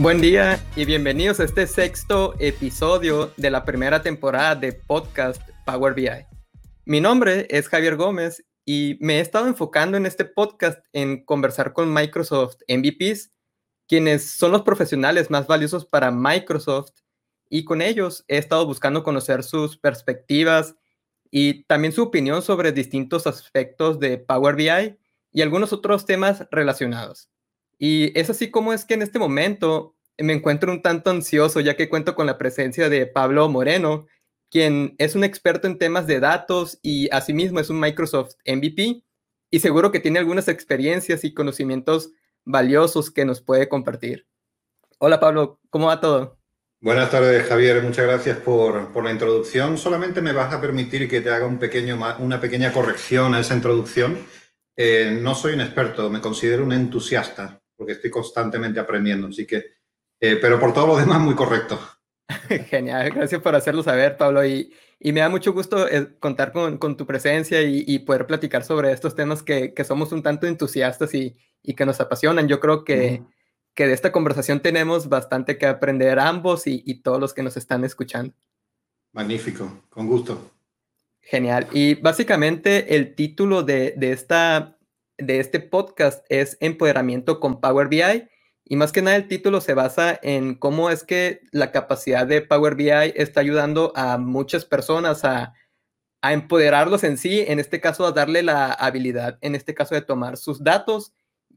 Buen 0.00 0.20
día 0.20 0.64
y 0.76 0.84
bienvenidos 0.84 1.40
a 1.40 1.44
este 1.44 1.66
sexto 1.66 2.36
episodio 2.38 3.32
de 3.36 3.50
la 3.50 3.64
primera 3.64 4.00
temporada 4.00 4.54
de 4.54 4.72
podcast 4.72 5.42
Power 5.66 5.92
BI. 5.92 6.24
Mi 6.84 7.00
nombre 7.00 7.48
es 7.50 7.66
Javier 7.66 7.96
Gómez 7.96 8.46
y 8.64 8.96
me 9.00 9.16
he 9.16 9.20
estado 9.20 9.48
enfocando 9.48 9.96
en 9.96 10.06
este 10.06 10.24
podcast 10.24 10.86
en 10.92 11.24
conversar 11.24 11.72
con 11.72 11.92
Microsoft 11.92 12.58
MVPs, 12.68 13.32
quienes 13.88 14.30
son 14.30 14.52
los 14.52 14.62
profesionales 14.62 15.30
más 15.30 15.48
valiosos 15.48 15.84
para 15.84 16.12
Microsoft 16.12 16.92
y 17.50 17.64
con 17.64 17.82
ellos 17.82 18.24
he 18.28 18.38
estado 18.38 18.66
buscando 18.66 19.02
conocer 19.02 19.42
sus 19.42 19.78
perspectivas 19.78 20.76
y 21.28 21.64
también 21.64 21.92
su 21.92 22.04
opinión 22.04 22.42
sobre 22.42 22.70
distintos 22.70 23.26
aspectos 23.26 23.98
de 23.98 24.18
Power 24.18 24.54
BI 24.54 24.96
y 25.32 25.42
algunos 25.42 25.72
otros 25.72 26.06
temas 26.06 26.46
relacionados. 26.52 27.30
Y 27.78 28.18
es 28.18 28.28
así 28.28 28.50
como 28.50 28.72
es 28.72 28.84
que 28.84 28.94
en 28.94 29.02
este 29.02 29.18
momento 29.18 29.94
me 30.18 30.32
encuentro 30.32 30.72
un 30.72 30.82
tanto 30.82 31.10
ansioso 31.10 31.60
ya 31.60 31.76
que 31.76 31.88
cuento 31.88 32.14
con 32.14 32.26
la 32.26 32.38
presencia 32.38 32.88
de 32.88 33.06
Pablo 33.06 33.48
Moreno, 33.48 34.06
quien 34.50 34.96
es 34.98 35.14
un 35.14 35.24
experto 35.24 35.68
en 35.68 35.78
temas 35.78 36.06
de 36.06 36.20
datos 36.20 36.78
y 36.82 37.08
asimismo 37.12 37.60
es 37.60 37.70
un 37.70 37.78
Microsoft 37.78 38.34
MVP 38.44 39.04
y 39.50 39.60
seguro 39.60 39.92
que 39.92 40.00
tiene 40.00 40.18
algunas 40.18 40.48
experiencias 40.48 41.24
y 41.24 41.32
conocimientos 41.32 42.10
valiosos 42.44 43.10
que 43.10 43.24
nos 43.24 43.40
puede 43.40 43.68
compartir. 43.68 44.26
Hola 44.98 45.20
Pablo, 45.20 45.60
¿cómo 45.70 45.86
va 45.86 46.00
todo? 46.00 46.36
Buenas 46.80 47.10
tardes 47.10 47.46
Javier, 47.46 47.82
muchas 47.82 48.06
gracias 48.06 48.38
por, 48.38 48.92
por, 48.92 49.04
la 49.04 49.12
introducción. 49.12 49.78
Solamente 49.78 50.20
me 50.20 50.32
vas 50.32 50.52
a 50.52 50.60
permitir 50.60 51.08
que 51.08 51.20
te 51.20 51.30
haga 51.30 51.46
una 51.46 52.40
pequeña 52.40 52.72
corrección 52.72 53.34
a 53.34 53.40
esa 53.40 53.54
introducción. 53.54 54.18
Eh, 54.76 55.18
no 55.20 55.34
soy 55.34 55.54
un 55.54 55.60
experto, 55.60 56.08
me 56.08 56.20
considero 56.20 56.64
un 56.64 56.72
entusiasta 56.72 57.60
porque 57.78 57.92
estoy 57.92 58.10
constantemente 58.10 58.80
aprendiendo, 58.80 59.28
así 59.28 59.46
que, 59.46 59.64
eh, 60.20 60.36
pero 60.40 60.58
por 60.58 60.74
todo 60.74 60.88
lo 60.88 60.96
demás, 60.96 61.20
muy 61.20 61.36
correcto. 61.36 61.78
Genial, 62.68 63.10
gracias 63.10 63.40
por 63.40 63.54
hacerlo 63.54 63.84
saber, 63.84 64.16
Pablo. 64.16 64.44
Y, 64.44 64.72
y 64.98 65.12
me 65.12 65.20
da 65.20 65.28
mucho 65.28 65.52
gusto 65.52 65.88
eh, 65.88 66.18
contar 66.18 66.52
con, 66.52 66.76
con 66.76 66.96
tu 66.96 67.06
presencia 67.06 67.62
y, 67.62 67.84
y, 67.86 68.00
poder 68.00 68.26
platicar 68.26 68.64
sobre 68.64 68.92
estos 68.92 69.14
temas 69.14 69.44
que, 69.44 69.72
que 69.72 69.84
somos 69.84 70.10
un 70.10 70.24
tanto 70.24 70.48
entusiastas 70.48 71.14
y, 71.14 71.36
y, 71.62 71.74
que 71.74 71.86
nos 71.86 72.00
apasionan. 72.00 72.48
Yo 72.48 72.58
creo 72.58 72.84
que, 72.84 73.22
que 73.74 73.86
de 73.86 73.92
esta 73.92 74.10
conversación 74.10 74.60
tenemos 74.60 75.08
bastante 75.08 75.56
que 75.56 75.66
aprender 75.66 76.18
ambos 76.18 76.66
y, 76.66 77.00
todos 77.00 77.20
los 77.20 77.32
que 77.32 77.44
nos 77.44 77.56
están 77.56 77.84
escuchando. 77.84 78.34
Magnífico, 79.12 79.84
con 79.88 80.08
gusto. 80.08 80.50
Genial. 81.20 81.68
Y 81.72 81.94
básicamente 81.94 82.96
el 82.96 83.14
título 83.14 83.62
de, 83.62 83.94
de 83.96 84.12
esta 84.12 84.77
de 85.18 85.40
este 85.40 85.60
podcast 85.60 86.24
es 86.28 86.56
Empoderamiento 86.60 87.40
con 87.40 87.60
Power 87.60 87.88
BI. 87.88 88.28
Y 88.64 88.76
más 88.76 88.92
que 88.92 89.02
nada 89.02 89.16
el 89.16 89.28
título 89.28 89.60
se 89.60 89.74
basa 89.74 90.18
en 90.22 90.54
cómo 90.54 90.90
es 90.90 91.02
que 91.04 91.40
la 91.52 91.72
capacidad 91.72 92.26
de 92.26 92.42
Power 92.42 92.76
BI 92.76 92.90
está 93.16 93.40
ayudando 93.40 93.92
a 93.96 94.18
muchas 94.18 94.64
personas 94.64 95.24
a, 95.24 95.54
a 96.22 96.32
empoderarlos 96.32 97.02
en 97.04 97.18
sí, 97.18 97.44
en 97.46 97.58
este 97.58 97.80
caso 97.80 98.06
a 98.06 98.12
darle 98.12 98.42
la 98.42 98.72
habilidad, 98.72 99.38
en 99.40 99.54
este 99.54 99.74
caso 99.74 99.94
de 99.94 100.02
tomar 100.02 100.36
sus 100.36 100.62
datos 100.62 101.12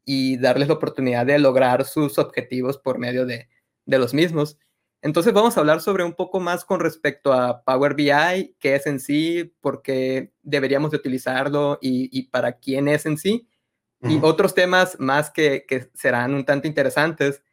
y 0.06 0.38
darles 0.38 0.70
la 0.70 0.76
oportunidad 0.76 1.26
de 1.26 1.38
lograr 1.38 1.86
sus 1.86 2.18
objetivos 2.18 2.78
por 2.78 2.98
medio 2.98 3.26
de, 3.26 3.50
de 3.86 4.00
los 4.00 4.14
mismos. 4.14 4.58
Entonces 5.04 5.34
vamos 5.34 5.58
a 5.58 5.60
hablar 5.60 5.82
sobre 5.82 6.04
un 6.04 6.14
poco 6.14 6.40
más 6.40 6.64
con 6.64 6.80
respecto 6.80 7.34
a 7.34 7.64
Power 7.64 7.94
BI, 7.96 8.56
qué 8.60 8.76
es 8.76 8.88
en 8.88 9.00
sí, 9.00 9.54
por 9.60 9.82
qué 9.82 10.32
deberíamos 10.44 10.92
de 10.92 10.98
utilizarlo 10.98 11.78
y, 11.82 12.10
y 12.18 12.30
para 12.30 12.54
quién 12.54 12.88
es 12.88 13.06
en 13.06 13.18
sí 13.18 13.48
y 14.04 14.20
otros 14.22 14.54
temas 14.56 15.00
más 15.00 15.30
que, 15.30 15.66
que, 15.68 15.90
serán 15.94 16.34
un 16.34 16.46
tanto 16.46 16.68
interesantes. 16.68 17.44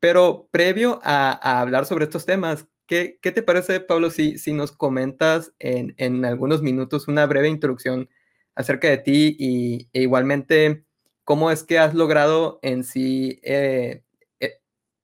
Pero 0.00 0.48
previo 0.50 1.00
a, 1.02 1.32
a 1.32 1.60
hablar 1.60 1.86
sobre 1.86 2.04
estos 2.04 2.24
temas, 2.24 2.66
¿qué, 2.86 3.18
¿qué, 3.22 3.32
te 3.32 3.42
parece, 3.42 3.80
Pablo, 3.80 4.10
si, 4.10 4.38
si 4.38 4.52
nos 4.52 4.72
comentas 4.72 5.52
en, 5.58 5.94
en, 5.98 6.24
algunos 6.24 6.62
minutos 6.62 7.08
una 7.08 7.26
breve 7.26 7.48
introducción 7.48 8.08
acerca 8.54 8.88
de 8.88 8.98
ti 8.98 9.36
y 9.38 9.88
e 9.92 10.02
igualmente 10.02 10.84
cómo 11.24 11.50
es 11.50 11.62
que 11.62 11.78
has 11.78 11.94
logrado 11.94 12.58
en 12.62 12.84
sí 12.84 13.40
eh, 13.44 14.02
eh, 14.40 14.60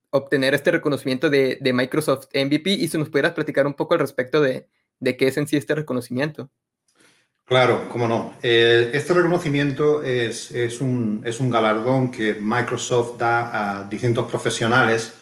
obtener 0.09 0.53
este 0.53 0.71
reconocimiento 0.71 1.29
de, 1.29 1.59
de, 1.61 1.73
Microsoft 1.73 2.27
MVP 2.33 2.71
y 2.71 2.87
si 2.87 2.97
nos 2.97 3.09
pudieras 3.09 3.33
platicar 3.33 3.67
un 3.67 3.75
poco 3.75 3.93
al 3.93 3.99
respecto 3.99 4.41
de, 4.41 4.67
de 4.99 5.17
qué 5.17 5.27
es 5.27 5.37
en 5.37 5.47
sí 5.47 5.55
este 5.55 5.75
reconocimiento? 5.75 6.49
Claro, 7.47 7.87
cómo 7.89 8.07
no. 8.07 8.33
Eh, 8.41 8.89
este 8.93 9.13
reconocimiento 9.13 10.01
es, 10.01 10.49
es, 10.49 10.81
un, 10.81 11.21
es, 11.23 11.39
un, 11.39 11.51
galardón 11.51 12.09
que 12.09 12.33
Microsoft 12.41 13.19
da 13.19 13.81
a 13.81 13.83
distintos 13.83 14.27
profesionales. 14.27 15.13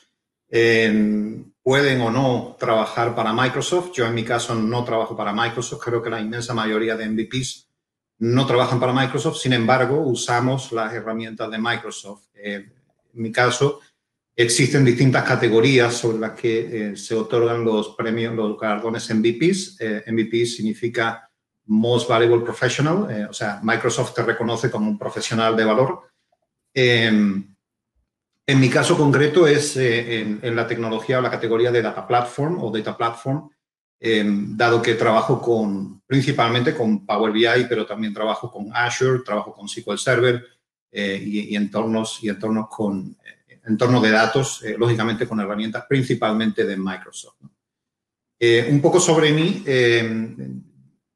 pueden 0.49 2.01
o 2.01 2.09
no 2.11 2.55
trabajar 2.57 3.13
para 3.13 3.33
Microsoft. 3.33 3.91
Yo 3.93 4.05
en 4.05 4.13
mi 4.15 4.23
caso 4.23 4.55
no 4.55 4.85
trabajo 4.85 5.17
para 5.17 5.33
Microsoft. 5.33 5.81
Creo 5.83 6.01
que 6.01 6.09
la 6.09 6.21
inmensa 6.21 6.53
mayoría 6.53 6.95
de 6.95 7.09
MVPs 7.09 7.67
no 8.19 8.45
trabajan 8.45 8.79
para 8.79 8.93
Microsoft. 8.93 9.37
Sin 9.37 9.51
embargo, 9.51 9.99
usamos 9.99 10.71
las 10.71 10.93
herramientas 10.93 11.51
de 11.51 11.57
Microsoft. 11.57 12.27
Eh, 12.35 12.71
en 13.13 13.21
mi 13.21 13.33
caso, 13.33 13.81
existen 14.33 14.85
distintas 14.85 15.23
categorías 15.25 15.93
sobre 15.93 16.19
las 16.19 16.31
que 16.31 16.91
eh, 16.91 16.95
se 16.95 17.15
otorgan 17.15 17.65
los 17.65 17.95
premios, 17.97 18.33
los 18.33 18.57
galardones 18.57 19.13
MVPs. 19.13 19.77
MVP 20.07 20.45
significa 20.45 21.29
Most 21.65 22.09
Valuable 22.09 22.43
Professional, 22.43 23.07
eh, 23.09 23.25
o 23.29 23.33
sea, 23.33 23.59
Microsoft 23.63 24.13
te 24.13 24.23
reconoce 24.23 24.69
como 24.69 24.89
un 24.89 24.97
profesional 24.97 25.55
de 25.55 25.63
valor. 25.63 26.13
Eh, 26.73 27.43
en 28.45 28.59
mi 28.59 28.69
caso 28.69 28.97
concreto 28.97 29.47
es 29.47 29.77
eh, 29.77 30.19
en, 30.19 30.39
en, 30.41 30.55
la 30.55 30.67
tecnología 30.67 31.19
o 31.19 31.21
la 31.21 31.31
categoría 31.31 31.71
de 31.71 31.81
Data 31.81 32.05
Platform 32.05 32.61
o 32.61 32.71
Data 32.71 32.97
Platform, 32.97 33.49
em, 33.99 34.57
dado 34.57 34.81
que 34.81 34.95
trabajo 34.95 35.41
con, 35.41 36.01
principalmente 36.05 36.75
con 36.75 37.05
Power 37.05 37.31
BI, 37.31 37.65
pero 37.69 37.85
también 37.85 38.13
trabajo 38.13 38.51
con 38.51 38.69
Azure, 38.75 39.21
trabajo 39.23 39.53
con 39.53 39.69
SQL 39.69 39.97
Server 39.97 40.43
eh, 40.91 41.21
y, 41.23 41.53
y, 41.53 41.55
entornos, 41.55 42.21
y 42.21 42.29
entornos 42.29 42.67
con 42.69 43.15
entornos 43.65 44.01
de 44.01 44.11
datos, 44.11 44.61
lógicamente 44.77 45.25
con 45.25 45.39
herramientas 45.39 45.85
principalmente 45.87 46.65
de 46.65 46.75
Microsoft. 46.75 47.37
un 48.69 48.81
poco 48.81 48.99
sobre 48.99 49.31
mí, 49.31 49.63
em, 49.65 50.61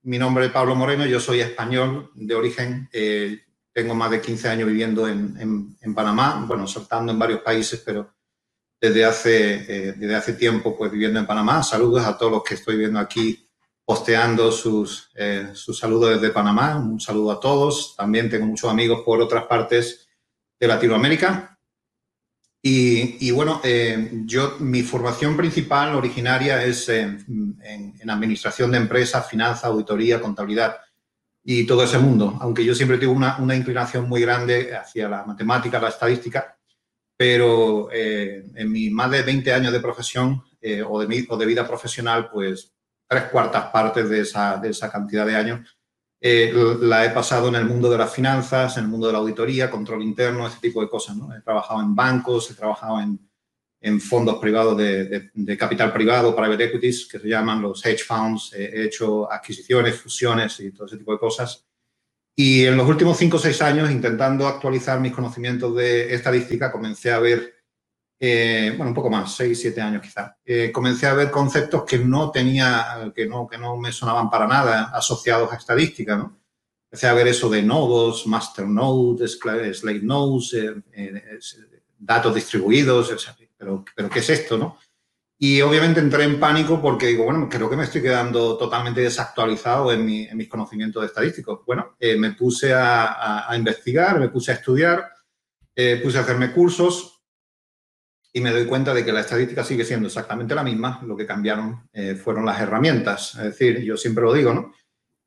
mi 0.08 0.18
nombre 0.18 0.46
es 0.46 0.52
Pablo 0.54 0.74
Moreno, 0.74 1.06
yo 1.06 1.20
soy 1.20 1.42
español 1.42 2.12
de 2.16 2.34
origen, 2.34 2.88
eh, 2.94 3.42
tengo 3.74 3.94
más 3.94 4.10
de 4.10 4.22
15 4.22 4.48
años 4.48 4.70
viviendo 4.70 5.06
en, 5.06 5.36
en, 5.38 5.78
en, 5.82 5.94
Panamá, 5.94 6.46
bueno, 6.48 6.66
saltando 6.66 7.12
en 7.12 7.20
varios 7.20 7.42
países, 7.42 7.84
pero 7.86 8.16
desde 8.80 9.04
hace, 9.04 9.56
eh, 9.68 9.94
desde 9.98 10.16
hace 10.16 10.34
tiempo 10.34 10.78
pues 10.78 10.94
viviendo 10.94 11.20
en 11.20 11.28
Panamá. 11.28 11.62
Saludos 11.62 12.06
a 12.06 12.18
todos 12.18 12.32
los 12.32 12.44
que 12.44 12.54
estoy 12.54 12.78
viendo 12.78 13.00
aquí 13.00 13.50
posteando 13.84 14.50
sus, 14.50 15.12
eh, 15.14 15.50
sus 15.54 15.78
saludos 15.78 16.22
desde 16.22 16.34
Panamá, 16.34 16.78
un 16.78 17.02
saludo 17.02 17.34
a 17.34 17.40
todos. 17.42 17.94
También 17.98 18.30
tengo 18.30 18.46
muchos 18.46 18.72
amigos 18.72 19.02
por 19.06 19.20
otras 19.20 19.44
partes 19.44 20.08
de 20.58 20.68
Latinoamérica. 20.68 21.57
Y, 22.70 23.32
bueno, 23.32 23.62
eh, 23.64 24.10
yo, 24.26 24.58
mi 24.60 24.84
formación 24.84 25.38
principal 25.38 25.96
originaria 25.96 26.64
es 26.66 26.90
en, 26.90 27.58
en, 27.64 28.10
administración 28.10 28.72
de 28.72 28.78
empresas, 28.78 29.30
finanzas, 29.30 29.66
auditoría, 29.66 30.20
contabilidad 30.20 30.76
y 31.46 31.66
todo 31.66 31.84
ese 31.84 31.98
mundo. 31.98 32.38
Aunque 32.42 32.66
yo 32.66 32.76
siempre 32.76 32.98
tuve 32.98 33.08
una, 33.12 33.56
inclinación 33.56 34.10
muy 34.10 34.22
grande 34.22 34.76
hacia 34.76 35.08
la 35.08 35.24
matemática, 35.24 35.80
la 35.80 35.88
estadística, 35.88 36.58
pero 37.16 37.90
eh, 37.92 38.46
en 38.56 38.72
mis 38.72 38.92
más 38.92 39.12
de 39.12 39.22
20 39.22 39.54
años 39.54 39.72
de 39.72 39.80
profesión 39.80 40.44
eh, 40.60 40.84
o, 40.86 41.00
de 41.00 41.26
o 41.30 41.38
de 41.38 41.46
vida 41.46 41.66
profesional, 41.66 42.30
pues 42.30 42.74
tres 43.08 43.24
cuartas 43.32 43.68
partes 43.68 44.10
de 44.10 44.22
esa, 44.22 44.58
de 44.58 44.72
esa 44.72 44.92
cantidad 44.92 45.26
de 45.26 45.38
años 45.38 45.77
eh, 46.20 46.52
la 46.82 47.06
he 47.06 47.12
pasado 47.12 47.48
en 47.48 47.56
el 47.56 47.66
mundo 47.66 47.90
de 47.90 47.98
las 47.98 48.12
finanzas, 48.12 48.78
en 48.78 48.86
el 48.86 48.90
mundo 48.90 49.08
de 49.08 49.14
la 49.14 49.20
auditoría, 49.20 49.70
control 49.70 50.04
interno, 50.04 50.48
ese 50.48 50.60
tipo 50.60 50.82
de 50.82 50.90
cosas. 50.90 51.16
¿no? 51.16 51.34
He 51.36 51.42
trabajado 51.42 51.82
en 51.82 51.96
bancos, 51.96 52.50
he 52.50 52.56
trabajado 52.56 53.00
en, 53.02 53.20
en 53.82 54.02
fondos 54.02 54.38
privados 54.38 54.78
de, 54.78 55.06
de, 55.06 55.32
de, 55.34 55.58
capital 55.58 55.94
privado, 55.94 56.36
private 56.36 56.66
equities, 56.66 57.08
que 57.08 57.20
se 57.20 57.28
llaman 57.28 57.62
los 57.62 57.86
hedge 57.86 58.04
funds. 58.04 58.54
He 58.54 58.86
hecho 58.86 59.32
adquisiciones, 59.32 60.02
fusiones 60.02 60.60
y 60.60 60.72
todo 60.72 60.88
ese 60.88 60.98
tipo 60.98 61.12
de 61.12 61.20
cosas. 61.20 61.66
Y 62.36 62.66
en 62.66 62.78
los 62.78 62.88
últimos 62.88 63.18
cinco 63.18 63.38
o 63.38 63.40
seis 63.40 63.62
años, 63.62 63.90
intentando 63.90 64.48
actualizar 64.48 65.00
mis 65.00 65.12
conocimientos 65.12 65.76
de 65.76 66.14
estadística, 66.14 66.72
comencé 66.72 67.12
a 67.12 67.20
ver 67.20 67.57
eh, 68.20 68.74
bueno, 68.76 68.90
un 68.90 68.96
poco 68.96 69.12
más, 69.12 69.36
seis, 69.36 69.62
siete 69.62 69.80
años 69.80 70.02
quizá, 70.02 70.36
eh, 70.44 70.72
comencé 70.72 71.06
a 71.06 71.14
ver 71.14 71.30
conceptos 71.30 71.84
que 71.84 72.00
no 72.00 72.32
tenía, 72.32 73.12
que 73.16 73.28
no, 73.28 73.48
que 73.48 73.60
no 73.60 73.78
me 73.78 73.92
sonaban 73.92 74.30
para 74.30 74.48
nada 74.48 74.92
asociados 74.94 75.52
a 75.52 75.58
estadística, 75.58 76.16
¿no? 76.16 76.40
Empecé 76.86 77.08
a 77.08 77.14
ver 77.14 77.28
eso 77.28 77.48
de 77.50 77.62
nodos, 77.62 78.26
master 78.26 78.66
nodes, 78.66 79.38
slave 79.40 80.02
nodes, 80.02 80.54
eh, 80.54 80.74
eh 80.94 81.22
datos 82.00 82.34
distribuidos, 82.34 83.36
pero, 83.58 83.84
pero 83.96 84.10
¿qué 84.10 84.20
es 84.20 84.30
esto, 84.30 84.58
no? 84.58 84.78
Y 85.40 85.62
obviamente 85.62 86.00
entré 86.00 86.24
en 86.24 86.40
pánico 86.40 86.82
porque 86.82 87.08
digo, 87.08 87.26
bueno, 87.26 87.48
creo 87.50 87.70
que 87.70 87.76
me 87.76 87.84
estoy 87.84 88.02
quedando 88.02 88.58
totalmente 88.58 89.02
desactualizado 89.02 89.92
en, 89.92 90.06
mi, 90.06 90.24
en 90.24 90.38
mis 90.38 90.48
conocimientos 90.48 91.04
estadísticos. 91.06 91.60
Bueno, 91.66 91.96
me 92.00 92.32
puse 92.34 92.74
a, 92.74 93.06
a, 93.06 93.52
a, 93.52 93.56
investigar, 93.56 94.20
me 94.20 94.30
puse 94.30 94.52
a 94.52 94.56
estudiar, 94.56 95.12
puse 96.04 96.18
a 96.18 96.22
hacerme 96.22 96.52
cursos, 96.52 97.17
y 98.38 98.40
me 98.40 98.52
doy 98.52 98.68
cuenta 98.68 98.94
de 98.94 99.04
que 99.04 99.12
la 99.12 99.22
estadística 99.22 99.64
sigue 99.64 99.84
siendo 99.84 100.06
exactamente 100.06 100.54
la 100.54 100.62
misma, 100.62 101.02
lo 101.04 101.18
que 101.18 101.26
cambiaron 101.26 101.90
eh, 101.92 102.14
fueron 102.14 102.46
las 102.46 102.62
herramientas. 102.62 103.34
Es 103.34 103.46
decir, 103.46 103.82
yo 103.82 103.98
siempre 103.98 104.24
lo 104.24 104.32
digo, 104.32 104.54
¿no? 104.54 104.74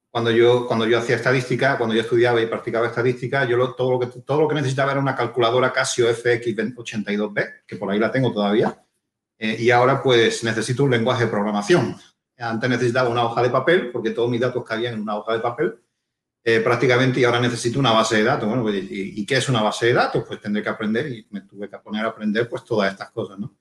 Cuando 0.08 0.30
yo, 0.30 0.64
cuando 0.64 0.86
yo 0.86 0.96
hacía 0.96 1.16
estadística, 1.16 1.76
cuando 1.76 1.96
yo 1.96 2.02
estudiaba 2.02 2.40
y 2.40 2.46
practicaba 2.46 2.86
estadística, 2.86 3.44
yo 3.46 3.56
lo, 3.56 3.74
todo, 3.74 3.90
lo 3.90 3.98
que, 3.98 4.06
todo 4.20 4.42
lo 4.42 4.46
que 4.46 4.54
necesitaba 4.54 4.92
era 4.92 5.00
una 5.00 5.16
calculadora 5.16 5.72
Casio 5.72 6.08
FX82B, 6.08 7.64
que 7.66 7.74
por 7.74 7.90
ahí 7.90 7.98
la 7.98 8.12
tengo 8.12 8.32
todavía, 8.32 8.80
eh, 9.40 9.56
y 9.58 9.72
ahora 9.72 10.00
pues 10.00 10.44
necesito 10.44 10.84
un 10.84 10.92
lenguaje 10.92 11.24
de 11.24 11.30
programación. 11.32 11.96
Antes 12.38 12.70
necesitaba 12.70 13.08
una 13.08 13.24
hoja 13.24 13.42
de 13.42 13.50
papel, 13.50 13.90
porque 13.90 14.10
todos 14.10 14.30
mis 14.30 14.40
datos 14.40 14.62
cabían 14.62 14.94
en 14.94 15.00
una 15.00 15.16
hoja 15.16 15.32
de 15.32 15.40
papel, 15.40 15.80
eh, 16.42 16.60
prácticamente 16.60 17.20
y 17.20 17.24
ahora 17.24 17.38
necesito 17.38 17.78
una 17.78 17.92
base 17.92 18.16
de 18.16 18.24
datos. 18.24 18.48
Bueno, 18.48 18.62
pues, 18.62 18.82
¿y, 18.90 19.26
qué 19.26 19.36
es 19.36 19.48
una 19.50 19.62
base 19.62 19.86
de 19.86 19.92
datos? 19.92 20.24
Pues 20.26 20.40
tendré 20.40 20.62
que 20.62 20.70
aprender 20.70 21.06
y 21.12 21.26
me 21.30 21.42
tuve 21.42 21.68
que 21.68 21.78
poner 21.78 22.04
a 22.06 22.08
aprender 22.08 22.48
pues 22.48 22.64
todas 22.64 22.90
estas 22.90 23.10
cosas, 23.10 23.38
¿no? 23.38 23.54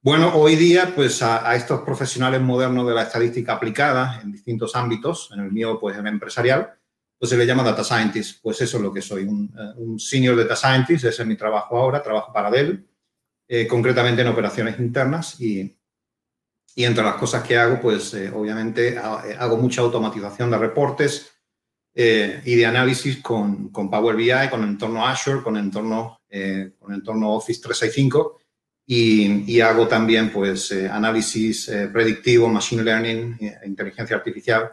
Bueno, 0.00 0.34
hoy 0.34 0.56
día 0.56 0.92
pues 0.94 1.20
a, 1.22 1.54
estos 1.56 1.80
profesionales 1.80 2.40
modernos 2.40 2.86
de 2.86 2.94
la 2.94 3.02
estadística 3.02 3.52
aplicada 3.54 4.20
en 4.22 4.32
distintos 4.32 4.74
ámbitos, 4.76 5.30
en 5.34 5.40
el 5.40 5.52
mío 5.52 5.78
pues 5.78 5.98
en 5.98 6.06
empresarial, 6.06 6.74
pues 7.18 7.28
se 7.28 7.36
le 7.36 7.44
llama 7.44 7.62
data 7.62 7.84
scientist. 7.84 8.40
Pues 8.40 8.60
eso 8.62 8.78
es 8.78 8.82
lo 8.82 8.92
que 8.92 9.02
soy, 9.02 9.24
un, 9.24 9.52
eh, 9.58 9.72
un 9.76 9.98
senior 9.98 10.36
data 10.36 10.56
scientist, 10.56 11.04
ese 11.04 11.22
es 11.22 11.28
mi 11.28 11.36
trabajo 11.36 11.76
ahora, 11.76 12.02
trabajo 12.02 12.32
para 12.32 12.50
Dell, 12.50 12.86
eh, 13.46 13.66
concretamente 13.66 14.22
en 14.22 14.28
operaciones 14.28 14.78
internas 14.78 15.38
y, 15.38 15.76
y 16.74 16.84
entre 16.84 17.04
las 17.04 17.16
cosas 17.16 17.42
que 17.42 17.58
hago, 17.58 17.78
pues 17.80 18.14
obviamente 18.32 18.96
hago 18.96 19.56
mucha 19.58 19.82
automatización 19.82 20.50
de 20.50 20.58
reportes, 20.58 21.35
eh, 21.98 22.42
y 22.44 22.56
de 22.56 22.66
análisis 22.66 23.22
con, 23.22 23.70
con, 23.70 23.88
Power 23.88 24.14
BI, 24.14 24.50
con 24.50 24.62
el 24.62 24.68
entorno 24.68 25.06
Azure, 25.06 25.42
con 25.42 25.56
el 25.56 25.64
entorno, 25.64 26.20
eh, 26.28 26.72
con 26.78 26.92
el 26.92 26.98
entorno 26.98 27.32
Office 27.32 27.62
365 27.62 28.38
y, 28.84 29.50
y 29.50 29.60
hago 29.62 29.88
también 29.88 30.30
pues 30.30 30.70
eh, 30.72 30.86
análisis 30.90 31.70
predictivo, 31.90 32.48
machine 32.48 32.82
learning, 32.82 33.38
inteligencia 33.64 34.14
artificial, 34.14 34.72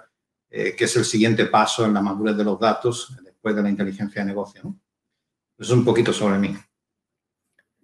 que 0.49 0.75
es 0.77 0.95
el 0.97 1.05
siguiente 1.05 1.45
paso 1.45 1.85
en 1.85 1.93
la 1.93 2.01
madurez 2.01 2.35
de 2.35 2.43
los 2.43 2.59
datos 2.59 3.15
después 3.23 3.55
de 3.55 3.63
la 3.63 3.69
inteligencia 3.69 4.21
de 4.21 4.27
negocio. 4.27 4.61
¿no? 4.65 4.77
Eso 5.57 5.73
es 5.73 5.79
un 5.79 5.85
poquito 5.85 6.11
sobre 6.11 6.37
mí. 6.37 6.53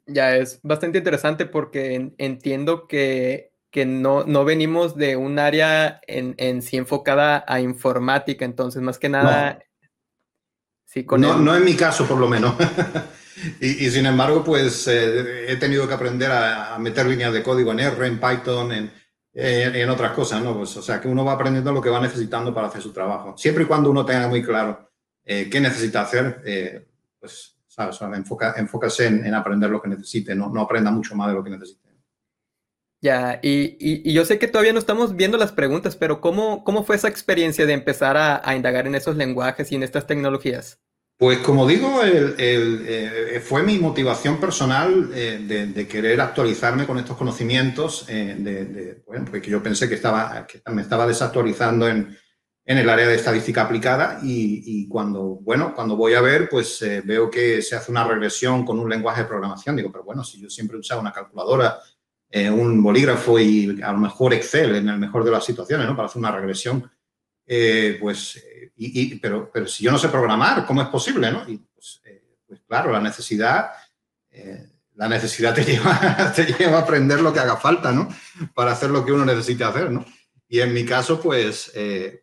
Ya 0.06 0.36
es 0.36 0.60
bastante 0.64 0.98
interesante 0.98 1.46
porque 1.46 2.12
entiendo 2.18 2.88
que 2.88 3.49
que 3.72 3.86
no, 3.86 4.24
no 4.24 4.46
venimos 4.46 4.96
de 4.96 5.16
un 5.16 5.38
área 5.40 6.02
en, 6.08 6.34
en, 6.38 6.62
sí 6.62 6.78
enfocada 6.78 7.44
a 7.48 7.62
informática, 7.62 8.46
entonces 8.46 8.82
más 8.82 8.98
que 8.98 9.10
nada... 9.10 9.54
No, 9.54 9.60
sí, 10.86 11.06
con 11.06 11.22
no, 11.22 11.38
no, 11.38 11.56
en 11.56 11.64
mi 11.64 11.76
caso 11.76 12.08
por 12.08 12.18
lo 12.18 12.28
menos. 12.28 12.56
y, 13.62 13.86
y, 13.86 13.92
sin 13.92 14.06
embargo, 14.06 14.44
pues 14.44 14.88
eh, 14.88 15.52
he 15.52 15.56
tenido 15.58 15.88
que 15.88 15.94
aprender 15.94 16.32
a, 16.32 16.76
a, 16.76 16.80
meter 16.80 17.06
líneas 17.06 17.32
de 17.32 17.44
código 17.44 17.72
en 17.72 17.80
R, 17.80 18.08
en 18.08 18.20
Python, 18.20 18.72
en, 18.72 18.92
en, 19.34 19.76
en, 19.76 19.90
otras 19.90 20.14
cosas, 20.14 20.42
¿no? 20.42 20.58
Pues, 20.58 20.76
o 20.78 20.82
sea, 20.82 21.00
que 21.00 21.08
uno 21.08 21.24
va 21.24 21.34
aprendiendo 21.34 21.72
lo 21.72 21.82
que 21.82 21.92
va 21.92 22.02
necesitando 22.02 22.54
para 22.54 22.68
hacer 22.68 22.82
su 22.82 22.92
trabajo. 22.92 23.38
Siempre 23.38 23.66
y 23.66 23.68
cuando 23.68 23.92
uno 23.92 24.04
tenga 24.04 24.28
muy 24.28 24.42
claro 24.42 24.90
eh, 25.24 25.48
qué 25.48 25.60
necesita 25.62 26.02
hacer, 26.02 26.42
eh, 26.44 26.88
pues, 27.20 27.56
¿sabes? 27.68 28.02
Enfoca, 28.02 28.56
enfócase 28.58 29.06
en, 29.06 29.26
en, 29.28 29.36
aprender 29.36 29.70
lo 29.70 29.80
que 29.80 29.90
necesite, 29.90 30.34
no, 30.34 30.50
no 30.50 30.62
aprenda 30.62 30.90
mucho 30.90 31.16
más 31.16 31.28
de 31.28 31.36
lo 31.36 31.44
que 31.44 31.52
necesite. 31.52 31.89
Ya, 33.02 33.40
y, 33.42 33.78
y, 33.80 34.12
yo 34.12 34.26
sé 34.26 34.40
que 34.40 34.48
todavía 34.48 34.74
no 34.74 34.80
estamos 34.80 35.16
viendo 35.16 35.38
las 35.38 35.54
preguntas, 35.54 35.96
pero 35.96 36.20
¿cómo, 36.20 36.66
cómo 36.66 36.84
fue 36.84 36.98
esa 36.98 37.08
experiencia 37.08 37.66
de 37.66 37.74
empezar 37.74 38.18
a, 38.18 38.42
a 38.44 38.56
indagar 38.56 38.88
en 38.88 38.96
esos 38.96 39.16
lenguajes 39.16 39.72
y 39.72 39.76
en 39.76 39.84
estas 39.84 40.06
tecnologías? 40.06 40.82
Pues 41.18 41.40
como 41.40 41.68
digo, 41.68 42.02
el, 42.02 42.36
el, 42.40 42.86
eh, 42.88 43.42
fue 43.44 43.64
mi 43.64 43.78
motivación 43.78 44.40
personal 44.40 45.12
eh, 45.14 45.44
de, 45.46 45.68
de, 45.68 45.88
querer 45.88 46.20
actualizarme 46.22 46.86
con 46.86 46.98
estos 46.98 47.18
conocimientos, 47.18 48.06
eh, 48.08 48.36
de, 48.38 48.66
de, 48.66 49.04
bueno, 49.06 49.26
porque 49.30 49.50
yo 49.50 49.62
pensé 49.62 49.90
que, 49.90 49.96
estaba, 49.96 50.48
que 50.48 50.62
me 50.72 50.82
estaba 50.82 51.06
desactualizando 51.06 51.90
en, 51.90 52.18
en 52.70 52.78
el 52.78 52.88
área 52.88 53.08
de 53.08 53.16
estadística 53.16 53.64
aplicada 53.64 54.20
y, 54.22 54.62
y, 54.64 54.88
cuando, 54.88 55.40
bueno, 55.42 55.74
cuando 55.74 55.96
voy 55.96 56.14
a 56.14 56.22
ver, 56.22 56.48
pues 56.48 56.80
eh, 56.84 57.02
veo 57.04 57.28
que 57.28 57.64
se 57.64 57.76
hace 57.76 57.90
una 57.90 58.08
regresión 58.08 58.64
con 58.64 58.78
un 58.78 58.88
lenguaje 58.88 59.24
de 59.24 59.28
programación. 59.28 59.76
Digo, 59.76 59.92
pero 59.92 60.04
bueno, 60.04 60.24
si 60.24 60.40
yo 60.40 60.52
siempre 60.52 60.78
he 60.78 60.80
usado 60.80 61.02
una 61.02 61.12
calculadora 61.12 61.80
eh, 62.32 62.50
un 62.50 62.84
bolígrafo 62.84 63.40
y 63.40 63.82
a 63.82 63.92
lo 63.92 63.98
mejor 63.98 64.36
Excel 64.36 64.76
en 64.76 64.88
el 64.88 65.00
mejor 65.00 65.24
de 65.24 65.32
las 65.32 65.44
situaciones, 65.44 65.88
¿no? 65.88 65.96
Para 65.96 66.08
hacer 66.08 66.20
una 66.20 66.32
regresión. 66.32 66.90
Eh, 67.46 67.98
pues, 68.00 68.44
pero, 69.20 69.50
pero 69.52 69.66
si 69.66 69.84
yo 69.84 69.92
no 69.92 69.98
sé 69.98 70.10
programar, 70.10 70.64
¿cómo 70.66 70.84
es 70.84 70.90
posible, 70.90 71.32
no? 71.32 71.44
Pues, 71.44 72.02
eh, 72.06 72.38
pues 72.48 72.62
claro, 72.68 72.92
la 72.92 73.02
necesidad, 73.02 73.72
la 74.94 75.10
necesidad 75.10 75.56
te 75.56 75.64
lleva, 75.66 76.32
te 76.36 76.46
lleva 76.46 76.78
a 76.78 76.82
aprender 76.82 77.20
lo 77.20 77.34
que 77.34 77.40
haga 77.40 77.58
falta, 77.58 77.92
¿no? 77.92 78.08
Para 78.54 78.74
hacer 78.74 78.92
lo 78.92 79.04
que 79.04 79.12
uno 79.12 79.26
necesite 79.26 79.64
hacer, 79.64 79.90
¿no? 79.90 80.06
Y 80.48 80.60
en 80.60 80.72
mi 80.72 80.86
caso, 80.86 81.20
pues, 81.20 81.74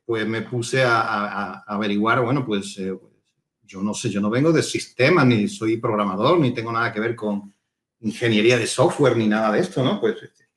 pues 0.05 0.27
me 0.27 0.43
puse 0.43 0.85
a, 0.85 1.65
averiguar, 1.67 2.21
bueno, 2.21 2.47
pues 2.47 2.77
yo 2.77 3.83
no 3.83 3.93
sé, 3.93 4.11
yo 4.11 4.21
no 4.21 4.31
vengo 4.31 4.53
de 4.53 4.63
sistema, 4.63 5.25
ni 5.25 5.49
soy 5.49 5.79
programador, 5.79 6.39
ni 6.39 6.55
tengo 6.55 6.71
nada 6.71 6.93
que 6.93 7.01
ver 7.01 7.17
con, 7.17 7.56
ingeniería 8.01 8.59
de 8.59 8.67
software 8.67 9.17
ni 9.17 9.27
nada 9.27 9.53
de 9.53 9.61
esto, 9.61 9.83
¿no? 9.83 10.01
Pues, 10.01 10.23
este, 10.23 10.49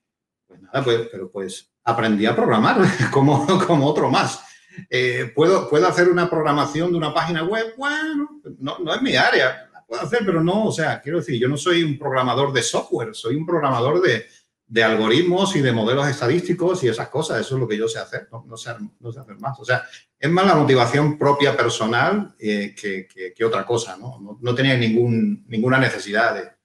pues 0.47 0.61
nada, 0.61 0.83
pues, 0.83 1.07
pero 1.11 1.31
pues 1.31 1.71
aprendí 1.83 2.25
a 2.25 2.35
programar 2.35 2.81
como, 3.11 3.45
como 3.65 3.87
otro 3.87 4.09
más. 4.09 4.41
Eh, 4.89 5.31
¿puedo, 5.35 5.69
¿Puedo 5.69 5.87
hacer 5.87 6.09
una 6.09 6.29
programación 6.29 6.91
de 6.91 6.97
una 6.97 7.13
página 7.13 7.43
web? 7.43 7.73
Bueno, 7.77 8.41
no, 8.59 8.79
no 8.79 8.93
es 8.93 9.01
mi 9.01 9.15
área, 9.15 9.69
la 9.73 9.85
puedo 9.85 10.01
hacer, 10.01 10.21
pero 10.25 10.43
no, 10.43 10.65
o 10.65 10.71
sea, 10.71 11.01
quiero 11.01 11.19
decir, 11.19 11.39
yo 11.39 11.47
no 11.47 11.57
soy 11.57 11.83
un 11.83 11.97
programador 11.97 12.53
de 12.53 12.63
software, 12.63 13.13
soy 13.13 13.35
un 13.35 13.45
programador 13.45 14.01
de, 14.01 14.25
de 14.67 14.83
algoritmos 14.83 15.55
y 15.55 15.61
de 15.61 15.71
modelos 15.71 16.07
estadísticos 16.07 16.83
y 16.83 16.87
esas 16.87 17.09
cosas, 17.09 17.41
eso 17.41 17.55
es 17.55 17.61
lo 17.61 17.67
que 17.67 17.77
yo 17.77 17.87
sé 17.87 17.99
hacer, 17.99 18.29
no, 18.31 18.55
sé, 18.55 18.71
no 18.99 19.11
sé 19.11 19.19
hacer 19.19 19.37
más. 19.39 19.59
O 19.59 19.65
sea, 19.65 19.83
es 20.17 20.29
más 20.29 20.45
la 20.45 20.55
motivación 20.55 21.17
propia 21.17 21.57
personal 21.57 22.35
eh, 22.39 22.75
que, 22.79 23.07
que, 23.07 23.33
que, 23.33 23.45
otra 23.45 23.65
cosa, 23.65 23.97
¿no? 23.97 24.19
No, 24.19 24.37
no 24.39 24.55
tenía 24.55 24.77
ningún, 24.77 25.43
ninguna 25.47 25.79
necesidad 25.79 26.35
de, 26.35 26.58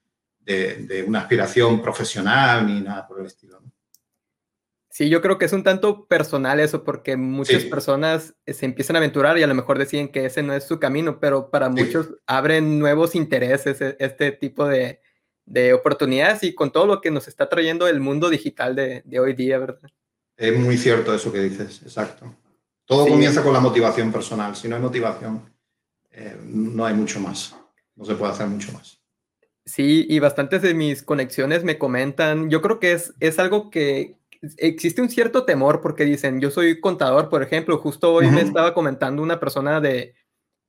de, 0.45 0.77
de, 0.87 1.03
una 1.03 1.21
aspiración 1.21 1.81
profesional 1.81 2.67
ni 2.67 2.81
nada 2.81 3.07
por 3.07 3.21
el 3.21 3.27
estilo. 3.27 3.61
¿no? 3.61 3.73
Sí, 4.95 5.09
yo 5.09 5.21
creo 5.21 5.39
que 5.39 5.47
es 5.47 5.53
un 5.53 5.65
tanto 5.65 6.07
personal 6.07 6.61
eso, 6.61 6.85
porque 6.85 7.17
muchas 7.17 7.63
sí. 7.63 7.69
personas 7.69 8.37
se 8.47 8.65
empiezan 8.65 8.95
a 8.95 9.01
aventurar 9.01 9.37
y 9.37 9.43
a 9.43 9.49
lo 9.49 9.55
mejor 9.57 9.77
deciden 9.77 10.07
que 10.07 10.25
ese 10.25 10.45
no 10.45 10.55
es 10.55 10.69
su 10.69 10.79
camino, 10.79 11.19
pero 11.19 11.51
para 11.51 11.67
sí. 11.67 11.73
muchos 11.73 12.15
abren 12.29 12.79
nuevos 12.79 13.17
intereses 13.17 13.81
e, 13.81 13.97
este 13.99 14.31
tipo 14.31 14.69
de, 14.69 15.01
de, 15.47 15.73
oportunidades 15.73 16.45
y 16.45 16.55
con 16.55 16.71
todo 16.71 16.87
lo 16.87 17.01
que 17.01 17.11
nos 17.11 17.27
está 17.27 17.49
trayendo 17.49 17.89
el 17.89 17.99
mundo 17.99 18.31
digital 18.31 18.77
de, 18.77 19.03
de 19.05 19.19
hoy 19.19 19.35
día, 19.35 19.59
¿verdad? 19.59 19.91
Es 20.37 20.57
muy 20.57 20.79
cierto 20.79 21.13
eso 21.13 21.33
que 21.33 21.41
dices, 21.41 21.83
exacto. 21.83 22.33
Todo 22.85 23.05
sí. 23.07 23.11
comienza 23.11 23.43
con 23.43 23.53
la 23.53 23.59
motivación 23.59 24.13
personal. 24.13 24.55
Si 24.55 24.69
no 24.69 24.77
hay 24.77 24.83
motivación, 24.83 25.43
eh, 26.13 26.37
no 26.45 26.87
hay 26.87 26.95
mucho 26.95 27.19
más. 27.19 27.57
No 27.97 28.05
se 28.05 28.15
puede 28.15 28.33
hacer 28.33 28.47
mucho 28.47 28.71
más. 28.73 29.01
Sí, 29.67 30.07
y 30.09 30.19
bastantes 30.19 30.61
de 30.63 30.75
mis 30.75 31.03
conexiones 31.03 31.65
me 31.65 31.79
comentan, 31.79 32.51
yo 32.51 32.61
creo 32.61 32.81
que 32.81 32.93
es, 32.93 33.15
es 33.21 33.39
algo 33.39 33.71
que 33.71 34.17
existe 34.59 35.01
un 35.01 35.09
cierto 35.09 35.45
temor 35.45 35.81
porque 35.81 36.05
dicen, 36.05 36.41
yo 36.41 36.51
soy 36.51 36.81
contador, 36.81 37.31
por 37.31 37.43
ejemplo, 37.43 37.79
justo 37.79 38.13
hoy 38.13 38.27
uh 38.27 38.29
-huh. 38.29 38.33
me 38.33 38.41
estaba 38.43 38.75
comentando 38.75 39.23
una 39.23 39.41
persona 39.41 39.81
de 39.81 40.15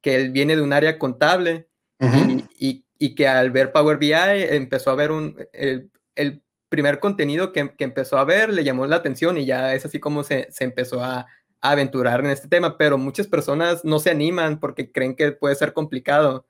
que 0.02 0.16
él 0.16 0.32
viene 0.32 0.56
de 0.56 0.62
un 0.62 0.72
área 0.72 0.98
contable 0.98 1.68
uh 2.00 2.06
-huh. 2.06 2.50
y, 2.58 2.68
y, 2.70 2.86
y, 2.98 3.16
que 3.16 3.28
al 3.28 3.52
ver 3.52 3.74
Power 3.74 3.98
BI 3.98 4.14
empezó 4.14 4.92
a 4.92 4.96
ver 4.96 5.12
un, 5.12 5.36
el, 5.52 5.92
el 6.16 6.42
primer 6.70 7.00
contenido 7.00 7.52
que, 7.52 7.76
que, 7.76 7.84
empezó 7.84 8.18
a 8.18 8.24
ver 8.24 8.54
le 8.54 8.64
llamó 8.64 8.88
la 8.88 8.98
atención 8.98 9.38
y 9.38 9.46
ya 9.46 9.74
es 9.74 9.86
así 9.86 10.00
como 10.00 10.24
se, 10.24 10.48
se 10.52 10.64
empezó 10.64 11.04
a, 11.04 11.28
a 11.62 11.72
aventurar 11.72 12.22
en 12.22 12.32
este 12.32 12.48
tema, 12.48 12.78
pero 12.78 12.98
muchas 12.98 13.28
personas 13.28 13.84
no 13.84 14.00
se 14.00 14.12
animan 14.12 14.60
porque 14.60 14.92
creen 14.92 15.16
que 15.16 15.32
puede 15.34 15.56
ser 15.56 15.74
complicado. 15.74 16.46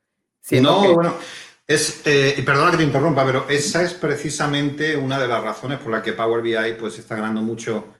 No, 0.61 0.83
que, 0.83 0.87
bueno, 0.89 1.15
es, 1.67 2.01
eh, 2.05 2.41
perdona 2.45 2.71
que 2.71 2.77
te 2.77 2.83
interrumpa, 2.83 3.25
pero 3.25 3.45
esa 3.49 3.83
es 3.83 3.93
precisamente 3.93 4.95
una 4.95 5.19
de 5.19 5.27
las 5.27 5.43
razones 5.43 5.79
por 5.79 5.91
la 5.91 6.01
que 6.01 6.13
Power 6.13 6.41
BI 6.41 6.73
pues, 6.79 6.99
está 6.99 7.15
ganando 7.15 7.41
mucho, 7.41 7.95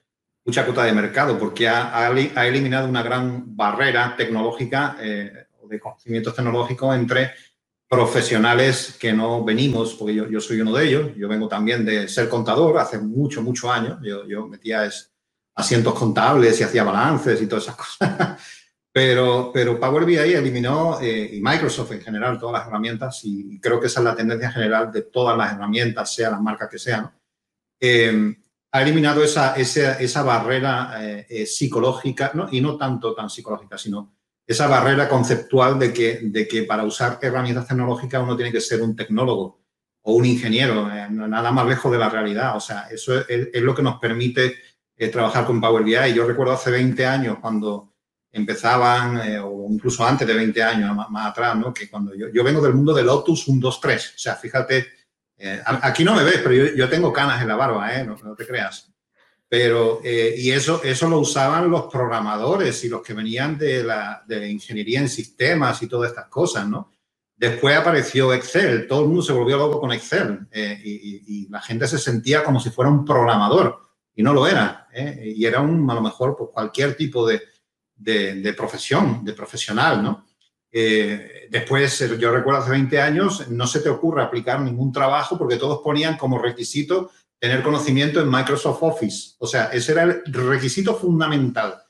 mucha 0.46 0.66
cuota 0.66 0.84
de 0.84 0.94
mercado, 0.94 1.38
porque 1.38 1.68
ha, 1.68 1.98
ha 1.98 2.48
eliminado 2.48 2.88
una 2.88 3.02
gran 3.02 3.56
barrera 3.56 4.16
tecnológica 4.16 4.98
eh, 5.00 5.48
de 5.68 5.80
conocimientos 5.80 6.36
tecnológicos 6.36 6.96
entre 6.96 7.32
profesionales 7.88 8.98
que 9.00 9.14
no 9.14 9.44
venimos, 9.44 9.96
porque 9.96 10.16
yo, 10.16 10.28
yo, 10.28 10.40
soy 10.40 10.62
uno 10.62 10.74
de 10.74 10.88
ellos, 10.88 11.12
yo 11.16 11.28
vengo 11.28 11.48
también 11.48 11.86
de 11.86 12.08
ser 12.08 12.30
contador 12.30 12.78
hace 12.78 13.00
mucho, 13.00 13.42
mucho 13.42 13.72
años, 13.72 14.00
yo, 14.04 14.28
yo 14.28 14.48
metía 14.48 14.86
es, 14.86 15.12
asientos 15.56 15.94
contables 15.94 16.60
y 16.60 16.64
hacía 16.64 16.84
balances 16.84 17.42
y 17.42 17.48
todas 17.48 17.64
esas 17.64 17.76
cosas. 17.76 18.42
Pero, 18.96 19.52
pero 19.54 19.78
Power 19.78 20.06
BI 20.06 20.16
eliminó, 20.16 21.02
eh, 21.02 21.32
y 21.34 21.42
Microsoft 21.42 21.92
en 21.92 22.02
general, 22.02 22.40
todas 22.40 22.60
las 22.62 22.68
herramientas, 22.68 23.20
y 23.26 23.60
creo 23.60 23.78
que 23.78 23.88
esa 23.88 24.00
es 24.00 24.06
la 24.06 24.16
tendencia 24.16 24.50
general 24.50 24.90
de 24.90 25.02
todas 25.02 25.38
las 25.38 25.52
herramientas, 25.52 26.14
sea 26.14 26.32
las 26.32 26.42
marcas 26.42 26.70
que 26.70 26.80
sean, 26.80 27.12
eh, 27.82 28.38
ha 28.72 28.82
eliminado 28.82 29.22
esa, 29.22 29.56
esa, 29.56 30.00
esa 30.00 30.24
barrera 30.24 30.96
eh, 31.02 31.26
eh, 31.30 31.46
psicológica, 31.46 32.32
¿no? 32.36 32.48
y 32.50 32.62
no 32.62 32.78
tanto 32.78 33.14
tan 33.14 33.30
psicológica, 33.30 33.78
sino 33.78 34.16
esa 34.48 34.68
barrera 34.68 35.10
conceptual 35.10 35.78
de 35.78 35.92
que, 35.92 36.20
de 36.24 36.48
que 36.48 36.64
para 36.64 36.84
usar 36.84 37.20
herramientas 37.22 37.68
tecnológicas 37.68 38.24
uno 38.24 38.38
tiene 38.38 38.52
que 38.52 38.62
ser 38.62 38.82
un 38.82 38.96
tecnólogo 38.96 39.66
o 40.04 40.14
un 40.14 40.26
ingeniero, 40.26 40.90
eh, 40.92 41.08
nada 41.10 41.52
más 41.52 41.68
lejos 41.68 41.92
de 41.92 41.98
la 41.98 42.10
realidad. 42.10 42.56
O 42.56 42.60
sea, 42.60 42.88
eso 42.92 43.28
es, 43.28 43.62
lo 43.62 43.74
que 43.74 43.82
nos 43.82 44.00
permite 44.00 44.56
eh, 44.96 45.08
trabajar 45.10 45.46
con 45.46 45.60
Power 45.60 45.84
BI. 45.84 46.14
Yo 46.14 46.28
recuerdo 46.28 46.54
hace 46.54 46.70
20 46.70 47.06
años 47.06 47.38
cuando 47.42 47.95
empezaban, 48.36 49.18
eh, 49.28 49.40
o 49.40 49.68
incluso 49.70 50.06
antes 50.06 50.28
de 50.28 50.34
20 50.34 50.64
años, 50.64 50.96
más, 50.96 51.28
atrás, 51.28 51.58
¿no? 51.58 51.74
que 51.74 51.90
cuando 51.90 52.14
yo, 52.16 52.28
yo, 52.34 52.44
vengo 52.44 52.62
del 52.62 52.74
mundo 52.74 52.94
de 52.94 53.04
Lotus 53.04 53.48
1, 53.48 53.60
2, 53.60 53.82
3. 53.82 54.14
O 54.16 54.20
sea, 54.20 54.36
fíjate, 54.36 54.88
aquí 55.66 56.04
no 56.04 56.16
me 56.16 56.24
ves, 56.24 56.40
pero 56.44 56.54
yo, 56.54 56.76
yo, 56.76 56.90
tengo 56.90 57.12
canas 57.12 57.42
en 57.42 57.48
la 57.48 57.56
barba, 57.56 57.92
no, 58.04 58.18
no 58.24 58.36
te 58.36 58.46
creas. 58.46 58.92
Pero, 59.48 60.02
y 60.04 60.52
eso, 60.52 60.82
eso 60.84 61.08
lo 61.08 61.20
usaban 61.20 61.70
los 61.70 61.86
programadores 61.86 62.84
y 62.84 62.90
los 62.90 63.02
que 63.02 63.14
venían 63.14 63.58
de 63.58 63.84
la 63.84 64.24
de 64.28 64.50
ingeniería 64.50 65.00
en 65.00 65.08
sistemas 65.08 65.82
y 65.84 65.88
todas 65.88 66.10
estas 66.10 66.28
cosas, 66.28 66.68
¿no? 66.68 66.92
Después 67.38 67.76
apareció 67.76 68.34
Excel, 68.34 68.88
todo 68.88 69.02
el 69.02 69.08
mundo 69.08 69.22
se 69.22 69.34
volvió 69.34 69.58
loco 69.58 69.82
con 69.82 69.92
Excel 69.92 70.48
eh, 70.52 70.80
y, 70.82 71.48
la 71.50 71.62
gente 71.62 71.88
se 71.88 71.98
sentía 71.98 72.44
como 72.44 72.60
si 72.60 72.70
fuera 72.70 72.90
un 72.90 73.06
programador 73.06 73.80
y 74.16 74.24
no 74.24 74.34
lo 74.34 74.48
era. 74.48 74.88
Eh, 74.94 75.34
y 75.36 75.46
era 75.46 75.60
un, 75.60 75.90
a 75.90 75.94
lo 75.94 76.02
mejor, 76.02 76.36
pues, 76.38 76.50
cualquier 76.54 76.96
tipo 76.96 77.28
de, 77.28 77.42
de, 77.96 78.54
profesión, 78.56 79.24
de 79.24 79.34
profesional, 79.34 80.04
¿no? 80.04 80.26
Eh, 80.72 81.48
después, 81.50 82.00
yo 82.20 82.32
recuerdo 82.32 82.60
hace 82.60 82.72
20 82.72 83.00
años, 83.00 83.48
no 83.50 83.66
se 83.66 83.80
te 83.80 83.90
ocurre 83.90 84.22
aplicar 84.22 84.60
ningún 84.60 84.92
trabajo 84.92 85.38
porque 85.38 85.56
todos 85.56 85.80
ponían 85.82 86.18
como 86.18 86.38
requisito 86.38 87.12
tener 87.40 87.64
conocimiento 87.64 88.20
en 88.20 88.30
Microsoft 88.30 88.82
Office. 88.82 89.36
O 89.40 89.48
sea, 89.48 89.66
ese 89.66 89.94
era 89.94 90.04
el 90.04 90.24
requisito 90.26 90.96
fundamental. 90.96 91.82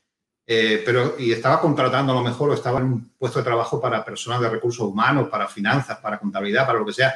Eh, 0.48 0.84
pero 0.86 1.16
y 1.18 1.32
estaba 1.32 1.60
contratando 1.60 2.12
a 2.12 2.16
lo 2.16 2.22
mejor 2.22 2.52
o 2.52 2.54
estaba 2.54 2.80
en 2.80 2.86
un 2.86 3.10
puesto 3.18 3.40
de 3.40 3.46
trabajo 3.46 3.82
para 3.82 4.06
personas 4.06 4.42
de 4.42 4.50
recursos 4.50 4.86
humanos, 4.86 5.28
para 5.30 5.48
finanzas, 5.48 5.98
para 5.98 6.20
contabilidad, 6.20 6.68
para 6.68 6.78
lo 6.80 6.86
que 6.86 6.94
sea. 6.94 7.16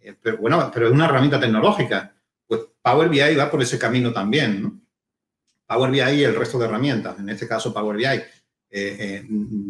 Eh, 0.00 0.16
pero 0.20 0.38
bueno, 0.38 0.70
pero 0.74 0.88
es 0.88 0.92
una 0.92 1.04
herramienta 1.04 1.38
tecnológica. 1.38 2.12
Pues 2.46 2.62
Power 2.82 3.08
BI 3.08 3.36
va 3.36 3.50
por 3.50 3.62
ese 3.62 3.78
camino 3.78 4.12
también, 4.12 4.62
¿no? 4.62 4.80
Power 5.66 5.90
BI 5.90 6.00
y 6.00 6.24
el 6.24 6.34
resto 6.34 6.58
de 6.58 6.66
herramientas, 6.66 7.18
en 7.18 7.28
este 7.28 7.48
caso 7.48 7.72
Power 7.72 7.96
BI. 7.96 8.22
Eh, 8.76 9.24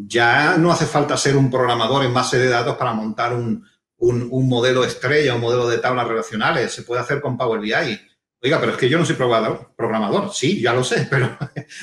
ya 0.06 0.56
no 0.56 0.72
hace 0.72 0.86
falta 0.86 1.16
ser 1.16 1.36
un 1.36 1.50
programador 1.50 2.04
en 2.04 2.14
base 2.14 2.38
de 2.38 2.48
datos 2.48 2.76
para 2.76 2.94
montar 2.94 3.34
un, 3.34 3.64
un, 3.98 4.48
modelo 4.48 4.84
estrella, 4.84 5.34
un 5.34 5.40
modelo 5.40 5.68
de 5.68 5.78
tablas 5.78 6.08
relacionales. 6.08 6.72
Se 6.72 6.82
puede 6.82 7.00
hacer 7.00 7.20
con 7.20 7.36
Power 7.36 7.60
BI. 7.60 8.00
Oiga, 8.42 8.60
pero 8.60 8.72
es 8.72 8.78
que 8.78 8.88
yo 8.88 8.98
no 8.98 9.04
soy 9.04 9.16
programador. 9.16 9.72
programador. 9.76 10.32
Sí, 10.32 10.60
ya 10.60 10.72
lo 10.74 10.84
sé, 10.84 11.06
pero 11.10 11.36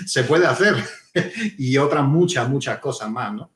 se 0.05 0.23
puede 0.23 0.45
hacer. 0.45 0.75
y 1.57 1.77
otras 1.77 2.03
muchas, 2.03 2.47
muchas 2.49 2.79
cosas 2.79 3.09
más, 3.09 3.33
¿no? 3.33 3.51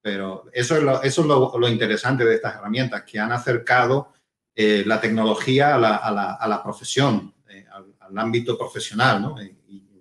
Pero 0.00 0.46
eso 0.52 0.76
es 0.76 0.82
lo, 0.82 1.02
eso 1.02 1.20
es 1.22 1.26
lo, 1.28 1.68
interesante 1.68 2.24
de 2.24 2.34
estas 2.34 2.56
herramientas, 2.56 3.04
que 3.04 3.20
han 3.20 3.30
acercado 3.30 4.12
eh, 4.54 4.82
la 4.84 5.00
tecnología 5.00 5.76
a 5.76 5.78
la, 5.78 5.96
a 5.96 6.10
la, 6.10 6.32
a 6.34 6.48
la 6.48 6.62
profesión, 6.62 7.32
eh, 7.48 7.64
al, 7.70 8.18
ámbito 8.18 8.58
profesional, 8.58 9.22
¿no? 9.22 9.36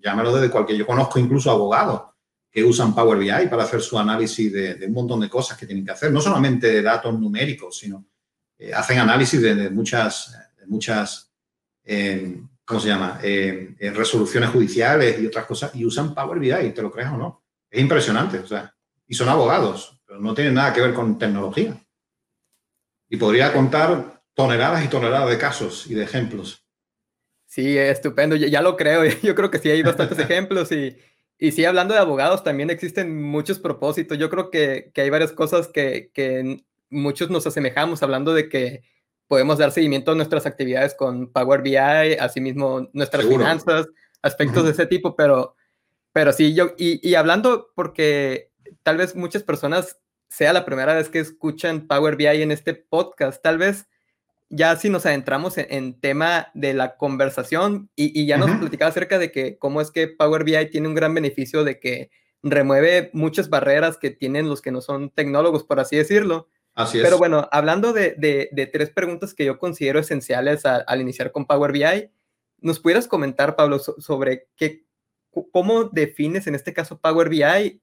Llámalo 0.01 0.34
desde 0.34 0.50
cualquier... 0.50 0.77
Yo 0.77 0.86
conozco 0.86 1.20
incluso 1.20 1.51
abogados 1.51 2.01
que 2.51 2.63
usan 2.63 2.93
Power 2.93 3.17
BI 3.17 3.48
para 3.50 3.63
hacer 3.63 3.81
su 3.81 3.98
análisis 3.98 4.51
de, 4.51 4.86
un 4.88 4.93
montón 4.93 5.20
de 5.22 5.29
cosas 5.29 5.58
que 5.58 5.65
tienen 5.65 5.86
que 5.86 5.91
hacer, 5.91 6.12
no 6.12 6.20
solamente 6.20 6.67
de 6.67 6.81
datos 6.81 7.17
numéricos, 7.17 7.77
sino 7.77 8.05
eh, 8.58 8.74
hacen 8.74 9.00
análisis 9.00 9.41
de, 9.41 9.70
muchas, 9.70 10.38
de 10.58 10.67
muchas 10.67 11.31
¿cómo 12.72 12.79
se 12.79 12.88
llama? 12.88 13.20
Eh, 13.22 13.75
eh, 13.79 13.91
resoluciones 13.91 14.50
judiciales 14.50 15.20
y 15.20 15.25
otras 15.25 15.46
cosas, 15.46 15.75
y 15.75 15.86
usan 15.86 16.15
Power 16.15 16.39
BI, 16.39 16.72
te 16.72 16.81
lo 16.81 16.89
crees 16.89 17.10
o 17.10 17.17
no. 17.17 17.43
Es 17.70 17.81
impresionante, 17.81 18.39
o 18.39 18.48
sea, 18.48 18.74
y 19.05 19.13
son 19.13 19.27
abogados, 19.27 20.01
pero 20.05 20.22
no 20.22 20.34
tienen 20.34 20.53
nada 20.53 20.72
que 20.72 20.79
ver 20.79 20.93
con 20.93 21.20
tecnología. 21.20 21.75
Y 23.10 23.17
podría 23.17 23.51
contar 23.51 24.24
toneladas 24.34 24.86
y 24.86 24.88
toneladas 24.88 25.29
de 25.29 25.38
casos 25.38 25.86
y 25.88 25.96
de 25.96 26.03
ejemplos. 26.03 26.61
Sí, 27.51 27.77
estupendo, 27.77 28.38
ya, 28.38 28.62
lo 28.62 28.77
creo, 28.77 29.03
yo 29.24 29.36
creo 29.36 29.51
que 29.51 29.60
sí 29.60 29.70
hay 29.70 29.84
bastantes 29.84 30.17
ejemplos 30.20 30.72
y, 30.72 30.96
y 31.38 31.51
sí, 31.51 31.65
hablando 31.65 31.93
de 31.93 32.00
abogados, 32.00 32.46
también 32.46 32.70
existen 32.70 33.22
muchos 33.22 33.60
propósitos. 33.60 34.17
Yo 34.17 34.29
creo 34.29 34.50
que, 34.50 34.89
que 34.93 35.01
hay 35.01 35.10
varias 35.10 35.34
cosas 35.34 35.67
que, 35.67 36.12
que 36.13 36.63
muchos 36.89 37.29
nos 37.29 37.46
asemejamos, 37.46 38.01
hablando 38.03 38.34
de 38.34 38.48
que 38.48 38.84
podemos 39.27 39.58
dar 39.58 39.74
seguimiento 39.74 40.13
a 40.13 40.15
nuestras 40.15 40.46
actividades 40.46 40.96
con 40.96 41.29
Power 41.29 41.62
BI, 41.62 41.75
asimismo 41.75 42.88
nuestras 42.93 43.25
finanzas, 43.25 43.86
aspectos 44.22 44.63
de 44.63 44.72
ese 44.72 44.86
tipo, 44.86 45.17
pero, 45.17 45.58
pero 46.13 46.31
sí, 46.31 46.53
yo, 46.53 46.74
y, 46.77 47.15
hablando 47.15 47.70
porque 47.75 48.50
tal 48.81 48.96
vez 48.96 49.13
muchas 49.13 49.43
personas 49.43 50.00
sea 50.29 50.53
la 50.53 50.63
primera 50.63 50.93
vez 50.93 51.10
que 51.10 51.20
escuchan 51.20 51.86
Power 51.86 52.15
BI 52.15 52.27
en 52.27 52.53
este 52.53 52.75
podcast, 52.75 53.43
tal 53.43 53.58
vez 53.58 53.89
ya 54.51 54.75
si 54.75 54.89
nos 54.89 55.05
adentramos 55.05 55.58
en, 55.58 56.00
tema 56.00 56.50
de 56.53 56.74
la 56.74 56.98
conversación 56.98 57.89
y, 57.96 58.25
ya 58.25 58.38
nos 58.38 58.51
platicaba 58.60 58.89
acerca 58.89 59.17
de 59.17 59.31
que 59.31 59.58
cómo 59.58 59.79
es 59.79 59.91
que 59.91 60.10
Power 60.10 60.43
BI 60.43 60.70
tiene 60.70 60.89
un 60.89 60.93
gran 60.93 61.13
beneficio 61.13 61.63
de 61.63 61.79
que 61.79 62.12
remueve 62.43 63.10
muchas 63.13 63.50
barreras 63.50 63.98
que 63.98 64.12
tienen 64.12 64.50
los 64.50 64.62
que 64.62 64.72
no 64.72 64.81
son 64.81 65.10
tecnólogos, 65.10 65.63
por 65.63 65.79
así 65.79 65.96
decirlo. 65.96 66.50
Pero 66.91 67.17
bueno, 67.17 67.48
hablando 67.51 67.93
de, 67.93 68.70
tres 68.74 68.89
preguntas 68.89 69.34
que 69.34 69.46
yo 69.46 69.58
considero 69.58 70.00
esenciales 70.00 70.65
al 70.65 71.01
iniciar 71.01 71.31
con 71.31 71.46
Power 71.46 71.72
BI, 71.72 72.12
¿nos 72.60 72.79
pudieras 72.79 73.08
comentar, 73.08 73.55
Pablo, 73.55 73.79
sobre 73.79 74.50
qué, 74.58 74.86
cómo 75.51 75.86
defines 75.86 76.48
en 76.48 76.55
este 76.55 76.74
caso 76.74 77.00
Power 77.00 77.29
BI, 77.29 77.81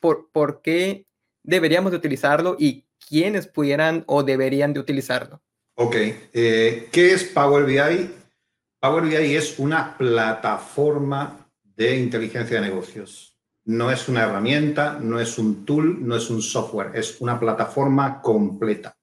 por, 0.00 0.30
por 0.32 0.62
qué 0.62 1.06
deberíamos 1.42 1.92
de 1.92 1.98
utilizarlo 1.98 2.56
y 2.58 2.86
quiénes 3.06 3.46
pudieran 3.46 4.04
o 4.06 4.22
deberían 4.22 4.72
de 4.72 4.80
utilizarlo? 4.80 5.42
Ok, 5.76 5.94
eh, 5.96 6.88
¿qué 6.90 7.12
es 7.12 7.24
Power 7.24 7.64
BI? 7.64 8.10
Power 8.80 9.04
BI 9.04 9.36
es 9.36 9.58
una 9.58 9.96
plataforma 9.96 11.48
de 11.62 11.96
inteligencia 11.96 12.60
de 12.60 12.68
negocios 12.68 13.36
no 13.66 13.90
es 13.90 14.08
una 14.08 14.22
herramienta, 14.22 14.98
no 15.00 15.20
es 15.20 15.38
un 15.38 15.64
tool, 15.64 16.06
no 16.06 16.16
es 16.16 16.30
un 16.30 16.40
software, 16.40 16.92
es 16.94 17.20
una 17.20 17.38
plataforma 17.38 18.20
completa. 18.20 18.96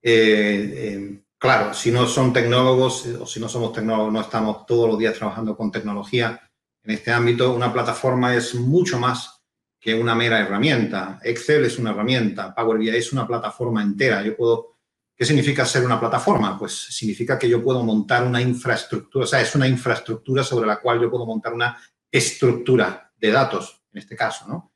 Eh, 0.00 0.72
eh, 0.74 1.22
claro, 1.36 1.74
si 1.74 1.90
no 1.90 2.06
son 2.06 2.32
tecnólogos 2.32 3.06
o 3.06 3.26
si 3.26 3.40
no 3.40 3.48
somos 3.48 3.72
tecnólogos, 3.72 4.12
no 4.12 4.20
estamos 4.20 4.64
todos 4.64 4.88
los 4.88 4.98
días 4.98 5.14
trabajando 5.14 5.56
con 5.56 5.72
tecnología 5.72 6.40
en 6.82 6.90
este 6.92 7.10
ámbito, 7.10 7.52
una 7.52 7.72
plataforma 7.72 8.34
es 8.34 8.54
mucho 8.54 8.98
más 8.98 9.42
que 9.78 9.94
una 9.94 10.14
mera 10.14 10.38
herramienta. 10.38 11.20
Excel 11.22 11.64
es 11.64 11.78
una 11.78 11.90
herramienta, 11.90 12.54
Power 12.54 12.78
BI 12.78 12.90
es 12.90 13.12
una 13.12 13.26
plataforma 13.26 13.82
entera. 13.82 14.22
Yo 14.22 14.36
puedo, 14.36 14.78
¿qué 15.20 15.26
significa 15.26 15.66
ser 15.66 15.84
una 15.84 16.00
plataforma? 16.00 16.58
Pues 16.58 16.72
significa 16.72 17.38
que 17.38 17.46
yo 17.46 17.62
puedo 17.62 17.84
montar 17.84 18.26
una 18.26 18.40
infraestructura, 18.40 19.24
o 19.24 19.28
sea, 19.28 19.42
es 19.42 19.54
una 19.54 19.68
infraestructura 19.68 20.42
sobre 20.42 20.66
la 20.66 20.80
cual 20.80 20.98
yo 20.98 21.10
puedo 21.10 21.26
montar 21.26 21.52
una 21.52 21.78
estructura 22.10 23.12
de 23.18 23.30
datos 23.30 23.82
en 23.92 23.98
este 23.98 24.16
caso, 24.16 24.48
¿no? 24.48 24.72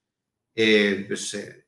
Eh, 0.54 1.06
pues, 1.08 1.32
eh, 1.32 1.64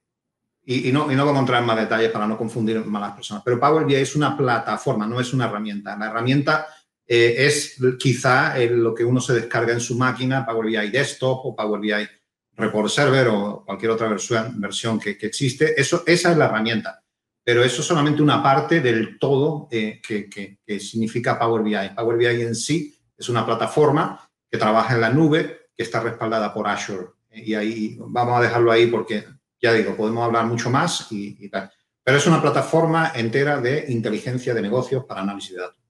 y, 0.66 0.92
no, 0.92 1.10
y 1.10 1.14
no 1.16 1.24
vamos 1.24 1.38
a 1.38 1.40
entrar 1.40 1.62
en 1.62 1.66
más 1.66 1.78
detalles 1.78 2.10
para 2.10 2.26
no 2.26 2.36
confundir 2.36 2.76
a 2.76 2.98
las 3.00 3.12
personas, 3.14 3.42
pero 3.42 3.58
Power 3.58 3.86
BI 3.86 3.94
es 3.94 4.14
una 4.14 4.36
plataforma, 4.36 5.06
no 5.06 5.20
es 5.20 5.32
una 5.32 5.46
herramienta. 5.46 5.96
La 5.96 6.08
herramienta 6.08 6.66
eh, 7.06 7.34
es 7.38 7.78
quizá 7.98 8.58
lo 8.58 8.94
que 8.94 9.06
uno 9.06 9.22
se 9.22 9.32
descarga 9.32 9.72
en 9.72 9.80
su 9.80 9.96
máquina, 9.96 10.44
Power 10.44 10.66
BI 10.66 10.90
Desktop 10.90 11.46
o 11.46 11.56
Power 11.56 11.80
BI 11.80 12.06
Report 12.52 12.90
Server 12.90 13.28
o 13.28 13.64
cualquier 13.64 13.92
otra 13.92 14.08
versión, 14.08 14.60
versión 14.60 15.00
que, 15.00 15.16
existe. 15.18 15.80
Esa 15.80 16.02
es 16.04 16.36
la 16.36 16.44
herramienta, 16.44 17.05
pero 17.46 17.62
eso 17.62 17.80
es 17.80 17.86
solamente 17.86 18.22
una 18.22 18.42
parte 18.42 18.80
del 18.80 19.18
todo 19.20 19.68
que, 19.70 20.00
que 20.02 20.80
significa 20.80 21.38
Power 21.38 21.62
BI. 21.62 21.94
Power 21.94 22.18
BI 22.18 22.42
en 22.42 22.56
sí 22.56 22.92
es 23.16 23.28
una 23.28 23.46
plataforma 23.46 24.28
que 24.50 24.58
trabaja 24.58 24.94
en 24.96 25.00
la 25.00 25.10
nube, 25.10 25.68
que 25.76 25.84
está 25.84 26.00
respaldada 26.00 26.52
por 26.52 26.66
Azure 26.66 27.16
y 27.36 27.54
ahí 27.54 27.96
vamos 27.98 28.38
a 28.38 28.42
dejarlo 28.42 28.72
ahí 28.72 28.86
porque, 28.86 29.24
ya 29.60 29.72
digo, 29.72 29.96
podemos 29.96 30.24
hablar 30.24 30.46
mucho 30.46 30.70
más 30.70 31.06
y, 31.10 31.48
tal. 31.48 31.70
Pero 32.02 32.18
es 32.18 32.26
una 32.26 32.40
plataforma 32.40 33.12
entera 33.14 33.60
de 33.60 33.86
inteligencia 33.88 34.54
de 34.54 34.62
negocios 34.62 35.04
para 35.04 35.22
análisis 35.22 35.54
de 35.54 35.62
datos. 35.62 35.80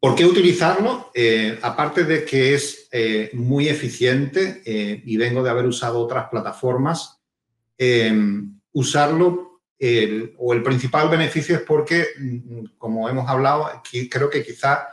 ¿Por 0.00 0.16
qué 0.16 0.24
utilizarlo? 0.24 1.10
Eh, 1.14 1.58
aparte 1.62 2.04
de 2.04 2.24
que 2.24 2.54
es 2.54 2.88
eh, 2.90 3.30
muy 3.34 3.68
eficiente 3.68 4.62
eh, 4.64 5.00
y 5.04 5.16
vengo 5.16 5.44
de 5.44 5.50
haber 5.50 5.66
usado 5.66 6.00
otras 6.00 6.28
plataformas, 6.28 7.18
usarlo 8.72 9.51
o 10.38 10.52
el 10.52 10.62
principal 10.62 11.08
beneficio 11.08 11.56
es 11.56 11.62
porque, 11.62 12.06
mm, 12.16 12.64
como 12.78 13.08
hemos 13.08 13.28
hablado, 13.28 13.68
creo 14.08 14.30
que 14.30 14.44
quizá 14.44 14.86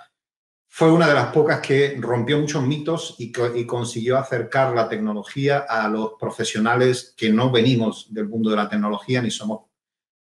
fue 0.67 0.91
una 0.91 1.07
de 1.07 1.13
las 1.13 1.31
pocas 1.31 1.59
que 1.59 1.95
rompió 1.99 2.39
muchos 2.39 2.63
mitos 2.63 3.15
y, 3.19 3.31
consiguió 3.65 4.17
acercar 4.17 4.73
la 4.73 4.89
tecnología 4.89 5.65
a 5.67 5.87
los 5.89 6.13
profesionales 6.19 7.13
que 7.15 7.29
no 7.29 7.51
venimos 7.51 8.11
del 8.11 8.27
mundo 8.27 8.49
de 8.49 8.55
la 8.55 8.69
tecnología, 8.69 9.21
ni 9.21 9.29
somos 9.29 9.61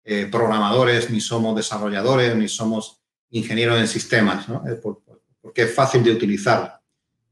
eh, 0.05 0.29
programadores, 0.31 1.11
ni 1.11 1.21
somos 1.21 1.57
desarrolladores, 1.57 2.35
ni 2.37 2.49
somos 2.49 3.01
ingenieros 3.31 3.79
en 3.79 3.89
sistemas, 3.89 4.47
porque 5.41 5.63
es 5.63 5.75
fácil 5.75 6.03
de 6.03 6.13
utilizar. 6.13 6.81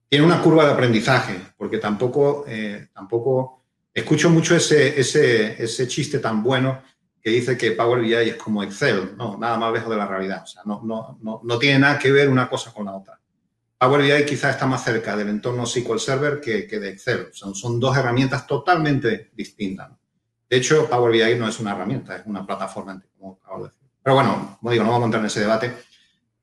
Tiene 0.08 0.24
una 0.24 0.40
curva 0.40 0.64
de 0.64 0.72
aprendizaje, 0.72 1.38
porque 1.56 1.78
tampoco, 1.78 2.44
eh, 2.46 2.88
tampoco 2.94 3.62
escucho 3.92 4.30
mucho 4.30 4.54
ese, 4.54 4.98
ese, 5.00 5.62
ese 5.62 5.88
chiste 5.88 6.18
tan 6.18 6.42
bueno 6.42 6.82
que 7.26 7.32
dice 7.32 7.58
que 7.58 7.72
Power 7.72 8.02
BI 8.02 8.14
es 8.14 8.36
como 8.36 8.62
Excel, 8.62 9.16
no, 9.16 9.36
nada 9.36 9.58
más 9.58 9.72
lejos 9.72 9.90
de 9.90 9.96
la 9.96 10.06
realidad, 10.06 10.44
o 10.44 10.46
sea, 10.46 10.62
no, 10.64 10.80
no, 10.84 11.18
no, 11.20 11.40
no 11.42 11.58
tiene 11.58 11.80
nada 11.80 11.98
que 11.98 12.12
ver 12.12 12.28
una 12.28 12.48
cosa 12.48 12.72
con 12.72 12.86
la 12.86 12.94
otra. 12.94 13.18
Power 13.76 14.00
BI 14.00 14.24
quizás 14.24 14.54
está 14.54 14.64
más 14.64 14.84
cerca 14.84 15.16
del 15.16 15.30
entorno 15.30 15.66
SQL 15.66 15.98
Server 15.98 16.40
que, 16.40 16.68
que 16.68 16.78
de 16.78 16.90
Excel, 16.90 17.26
o 17.28 17.34
sea, 17.34 17.52
son 17.52 17.80
dos 17.80 17.96
herramientas 17.96 18.46
totalmente 18.46 19.32
distintas. 19.34 19.90
De 20.48 20.56
hecho, 20.56 20.88
Power 20.88 21.10
BI 21.10 21.36
no 21.36 21.48
es 21.48 21.58
una 21.58 21.72
herramienta, 21.72 22.14
es 22.14 22.22
una 22.26 22.46
plataforma, 22.46 23.02
como 23.18 23.40
acabo 23.42 23.64
de 23.64 23.70
decir. 23.70 23.88
Pero 24.04 24.14
bueno, 24.14 24.58
como 24.60 24.70
digo, 24.70 24.84
no 24.84 24.90
vamos 24.90 25.02
a 25.02 25.06
entrar 25.06 25.20
en 25.22 25.26
ese 25.26 25.40
debate. 25.40 25.74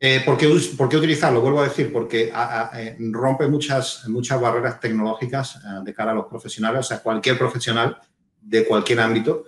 Eh, 0.01 0.21
¿por, 0.25 0.37
qué, 0.37 0.53
¿por, 0.77 0.89
qué, 0.89 0.97
utilizarlo? 0.97 1.39
Vuelvo 1.39 1.61
a 1.61 1.69
decir, 1.69 1.93
porque 1.93 2.29
eh, 2.75 2.97
rompe 3.09 3.47
muchas, 3.47 4.05
muchas 4.09 4.41
barreras 4.41 4.81
tecnológicas 4.81 5.55
eh, 5.55 5.59
de 5.81 5.93
cara 5.93 6.11
a 6.11 6.15
los 6.15 6.25
profesionales. 6.25 6.81
O 6.81 6.83
sea, 6.83 6.99
cualquier 6.99 7.37
profesional 7.37 7.97
de 8.41 8.65
cualquier 8.65 8.99
ámbito 8.99 9.45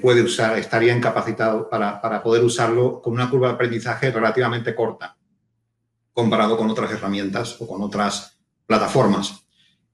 puede 0.00 0.22
usar, 0.22 0.58
estaría 0.58 0.96
incapacitado 0.96 1.68
para, 1.68 2.00
para, 2.00 2.22
poder 2.22 2.42
usarlo 2.42 3.02
con 3.02 3.12
una 3.12 3.28
curva 3.28 3.48
de 3.48 3.54
aprendizaje 3.54 4.10
relativamente 4.10 4.74
corta 4.74 5.14
comparado 6.14 6.56
con 6.56 6.68
otras 6.68 6.90
herramientas 6.90 7.60
o 7.60 7.66
con 7.68 7.80
otras 7.82 8.38
plataformas. 8.66 9.44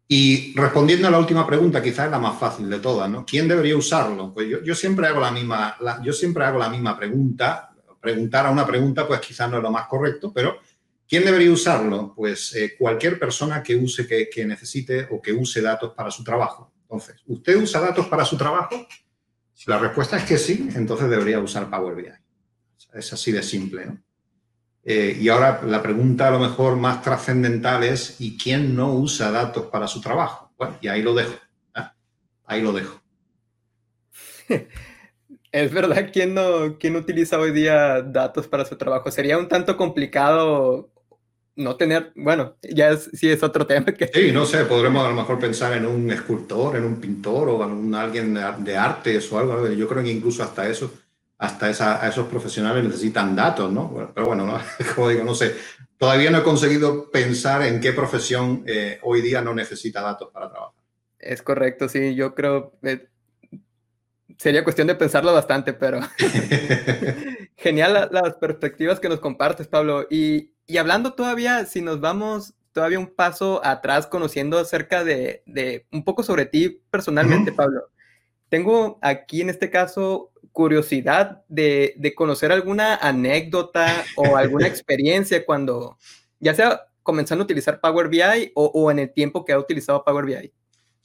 Y 0.08 0.54
respondiendo 0.56 1.08
a 1.08 1.10
la 1.10 1.18
última 1.18 1.46
pregunta, 1.46 1.82
quizás 1.82 2.06
es 2.06 2.10
la 2.12 2.18
más 2.18 2.38
fácil 2.38 2.70
de 2.70 2.78
todas, 2.78 3.10
¿no? 3.10 3.26
¿Quién 3.26 3.48
debería 3.48 3.76
usarlo? 3.76 4.32
Pues 4.32 4.48
yo, 4.48 4.62
yo 4.62 4.74
siempre 4.74 5.06
hago 5.06 5.20
la 5.20 5.30
misma, 5.30 5.76
yo 6.02 6.12
siempre 6.12 6.44
hago 6.44 6.58
la 6.58 6.68
misma 6.68 6.96
pregunta 6.96 7.74
preguntar 8.04 8.46
a 8.46 8.50
una 8.50 8.66
pregunta, 8.66 9.06
pues 9.08 9.20
quizás 9.20 9.50
no 9.50 9.56
es 9.56 9.62
lo 9.62 9.70
más 9.70 9.86
correcto, 9.86 10.30
pero 10.32 10.58
¿quién 11.08 11.24
debería 11.24 11.50
usarlo? 11.50 12.12
Pues 12.14 12.54
eh, 12.54 12.74
cualquier 12.78 13.18
persona 13.18 13.62
que 13.62 13.74
use, 13.74 14.06
que, 14.06 14.28
que, 14.28 14.44
necesite 14.44 15.08
o 15.10 15.22
que 15.22 15.32
use 15.32 15.62
datos 15.62 15.94
para 15.94 16.10
su 16.10 16.22
trabajo. 16.22 16.70
Entonces, 16.82 17.16
¿usted 17.26 17.56
usa 17.56 17.80
datos 17.80 18.06
para 18.06 18.24
su 18.26 18.36
trabajo? 18.36 18.86
Si 19.54 19.70
la 19.70 19.78
respuesta 19.78 20.16
es 20.16 20.24
que 20.24 20.36
sí, 20.36 20.68
entonces 20.74 21.08
debería 21.08 21.38
usar 21.38 21.70
Power 21.70 21.94
BI. 21.94 22.08
Es 22.92 23.12
así 23.12 23.32
de 23.32 23.42
simple. 23.42 23.86
Eh, 24.84 25.16
y 25.18 25.28
ahora 25.28 25.62
la 25.64 25.82
pregunta 25.82 26.28
a 26.28 26.32
lo 26.32 26.38
mejor 26.38 26.76
más 26.76 27.00
trascendental 27.00 27.84
es, 27.84 28.20
¿y 28.20 28.36
quién 28.36 28.76
no 28.76 28.92
usa 28.92 29.30
datos 29.30 29.66
para 29.66 29.86
su 29.86 30.00
trabajo? 30.00 30.52
Bueno, 30.58 30.76
y 30.80 30.88
ahí 30.88 31.02
lo 31.02 31.14
dejo. 31.14 31.34
¿eh? 31.76 31.82
Ahí 32.44 32.60
lo 32.60 32.72
dejo. 32.72 33.00
Es 35.54 35.72
verdad, 35.72 36.10
¿quién 36.12 36.34
no, 36.34 36.78
quién 36.80 36.96
utiliza 36.96 37.38
hoy 37.38 37.52
día 37.52 38.02
datos 38.02 38.48
para 38.48 38.64
su 38.64 38.76
trabajo? 38.76 39.08
Sería 39.12 39.38
un 39.38 39.46
tanto 39.46 39.76
complicado 39.76 40.90
no 41.56 41.76
tener, 41.76 42.12
bueno, 42.16 42.56
ya 42.62 42.90
es, 42.90 43.10
sí 43.12 43.30
es 43.30 43.42
otro 43.42 43.66
tema. 43.68 43.86
Que... 43.86 44.10
Sí, 44.12 44.32
no 44.32 44.46
sé, 44.46 44.64
podremos 44.64 45.04
a 45.04 45.10
lo 45.10 45.14
mejor 45.14 45.38
pensar 45.38 45.72
en 45.74 45.86
un 45.86 46.10
escultor, 46.10 46.76
en 46.76 46.84
un 46.84 47.00
pintor 47.00 47.48
o 47.48 47.64
en 47.64 47.94
alguien 47.94 48.34
de 48.34 48.76
artes 48.76 49.30
o 49.32 49.38
algo. 49.38 49.68
Yo 49.68 49.88
creo 49.88 50.02
que 50.02 50.10
incluso 50.10 50.42
hasta 50.42 50.68
eso, 50.68 50.92
hasta 51.38 51.70
esa, 51.70 52.06
esos 52.08 52.26
profesionales 52.26 52.84
necesitan 52.84 53.34
datos, 53.34 53.72
¿no? 53.72 54.12
Pero 54.14 54.26
bueno, 54.26 54.46
¿no? 54.46 54.58
como 54.94 55.08
digo, 55.08 55.24
no 55.24 55.34
sé, 55.34 55.54
todavía 55.98 56.30
no 56.30 56.38
he 56.38 56.42
conseguido 56.42 57.10
pensar 57.10 57.62
en 57.62 57.80
qué 57.80 57.92
profesión 57.92 58.64
eh, 58.66 58.98
hoy 59.02 59.20
día 59.20 59.40
no 59.40 59.54
necesita 59.54 60.00
datos 60.00 60.30
para 60.32 60.50
trabajar. 60.50 60.74
Es 61.18 61.40
correcto, 61.40 61.88
sí, 61.88 62.14
yo 62.14 62.34
creo, 62.34 62.74
eh, 62.82 63.08
sería 64.36 64.64
cuestión 64.64 64.86
de 64.86 64.94
pensarlo 64.94 65.32
bastante, 65.32 65.72
pero 65.72 66.00
genial 67.56 68.10
las 68.12 68.34
perspectivas 68.36 69.00
que 69.00 69.08
nos 69.08 69.20
compartes, 69.20 69.66
Pablo. 69.66 70.06
Y, 70.10 70.53
y, 70.66 70.76
hablando 70.78 71.14
todavía, 71.14 71.66
si 71.66 71.80
nos 71.80 72.00
vamos 72.00 72.54
todavía 72.72 72.98
un 72.98 73.14
paso 73.14 73.64
atrás, 73.64 74.06
conociendo 74.06 74.58
acerca 74.58 75.04
de, 75.04 75.42
de 75.46 75.86
un 75.92 76.04
poco 76.04 76.22
sobre 76.22 76.46
ti 76.46 76.82
personalmente, 76.90 77.52
Pablo. 77.52 77.90
Tengo 78.48 78.98
aquí 79.00 79.40
en 79.40 79.50
este 79.50 79.70
caso 79.70 80.32
curiosidad 80.52 81.42
de, 81.48 81.94
de 81.96 82.14
conocer 82.14 82.52
alguna 82.52 82.96
anécdota 82.96 84.04
o 84.16 84.36
alguna 84.36 84.66
experiencia 84.68 85.44
cuando, 85.46 85.98
ya 86.40 86.54
sea 86.54 86.82
comenzando 87.02 87.42
a 87.42 87.46
utilizar 87.46 87.80
Power 87.80 88.08
BI 88.08 88.52
o, 88.54 88.66
o 88.66 88.90
en 88.90 88.98
el 88.98 89.12
tiempo 89.12 89.44
que 89.44 89.52
ha 89.52 89.58
utilizado 89.58 90.04
Power 90.04 90.24
BI. 90.24 90.52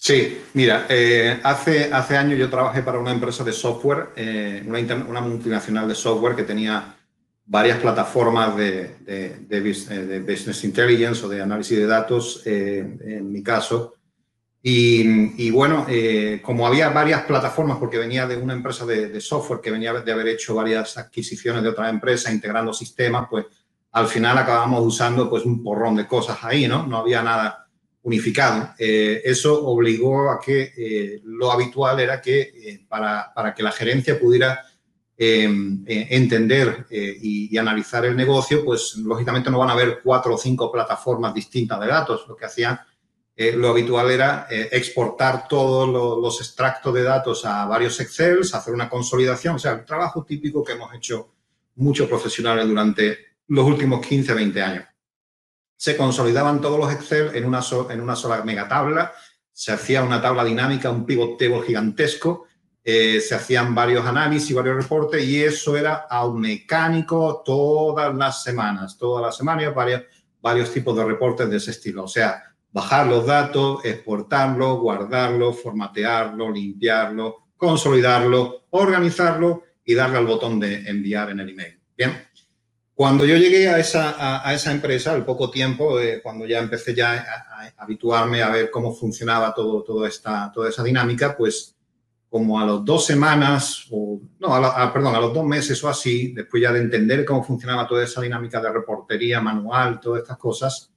Sí, 0.02 0.42
mira, 0.54 0.86
eh, 0.88 1.40
hace, 1.44 1.94
hace 1.94 2.16
años 2.16 2.40
yo 2.40 2.50
trabajé 2.50 2.82
para 2.82 3.00
una 3.00 3.12
empresa 3.12 3.44
de 3.44 3.52
software, 3.52 4.10
eh, 4.16 4.64
una, 4.66 4.80
una, 4.96 5.20
multinacional 5.20 5.90
de 5.90 5.96
software 5.96 6.38
que 6.38 6.44
tenía 6.44 6.96
varias 7.50 7.80
plataformas 7.80 8.56
de, 8.56 8.98
de, 9.00 9.30
de, 9.48 9.58
eh, 9.58 10.20
business 10.20 10.64
intelligence 10.64 11.26
o 11.26 11.30
de 11.30 11.42
análisis 11.42 11.80
de 11.80 11.88
datos, 11.88 12.44
eh, 12.46 12.98
en 13.02 13.32
mi 13.32 13.42
caso. 13.42 13.96
Y, 14.62 15.44
y 15.44 15.50
bueno, 15.50 15.86
eh, 15.90 16.42
como 16.44 16.68
había 16.68 16.90
varias 16.90 17.24
plataformas, 17.24 17.78
porque 17.80 17.98
venía 17.98 18.28
de 18.28 18.38
una 18.38 18.54
empresa 18.54 18.86
de, 18.86 19.20
software 19.20 19.62
que 19.62 19.72
venía 19.72 19.94
de 19.94 20.12
haber 20.12 20.28
hecho 20.28 20.54
varias 20.54 20.96
adquisiciones 20.98 21.64
de 21.64 21.70
otra 21.70 21.90
empresa, 21.90 22.32
integrando 22.32 22.72
sistemas, 22.72 23.28
pues 23.30 23.46
al 23.94 24.08
final 24.08 24.38
acabamos 24.38 24.86
usando 24.86 25.28
pues 25.28 25.44
un 25.44 25.64
porrón 25.64 25.96
de 25.96 26.06
cosas 26.06 26.38
ahí, 26.44 26.68
¿no? 26.68 26.86
No 26.86 26.98
había 26.98 27.24
nada 27.24 27.68
unificado. 28.04 28.76
Eh, 28.78 29.22
eso 29.26 29.66
obligó 29.66 30.30
a 30.30 30.40
que 30.40 30.72
eh, 30.78 31.22
lo 31.24 31.52
habitual 31.52 32.00
era 32.00 32.22
que 32.22 32.42
eh, 32.42 32.86
para, 32.88 33.34
para, 33.34 33.56
que 33.56 33.64
la 33.64 33.72
gerencia 33.72 34.20
pudiera 34.20 34.62
em, 35.20 35.84
entender 35.86 36.88
y, 36.90 37.54
y, 37.54 37.58
analizar 37.58 38.06
el 38.06 38.16
negocio, 38.16 38.64
pues 38.64 38.96
lógicamente 38.96 39.52
no 39.52 39.60
van 39.60 39.70
a 39.70 39.74
haber 39.74 40.00
cuatro 40.02 40.36
o 40.36 40.38
cinco 40.38 40.72
plataformas 40.72 41.34
distintas 41.34 41.80
de 41.80 41.88
datos. 41.88 42.26
Lo 42.28 42.36
que 42.36 42.46
hacían, 42.46 42.80
lo 43.56 43.70
habitual 43.70 44.10
era 44.12 44.48
exportar 44.50 45.48
todos 45.48 45.88
los, 45.88 46.20
los 46.20 46.40
extractos 46.42 46.94
de 46.94 47.04
datos 47.04 47.46
a 47.46 47.66
varios 47.66 48.00
Excel, 48.00 48.40
hacer 48.42 48.74
una 48.74 48.90
consolidación, 48.90 49.56
o 49.56 49.60
sea, 49.60 49.74
el 49.74 49.86
trabajo 49.86 50.26
típico 50.26 50.64
que 50.64 50.74
hemos 50.74 50.94
hecho 50.94 51.34
muchos 51.76 52.08
profesionales 52.08 52.68
durante 52.68 53.18
los 53.48 53.66
últimos 53.66 54.06
15, 54.06 54.34
20 54.34 54.62
años 54.62 54.86
se 55.80 55.96
consolidaban 55.96 56.60
todos 56.60 56.78
los 56.78 56.92
Excel 56.92 57.34
en 57.34 57.46
una, 57.46 57.62
so, 57.62 57.90
en 57.90 58.02
una 58.02 58.18
sola 58.18 58.44
megatabla, 58.44 59.14
se 59.54 59.72
hacía 59.72 60.04
una 60.04 60.22
tabla 60.22 60.44
dinámica, 60.44 60.92
un 60.92 61.06
pivot 61.06 61.40
table 61.40 61.62
gigantesco, 61.66 62.48
eh, 62.84 63.20
se 63.20 63.36
hacían 63.36 63.76
varios 63.76 64.06
análisis, 64.06 64.56
varios 64.56 64.78
reportes 64.78 65.24
y 65.24 65.44
eso 65.44 65.76
era 65.76 66.08
aún 66.10 66.42
mecánico 66.42 67.44
todas 67.46 68.16
las 68.16 68.42
semanas, 68.42 68.98
todas 68.98 69.24
las 69.24 69.38
semanas, 69.38 69.74
varios, 69.76 70.04
varios 70.42 70.72
tipos 70.72 70.96
de 70.96 71.04
reportes 71.04 71.50
de 71.50 71.58
ese 71.58 71.72
estilo. 71.72 72.06
O 72.06 72.08
sea, 72.08 72.44
bajar 72.72 73.08
los 73.08 73.26
datos, 73.26 73.84
exportarlo, 73.84 74.78
guardarlo, 74.78 75.54
formatearlo, 75.54 76.52
limpiarlo, 76.52 77.50
consolidarlo, 77.58 78.68
organizarlo 78.70 79.64
y 79.84 79.94
darle 79.94 80.18
al 80.18 80.26
botón 80.26 80.60
de 80.60 80.90
enviar 80.90 81.32
en 81.32 81.42
el 81.42 81.50
email. 81.50 81.80
Bien. 81.98 82.30
Cuando 82.94 83.26
yo 83.26 83.38
llegué 83.38 83.70
a 83.70 83.80
esa, 83.80 84.12
a, 84.12 84.48
a 84.48 84.54
esa 84.54 84.72
empresa, 84.72 85.14
al 85.14 85.26
poco 85.26 85.50
tiempo, 85.50 86.00
eh, 86.00 86.22
cuando 86.22 86.46
ya 86.46 86.60
empecé 86.60 86.94
ya 86.94 87.14
a, 87.14 87.66
a, 87.66 87.74
habituarme 87.78 88.42
a 88.42 88.50
ver 88.50 88.70
cómo 88.70 88.94
funcionaba 88.94 89.54
todo, 89.54 89.84
todo 89.84 90.06
esta, 90.06 90.52
toda 90.54 90.70
esa 90.70 90.84
dinámica, 90.84 91.36
pues 91.38 91.79
como 92.30 92.60
a 92.60 92.66
las 92.66 92.86
dos 92.86 93.06
semanas, 93.06 93.88
o 93.92 94.20
no, 94.40 94.54
a 94.54 94.94
perdón, 94.94 95.16
a 95.16 95.20
los 95.20 95.34
dos 95.34 95.46
meses 95.46 95.84
o 95.84 95.90
así, 95.90 96.32
después 96.34 96.62
ya 96.62 96.72
de 96.72 96.80
entender 96.80 97.26
cómo 97.26 97.44
funcionaba 97.44 97.88
toda 97.88 98.04
esa 98.04 98.22
dinámica 98.22 98.62
de 98.62 98.72
reportería 98.72 99.42
manual, 99.42 100.00
todas 100.00 100.22
estas 100.22 100.38
cosas, 100.38 100.92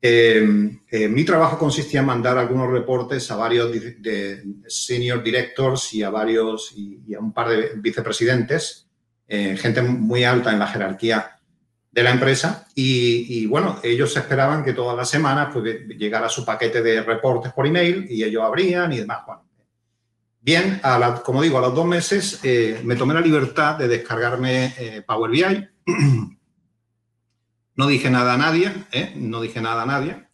eh, 0.00 0.78
eh, 0.90 1.08
mi 1.08 1.24
trabajo 1.24 1.58
consistía 1.58 2.00
en 2.00 2.06
mandar 2.06 2.38
algunos 2.38 2.70
reportes 2.70 3.28
a 3.32 3.36
varios 3.36 3.72
de, 3.72 3.94
de 3.94 4.44
senior 4.68 5.22
directors 5.24 5.92
y 5.92 6.04
a 6.04 6.10
varios 6.10 6.72
y, 6.76 7.14
a 7.14 7.18
un 7.18 7.32
par 7.32 7.48
de 7.48 7.72
vicepresidentes 7.76 8.86
eh, 9.26 9.56
gente 9.56 9.82
muy 9.82 10.22
alta 10.22 10.52
en 10.52 10.60
la 10.60 10.68
jerarquía 10.68 11.38
de 11.90 12.02
la 12.02 12.10
empresa 12.10 12.68
y, 12.76 13.40
y, 13.40 13.46
bueno, 13.46 13.80
ellos 13.82 14.16
esperaban 14.16 14.64
que 14.64 14.72
todas 14.72 14.96
las 14.96 15.10
semanas 15.10 15.48
pues, 15.52 15.80
llegara 15.88 16.28
su 16.28 16.44
paquete 16.44 16.80
de 16.80 17.02
reportes 17.02 17.52
por 17.52 17.66
email 17.66 18.06
y 18.08 18.22
ellos 18.22 18.44
abrían 18.44 18.92
y 18.92 18.98
demás. 18.98 19.18
Bueno, 19.26 19.47
bien, 20.40 20.80
como 21.24 21.42
digo, 21.42 21.58
a 21.58 21.62
los 21.62 21.74
dos 21.74 21.86
meses 21.86 22.40
eh, 22.42 22.80
me 22.84 22.96
tomé 22.96 23.14
la 23.14 23.20
libertad 23.20 23.76
de 23.76 23.88
descargarme 23.88 24.74
eh, 24.78 25.02
Power 25.06 25.30
BI. 25.30 25.68
no 27.76 27.86
dije 27.86 28.10
nada 28.10 28.34
a 28.34 28.38
nadie, 28.38 28.72
¿eh? 28.92 29.14
no 29.16 29.40
dije 29.40 29.60
nada 29.60 29.82
a 29.82 29.86
nadie. 29.86 30.24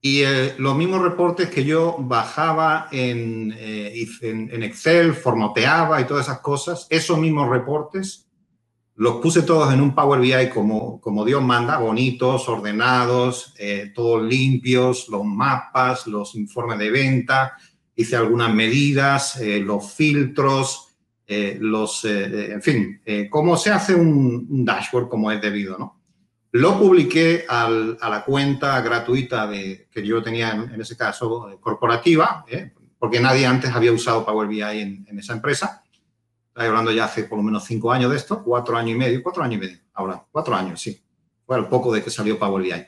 Y 0.00 0.22
los 0.58 0.76
mismos 0.76 1.02
reportes 1.02 1.50
que 1.50 1.64
yo 1.64 1.96
bajaba 1.98 2.86
en, 2.92 3.52
en, 3.58 4.50
en 4.52 4.62
Excel, 4.62 5.12
formateaba 5.12 6.00
y 6.00 6.04
todas 6.04 6.26
esas 6.26 6.38
cosas, 6.38 6.86
esos 6.88 7.18
mismos 7.18 7.50
reportes 7.50 8.28
los 8.94 9.16
puse 9.16 9.42
todos 9.42 9.74
en 9.74 9.80
un 9.80 9.96
Power 9.96 10.20
BI 10.20 10.50
como, 10.50 11.00
como 11.00 11.24
Dios 11.24 11.42
manda, 11.42 11.78
bonitos, 11.78 12.48
ordenados, 12.48 13.54
todos 13.92 14.22
limpios, 14.22 15.08
los 15.08 15.24
mapas, 15.24 16.06
los 16.06 16.36
informes 16.36 16.78
de 16.78 16.90
venta, 16.92 17.56
hice 17.98 18.16
algunas 18.16 18.54
medidas, 18.54 19.40
eh, 19.40 19.60
los 19.60 19.92
filtros, 19.92 20.96
eh, 21.26 21.58
los, 21.60 22.04
eh, 22.04 22.52
en 22.52 22.62
fin, 22.62 23.02
eh, 23.04 23.28
cómo 23.28 23.56
se 23.56 23.70
hace 23.70 23.94
un, 23.94 24.46
un, 24.48 24.64
dashboard 24.64 25.08
como 25.08 25.30
es 25.30 25.42
debido, 25.42 25.76
¿no? 25.76 26.00
Lo 26.52 26.78
publiqué 26.78 27.44
al, 27.46 27.98
a 28.00 28.08
la 28.08 28.24
cuenta 28.24 28.80
gratuita 28.80 29.46
de, 29.46 29.88
que 29.90 30.06
yo 30.06 30.22
tenía 30.22 30.52
en, 30.52 30.70
en 30.72 30.80
ese 30.80 30.96
caso 30.96 31.58
corporativa, 31.60 32.46
porque 32.98 33.20
nadie 33.20 33.44
antes 33.44 33.70
había 33.70 33.92
usado 33.92 34.24
Power 34.24 34.48
BI 34.48 34.62
en, 34.62 35.06
en 35.06 35.18
esa 35.18 35.34
empresa 35.34 35.82
Estoy 36.58 36.70
hablando 36.70 36.90
ya 36.90 37.04
hace 37.04 37.22
por 37.22 37.38
lo 37.38 37.44
menos 37.44 37.62
cinco 37.62 37.92
años 37.92 38.10
de 38.10 38.16
esto, 38.16 38.42
cuatro 38.42 38.76
años 38.76 38.96
y 38.96 38.98
medio, 38.98 39.22
cuatro 39.22 39.44
años 39.44 39.58
y 39.58 39.60
medio, 39.60 39.78
ahora, 39.94 40.24
cuatro 40.32 40.56
años, 40.56 40.80
sí. 40.80 41.00
Fue 41.46 41.54
al 41.54 41.68
poco 41.68 41.94
de 41.94 42.02
que 42.02 42.10
salió 42.10 42.36
Power 42.36 42.64
BI. 42.64 42.84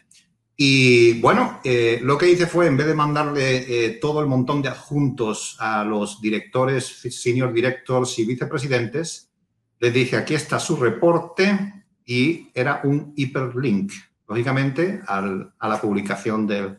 Y 0.63 1.19
bueno, 1.23 1.59
eh, 1.65 2.01
lo 2.03 2.19
que 2.19 2.31
hice 2.31 2.47
fue, 2.47 2.67
en 2.67 2.77
vez 2.77 2.87
de 2.87 2.93
mandarle 2.93 3.87
eh, 3.87 3.91
todo 3.93 4.21
el 4.21 4.27
montón 4.27 4.61
de 4.61 4.69
adjuntos 4.69 5.57
a 5.59 5.85
los 5.85 6.21
directores, 6.21 6.85
senior 6.85 7.51
directors 7.51 8.19
y 8.19 8.27
vicepresidentes, 8.27 9.33
les 9.79 9.95
dije, 9.95 10.19
aquí 10.19 10.35
está 10.35 10.59
su 10.61 10.77
reporte 10.77 11.87
y 12.05 12.51
era 12.53 12.83
un 12.85 13.15
hiperlink, 13.17 13.91
lógicamente, 14.29 15.01
al, 15.07 15.51
a 15.59 15.67
la 15.67 15.81
publicación 15.81 16.47
de, 16.47 16.77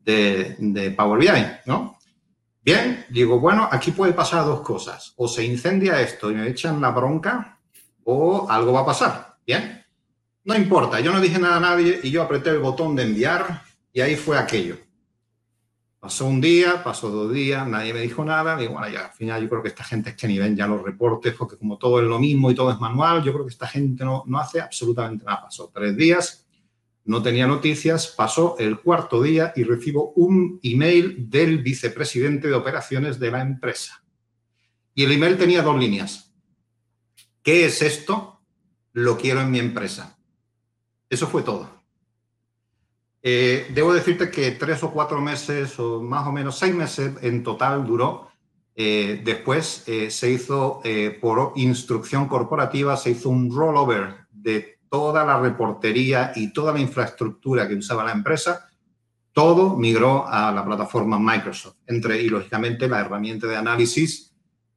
de, 0.00 0.90
Power 0.90 1.20
BI, 1.20 1.28
¿no? 1.66 1.98
Bien, 2.64 3.06
digo, 3.08 3.38
bueno, 3.38 3.68
aquí 3.70 3.92
puede 3.92 4.14
pasar 4.14 4.44
dos 4.44 4.62
cosas. 4.62 5.14
O 5.14 5.28
se 5.28 5.44
incendia 5.44 6.00
esto 6.00 6.28
y 6.28 6.34
me 6.34 6.48
echan 6.48 6.80
la 6.80 6.90
bronca 6.90 7.60
o 8.02 8.50
algo 8.50 8.72
va 8.72 8.80
a 8.80 8.86
pasar. 8.86 9.36
Bien, 9.46 9.81
no 10.44 10.56
importa, 10.56 11.00
yo 11.00 11.12
no 11.12 11.20
dije 11.20 11.38
nada 11.38 11.56
a 11.56 11.60
nadie 11.60 12.00
y 12.02 12.10
yo 12.10 12.22
apreté 12.22 12.50
el 12.50 12.58
botón 12.58 12.96
de 12.96 13.04
enviar 13.04 13.62
y 13.92 14.00
ahí 14.00 14.16
fue 14.16 14.38
aquello. 14.38 14.76
Pasó 16.00 16.26
un 16.26 16.40
día, 16.40 16.82
pasó 16.82 17.10
dos 17.10 17.32
días, 17.32 17.64
nadie 17.68 17.94
me 17.94 18.00
dijo 18.00 18.24
nada. 18.24 18.60
Y 18.60 18.66
bueno, 18.66 18.88
ya 18.88 19.06
al 19.06 19.12
final 19.12 19.40
yo 19.40 19.48
creo 19.48 19.62
que 19.62 19.68
esta 19.68 19.84
gente 19.84 20.10
es 20.10 20.16
que 20.16 20.26
ni 20.26 20.36
ven 20.36 20.56
ya 20.56 20.66
los 20.66 20.82
reportes, 20.82 21.32
porque 21.34 21.56
como 21.56 21.78
todo 21.78 22.00
es 22.00 22.06
lo 22.08 22.18
mismo 22.18 22.50
y 22.50 22.56
todo 22.56 22.72
es 22.72 22.80
manual, 22.80 23.22
yo 23.22 23.32
creo 23.32 23.44
que 23.44 23.52
esta 23.52 23.68
gente 23.68 24.04
no, 24.04 24.24
no 24.26 24.38
hace 24.40 24.60
absolutamente 24.60 25.24
nada. 25.24 25.42
Pasó 25.42 25.70
tres 25.72 25.96
días, 25.96 26.44
no 27.04 27.22
tenía 27.22 27.46
noticias, 27.46 28.08
pasó 28.08 28.56
el 28.58 28.80
cuarto 28.80 29.22
día 29.22 29.52
y 29.54 29.62
recibo 29.62 30.12
un 30.16 30.58
email 30.64 31.30
del 31.30 31.58
vicepresidente 31.58 32.48
de 32.48 32.54
operaciones 32.54 33.20
de 33.20 33.30
la 33.30 33.40
empresa. 33.42 34.02
Y 34.96 35.04
el 35.04 35.12
email 35.12 35.38
tenía 35.38 35.62
dos 35.62 35.78
líneas. 35.78 36.34
¿Qué 37.44 37.64
es 37.64 37.80
esto? 37.80 38.40
Lo 38.92 39.16
quiero 39.16 39.40
en 39.40 39.52
mi 39.52 39.60
empresa. 39.60 40.18
Eso 41.12 41.26
fue 41.26 41.42
todo. 41.42 41.68
Eh, 43.22 43.70
debo 43.74 43.92
decirte 43.92 44.30
que 44.30 44.52
tres 44.52 44.82
o 44.82 44.90
cuatro 44.90 45.20
meses, 45.20 45.78
o 45.78 46.00
más 46.00 46.26
o 46.26 46.32
menos 46.32 46.58
seis 46.58 46.74
meses 46.74 47.12
en 47.20 47.42
total 47.42 47.86
duró. 47.86 48.30
Eh, 48.74 49.20
después 49.22 49.84
eh, 49.86 50.10
se 50.10 50.30
hizo, 50.30 50.80
por 51.20 51.52
instrucción 51.56 52.26
corporativa, 52.28 52.96
se 52.96 53.10
hizo 53.10 53.28
un 53.28 53.54
rollover 53.54 54.26
de 54.30 54.78
toda 54.88 55.22
la 55.26 55.38
reportería 55.38 56.32
y 56.34 56.50
toda 56.50 56.72
la 56.72 56.80
infraestructura 56.80 57.68
que 57.68 57.74
usaba 57.74 58.04
la 58.04 58.12
empresa. 58.12 58.70
Todo 59.32 59.76
migró 59.76 60.26
a 60.26 60.50
la 60.50 60.64
plataforma 60.64 61.18
Microsoft. 61.18 61.76
Entre, 61.86 62.22
y 62.22 62.30
lógicamente, 62.30 62.88
la 62.88 63.00
herramienta 63.00 63.46
de 63.46 63.56
análisis 63.56 64.31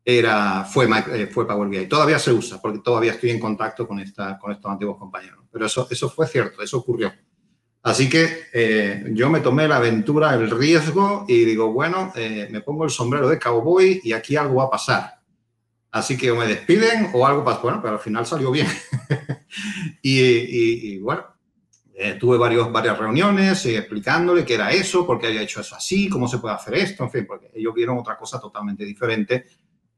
era, 0.05 0.63
fue, 0.63 0.87
fue 1.31 1.47
Power 1.47 1.67
BI. 1.67 1.87
Todavía 1.87 2.19
se 2.19 2.31
usa, 2.31 2.61
porque 2.61 2.79
todavía 2.79 3.13
estoy 3.13 3.31
en 3.31 3.39
contacto 3.39 3.87
con, 3.87 3.99
esta, 3.99 4.37
con 4.37 4.51
estos 4.51 4.71
antiguos 4.71 4.97
compañeros 4.97 5.45
pero 5.55 5.67
eso, 5.67 5.87
eso 5.89 6.09
fue 6.09 6.27
cierto, 6.27 6.61
eso 6.61 6.79
ocurrió. 6.79 7.13
Así 7.81 8.09
que 8.09 8.47
eh, 8.51 9.05
yo 9.13 9.29
me 9.29 9.39
tomé 9.39 9.69
la 9.69 9.77
aventura, 9.77 10.33
el 10.33 10.51
riesgo 10.51 11.23
y 11.29 11.45
digo, 11.45 11.71
bueno, 11.71 12.11
eh, 12.13 12.49
me 12.51 12.59
pongo 12.59 12.83
el 12.83 12.89
sombrero 12.89 13.29
de 13.29 13.39
cowboy 13.39 14.01
y 14.03 14.11
aquí 14.11 14.35
algo 14.35 14.55
va 14.55 14.65
a 14.65 14.69
pasar. 14.69 15.21
Así 15.91 16.17
que 16.17 16.29
o 16.29 16.35
me 16.35 16.45
despiden 16.45 17.11
o 17.13 17.25
algo 17.25 17.45
pasa. 17.45 17.61
Bueno, 17.61 17.79
pero 17.81 17.93
al 17.93 18.01
final 18.01 18.25
salió 18.25 18.51
bien. 18.51 18.67
y, 20.01 20.97
bueno, 20.99 21.23
eh, 21.93 22.17
tuve 22.19 22.37
varios, 22.37 22.69
varias 22.69 22.99
reuniones 22.99 23.65
explicándole 23.65 24.43
qué 24.43 24.55
era 24.55 24.71
eso, 24.71 25.07
por 25.07 25.21
qué 25.21 25.27
había 25.27 25.43
hecho 25.43 25.61
eso 25.61 25.73
así, 25.77 26.09
cómo 26.09 26.27
se 26.27 26.39
puede 26.39 26.55
hacer 26.55 26.73
esto, 26.73 27.05
en 27.05 27.11
fin, 27.11 27.25
porque 27.25 27.49
ellos 27.55 27.73
vieron 27.73 27.97
otra 27.97 28.17
cosa 28.17 28.41
totalmente 28.41 28.83
diferente 28.83 29.45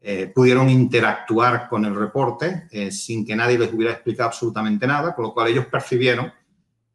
eh, 0.10 0.32
pudieron 0.34 0.70
interactuar 0.70 1.68
con 1.68 1.84
el 1.84 1.94
reporte 1.94 2.70
eh, 2.72 2.92
sin 2.92 3.26
que 3.26 3.36
nadie 3.36 3.60
les 3.60 3.74
hubiera 3.74 3.92
explicado 3.92 4.30
absolutamente 4.30 4.88
nada, 4.88 5.14
con 5.14 5.26
lo 5.26 5.34
cual 5.34 5.50
ellos 5.50 5.66
percibieron, 5.66 6.32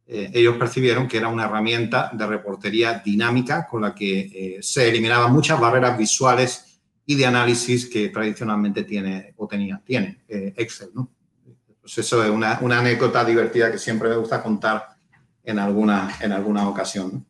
eh, 0.07 0.31
ellos 0.33 0.57
percibieron 0.57 1.07
que 1.07 1.17
era 1.17 1.27
una 1.27 1.45
herramienta 1.45 2.09
de 2.11 2.25
reportería 2.25 3.03
dinámica 3.05 3.67
con 3.67 3.83
la 3.83 3.93
que 3.93 4.57
se 4.63 4.89
eliminaban 4.89 5.31
muchas 5.31 5.59
barreras 5.59 5.95
visuales 5.95 6.81
y 7.05 7.13
de 7.13 7.27
análisis 7.27 7.85
que 7.85 8.09
tradicionalmente 8.09 8.83
tiene 8.83 9.35
o 9.37 9.47
tenía, 9.47 9.79
tiene 9.85 10.23
Excel. 10.27 10.89
¿no? 10.95 11.11
Pues 11.81 11.95
eso 11.99 12.23
es 12.23 12.31
una, 12.31 12.57
una, 12.61 12.79
anécdota 12.79 13.23
divertida 13.23 13.71
que 13.71 13.77
siempre 13.77 14.09
me 14.09 14.15
gusta 14.15 14.41
contar 14.41 14.87
en 15.43 15.59
alguna, 15.59 16.17
en 16.19 16.31
alguna 16.31 16.67
ocasión. 16.67 17.23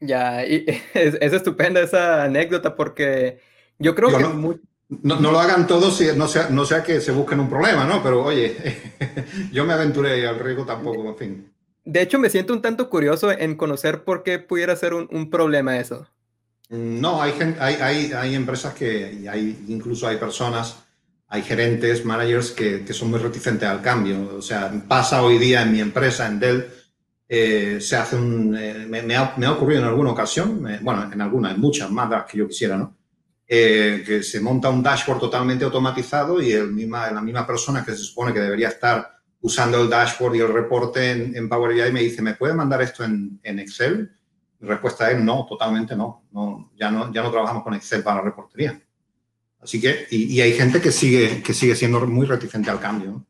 Ya, 0.00 0.46
y 0.46 0.64
es, 0.94 1.18
es 1.20 1.32
estupenda 1.34 1.82
esa 1.82 2.24
anécdota 2.24 2.74
porque 2.74 3.49
yo 3.80 3.94
creo 3.94 4.16
que... 4.16 4.58
No, 5.02 5.20
no, 5.20 5.30
lo 5.30 5.38
hagan 5.38 5.68
todos, 5.68 6.00
no 6.16 6.26
sea, 6.26 6.48
no 6.50 6.64
sea 6.64 6.82
que 6.82 7.00
se 7.00 7.12
busquen 7.12 7.38
un 7.38 7.48
problema, 7.48 7.84
¿no? 7.84 8.02
Pero 8.02 8.24
oye, 8.24 8.56
yo 9.52 9.64
me 9.64 9.72
aventuré 9.72 10.26
al 10.26 10.40
riesgo 10.40 10.64
tampoco, 10.64 11.08
en 11.08 11.16
fin. 11.16 11.52
De 11.84 12.02
hecho, 12.02 12.18
me 12.18 12.28
siento 12.28 12.52
un 12.52 12.60
tanto 12.60 12.90
curioso 12.90 13.30
en 13.30 13.54
conocer 13.54 14.02
por 14.02 14.24
qué 14.24 14.40
pudiera 14.40 14.74
ser 14.74 14.94
un, 14.94 15.08
un 15.12 15.30
problema 15.30 15.78
eso. 15.78 16.08
No, 16.70 17.22
hay, 17.22 17.34
hay, 17.58 17.74
hay, 17.76 18.12
hay 18.12 18.34
empresas 18.34 18.74
que, 18.74 19.28
hay, 19.30 19.64
incluso 19.68 20.06
hay 20.06 20.16
personas, 20.16 20.76
hay 21.28 21.42
gerentes, 21.42 22.04
managers 22.04 22.50
que, 22.50 22.84
que, 22.84 22.92
son 22.92 23.10
muy 23.10 23.18
reticentes 23.18 23.68
al 23.68 23.82
cambio. 23.82 24.36
O 24.36 24.42
sea, 24.42 24.72
pasa 24.86 25.22
hoy 25.22 25.38
día 25.38 25.62
en 25.62 25.72
mi 25.72 25.80
empresa, 25.80 26.26
en 26.26 26.38
Dell, 26.38 26.66
eh, 27.28 27.78
se 27.80 27.96
hace 27.96 28.16
un... 28.16 28.56
Eh, 28.56 28.86
me, 28.88 29.16
ha, 29.16 29.34
me, 29.36 29.46
ha, 29.46 29.52
ocurrido 29.52 29.80
en 29.80 29.86
alguna 29.88 30.10
ocasión, 30.10 30.64
bueno, 30.82 31.10
en 31.12 31.20
alguna, 31.20 31.52
en 31.52 31.60
muchas 31.60 31.90
más 31.90 32.10
las 32.10 32.24
que 32.24 32.38
yo 32.38 32.48
quisiera, 32.48 32.76
¿no? 32.76 32.96
Eh, 33.52 34.04
que 34.06 34.22
se 34.22 34.40
monta 34.40 34.70
un 34.70 34.80
dashboard 34.80 35.18
totalmente 35.18 35.64
automatizado 35.64 36.40
y 36.40 36.52
la 36.52 37.20
misma 37.20 37.44
persona 37.44 37.84
que 37.84 37.90
se 37.90 38.04
supone 38.04 38.32
que 38.32 38.38
debería 38.38 38.68
estar 38.68 39.10
usando 39.40 39.82
el 39.82 39.90
dashboard 39.90 40.36
y 40.36 40.38
el 40.38 40.52
reporte 40.52 41.10
en, 41.10 41.48
Power 41.48 41.74
BI 41.74 41.90
me 41.90 41.98
dice, 41.98 42.22
¿me 42.22 42.34
puede 42.34 42.54
mandar 42.54 42.80
esto 42.80 43.02
en, 43.02 43.40
Excel? 43.42 44.12
Mi 44.60 44.68
respuesta 44.68 45.10
es 45.10 45.20
no, 45.20 45.46
totalmente 45.48 45.96
no. 45.96 46.28
no. 46.30 46.70
ya 46.78 46.92
no. 46.92 47.12
Ya 47.12 47.24
no 47.24 47.32
trabajamos 47.32 47.64
con 47.64 47.74
Excel 47.74 48.04
para 48.04 48.18
la 48.18 48.22
reportería. 48.22 48.80
Así 49.60 49.80
que, 49.80 50.06
y, 50.12 50.40
hay 50.40 50.52
gente 50.52 50.80
que 50.80 50.92
sigue, 50.92 51.42
que 51.42 51.52
sigue 51.52 51.74
siendo 51.74 52.06
muy 52.06 52.26
reticente 52.26 52.70
al 52.70 52.78
cambio. 52.78 53.26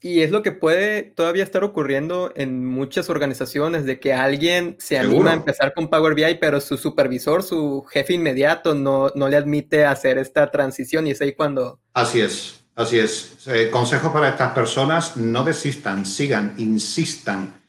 Y 0.00 0.20
es 0.20 0.30
lo 0.30 0.42
que 0.42 0.52
puede 0.52 1.02
todavía 1.02 1.42
estar 1.42 1.64
ocurriendo 1.64 2.32
en 2.36 2.64
muchas 2.64 3.10
organizaciones, 3.10 3.84
de 3.84 3.98
que 3.98 4.12
alguien 4.12 4.76
se 4.78 4.96
anima 4.96 5.30
a 5.30 5.34
empezar 5.34 5.74
con 5.74 5.88
Power 5.88 6.14
BI, 6.14 6.36
pero 6.40 6.60
su 6.60 6.76
supervisor, 6.76 7.42
su 7.42 7.82
jefe 7.90 8.14
inmediato, 8.14 8.74
no, 8.74 9.10
no 9.16 9.28
le 9.28 9.36
admite 9.36 9.84
hacer 9.84 10.18
esta 10.18 10.52
transición 10.52 11.08
y 11.08 11.10
es 11.10 11.20
ahí 11.20 11.32
cuando... 11.32 11.80
Así 11.94 12.20
es, 12.20 12.64
así 12.76 13.00
es. 13.00 13.38
Eh, 13.48 13.70
consejo 13.72 14.12
para 14.12 14.28
estas 14.28 14.52
personas, 14.52 15.16
no 15.16 15.42
desistan, 15.42 16.06
sigan, 16.06 16.54
insistan, 16.58 17.60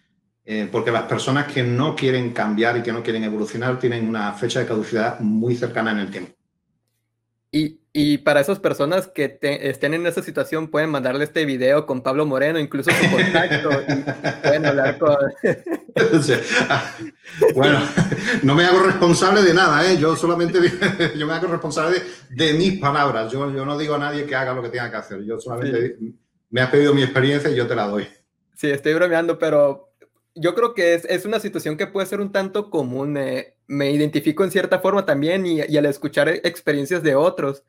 eh, 0.46 0.70
porque 0.72 0.92
las 0.92 1.04
personas 1.04 1.52
que 1.52 1.64
no 1.64 1.96
quieren 1.96 2.32
cambiar 2.32 2.78
y 2.78 2.84
que 2.84 2.92
no 2.92 3.02
quieren 3.02 3.24
evolucionar 3.24 3.80
tienen 3.80 4.08
una 4.08 4.34
fecha 4.34 4.60
de 4.60 4.68
caducidad 4.68 5.20
muy 5.20 5.56
cercana 5.56 5.92
en 5.92 5.98
el 5.98 6.12
tiempo. 6.12 6.34
Y, 7.52 7.80
y 7.96 8.18
para 8.18 8.42
esas 8.42 8.60
personas 8.60 9.08
que 9.08 9.38
estén 9.40 9.94
en 9.94 10.08
esa 10.08 10.24
situación, 10.24 10.72
pueden 10.72 10.90
mandarle 10.90 11.26
este 11.26 11.46
video 11.46 11.86
con 11.86 12.02
Pablo 12.02 12.26
Moreno, 12.26 12.58
incluso 12.58 12.90
su 12.90 13.12
contacto, 13.12 13.70
y 13.88 14.42
pueden 14.42 14.66
hablar 14.66 14.98
con... 14.98 15.16
bueno, 17.54 17.80
no 18.42 18.56
me 18.56 18.66
hago 18.66 18.80
responsable 18.80 19.44
de 19.44 19.54
nada, 19.54 19.88
¿eh? 19.88 20.00
yo 20.00 20.16
solamente 20.16 20.60
yo 21.16 21.28
me 21.28 21.34
hago 21.34 21.46
responsable 21.46 22.02
de, 22.32 22.54
mis 22.54 22.80
palabras. 22.80 23.32
Yo, 23.32 23.54
yo, 23.54 23.64
no 23.64 23.78
digo 23.78 23.94
a 23.94 24.00
nadie 24.00 24.26
que 24.26 24.36
haga 24.36 24.56
lo 24.56 24.64
que 24.64 24.70
tenga 24.70 24.90
que 24.90 24.98
hacer. 24.98 25.24
Yo 25.24 25.40
solamente 25.40 25.96
me 26.50 26.62
has 26.62 26.72
pedido 26.72 26.96
mi 26.96 27.04
experiencia 27.04 27.52
y 27.52 27.56
yo 27.56 27.68
te 27.68 27.76
la 27.76 27.86
doy. 27.86 28.08
Sí, 28.56 28.72
estoy 28.72 28.96
bromeando, 28.96 29.38
pero 29.38 29.94
yo 30.34 30.56
creo 30.56 30.74
que 30.74 30.96
es, 30.96 31.06
es, 31.06 31.26
una 31.26 31.40
situación 31.40 31.78
que 31.78 31.86
puede 31.86 32.08
ser 32.08 32.22
un 32.22 32.32
tanto 32.32 32.72
común. 32.72 33.14
Me, 33.14 33.54
me 33.68 33.92
identifico 33.92 34.44
en 34.44 34.50
cierta 34.50 34.80
forma 34.80 35.06
también 35.06 35.46
y, 35.46 35.62
y, 35.62 35.78
al 35.78 35.86
escuchar 35.86 36.30
experiencias 36.30 37.04
de 37.04 37.14
otros, 37.14 37.64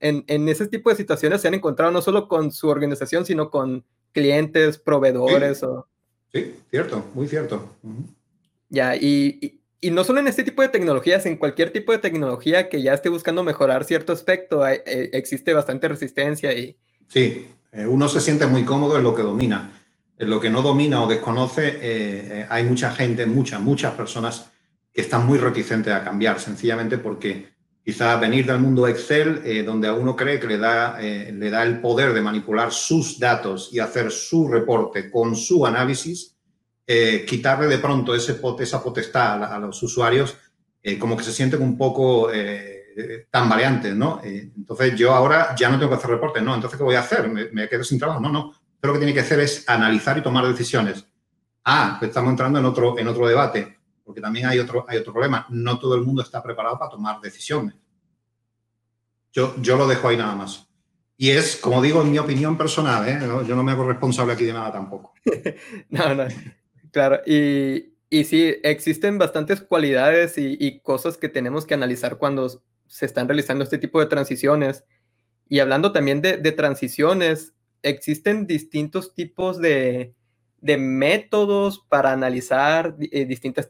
en, 0.00 0.24
en, 0.26 0.48
ese 0.48 0.66
tipo 0.68 0.90
de 0.90 0.96
situaciones 0.96 1.40
se 1.40 1.48
han 1.48 1.54
encontrado 1.54 1.92
no 1.92 2.02
solo 2.02 2.28
con 2.28 2.52
su 2.52 2.68
organización, 2.68 3.24
sino 3.24 3.50
con 3.50 3.84
clientes, 4.12 4.78
proveedores. 4.78 5.58
Sí, 5.58 5.64
o... 5.66 5.86
sí 6.32 6.54
cierto, 6.70 7.04
muy 7.14 7.28
cierto. 7.28 7.76
Ya, 8.68 8.96
y, 8.96 9.60
y, 9.80 9.90
no 9.90 10.04
solo 10.04 10.20
en 10.20 10.28
este 10.28 10.44
tipo 10.44 10.62
de 10.62 10.68
tecnologías, 10.68 11.26
en 11.26 11.36
cualquier 11.36 11.72
tipo 11.72 11.92
de 11.92 11.98
tecnología 11.98 12.68
que 12.68 12.82
ya 12.82 12.94
esté 12.94 13.08
buscando 13.08 13.44
mejorar 13.44 13.84
cierto 13.84 14.12
aspecto, 14.12 14.66
eh, 14.66 14.82
existe 15.12 15.52
bastante 15.54 15.88
resistencia. 15.88 16.52
Y... 16.52 16.76
Sí, 17.08 17.46
eh, 17.72 17.86
uno 17.86 18.08
se 18.08 18.20
siente 18.20 18.46
muy 18.46 18.64
cómodo 18.64 18.96
en 18.96 19.04
lo 19.04 19.14
que 19.14 19.22
domina. 19.22 19.72
En 20.18 20.30
lo 20.30 20.40
que 20.40 20.48
no 20.48 20.62
domina 20.62 21.02
o 21.02 21.06
desconoce, 21.06 21.78
eh, 21.80 22.46
hay 22.48 22.64
mucha 22.64 22.90
gente, 22.90 23.26
muchas, 23.26 23.60
muchas 23.60 23.92
personas 23.94 24.50
que 24.92 25.02
están 25.02 25.26
muy 25.26 25.36
reticentes 25.38 25.92
a 25.92 26.02
cambiar, 26.02 26.40
sencillamente 26.40 26.96
porque 26.96 27.55
quizá 27.86 28.16
venir 28.16 28.44
del 28.44 28.58
mundo 28.58 28.86
Excel, 28.86 29.40
eh, 29.44 29.62
donde 29.62 29.88
a 29.88 29.94
uno 29.94 30.14
cree 30.14 30.38
que 30.38 30.48
le 30.48 30.58
da, 30.58 31.00
eh, 31.00 31.32
le 31.32 31.48
da 31.48 31.62
el 31.62 31.80
poder 31.80 32.12
de 32.12 32.20
manipular 32.20 32.70
sus 32.72 33.18
datos 33.18 33.70
y 33.72 33.78
hacer 33.78 34.10
su 34.10 34.48
reporte 34.48 35.10
con 35.10 35.34
su 35.34 35.64
análisis, 35.64 36.36
eh, 36.86 37.24
quitarle 37.26 37.68
de 37.68 37.78
pronto 37.78 38.14
ese, 38.14 38.38
esa 38.58 38.82
potestad 38.82 39.44
a, 39.44 39.58
los 39.58 39.82
usuarios, 39.82 40.36
como 41.00 41.16
que 41.16 41.24
se 41.24 41.32
sienten 41.32 41.62
un 41.62 41.76
poco 41.76 42.30
eh, 42.98 43.26
tan 43.30 43.46
variantes, 43.46 43.94
¿no? 43.94 44.22
Eh, 44.24 44.52
entonces 44.56 44.96
yo 44.96 45.12
ahora 45.12 45.54
ya 45.54 45.68
no 45.68 45.78
tengo 45.78 45.90
que 45.90 45.98
hacer 45.98 46.08
reportes, 46.08 46.42
¿no? 46.42 46.54
Entonces, 46.54 46.78
¿qué 46.78 46.82
voy 46.82 46.94
a 46.94 47.00
hacer? 47.00 47.28
¿Me, 47.28 47.68
quedo 47.68 47.84
sin 47.84 47.98
trabajo? 47.98 48.20
No, 48.20 48.30
no. 48.30 48.54
Pero 48.80 48.94
lo 48.94 48.98
que 48.98 49.04
tiene 49.04 49.12
que 49.12 49.20
hacer 49.20 49.38
es 49.40 49.68
analizar 49.68 50.16
y 50.16 50.22
tomar 50.22 50.46
decisiones. 50.48 51.06
Ah, 51.62 51.96
pues 51.98 52.08
estamos 52.08 52.30
entrando 52.30 52.58
en 52.58 52.64
otro, 52.64 52.98
en 52.98 53.06
otro 53.06 53.28
debate, 53.28 53.75
porque 54.06 54.20
también 54.20 54.46
hay 54.46 54.60
otro, 54.60 54.86
hay 54.88 54.98
otro 54.98 55.12
problema. 55.12 55.46
No 55.50 55.80
todo 55.80 55.96
el 55.96 56.02
mundo 56.02 56.22
está 56.22 56.40
preparado 56.40 56.78
para 56.78 56.92
tomar 56.92 57.20
decisiones. 57.20 57.74
Yo, 59.32 59.54
yo 59.60 59.76
lo 59.76 59.88
dejo 59.88 60.08
ahí 60.08 60.16
nada 60.16 60.36
más. 60.36 60.68
Y 61.18 61.30
es, 61.30 61.56
como 61.56 61.82
digo, 61.82 62.02
en 62.02 62.12
mi 62.12 62.18
opinión 62.18 62.56
personal, 62.56 63.08
¿eh? 63.08 63.18
yo 63.46 63.56
no 63.56 63.64
me 63.64 63.72
hago 63.72 63.84
responsable 63.84 64.34
aquí 64.34 64.44
de 64.44 64.52
nada 64.52 64.70
tampoco. 64.70 65.12
no, 65.90 66.14
no, 66.14 66.24
claro. 66.92 67.20
Y, 67.26 67.96
y 68.08 68.24
sí, 68.24 68.54
existen 68.62 69.18
bastantes 69.18 69.60
cualidades 69.60 70.34
y, 70.38 70.80
cosas 70.80 71.16
que 71.16 71.28
tenemos 71.28 71.66
que 71.66 71.74
analizar 71.74 72.18
cuando 72.18 72.62
se 72.86 73.06
están 73.06 73.26
realizando 73.26 73.64
este 73.64 73.78
tipo 73.78 73.98
de 73.98 74.06
transiciones. 74.06 74.84
Y 75.48 75.58
hablando 75.58 75.92
también 75.92 76.22
de, 76.22 76.52
transiciones, 76.52 77.54
existen 77.82 78.46
distintos 78.46 79.14
tipos 79.14 79.58
de, 79.58 80.14
métodos 80.62 81.84
para 81.88 82.12
analizar 82.12 82.96
eh, 83.00 83.24
distintas 83.24 83.68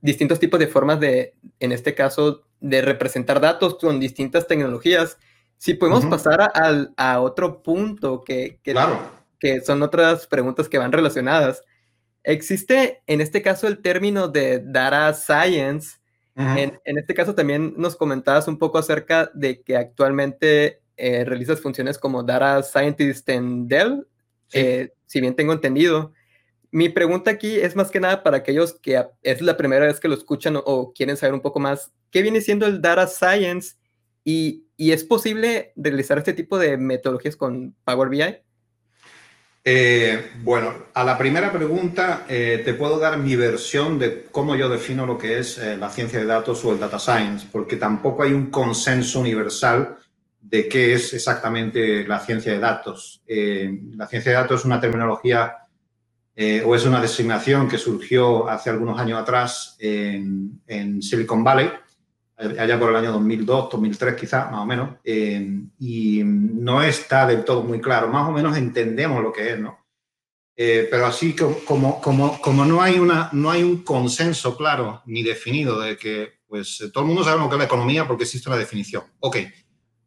distintos 0.00 0.38
tipos 0.40 0.58
de 0.58 0.66
formas 0.66 1.00
de, 1.00 1.34
en 1.60 1.72
este 1.72 1.94
caso, 1.94 2.42
de 2.60 2.82
representar 2.82 3.40
datos 3.40 3.76
con 3.78 4.00
distintas 4.00 4.46
tecnologías. 4.46 5.18
Si 5.58 5.74
podemos 5.74 6.06
pasar 6.06 6.40
a, 6.40 6.86
a, 6.96 7.20
otro 7.20 7.62
punto 7.62 8.22
que, 8.24 8.60
que, 8.62 8.74
que, 9.40 9.60
son 9.60 9.82
otras 9.82 10.26
preguntas 10.26 10.68
que 10.68 10.78
van 10.78 10.92
relacionadas. 10.92 11.64
Existe 12.22 13.02
en 13.06 13.20
este 13.20 13.42
caso 13.42 13.66
el 13.66 13.78
término 13.78 14.28
de 14.28 14.60
data 14.60 15.12
science. 15.14 15.98
En, 16.36 16.78
en, 16.84 16.98
este 16.98 17.14
caso 17.14 17.34
también 17.34 17.74
nos 17.76 17.96
comentabas 17.96 18.46
un 18.46 18.58
poco 18.58 18.78
acerca 18.78 19.28
de 19.34 19.60
que 19.60 19.76
actualmente 19.76 20.80
eh, 20.96 21.24
realizas 21.24 21.60
funciones 21.60 21.98
como 21.98 22.22
data 22.22 22.62
scientist 22.62 23.28
en 23.28 23.66
Dell, 23.66 24.06
eh, 24.52 24.92
si 25.06 25.20
bien 25.20 25.34
tengo 25.34 25.52
entendido. 25.52 26.12
Mi 26.70 26.90
pregunta 26.90 27.30
aquí 27.30 27.56
es 27.56 27.76
más 27.76 27.90
que 27.90 28.00
nada 28.00 28.22
para 28.22 28.38
aquellos 28.38 28.74
que 28.74 29.02
es 29.22 29.40
la 29.40 29.56
primera 29.56 29.86
vez 29.86 30.00
que 30.00 30.08
lo 30.08 30.14
escuchan 30.14 30.56
o 30.62 30.92
quieren 30.92 31.16
saber 31.16 31.32
un 31.32 31.40
poco 31.40 31.60
más, 31.60 31.92
¿qué 32.10 32.20
viene 32.20 32.42
siendo 32.42 32.66
el 32.66 32.82
data 32.82 33.06
science 33.06 33.76
y, 34.24 34.64
es 34.76 35.02
posible 35.02 35.72
realizar 35.76 36.18
este 36.18 36.34
tipo 36.34 36.58
de 36.58 36.76
metodologías 36.76 37.36
con 37.36 37.74
Power 37.84 38.08
BI? 38.10 38.36
Eh, 39.64 40.30
bueno, 40.42 40.72
a 40.94 41.02
la 41.04 41.18
primera 41.18 41.50
pregunta 41.50 42.26
eh, 42.28 42.62
te 42.64 42.74
puedo 42.74 42.98
dar 42.98 43.18
mi 43.18 43.34
versión 43.34 43.98
de 43.98 44.26
cómo 44.30 44.54
yo 44.54 44.68
defino 44.68 45.04
lo 45.04 45.18
que 45.18 45.38
es 45.38 45.58
eh, 45.58 45.76
la 45.76 45.90
ciencia 45.90 46.20
de 46.20 46.26
datos 46.26 46.64
o 46.64 46.72
el 46.72 46.78
data 46.78 46.98
science, 46.98 47.46
porque 47.50 47.76
tampoco 47.76 48.22
hay 48.22 48.32
un 48.32 48.50
consenso 48.50 49.20
universal 49.20 49.96
de 50.40 50.68
qué 50.68 50.92
es 50.92 51.12
exactamente 51.12 52.06
la 52.06 52.20
ciencia 52.20 52.52
de 52.52 52.58
datos. 52.60 53.22
la 53.26 54.06
ciencia 54.06 54.32
de 54.32 54.38
datos 54.38 54.60
es 54.60 54.66
una 54.66 54.80
terminología 54.80 55.67
o 56.64 56.74
es 56.74 56.86
una 56.86 57.00
designación 57.00 57.68
que 57.68 57.78
surgió 57.78 58.48
hace 58.48 58.70
algunos 58.70 58.98
años 59.00 59.20
atrás 59.20 59.76
en, 59.80 60.60
en 60.66 61.02
Silicon 61.02 61.42
Valley 61.42 61.68
allá 62.38 62.78
por 62.78 62.90
el 62.90 62.96
año 62.96 63.12
2002, 63.12 63.68
2003 63.70 64.14
quizás, 64.14 64.50
más 64.50 64.60
o 64.60 64.66
menos, 64.66 64.96
eh, 65.02 65.60
y 65.80 66.22
no 66.24 66.82
está 66.82 67.26
del 67.26 67.44
todo 67.44 67.62
muy 67.62 67.80
claro. 67.80 68.08
Más 68.08 68.28
o 68.28 68.32
menos 68.32 68.56
entendemos 68.56 69.22
lo 69.22 69.32
que 69.32 69.52
es, 69.52 69.58
¿no? 69.58 69.78
Eh, 70.56 70.88
pero 70.90 71.06
así 71.06 71.34
como, 71.34 72.00
como, 72.00 72.40
como 72.40 72.64
no, 72.64 72.82
hay 72.82 72.98
una, 72.98 73.28
no 73.32 73.50
hay 73.50 73.62
un 73.62 73.82
consenso 73.82 74.56
claro 74.56 75.02
ni 75.06 75.22
definido 75.22 75.80
de 75.80 75.96
que, 75.96 76.40
pues, 76.46 76.78
todo 76.92 77.04
el 77.04 77.08
mundo 77.08 77.24
sabe 77.24 77.40
lo 77.40 77.48
que 77.48 77.54
es 77.54 77.60
la 77.60 77.64
economía 77.64 78.06
porque 78.06 78.24
existe 78.24 78.48
una 78.48 78.58
definición. 78.58 79.04
Ok, 79.20 79.36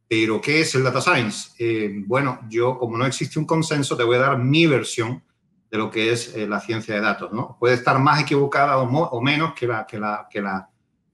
pero 0.08 0.42
¿qué 0.42 0.62
es 0.62 0.76
el 0.76 0.84
data 0.84 1.02
science? 1.02 1.52
Eh, 1.58 1.90
bueno, 2.06 2.42
yo, 2.50 2.78
como 2.78 2.98
no 2.98 3.06
existe 3.06 3.40
un 3.40 3.46
consenso, 3.46 3.96
te 3.96 4.04
voy 4.04 4.18
a 4.18 4.22
dar 4.22 4.38
mi 4.38 4.68
versión 4.68 5.24
de 5.72 5.78
lo 5.78 5.90
que 5.90 6.12
es 6.12 6.36
la 6.36 6.60
ciencia 6.60 6.94
de 6.94 7.02
datos, 7.02 7.32
¿no? 7.32 7.56
Puede 7.60 7.76
estar 7.76 7.98
más 7.98 8.22
equivocada 8.22 8.78
o, 8.78 8.84
o 8.84 9.22
menos 9.22 9.54
que 9.54 9.66
la, 9.66 9.88
que 9.88 9.98
la, 9.98 10.28
que 10.30 10.42
la 10.42 10.72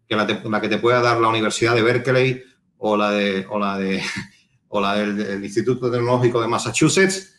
que 0.07 0.15
la, 0.49 0.61
que 0.61 0.69
te 0.69 0.77
pueda 0.77 1.01
dar 1.01 1.19
la 1.19 1.27
Universidad 1.27 1.75
de 1.75 1.81
Berkeley 1.81 2.43
o 2.77 2.95
la, 2.95 3.11
de, 3.11 3.45
o 3.49 3.59
la, 3.59 3.77
de, 3.77 4.01
o 4.69 4.79
la 4.79 4.95
del, 4.95 5.43
Instituto 5.43 5.91
Tecnológico 5.91 6.41
de 6.41 6.47
Massachusetts, 6.47 7.33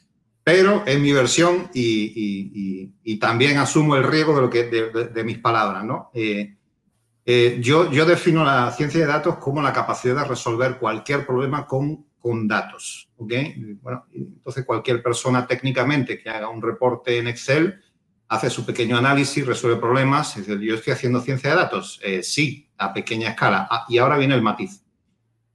pero 0.45 0.83
es 0.87 0.99
mi 0.99 1.13
versión 1.13 1.71
y, 1.75 2.93
y, 3.03 3.19
también 3.19 3.59
asumo 3.59 3.97
el 3.97 4.05
riesgo 4.05 4.35
de, 4.35 4.41
lo 4.41 4.49
que, 4.49 4.65
de, 4.65 5.25
mis 5.25 5.39
palabras. 5.39 5.85
¿no? 5.85 6.11
Eh, 6.15 6.57
eh, 7.27 7.59
yo, 7.61 7.91
yo 7.91 8.07
defino 8.07 8.45
la 8.45 8.71
ciencia 8.73 9.01
de 9.01 9.07
datos 9.07 9.37
como 9.37 9.61
la 9.61 9.73
capacidad 9.73 10.23
de 10.23 10.25
resolver 10.25 10.79
cualquier 10.79 11.27
problema 11.27 11.67
con, 11.67 12.07
con 12.21 12.49
datos. 12.49 13.09
¿okay? 13.17 13.77
Bueno, 13.83 14.07
entonces, 14.13 14.65
cualquier 14.65 15.03
persona 15.03 15.47
técnicamente 15.47 16.19
que 16.19 16.29
haga 16.31 16.49
un 16.49 16.63
reporte 16.63 17.19
en 17.19 17.29
Excel, 17.29 17.81
hace 18.29 18.51
su 18.51 18.65
pequeño 18.65 18.97
análisis, 18.97 19.47
resuelve 19.47 19.81
problemas. 19.81 20.37
Dice, 20.37 20.59
yo 20.61 20.75
estoy 20.75 20.93
haciendo 20.93 21.21
ciencia 21.21 21.51
de 21.51 21.57
datos. 21.57 22.01
Eh, 22.03 22.23
sí, 22.23 22.69
a 22.77 22.93
pequeña 22.93 23.31
escala. 23.31 23.67
Ah, 23.71 23.87
y 23.89 23.99
ahora 23.99 24.19
viene 24.19 24.35
el 24.35 24.43
matiz. 24.43 24.83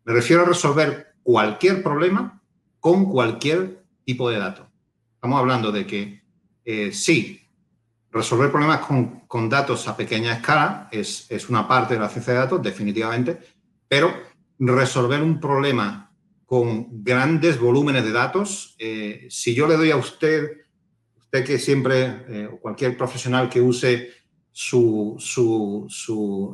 Me 0.05 0.13
refiero 0.13 0.43
a 0.43 0.45
resolver 0.45 1.15
cualquier 1.23 1.81
problema 1.81 2.41
con 2.79 3.05
cualquier 3.05 3.83
tipo 4.03 4.29
de 4.29 4.39
dato. 4.39 4.69
Estamos 5.15 5.39
hablando 5.39 5.71
de 5.71 5.87
que 5.87 6.23
eh, 6.65 6.91
sí, 6.91 7.41
resolver 8.11 8.51
problemas 8.51 8.81
con, 9.27 9.49
datos 9.49 9.87
a 9.87 9.97
pequeña 9.97 10.33
escala 10.33 10.87
es, 10.91 11.49
una 11.49 11.67
parte 11.67 11.95
de 11.95 11.99
la 11.99 12.09
ciencia 12.09 12.33
de 12.33 12.39
datos, 12.39 12.61
definitivamente, 12.61 13.39
pero 13.87 14.13
resolver 14.59 15.21
un 15.21 15.39
problema 15.39 16.02
con 16.53 17.03
grandes 17.03 17.59
volúmenes 17.59 18.03
de 18.03 18.11
datos, 18.11 18.75
eh, 18.77 19.25
si 19.31 19.55
yo 19.55 19.67
le 19.67 19.75
doy 19.75 19.89
a 19.89 19.97
usted 19.97 20.51
que 21.31 21.57
siempre, 21.57 22.23
eh, 22.27 22.47
o 22.51 22.59
cualquier 22.59 22.95
profesional 22.95 23.49
que 23.49 23.59
use 23.59 24.11
su, 24.51 25.17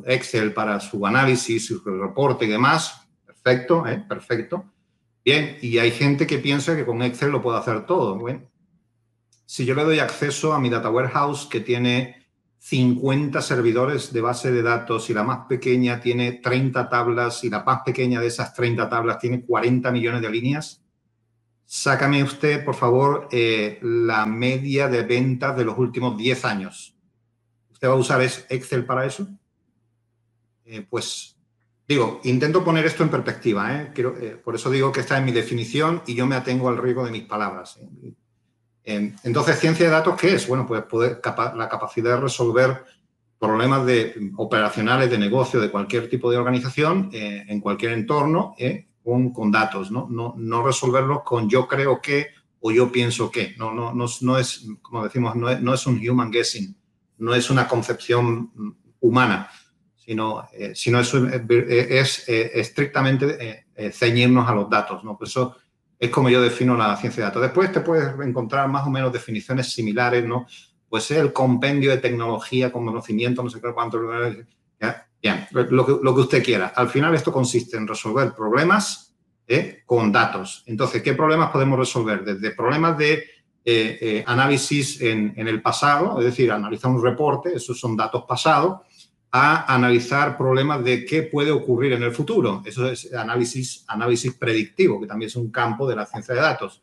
Excel 0.06 0.54
para 0.54 0.80
su 0.80 1.06
análisis, 1.06 1.66
su 1.66 1.82
reporte 1.84 2.46
y 2.46 2.48
demás, 2.48 3.06
perfecto, 3.26 3.86
¿eh? 3.86 4.02
perfecto. 4.08 4.64
Bien, 5.22 5.58
y 5.60 5.76
hay 5.76 5.90
gente 5.90 6.26
que 6.26 6.38
piensa 6.38 6.74
que 6.74 6.86
con 6.86 7.02
Excel 7.02 7.30
lo 7.30 7.42
puedo 7.42 7.58
hacer 7.58 7.84
todo. 7.84 8.16
Bueno, 8.16 8.50
si 9.44 9.66
yo 9.66 9.74
le 9.74 9.84
doy 9.84 9.98
acceso 9.98 10.54
a 10.54 10.60
mi 10.60 10.70
data 10.70 10.88
warehouse 10.88 11.44
que 11.44 11.60
tiene 11.60 12.19
50 12.60 13.42
servidores 13.42 14.12
de 14.12 14.20
base 14.20 14.52
de 14.52 14.62
datos 14.62 15.10
y 15.10 15.14
la 15.14 15.24
más 15.24 15.46
pequeña 15.48 16.00
tiene 16.00 16.32
30 16.32 16.88
tablas 16.88 17.42
y 17.42 17.50
la 17.50 17.64
más 17.64 17.80
pequeña 17.84 18.20
de 18.20 18.28
esas 18.28 18.54
30 18.54 18.88
tablas 18.88 19.18
tiene 19.18 19.44
40 19.44 19.90
millones 19.90 20.22
de 20.22 20.30
líneas, 20.30 20.80
Sácame 21.72 22.24
usted, 22.24 22.64
por 22.64 22.74
favor, 22.74 23.28
eh, 23.30 23.78
la 23.80 24.26
media 24.26 24.88
de 24.88 25.02
ventas 25.04 25.56
de 25.56 25.64
los 25.64 25.78
últimos 25.78 26.16
10 26.16 26.44
años. 26.44 26.96
¿Usted 27.70 27.86
va 27.86 27.92
a 27.92 27.96
usar 27.96 28.20
Excel 28.22 28.84
para 28.84 29.06
eso? 29.06 29.28
Eh, 30.64 30.84
pues 30.90 31.36
digo, 31.86 32.20
intento 32.24 32.64
poner 32.64 32.86
esto 32.86 33.04
en 33.04 33.08
perspectiva. 33.08 33.82
¿eh? 33.82 34.40
por 34.44 34.56
eso 34.56 34.68
digo 34.68 34.90
que 34.90 34.98
está 34.98 35.18
en 35.18 35.26
mi 35.26 35.30
definición 35.30 36.02
y 36.08 36.16
yo 36.16 36.26
me 36.26 36.34
atengo 36.34 36.68
al 36.68 36.76
riesgo 36.76 37.04
de 37.04 37.12
mis 37.12 37.26
palabras. 37.26 37.78
Entonces, 39.22 39.58
ciencia 39.58 39.86
de 39.86 39.92
datos, 39.92 40.18
¿qué 40.18 40.34
es? 40.34 40.46
Bueno, 40.46 40.66
pues 40.66 40.82
poder, 40.82 41.20
la 41.56 41.68
capacidad 41.68 42.16
de 42.16 42.20
resolver 42.20 42.84
problemas 43.38 43.86
de, 43.86 44.32
operacionales 44.36 45.10
de 45.10 45.18
negocio 45.18 45.60
de 45.60 45.70
cualquier 45.70 46.08
tipo 46.08 46.30
de 46.30 46.36
organización 46.36 47.08
en 47.12 47.60
cualquier 47.60 47.92
entorno 47.92 48.54
con, 49.02 49.50
datos, 49.50 49.90
¿no? 49.90 50.08
¿no? 50.08 50.66
Resolverlos 50.66 51.22
con 51.22 51.48
yo 51.48 51.66
creo 51.66 52.00
que 52.00 52.28
o 52.60 52.70
yo 52.70 52.92
pienso 52.92 53.30
que. 53.30 53.54
No, 53.56 53.72
no, 53.72 54.38
es, 54.38 54.66
como 54.82 55.04
decimos, 55.04 55.34
no 55.34 55.74
es, 55.74 55.86
un 55.86 56.08
human 56.08 56.30
guessing, 56.30 56.76
no 57.18 57.34
es 57.34 57.50
una 57.50 57.66
concepción 57.66 58.50
humana, 59.00 59.50
sino, 59.96 60.46
eh, 60.52 60.72
sino 60.74 61.00
es, 61.00 61.14
eh, 61.14 61.86
es 61.98 62.28
eh, 62.28 62.50
estrictamente 62.54 63.66
ceñirnos 63.92 64.48
a 64.48 64.54
los 64.54 64.68
datos, 64.68 65.02
¿no? 65.04 65.16
Por 65.16 65.26
eso 65.26 65.56
es 66.00 66.08
como 66.08 66.30
yo 66.30 66.40
defino 66.40 66.74
la 66.78 66.96
ciencia 66.96 67.22
de 67.22 67.28
datos. 67.28 67.42
Después 67.42 67.70
te 67.70 67.80
puedes 67.80 68.18
encontrar 68.26 68.66
más 68.68 68.86
o 68.86 68.90
menos 68.90 69.12
definiciones 69.12 69.70
similares, 69.70 70.24
¿no? 70.24 70.46
Pues 70.88 71.10
el 71.10 71.30
compendio 71.30 71.90
de 71.90 71.98
tecnología 71.98 72.72
con 72.72 72.86
conocimiento, 72.86 73.42
no 73.42 73.50
sé 73.50 73.60
qué 73.60 73.72
cuánto. 73.74 74.00
Bien, 75.22 75.46
lo 75.50 75.84
que, 75.84 75.98
lo 76.02 76.14
que, 76.14 76.20
usted 76.22 76.42
quiera. 76.42 76.68
Al 76.74 76.88
final 76.88 77.14
esto 77.14 77.30
consiste 77.30 77.76
en 77.76 77.86
resolver 77.86 78.32
problemas 78.32 79.14
¿eh? 79.46 79.82
con 79.84 80.10
datos. 80.10 80.64
Entonces, 80.64 81.02
¿qué 81.02 81.12
problemas 81.12 81.50
podemos 81.50 81.78
resolver? 81.78 82.24
Desde 82.24 82.52
problemas 82.52 82.96
de 82.96 83.12
eh, 83.12 83.98
eh, 84.00 84.24
análisis 84.26 85.02
en, 85.02 85.34
en, 85.36 85.46
el 85.46 85.60
pasado, 85.60 86.18
es 86.18 86.24
decir, 86.24 86.50
analizar 86.50 86.90
un 86.90 87.02
reporte, 87.02 87.54
esos 87.54 87.78
son 87.78 87.94
datos 87.94 88.24
pasados, 88.26 88.80
a 89.32 89.72
analizar 89.72 90.36
problemas 90.36 90.82
de 90.82 91.04
qué 91.04 91.22
puede 91.22 91.50
ocurrir 91.50 91.92
en 91.92 92.02
el 92.02 92.12
futuro. 92.12 92.62
Eso 92.64 92.88
es 92.90 93.12
análisis, 93.14 93.84
análisis 93.86 94.34
predictivo, 94.34 95.00
que 95.00 95.06
también 95.06 95.28
es 95.28 95.36
un 95.36 95.50
campo 95.50 95.88
de 95.88 95.96
la 95.96 96.06
ciencia 96.06 96.34
de 96.34 96.40
datos. 96.40 96.82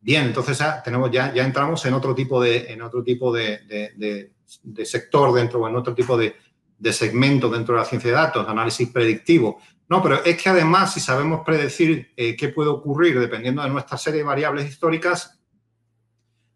Bien, 0.00 0.24
entonces 0.26 0.58
ya, 0.58 0.82
tenemos, 0.82 1.10
ya, 1.10 1.32
ya 1.32 1.44
entramos 1.44 1.84
en 1.86 1.94
otro 1.94 2.14
tipo 2.14 2.42
de, 2.42 2.72
en 2.72 2.82
otro 2.82 3.02
tipo 3.02 3.32
de, 3.32 3.60
de, 3.66 4.32
de 4.62 4.84
sector 4.84 5.32
dentro, 5.32 5.60
o 5.60 5.68
en 5.68 5.76
otro 5.76 5.94
tipo 5.94 6.16
de, 6.16 6.36
de 6.78 6.92
segmento 6.92 7.48
dentro 7.48 7.74
de 7.74 7.80
la 7.80 7.86
ciencia 7.86 8.10
de 8.10 8.16
datos, 8.16 8.48
análisis 8.48 8.88
predictivo. 8.88 9.60
No, 9.88 10.02
pero 10.02 10.24
es 10.24 10.42
que 10.42 10.48
además, 10.48 10.94
si 10.94 11.00
sabemos 11.00 11.42
predecir 11.44 12.12
eh, 12.16 12.36
qué 12.36 12.48
puede 12.48 12.70
ocurrir 12.70 13.18
dependiendo 13.20 13.62
de 13.62 13.70
nuestra 13.70 13.98
serie 13.98 14.18
de 14.18 14.24
variables 14.24 14.68
históricas, 14.68 15.38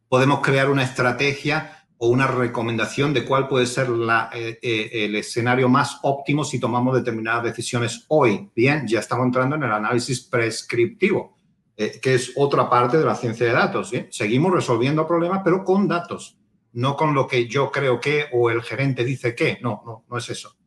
podemos 0.08 0.40
crear 0.40 0.70
una 0.70 0.82
estrategia 0.82 1.77
o 1.98 2.08
una 2.08 2.26
recomendación 2.26 3.12
de 3.12 3.24
cuál 3.24 3.48
puede 3.48 3.66
ser 3.66 3.88
eh, 4.34 4.58
eh, 4.62 4.90
el 4.92 5.16
escenario 5.16 5.68
más 5.68 5.98
óptimo 6.02 6.44
si 6.44 6.58
tomamos 6.58 6.94
determinadas 6.94 7.44
decisiones 7.44 8.04
hoy. 8.08 8.48
Bien, 8.54 8.86
ya 8.86 9.00
estamos 9.00 9.26
entrando 9.26 9.56
en 9.56 9.64
el 9.64 9.72
análisis 9.72 10.20
prescriptivo, 10.20 11.36
que 11.76 12.14
es 12.14 12.32
otra 12.34 12.68
parte 12.68 12.98
de 12.98 13.04
la 13.04 13.14
ciencia 13.14 13.46
de 13.46 13.52
datos. 13.52 13.92
Seguimos 14.10 14.52
resolviendo 14.52 15.06
problemas, 15.06 15.42
pero 15.44 15.62
con 15.64 15.86
datos, 15.86 16.36
no 16.72 16.96
con 16.96 17.14
lo 17.14 17.26
que 17.26 17.46
yo 17.46 17.70
creo 17.70 18.00
que 18.00 18.26
o 18.32 18.50
el 18.50 18.62
gerente 18.62 19.04
dice 19.04 19.34
que. 19.34 19.58
No, 19.62 19.82
no, 19.86 20.04
no 20.08 20.18
es 20.18 20.28
eso. 20.28 20.58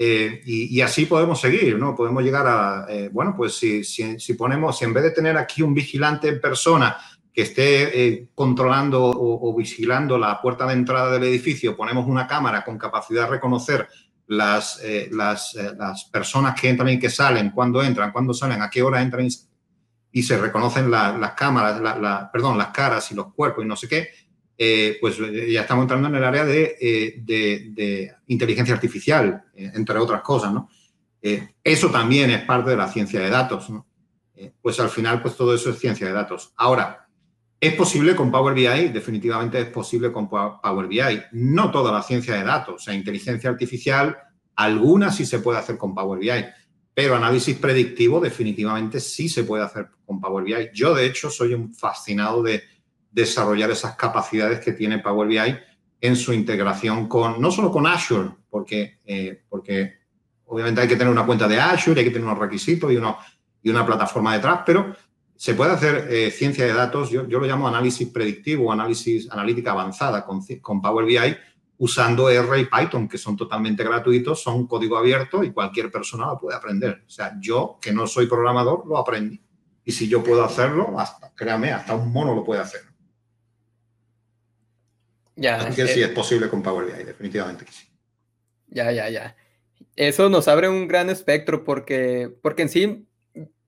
Eh, 0.00 0.42
y, 0.46 0.80
así 0.80 1.06
podemos 1.06 1.40
seguir, 1.40 1.76
¿no? 1.76 1.96
Podemos 1.96 2.22
llegar 2.22 2.46
a, 2.46 2.86
eh, 2.88 3.10
bueno, 3.12 3.34
pues 3.36 3.54
si, 3.54 3.82
si, 3.82 4.34
ponemos, 4.34 4.78
si 4.78 4.84
en 4.84 4.94
vez 4.94 5.02
de 5.02 5.10
tener 5.10 5.36
aquí 5.36 5.60
un 5.60 5.74
vigilante 5.74 6.28
en 6.28 6.40
persona 6.40 6.96
que 7.38 7.42
esté 7.42 8.04
eh, 8.04 8.28
controlando 8.34 9.00
o, 9.00 9.54
vigilando 9.54 10.18
la 10.18 10.42
puerta 10.42 10.66
de 10.66 10.72
entrada 10.72 11.12
del 11.12 11.22
edificio, 11.22 11.76
ponemos 11.76 12.04
una 12.04 12.26
cámara 12.26 12.64
con 12.64 12.76
capacidad 12.76 13.26
de 13.26 13.30
reconocer 13.30 13.86
las, 14.26 14.82
las, 15.12 15.54
las, 15.54 16.06
personas 16.06 16.60
que 16.60 16.68
entran 16.68 16.88
y 16.88 16.98
que 16.98 17.08
salen, 17.08 17.50
cuándo 17.50 17.80
entran, 17.80 18.10
cuándo 18.10 18.34
salen, 18.34 18.60
a 18.60 18.68
qué 18.68 18.82
hora 18.82 19.00
entran 19.00 19.28
y, 20.12 20.22
se 20.24 20.36
reconocen 20.36 20.90
las 20.90 21.32
cámaras, 21.34 21.80
la, 21.80 22.28
perdón, 22.32 22.58
las 22.58 22.70
caras 22.70 23.12
y 23.12 23.14
los 23.14 23.32
cuerpos 23.32 23.64
y 23.64 23.68
no 23.68 23.76
sé 23.76 23.86
qué, 23.86 24.08
eh, 24.58 24.98
pues 25.00 25.20
eh, 25.20 25.52
ya 25.52 25.60
estamos 25.60 25.82
entrando 25.82 26.08
en 26.08 26.16
el 26.16 26.24
área 26.24 26.44
de, 26.44 26.76
eh, 26.80 28.12
inteligencia 28.26 28.74
artificial, 28.74 29.44
entre 29.54 29.96
otras 29.96 30.22
cosas, 30.22 30.52
¿no? 30.52 30.68
eso 31.62 31.88
también 31.88 32.30
es 32.30 32.42
parte 32.42 32.70
de 32.70 32.76
la 32.76 32.88
ciencia 32.88 33.20
de 33.20 33.30
datos, 33.30 33.70
pues 34.60 34.80
al 34.80 34.88
final, 34.88 35.22
pues 35.22 35.36
todo 35.36 35.54
eso 35.54 35.70
es 35.70 35.78
ciencia 35.78 36.08
de 36.08 36.12
datos. 36.12 36.52
Ahora, 36.56 37.07
¿es 37.60 37.74
posible 37.74 38.14
con 38.14 38.30
Power 38.30 38.54
BI? 38.54 38.88
Definitivamente 38.88 39.60
es 39.60 39.66
posible 39.66 40.12
con 40.12 40.28
Power 40.28 40.86
BI. 40.86 41.22
No 41.32 41.70
toda 41.70 41.92
la 41.92 42.02
ciencia 42.02 42.34
de 42.34 42.44
datos, 42.44 42.74
o 42.74 42.78
sea, 42.78 42.94
inteligencia 42.94 43.50
artificial, 43.50 44.16
alguna 44.56 45.12
sí 45.12 45.24
se 45.24 45.40
puede 45.40 45.58
hacer 45.58 45.76
con 45.76 45.94
Power 45.94 46.18
BI, 46.18 46.44
pero 46.94 47.16
análisis 47.16 47.56
predictivo 47.56 48.20
definitivamente 48.20 49.00
sí 49.00 49.28
se 49.28 49.44
puede 49.44 49.64
hacer 49.64 49.88
con 50.04 50.20
Power 50.20 50.44
BI. 50.44 50.70
Yo, 50.74 50.94
de 50.94 51.06
hecho, 51.06 51.30
soy 51.30 51.54
un 51.54 51.74
fascinado 51.74 52.42
de 52.42 52.62
desarrollar 53.10 53.70
esas 53.70 53.96
capacidades 53.96 54.60
que 54.60 54.72
tiene 54.72 54.98
Power 54.98 55.28
BI 55.28 55.56
en 56.00 56.16
su 56.16 56.32
integración 56.32 57.08
con, 57.08 57.40
no 57.40 57.50
solo 57.50 57.70
con 57.70 57.86
Azure, 57.86 58.30
porque, 58.50 58.98
eh, 59.04 59.42
porque 59.48 59.98
obviamente 60.46 60.80
hay 60.80 60.88
que 60.88 60.96
tener 60.96 61.12
una 61.12 61.26
cuenta 61.26 61.48
de 61.48 61.60
Azure, 61.60 62.00
hay 62.00 62.06
que 62.06 62.12
tener 62.12 62.26
unos 62.26 62.38
requisitos 62.38 62.92
y, 62.92 62.96
uno, 62.96 63.18
y 63.62 63.70
una 63.70 63.84
plataforma 63.84 64.34
detrás, 64.34 64.60
pero 64.64 64.94
se 65.38 65.54
puede 65.54 65.70
hacer 65.70 66.08
eh, 66.10 66.32
ciencia 66.32 66.66
de 66.66 66.72
datos, 66.72 67.10
yo, 67.10 67.28
yo, 67.28 67.38
lo 67.38 67.46
llamo 67.46 67.68
análisis 67.68 68.08
predictivo, 68.08 68.72
análisis 68.72 69.30
analítica 69.30 69.70
avanzada 69.70 70.24
con, 70.26 70.44
con 70.60 70.82
Power 70.82 71.06
BI, 71.06 71.36
usando 71.78 72.28
R 72.28 72.60
y 72.60 72.64
Python, 72.64 73.08
que 73.08 73.18
son 73.18 73.36
totalmente 73.36 73.84
gratuitos, 73.84 74.42
son 74.42 74.66
código 74.66 74.98
abierto 74.98 75.44
y 75.44 75.52
cualquier 75.52 75.92
persona 75.92 76.26
lo 76.26 76.40
puede 76.40 76.56
aprender. 76.56 77.04
O 77.06 77.10
sea, 77.10 77.36
yo, 77.38 77.78
que 77.80 77.92
no 77.92 78.08
soy 78.08 78.26
programador, 78.26 78.84
lo 78.84 78.98
aprendí. 78.98 79.40
Y 79.84 79.92
si 79.92 80.08
yo 80.08 80.24
puedo 80.24 80.42
hacerlo, 80.42 80.98
hasta, 80.98 81.32
créame, 81.36 81.70
hasta 81.70 81.94
un 81.94 82.12
mono 82.12 82.34
lo 82.34 82.42
puede 82.42 82.60
hacer. 82.60 82.80
Ya, 85.36 85.54
Así 85.60 85.76
que 85.76 85.86
sí 85.86 86.00
eh, 86.00 86.06
es 86.06 86.10
posible 86.10 86.48
con 86.48 86.64
Power 86.64 86.84
BI, 86.84 87.04
definitivamente 87.04 87.64
que 87.64 87.70
sí. 87.70 87.86
Ya, 88.70 88.90
ya, 88.90 89.08
ya. 89.08 89.36
Eso 89.94 90.28
nos 90.28 90.48
abre 90.48 90.68
un 90.68 90.88
gran 90.88 91.10
espectro 91.10 91.62
porque, 91.62 92.28
porque 92.42 92.62
en 92.62 92.68
sí 92.70 93.08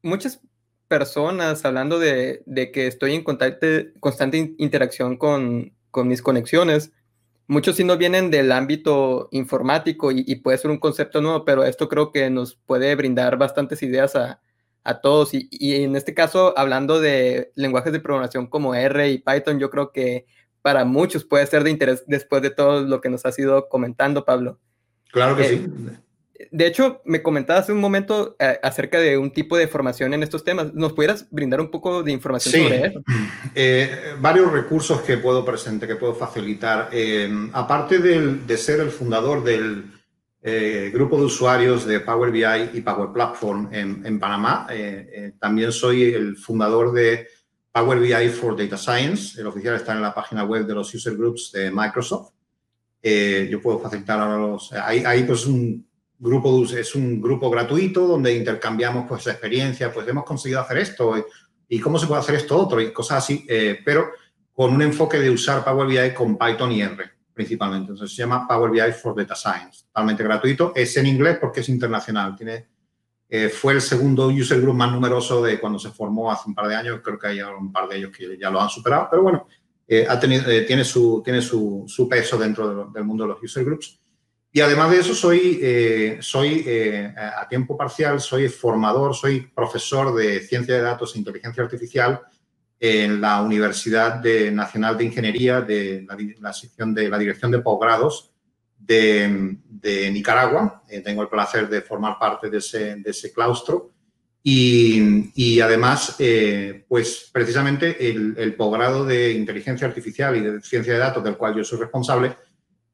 muchas 0.03 0.41
personas 0.91 1.65
hablando 1.65 2.01
de, 2.01 2.43
de 2.47 2.73
que 2.73 2.89
estoy 2.89 3.15
en 3.15 3.23
constante, 3.23 3.93
constante 4.01 4.57
interacción 4.59 5.17
con, 5.17 5.73
con, 5.93 6.09
mis 6.09 6.21
conexiones, 6.21 6.91
muchos 7.47 7.77
sí 7.77 7.85
no 7.85 7.97
vienen 7.97 8.33
del 8.33 8.51
ámbito 8.51 9.29
informático 9.31 10.11
y, 10.11 10.35
puede 10.41 10.59
ser 10.59 10.73
un 10.73 10.79
concepto 10.79 11.21
nuevo, 11.21 11.45
pero 11.45 11.63
esto 11.63 11.89
creo 11.89 12.11
que 12.11 12.29
nos 12.29 12.57
puede 12.57 12.93
brindar 12.97 13.39
bastantes 13.39 13.85
ideas 13.85 14.17
a, 14.17 14.41
a 14.83 15.01
todos. 15.01 15.33
Y, 15.33 15.47
y, 15.53 15.77
en 15.85 15.95
este 15.95 16.13
caso, 16.13 16.59
hablando 16.59 17.01
de 17.01 17.53
lenguajes 17.55 17.93
de 17.93 18.01
programación 18.01 18.49
como 18.49 18.75
R 18.75 19.11
y 19.11 19.19
Python, 19.19 19.61
yo 19.61 19.71
creo 19.71 19.93
que 19.93 20.27
para 20.61 20.85
muchos 20.85 21.25
puede 21.25 21.47
ser 21.47 21.63
de 21.63 21.71
interés 21.71 22.03
después 22.09 22.43
de 22.43 22.51
todo 22.51 22.83
lo 22.83 23.01
que 23.01 23.11
nos 23.11 23.25
has 23.25 23.39
ido 23.39 23.69
comentando, 23.69 24.25
Pablo. 24.25 24.59
Claro 25.13 25.37
que 25.37 25.45
sí. 25.45 25.67
Eh, 26.41 26.49
de 26.51 26.67
hecho, 26.67 27.03
me 27.05 27.23
comentabas 27.23 27.65
hace 27.65 27.73
un 27.73 27.81
momento 27.81 28.37
eh, 28.39 28.59
acerca 28.63 28.99
de 28.99 29.19
un 29.19 29.31
tipo 29.31 29.57
de 29.57 29.69
formación 29.69 30.15
en 30.15 30.23
estos 30.23 30.43
temas. 30.43 30.73
¿Nos 30.73 30.93
pudieras 30.93 31.27
brindar 31.31 31.61
un 31.61 31.71
poco 31.71 32.03
de 32.03 32.13
información 32.13 32.65
sobre 32.65 32.87
eso? 32.87 33.03
Eh, 33.55 34.15
varios 34.21 34.53
recursos 34.53 35.01
que 35.01 35.19
puedo 35.19 35.45
presentar, 35.45 35.89
que 35.89 35.97
puedo 35.97 36.15
facilitar. 36.15 36.89
aparte 37.53 37.99
de 37.99 38.57
ser 38.57 38.81
el 38.81 38.91
fundador 38.91 39.43
del 39.43 39.91
grupo 40.93 41.19
de 41.19 41.25
usuarios 41.25 41.85
de 41.85 41.99
Power 42.01 42.31
BI 42.31 42.79
y 42.79 42.81
Power 42.81 43.11
Platform 43.13 43.69
en, 43.73 44.07
en 44.07 44.21
Panamá, 44.21 44.69
también 45.41 45.73
soy 45.73 46.15
el 46.15 46.37
fundador 46.37 46.93
de 46.93 47.27
Power 47.73 47.99
BI 47.99 48.29
for 48.29 48.57
Data 48.57 48.77
Science. 48.77 49.41
El 49.41 49.49
oficial 49.49 49.75
está 49.75 49.93
en 49.93 50.03
la 50.03 50.15
página 50.15 50.45
web 50.45 50.65
de 50.65 50.75
los 50.75 50.95
user 50.95 51.17
groups 51.17 51.51
de 51.53 51.71
Microsoft. 51.73 52.31
Eh, 53.03 53.49
yo 53.51 53.61
puedo 53.61 53.79
facilitar 53.81 54.21
a 54.21 54.37
los... 54.37 54.73
Ahí, 54.73 55.25
pues 55.25 55.47
un 55.47 55.90
grupo, 56.21 56.65
es 56.65 56.95
un 56.95 57.21
grupo 57.21 57.51
gratuito 57.51 58.07
donde 58.07 58.37
intercambiamos 58.37 59.07
pues 59.09 59.27
experiencia, 59.27 59.93
pues 59.93 60.07
hemos 60.07 60.25
conseguido 60.25 60.61
hacer 60.61 60.79
esto 60.79 61.15
y, 61.69 61.81
cómo 61.81 61.99
se 61.99 62.07
puede 62.07 62.21
hacer 62.21 62.37
esto 62.37 62.57
otro 62.57 62.81
y 62.81 62.93
cosas 62.93 63.19
así, 63.19 63.45
eh, 63.49 63.81
pero 63.85 64.11
con 64.53 64.73
un 64.73 64.83
enfoque 64.83 65.19
de 65.19 65.31
usar 65.31 65.65
Power 65.65 65.89
BI 65.89 66.15
con 66.15 66.37
Python 66.37 66.71
y 66.71 66.83
R 66.83 67.11
principalmente. 67.33 67.93
Entonces 67.93 68.15
se 68.15 68.23
llama 68.23 68.47
Power 68.47 68.71
BI 68.71 68.93
for 68.93 69.17
Data 69.17 69.35
Science, 69.35 69.87
totalmente 69.87 70.23
gratuito. 70.23 70.73
Es 70.75 70.97
en 70.97 71.07
inglés 71.07 71.39
porque 71.41 71.61
es 71.61 71.69
internacional, 71.69 72.37
tiene 72.37 72.69
eh, 73.33 73.49
fue 73.49 73.75
el 73.75 73.81
segundo 73.81 74.27
user 74.27 74.61
group 74.61 74.75
más 74.75 74.91
numeroso 74.91 75.41
de 75.41 75.61
cuando 75.61 75.79
se 75.79 75.91
formó 75.91 76.33
hace 76.33 76.49
un 76.49 76.55
par 76.55 76.67
de 76.67 76.75
años. 76.75 77.01
Creo 77.03 77.17
que 77.17 77.29
hay 77.29 77.41
un 77.41 77.71
par 77.73 77.89
de 77.89 77.97
ellos 77.97 78.11
que 78.11 78.37
ya 78.37 78.51
lo 78.51 78.61
han 78.61 78.69
superado, 78.69 79.07
pero 79.09 79.23
bueno, 79.23 79.47
eh, 79.87 80.05
ha 80.09 80.19
tenido, 80.19 80.51
eh, 80.51 80.63
tiene, 80.63 80.85
su, 80.85 81.23
tiene 81.25 81.41
su, 81.41 81.85
su 81.87 82.09
peso 82.09 82.37
dentro 82.37 82.91
del 82.93 83.05
mundo 83.05 83.23
de 83.25 83.29
los 83.29 83.43
user 83.43 83.65
groups. 83.65 84.00
Y 84.53 84.61
además 84.61 84.91
de 84.91 84.99
eso, 84.99 85.15
soy, 85.15 86.19
soy 86.21 86.67
a 87.17 87.47
tiempo 87.49 87.77
parcial, 87.77 88.21
soy 88.21 88.49
formador, 88.49 89.15
soy 89.15 89.43
profesor 89.43 90.13
de 90.15 90.41
ciencia 90.41 90.75
de 90.75 90.83
datos 90.83 91.15
e 91.15 91.19
inteligencia 91.19 91.63
artificial 91.63 92.21
en 92.81 93.21
la 93.21 93.43
Universidad 93.43 94.17
de, 94.17 94.51
Nacional 94.51 94.99
de 94.99 95.05
Ingeniería 95.05 95.61
de 95.61 96.05
la, 96.09 96.17
la 96.41 96.53
sección 96.53 96.93
de 96.93 97.09
la 97.09 97.19
Dirección 97.19 97.53
de 97.53 97.61
Posgrados 97.61 98.31
de, 98.81 100.11
Nicaragua. 100.13 100.83
Eh, 100.89 101.01
tengo 101.01 101.23
el 101.23 101.29
placer 101.29 101.69
de 101.69 101.83
formar 101.83 102.19
parte 102.19 102.51
de 102.51 102.59
ese, 102.59 103.33
claustro. 103.33 103.93
Y, 104.43 105.61
además, 105.61 106.17
eh, 106.19 106.85
pues 106.89 107.29
precisamente 107.33 108.09
el, 108.11 108.55
posgrado 108.55 109.05
de 109.05 109.33
inteligencia 109.33 109.87
artificial 109.87 110.37
y 110.37 110.41
de 110.41 110.61
ciencia 110.63 110.95
de 110.95 110.99
datos, 110.99 111.23
del 111.23 111.37
cual 111.37 111.55
yo 111.55 111.65
soy 111.65 111.79
responsable, 111.79 112.37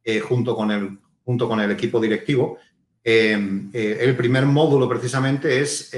eh, 0.03 0.21
junto, 0.21 0.57
con 0.57 0.71
el, 0.71 0.99
junto 1.27 1.47
con 1.47 1.61
el 1.61 1.71
equipo 1.71 2.01
directivo, 2.01 2.59
el 3.05 4.15
primer 4.17 4.47
módulo 4.47 4.89
precisamente 4.89 5.61
es 5.61 5.93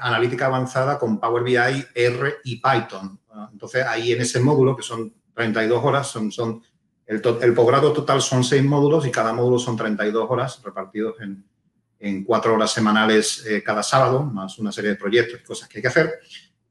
analítica 0.00 0.46
avanzada 0.46 0.98
con 0.98 1.18
Power 1.18 1.42
BI, 1.42 1.56
R 1.94 2.34
y 2.44 2.60
Python. 2.60 3.18
Entonces, 3.52 3.84
ahí 3.84 4.12
en 4.12 4.20
ese 4.20 4.38
módulo, 4.38 4.76
que 4.76 4.82
son 4.82 5.12
32 5.34 5.82
horas, 5.82 6.06
son, 6.06 6.30
son 6.30 6.62
el, 7.10 7.54
posgrado 7.54 7.92
total 7.92 8.22
son 8.22 8.44
seis 8.44 8.62
módulos 8.62 9.04
y 9.04 9.10
cada 9.10 9.32
módulo 9.32 9.58
son 9.58 9.76
32 9.76 10.30
horas 10.30 10.60
repartidos 10.62 11.20
en, 11.20 11.44
en 11.98 12.24
cuatro 12.24 12.54
horas 12.54 12.72
semanales 12.72 13.44
eh, 13.46 13.62
cada 13.62 13.82
sábado, 13.82 14.22
más 14.22 14.58
una 14.58 14.70
serie 14.70 14.90
de 14.90 14.96
proyectos 14.96 15.40
y 15.40 15.44
cosas 15.44 15.68
que 15.68 15.78
hay 15.78 15.82
que 15.82 15.88
hacer. 15.88 16.20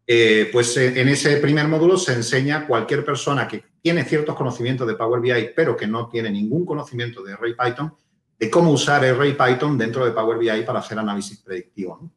Eh, 0.07 0.49
pues 0.51 0.75
eh, 0.77 0.99
en 0.99 1.07
ese 1.09 1.38
primer 1.38 1.67
módulo 1.67 1.97
se 1.97 2.13
enseña 2.13 2.65
cualquier 2.65 3.03
persona 3.03 3.47
que 3.47 3.63
tiene 3.82 4.03
ciertos 4.03 4.36
conocimientos 4.36 4.88
de 4.88 4.95
Power 4.95 5.21
BI, 5.21 5.51
pero 5.55 5.75
que 5.75 5.88
no 5.88 6.09
tiene 6.09 6.32
ningún 6.32 6.65
conocimiento 6.65 7.23
de 7.23 7.34
R 7.34 7.55
Python, 7.55 7.93
de 8.38 8.49
cómo 8.49 8.71
usar 8.71 9.03
R 9.03 9.27
y 9.27 9.34
Python 9.34 9.77
dentro 9.77 10.05
de 10.05 10.11
Power 10.11 10.38
BI 10.38 10.63
para 10.63 10.80
hacer 10.80 10.97
análisis 10.99 11.41
predictivo. 11.41 12.11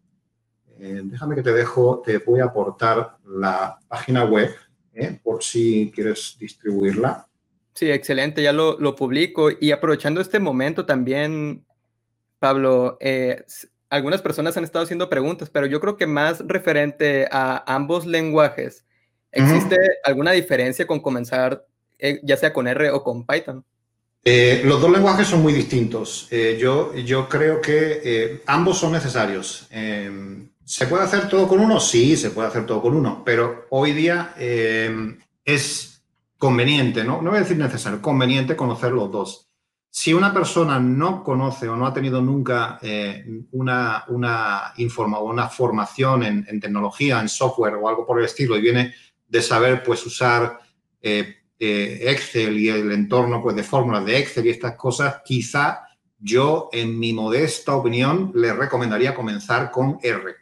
déjame 0.78 1.34
que 1.34 1.42
te 1.42 1.52
dejo, 1.52 2.02
te 2.04 2.18
voy 2.18 2.40
a 2.40 2.46
aportar 2.46 3.16
la 3.24 3.78
página 3.88 4.24
web 4.24 4.54
por 5.22 5.42
si 5.42 5.90
quieres 5.94 6.36
distribuirla. 6.38 7.26
Sí, 7.74 7.90
excelente, 7.90 8.42
ya 8.42 8.52
lo, 8.52 8.78
lo 8.78 8.94
publico. 8.94 9.48
Y 9.58 9.70
aprovechando 9.72 10.20
este 10.20 10.38
momento 10.38 10.84
también, 10.84 11.64
Pablo, 12.38 12.98
eh, 13.00 13.44
algunas 13.88 14.20
personas 14.20 14.56
han 14.56 14.64
estado 14.64 14.84
haciendo 14.84 15.08
preguntas, 15.08 15.50
pero 15.50 15.66
yo 15.66 15.80
creo 15.80 15.96
que 15.96 16.06
más 16.06 16.40
referente 16.46 17.28
a 17.30 17.62
ambos 17.66 18.06
lenguajes, 18.06 18.84
¿existe 19.32 19.76
alguna 20.04 20.32
diferencia 20.32 20.86
con 20.86 21.00
comenzar, 21.00 21.66
eh, 21.98 22.20
ya 22.22 22.36
sea 22.36 22.52
con 22.52 22.68
R 22.68 22.90
o 22.90 23.02
con 23.02 23.26
Python? 23.26 23.64
Eh, 24.24 24.62
los 24.64 24.80
dos 24.80 24.90
lenguajes 24.90 25.26
son 25.26 25.42
muy 25.42 25.52
distintos. 25.52 26.28
Eh, 26.30 26.56
yo, 26.60 26.94
yo 26.94 27.28
creo 27.28 27.60
que 27.60 28.00
eh, 28.04 28.42
ambos 28.46 28.78
son 28.78 28.92
necesarios. 28.92 29.68
¿Se 30.64 30.86
puede 30.86 31.02
hacer 31.02 31.28
todo 31.28 31.48
con 31.48 31.60
uno? 31.60 31.80
Sí, 31.80 32.16
se 32.16 32.30
puede 32.30 32.48
hacer 32.48 32.64
todo 32.64 32.80
con 32.80 32.94
uno, 32.94 33.22
pero 33.24 33.66
hoy 33.70 33.92
día 33.92 34.34
es 35.44 36.02
conveniente, 36.38 37.04
¿no? 37.04 37.20
no 37.20 37.30
voy 37.30 37.38
a 37.38 37.42
decir 37.42 37.58
necesario, 37.58 38.00
conveniente 38.00 38.56
conocer 38.56 38.92
los 38.92 39.10
dos. 39.10 39.48
Si 39.90 40.14
una 40.14 40.32
persona 40.32 40.78
no 40.78 41.22
conoce 41.22 41.68
o 41.68 41.76
no 41.76 41.86
ha 41.86 41.92
tenido 41.92 42.22
nunca 42.22 42.78
una, 43.50 44.04
una, 44.08 44.72
informa, 44.76 45.18
una 45.18 45.48
formación 45.48 46.22
en, 46.22 46.46
en, 46.48 46.60
tecnología, 46.60 47.20
en 47.20 47.28
software 47.28 47.74
o 47.74 47.88
algo 47.88 48.06
por 48.06 48.20
el 48.20 48.24
estilo 48.24 48.56
y 48.56 48.62
viene 48.62 48.94
de 49.32 49.40
saber 49.40 49.82
pues 49.82 50.04
usar 50.04 50.60
eh, 51.00 51.36
Excel 51.58 52.58
y 52.58 52.68
el 52.68 52.92
entorno 52.92 53.40
pues, 53.42 53.56
de 53.56 53.62
fórmulas 53.62 54.04
de 54.04 54.18
Excel 54.18 54.46
y 54.46 54.50
estas 54.50 54.76
cosas, 54.76 55.22
quizá 55.24 55.84
yo, 56.18 56.68
en 56.70 56.98
mi 56.98 57.14
modesta 57.14 57.74
opinión, 57.74 58.30
le 58.34 58.52
recomendaría 58.52 59.14
comenzar 59.14 59.70
con 59.70 59.98
R. 60.02 60.34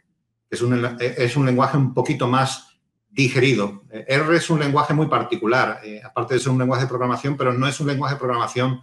Es 0.49 0.61
un, 0.61 0.97
es 0.99 1.37
un 1.37 1.45
lenguaje 1.45 1.77
un 1.77 1.93
poquito 1.93 2.27
más 2.27 2.79
digerido. 3.09 3.83
R 3.89 4.35
es 4.35 4.49
un 4.49 4.59
lenguaje 4.59 4.93
muy 4.93 5.07
particular, 5.07 5.79
eh, 5.85 6.01
aparte 6.03 6.33
de 6.33 6.41
ser 6.41 6.51
un 6.51 6.59
lenguaje 6.59 6.83
de 6.83 6.89
programación, 6.89 7.37
pero 7.37 7.53
no 7.53 7.67
es 7.67 7.79
un 7.79 7.87
lenguaje 7.87 8.15
de 8.15 8.19
programación 8.19 8.81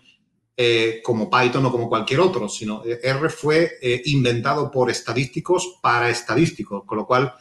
eh, 0.56 1.02
como 1.04 1.28
Python 1.28 1.66
o 1.66 1.70
como 1.70 1.88
cualquier 1.88 2.20
otro, 2.20 2.48
sino 2.48 2.82
R 2.84 3.28
fue 3.28 3.72
inventado 4.06 4.70
por 4.70 4.90
estadísticos 4.90 5.78
para 5.82 6.08
estadísticos, 6.08 6.84
con 6.86 6.96
lo 6.96 7.06
cual 7.06 7.34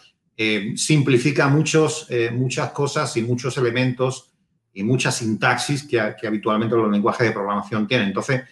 simplifica 0.75 1.47
muchos, 1.47 2.07
muchas 2.33 2.71
cosas 2.71 3.17
y 3.17 3.23
muchos 3.23 3.57
elementos 3.57 4.31
y 4.77 4.83
mucha 4.83 5.11
sintaxis 5.11 5.87
que, 5.87 5.99
habitualmente 5.99 6.75
los 6.75 6.91
lenguajes 6.91 7.27
de 7.27 7.33
programación 7.33 7.87
tienen. 7.87 8.09
Entonces, 8.09 8.43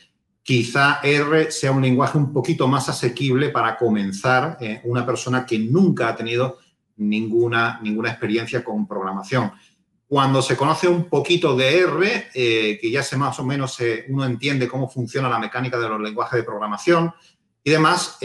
quizá 0.42 1.00
R 1.04 1.52
sea 1.52 1.72
un 1.72 1.84
lenguaje 1.84 2.18
un 2.18 2.34
poquito 2.34 2.68
más 2.68 2.90
asequible 2.90 3.50
para 3.50 3.78
comenzar 3.78 4.58
eh, 4.60 4.82
una 4.86 5.06
persona 5.06 5.46
que 5.46 5.60
nunca 5.60 6.10
ha 6.10 6.16
tenido 6.16 6.58
ninguna, 6.98 7.80
ninguna 7.84 8.10
experiencia 8.10 8.64
con 8.64 8.88
programación. 8.88 9.52
Cuando 10.08 10.42
se 10.42 10.58
conoce 10.58 10.88
un 10.88 11.10
poquito 11.10 11.56
de 11.56 11.80
R, 11.80 12.28
eh, 12.34 12.80
que 12.82 12.90
ya 12.90 13.04
se 13.04 13.18
más 13.18 13.40
o 13.40 13.46
menos 13.46 13.80
eh, 13.82 14.06
uno 14.10 14.26
entiende 14.26 14.68
cómo 14.68 14.90
funciona 14.90 15.30
la 15.30 15.38
mecánica 15.38 15.78
de 15.78 15.90
los 15.90 16.02
lenguajes 16.02 16.38
de 16.38 16.44
programación 16.44 17.14
y 17.66 17.72
demás, 17.72 18.18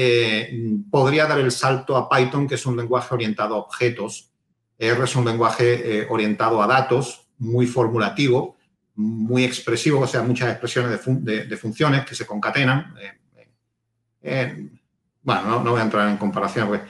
podría 0.91 1.26
dar 1.26 1.41
el 1.41 1.51
salto 1.51 1.97
a 1.97 2.09
Python, 2.09 2.47
que 2.47 2.55
es 2.55 2.66
un 2.66 2.76
lenguaje 2.76 3.12
orientado 3.12 3.57
a 3.57 3.59
objetos. 3.59 4.30
R 4.78 5.03
es 5.03 5.16
un 5.16 5.24
lenguaje 5.24 6.07
orientado 6.11 6.62
a 6.62 6.66
datos, 6.66 7.26
muy 7.38 7.66
formulativo, 7.66 8.57
muy 9.01 9.45
expresivo, 9.45 10.01
o 10.01 10.07
sea, 10.07 10.22
muchas 10.22 10.51
expresiones 10.51 11.01
de, 11.24 11.57
funciones 11.57 12.05
que 12.05 12.14
se 12.14 12.26
concatenan. 12.26 12.95
Eh, 13.01 13.12
eh, 13.36 13.49
eh, 14.22 14.68
bueno, 15.22 15.62
no, 15.62 15.70
voy 15.70 15.80
a 15.80 15.84
entrar 15.84 16.09
en 16.09 16.16
comparación, 16.18 16.68
pues. 16.68 16.82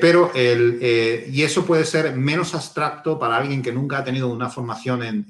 pero 0.00 0.32
el, 0.34 0.78
y 1.30 1.42
eso 1.42 1.66
puede 1.66 1.84
ser 1.84 2.14
menos 2.16 2.54
abstracto 2.54 3.18
para 3.18 3.36
alguien 3.36 3.62
que 3.62 3.72
nunca 3.72 3.98
ha 3.98 4.04
tenido 4.04 4.28
una 4.28 4.48
formación 4.48 5.02
en, 5.02 5.26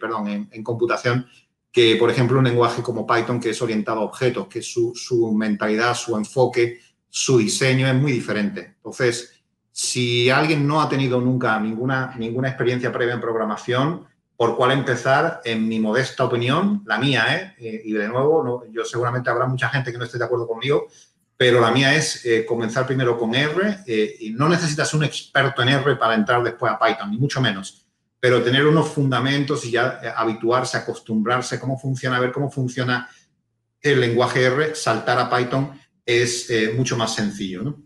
perdón, 0.00 0.48
en, 0.50 0.62
computación 0.62 1.26
que, 1.74 1.96
por 1.96 2.08
ejemplo, 2.08 2.38
un 2.38 2.44
lenguaje 2.44 2.82
como 2.82 3.04
Python 3.04 3.40
que 3.40 3.50
es 3.50 3.60
orientado 3.60 3.98
a 3.98 4.04
objetos, 4.04 4.46
que 4.46 4.62
su, 4.62 4.94
su 4.94 5.32
mentalidad, 5.32 5.94
su 5.94 6.16
enfoque, 6.16 6.78
su 7.10 7.38
diseño 7.38 7.88
es 7.88 7.94
muy 7.96 8.12
diferente. 8.12 8.74
Entonces, 8.76 9.42
si 9.72 10.30
alguien 10.30 10.68
no 10.68 10.80
ha 10.80 10.88
tenido 10.88 11.20
nunca 11.20 11.58
ninguna, 11.58 12.14
ninguna 12.16 12.46
experiencia 12.46 12.92
previa 12.92 13.14
en 13.14 13.20
programación, 13.20 14.06
¿por 14.36 14.56
cuál 14.56 14.70
empezar? 14.70 15.40
En 15.44 15.66
mi 15.66 15.80
modesta 15.80 16.24
opinión, 16.24 16.84
la 16.86 16.96
mía, 16.98 17.24
¿eh? 17.34 17.54
eh 17.58 17.82
y 17.84 17.92
de 17.92 18.06
nuevo, 18.06 18.64
yo 18.70 18.84
seguramente 18.84 19.30
habrá 19.30 19.46
mucha 19.46 19.68
gente 19.68 19.90
que 19.90 19.98
no 19.98 20.04
esté 20.04 20.16
de 20.16 20.26
acuerdo 20.26 20.46
conmigo, 20.46 20.86
pero 21.36 21.60
la 21.60 21.72
mía 21.72 21.92
es 21.96 22.24
eh, 22.24 22.46
comenzar 22.46 22.86
primero 22.86 23.18
con 23.18 23.34
R. 23.34 23.78
Eh, 23.84 24.14
y 24.20 24.30
no 24.30 24.48
necesitas 24.48 24.94
un 24.94 25.02
experto 25.02 25.60
en 25.62 25.70
R 25.70 25.96
para 25.96 26.14
entrar 26.14 26.40
después 26.44 26.72
a 26.72 26.78
Python, 26.78 27.10
ni 27.10 27.18
mucho 27.18 27.40
menos, 27.40 27.83
pero 28.24 28.42
tener 28.42 28.64
unos 28.64 28.88
fundamentos 28.88 29.66
y 29.66 29.72
ya 29.72 30.00
habituarse, 30.16 30.78
acostumbrarse 30.78 31.60
cómo 31.60 31.78
funciona, 31.78 32.16
a 32.16 32.20
ver 32.20 32.32
cómo 32.32 32.50
funciona 32.50 33.06
el 33.82 34.00
lenguaje 34.00 34.44
R, 34.44 34.74
saltar 34.74 35.18
a 35.18 35.28
Python 35.28 35.78
es 36.06 36.50
mucho 36.74 36.96
más 36.96 37.14
sencillo, 37.14 37.62
¿no? 37.62 37.82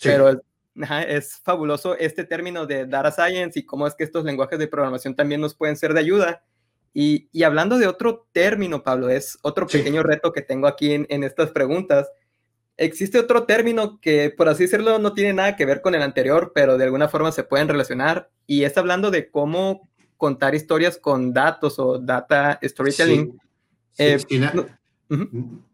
Pero 0.00 0.40
es 1.08 1.36
fabuloso 1.36 1.96
este 1.96 2.24
término 2.24 2.66
de 2.66 2.86
data 2.86 3.10
science 3.10 3.58
y 3.58 3.64
cómo 3.64 3.86
es 3.86 3.94
que 3.94 4.04
estos 4.04 4.24
lenguajes 4.24 4.58
de 4.58 4.68
programación 4.68 5.14
también 5.14 5.40
nos 5.40 5.54
pueden 5.54 5.76
ser 5.76 5.94
de 5.94 6.00
ayuda. 6.00 6.44
Y, 6.92 7.28
y 7.32 7.42
hablando 7.42 7.78
de 7.78 7.88
otro 7.88 8.28
término, 8.32 8.84
Pablo, 8.84 9.08
es 9.08 9.38
otro 9.42 9.66
pequeño 9.66 10.04
reto 10.04 10.32
que 10.32 10.42
tengo 10.42 10.68
aquí 10.68 10.92
en, 10.92 11.06
en, 11.10 11.24
estas 11.24 11.50
preguntas. 11.50 12.08
Existe 12.76 13.18
otro 13.18 13.44
término 13.44 14.00
que, 14.00 14.30
por 14.36 14.48
así 14.48 14.64
decirlo, 14.64 14.98
no 14.98 15.12
tiene 15.12 15.32
nada 15.32 15.56
que 15.56 15.64
ver 15.64 15.80
con 15.80 15.94
el 15.94 16.02
anterior, 16.02 16.52
pero 16.54 16.76
de 16.76 16.84
alguna 16.84 17.08
forma 17.08 17.30
se 17.30 17.44
pueden 17.44 17.68
relacionar. 17.68 18.30
Y 18.46 18.64
es 18.64 18.76
hablando 18.76 19.10
de 19.10 19.30
cómo 19.30 19.88
contar 20.16 20.54
historias 20.54 20.98
con 20.98 21.32
datos 21.32 21.78
o 21.78 21.98
data 21.98 22.58
storytelling. 22.62 23.38
Eh, 23.98 24.18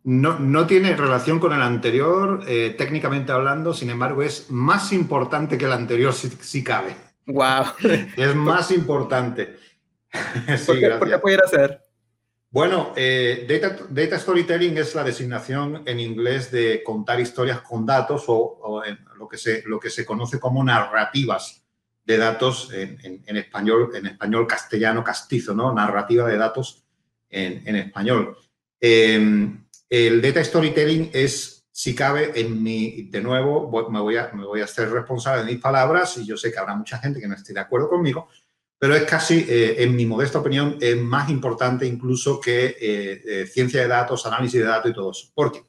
no, 0.04 0.38
no, 0.38 0.66
tiene 0.66 0.96
relación 0.96 1.38
con 1.38 1.52
el 1.52 1.62
anterior, 1.62 2.42
eh, 2.46 2.74
técnicamente 2.76 3.32
hablando, 3.32 3.72
sin 3.72 3.90
embargo, 3.90 4.22
es 4.22 4.50
más 4.50 4.92
importante 4.92 5.56
que 5.56 5.66
el 5.66 5.72
anterior, 5.72 6.12
si, 6.12 6.64
cabe. 6.64 6.96
¡Wow! 7.26 7.64
Es 8.16 8.34
más 8.34 8.70
importante. 8.70 9.56
sí, 10.58 10.66
¿Por, 10.98 11.08
qué, 11.08 11.18
pudiera 11.18 11.46
ser? 11.46 11.80
Bueno, 12.52 12.92
eh, 12.96 13.46
data, 13.92 14.18
storytelling 14.18 14.76
es 14.76 14.96
la 14.96 15.04
designación 15.04 15.84
en 15.86 16.00
inglés 16.00 16.50
de 16.50 16.82
contar 16.82 17.20
historias 17.20 17.60
con 17.60 17.86
datos 17.86 18.24
o, 18.26 18.82
lo, 19.16 19.28
que 19.28 19.38
se, 19.38 19.62
lo 19.66 19.78
que 19.78 19.88
se 19.88 20.04
conoce 20.04 20.40
como 20.40 20.64
narrativas 20.64 21.64
de 22.04 22.16
datos 22.16 22.72
en, 22.72 23.36
español, 23.36 23.90
en 23.94 24.06
español 24.06 24.48
castellano 24.48 25.04
castizo, 25.04 25.54
¿no? 25.54 25.72
Narrativa 25.72 26.26
de 26.26 26.36
datos 26.36 26.82
en, 27.28 27.62
en 27.68 27.76
español. 27.76 28.36
Em, 28.80 29.64
el 29.88 30.20
data 30.20 30.42
storytelling 30.42 31.10
es, 31.12 31.68
si 31.70 31.94
cabe, 31.94 32.32
en 32.34 32.60
mi, 32.60 33.02
de 33.10 33.20
nuevo, 33.20 33.70
me 33.90 34.00
voy, 34.00 34.16
a, 34.16 34.32
me 34.32 34.44
voy 34.44 34.60
a 34.60 34.64
hacer 34.64 34.90
responsable 34.90 35.44
de 35.44 35.52
mis 35.52 35.62
palabras 35.62 36.18
y 36.18 36.26
yo 36.26 36.36
sé 36.36 36.50
que 36.50 36.58
habrá 36.58 36.74
mucha 36.74 36.98
gente 36.98 37.20
que 37.20 37.28
no 37.28 37.36
esté 37.36 37.52
de 37.52 37.60
acuerdo 37.60 37.88
conmigo, 37.88 38.28
pero 38.80 38.96
es 38.96 39.02
casi, 39.02 39.44
eh, 39.46 39.82
en 39.82 39.94
mi 39.94 40.06
modesta 40.06 40.38
opinión, 40.38 40.78
es 40.80 40.96
más 40.96 41.28
importante 41.28 41.84
incluso 41.84 42.40
que 42.40 42.64
eh, 42.80 43.22
eh, 43.26 43.46
ciencia 43.46 43.82
de 43.82 43.88
datos, 43.88 44.24
análisis 44.24 44.58
de 44.58 44.66
datos 44.66 44.90
y 44.90 44.94
todo 44.94 45.10
eso. 45.10 45.30
¿Por 45.34 45.52
qué? 45.52 45.62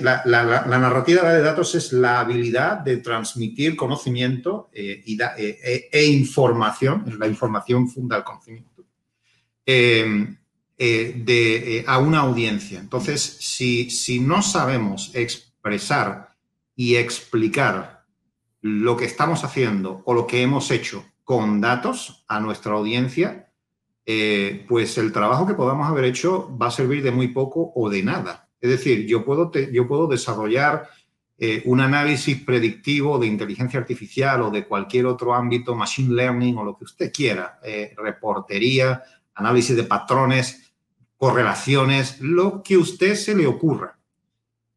La, 0.00 0.24
narrativa 0.66 1.32
de 1.32 1.40
datos 1.40 1.76
es 1.76 1.92
la 1.92 2.18
habilidad 2.18 2.78
de 2.78 2.96
transmitir 2.96 3.76
conocimiento 3.76 4.70
y 4.72 5.16
e, 5.22 5.88
e, 5.92 6.04
información, 6.06 7.04
la 7.16 7.28
información 7.28 7.88
funda 7.88 8.16
el 8.16 8.24
conocimiento. 8.24 8.84
Em, 9.64 10.36
de, 10.76 11.84
a 11.86 11.98
una 11.98 12.20
audiencia. 12.20 12.80
Entonces, 12.80 13.22
si, 13.22 13.88
si 13.90 14.18
no 14.18 14.42
sabemos 14.42 15.12
expresar 15.14 16.34
y 16.74 16.96
explicar 16.96 18.04
lo 18.62 18.96
que 18.96 19.04
estamos 19.04 19.44
haciendo 19.44 20.02
o 20.06 20.12
lo 20.12 20.26
que 20.26 20.42
hemos 20.42 20.70
hecho 20.72 21.04
con 21.26 21.60
datos 21.60 22.24
a 22.28 22.38
nuestra 22.38 22.74
audiencia, 22.74 23.50
eh, 24.06 24.64
pues 24.68 24.96
el 24.96 25.12
trabajo 25.12 25.44
que 25.44 25.54
podamos 25.54 25.88
haber 25.88 26.04
hecho 26.04 26.56
va 26.56 26.68
a 26.68 26.70
servir 26.70 27.02
de 27.02 27.10
muy 27.10 27.28
poco 27.28 27.72
o 27.74 27.90
de 27.90 28.04
nada. 28.04 28.48
Es 28.60 28.70
decir, 28.70 29.06
yo 29.08 29.24
puedo, 29.24 29.50
yo 29.52 29.88
puedo 29.88 30.06
desarrollar 30.06 30.88
un 31.66 31.80
análisis 31.82 32.40
predictivo 32.40 33.18
de 33.18 33.26
inteligencia 33.26 33.78
artificial 33.78 34.40
o 34.40 34.50
de 34.50 34.66
cualquier 34.66 35.04
otro 35.04 35.34
ámbito, 35.34 35.74
machine 35.74 36.14
learning 36.14 36.56
o 36.56 36.64
lo 36.64 36.78
que 36.78 36.84
usted 36.84 37.12
quiera, 37.12 37.60
reportería, 37.94 39.02
análisis 39.34 39.76
de 39.76 39.84
patrones, 39.84 40.72
correlaciones, 41.18 42.20
lo 42.20 42.62
que 42.62 42.78
usted 42.78 43.16
se 43.16 43.34
le 43.34 43.46
ocurra. 43.46 43.95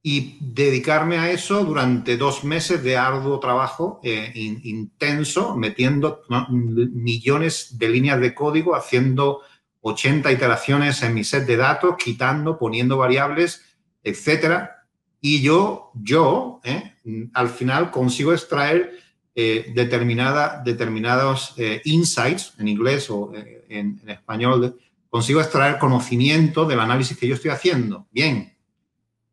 Y 0.01 0.37
dedicarme 0.39 1.17
a 1.17 1.29
eso 1.29 1.65
durante 1.65 2.15
dos 2.15 2.43
meses 2.45 2.81
de 2.83 2.95
arduo 2.95 3.39
trabajo 3.39 3.99
eh, 4.03 4.31
intenso, 4.35 5.57
metiendo 5.57 6.21
millones 6.67 7.77
de 7.77 7.89
líneas 7.89 8.19
de 8.21 8.33
código, 8.33 8.75
haciendo 8.75 9.41
80 9.81 10.31
iteraciones 10.31 11.01
en 11.03 11.13
mi 11.13 11.23
set 11.23 11.45
de 11.45 11.57
datos, 11.57 11.95
quitando, 11.97 12.57
poniendo 12.57 12.97
variables, 12.97 13.63
etcétera. 14.03 14.87
Y 15.21 15.41
yo, 15.41 15.91
yo, 15.95 16.61
¿eh? 16.63 16.93
al 17.33 17.49
final 17.49 17.91
consigo 17.91 18.33
extraer 18.33 18.97
eh, 19.35 19.71
determinada, 19.73 20.61
determinados 20.63 21.53
eh, 21.57 21.81
insights, 21.85 22.53
en 22.57 22.67
inglés 22.67 23.09
o 23.09 23.31
en, 23.33 23.99
en, 24.01 24.09
español, 24.09 24.77
consigo 25.09 25.41
extraer 25.41 25.77
conocimiento 25.77 26.65
del 26.65 26.79
análisis 26.79 27.17
que 27.17 27.27
yo 27.27 27.35
estoy 27.35 27.51
haciendo. 27.51 28.07
Bien, 28.11 28.53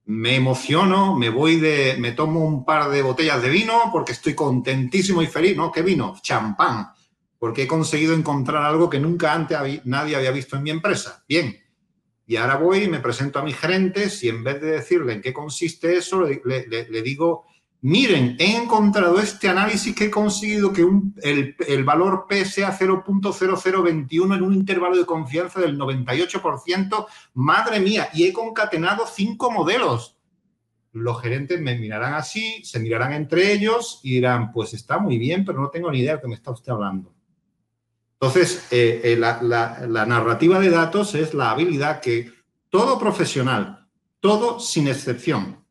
me 0.06 0.36
emociono, 0.36 1.16
me 1.16 1.30
voy 1.30 1.56
de, 1.56 1.96
me 1.98 2.12
tomo 2.12 2.44
un 2.44 2.64
par 2.64 2.90
de 2.90 3.02
botellas 3.02 3.42
de 3.42 3.48
vino 3.48 3.90
porque 3.92 4.12
estoy 4.12 4.34
contentísimo 4.34 5.20
y 5.20 5.26
feliz. 5.26 5.56
¿No? 5.56 5.72
¿Qué 5.72 5.82
vino? 5.82 6.14
Champán. 6.22 6.88
Porque 7.38 7.64
he 7.64 7.66
conseguido 7.66 8.14
encontrar 8.14 8.62
algo 8.62 8.88
que 8.88 9.00
nunca 9.00 9.32
antes 9.32 9.58
nadie 9.84 10.16
había 10.16 10.30
visto 10.30 10.56
en 10.56 10.62
mi 10.62 10.70
empresa. 10.70 11.24
Bien. 11.28 11.56
Y 12.24 12.36
ahora 12.36 12.56
voy 12.56 12.84
y 12.84 12.88
me 12.88 13.00
presento 13.00 13.38
a 13.38 13.44
mis 13.44 13.56
gerentes 13.56 14.22
y 14.24 14.28
en 14.28 14.42
vez 14.42 14.60
de 14.60 14.72
decirle 14.72 15.14
en 15.14 15.22
qué 15.22 15.32
consiste 15.32 15.96
eso, 15.96 16.22
le, 16.22 16.66
le 16.66 17.02
digo 17.02 17.44
miren, 17.86 18.34
he 18.40 18.56
encontrado 18.56 19.20
este 19.20 19.48
análisis 19.48 19.94
que 19.94 20.06
he 20.06 20.10
conseguido 20.10 20.72
que 20.72 20.84
el, 21.22 21.84
valor 21.84 22.26
P 22.28 22.44
sea 22.44 22.76
0.0021 22.76 24.34
en 24.34 24.42
un 24.42 24.54
intervalo 24.54 24.96
de 24.96 25.06
confianza 25.06 25.60
del 25.60 25.78
98%. 25.78 27.06
Madre 27.34 27.78
mía, 27.78 28.08
y 28.12 28.24
he 28.24 28.32
concatenado 28.32 29.06
cinco 29.06 29.52
modelos. 29.52 30.18
Los 30.90 31.22
gerentes 31.22 31.60
me 31.60 31.78
mirarán 31.78 32.14
así, 32.14 32.64
se 32.64 32.80
mirarán 32.80 33.12
entre 33.12 33.52
ellos 33.52 34.00
y 34.02 34.14
dirán, 34.14 34.50
pues 34.50 34.74
está 34.74 34.98
muy 34.98 35.16
bien, 35.16 35.44
pero 35.44 35.60
no 35.60 35.70
tengo 35.70 35.88
ni 35.92 36.00
idea 36.00 36.16
de 36.16 36.22
qué 36.22 36.26
me 36.26 36.34
está 36.34 36.50
usted 36.50 36.72
hablando. 36.72 37.14
Entonces, 38.14 38.66
eh, 38.72 39.00
eh, 39.04 39.16
la 39.16 40.06
narrativa 40.06 40.58
de 40.58 40.70
datos 40.70 41.14
es 41.14 41.34
la 41.34 41.52
habilidad 41.52 42.00
que 42.00 42.32
todo 42.68 42.98
profesional, 42.98 43.86
todo 44.18 44.58
sin 44.58 44.88
excepción, 44.88 45.64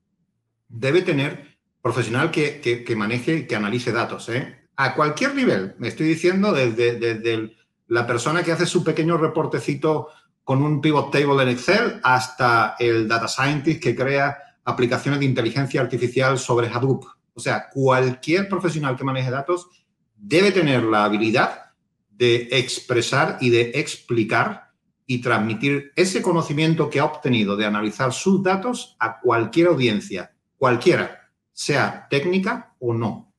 debe 0.69 1.01
tener 1.01 1.54
profesional 1.85 2.31
que, 2.31 2.83
que, 2.83 2.95
maneje 2.95 3.35
y 3.35 3.45
que 3.45 3.55
analice 3.55 3.91
datos. 3.91 4.27
¿eh? 4.29 4.69
A 4.75 4.95
cualquier 4.95 5.35
nivel, 5.35 5.75
me 5.77 5.89
estoy 5.89 6.07
diciendo, 6.07 6.51
desde, 6.51 6.95
desde 6.95 7.55
la 7.85 8.07
persona 8.07 8.41
que 8.41 8.51
hace 8.51 8.65
su 8.65 8.83
pequeño 8.83 9.17
reportecito 9.17 10.07
con 10.43 10.63
un 10.63 10.81
pivot 10.81 11.11
table 11.11 11.43
en 11.43 11.49
Excel 11.49 11.99
hasta 12.01 12.75
el 12.79 13.07
data 13.07 13.27
scientist 13.27 13.83
que 13.83 13.95
crea 13.95 14.35
aplicaciones 14.63 15.19
de 15.19 15.27
inteligencia 15.27 15.79
artificial 15.79 16.39
sobre 16.39 16.69
Hadoop. 16.69 17.05
O 17.35 17.39
sea, 17.39 17.69
cualquier 17.71 18.49
profesional 18.49 18.97
que 18.97 19.03
maneje 19.03 19.29
datos 19.29 19.67
debe 20.15 20.51
tener 20.51 20.81
la 20.81 21.03
habilidad 21.03 21.65
de 22.09 22.47
expresar 22.53 23.37
y 23.41 23.51
de 23.51 23.73
explicar 23.75 24.71
y 25.05 25.21
transmitir 25.21 25.91
ese 25.95 26.23
conocimiento 26.23 26.89
que 26.89 26.99
ha 26.99 27.05
obtenido 27.05 27.55
de 27.55 27.67
analizar 27.67 28.11
sus 28.11 28.41
datos 28.41 28.97
a 28.97 29.19
cualquier 29.19 29.67
audiencia, 29.67 30.33
cualquiera 30.57 31.24
sea 31.55 32.07
técnica 32.09 32.75
o 32.79 32.93
no, 32.93 33.33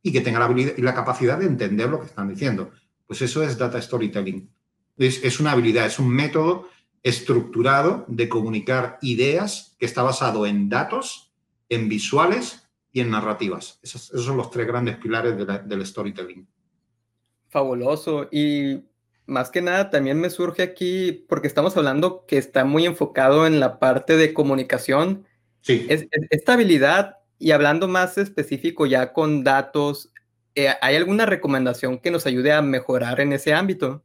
y 0.00 0.12
que 0.12 0.20
tenga 0.20 0.38
la 0.38 0.44
habilidad 0.44 0.74
y 0.76 0.82
la 0.82 0.94
capacidad 0.94 1.36
de 1.36 1.46
entender 1.46 1.90
lo 1.90 2.00
que 2.00 2.06
están 2.06 2.28
diciendo. 2.28 2.70
Pues 3.06 3.20
eso 3.22 3.42
es 3.42 3.58
data 3.58 3.82
storytelling. 3.82 4.48
Es, 4.96 5.22
es 5.22 5.40
una 5.40 5.52
habilidad, 5.52 5.84
es 5.84 5.98
un 5.98 6.08
método 6.08 6.68
estructurado 7.02 8.04
de 8.08 8.28
comunicar 8.28 8.98
ideas 9.02 9.76
que 9.78 9.86
está 9.86 10.02
basado 10.02 10.46
en 10.46 10.68
datos, 10.68 11.32
en 11.68 11.88
visuales 11.88 12.68
y 12.92 13.00
en 13.00 13.10
narrativas. 13.10 13.80
Esos, 13.82 14.02
son 14.06 14.36
los 14.36 14.50
tres 14.50 14.66
grandes 14.66 14.96
pilares 14.96 15.36
del 15.36 15.84
storytelling. 15.84 16.48
Fabuloso. 17.48 18.28
Y 18.30 18.84
más 19.26 19.50
que 19.50 19.60
nada 19.60 19.90
también 19.90 20.20
me 20.20 20.30
surge 20.30 20.62
aquí, 20.62 21.26
porque 21.28 21.48
estamos 21.48 21.76
hablando 21.76 22.26
que 22.26 22.38
está 22.38 22.64
muy 22.64 22.86
enfocado 22.86 23.46
en 23.46 23.60
la 23.60 23.78
parte 23.78 24.16
de 24.16 24.32
comunicación. 24.32 25.26
Sí. 25.60 25.86
esta 25.88 26.52
habilidad 26.52 27.15
y 27.38 27.50
hablando 27.50 27.88
más 27.88 28.18
específico 28.18 28.86
ya 28.86 29.12
con 29.12 29.44
datos, 29.44 30.12
eh, 30.54 30.72
¿hay 30.80 30.96
alguna 30.96 31.26
recomendación 31.26 31.98
que 31.98 32.10
nos 32.10 32.26
ayude 32.26 32.52
a 32.52 32.62
mejorar 32.62 33.20
en 33.20 33.32
ese 33.32 33.52
ámbito? 33.52 34.02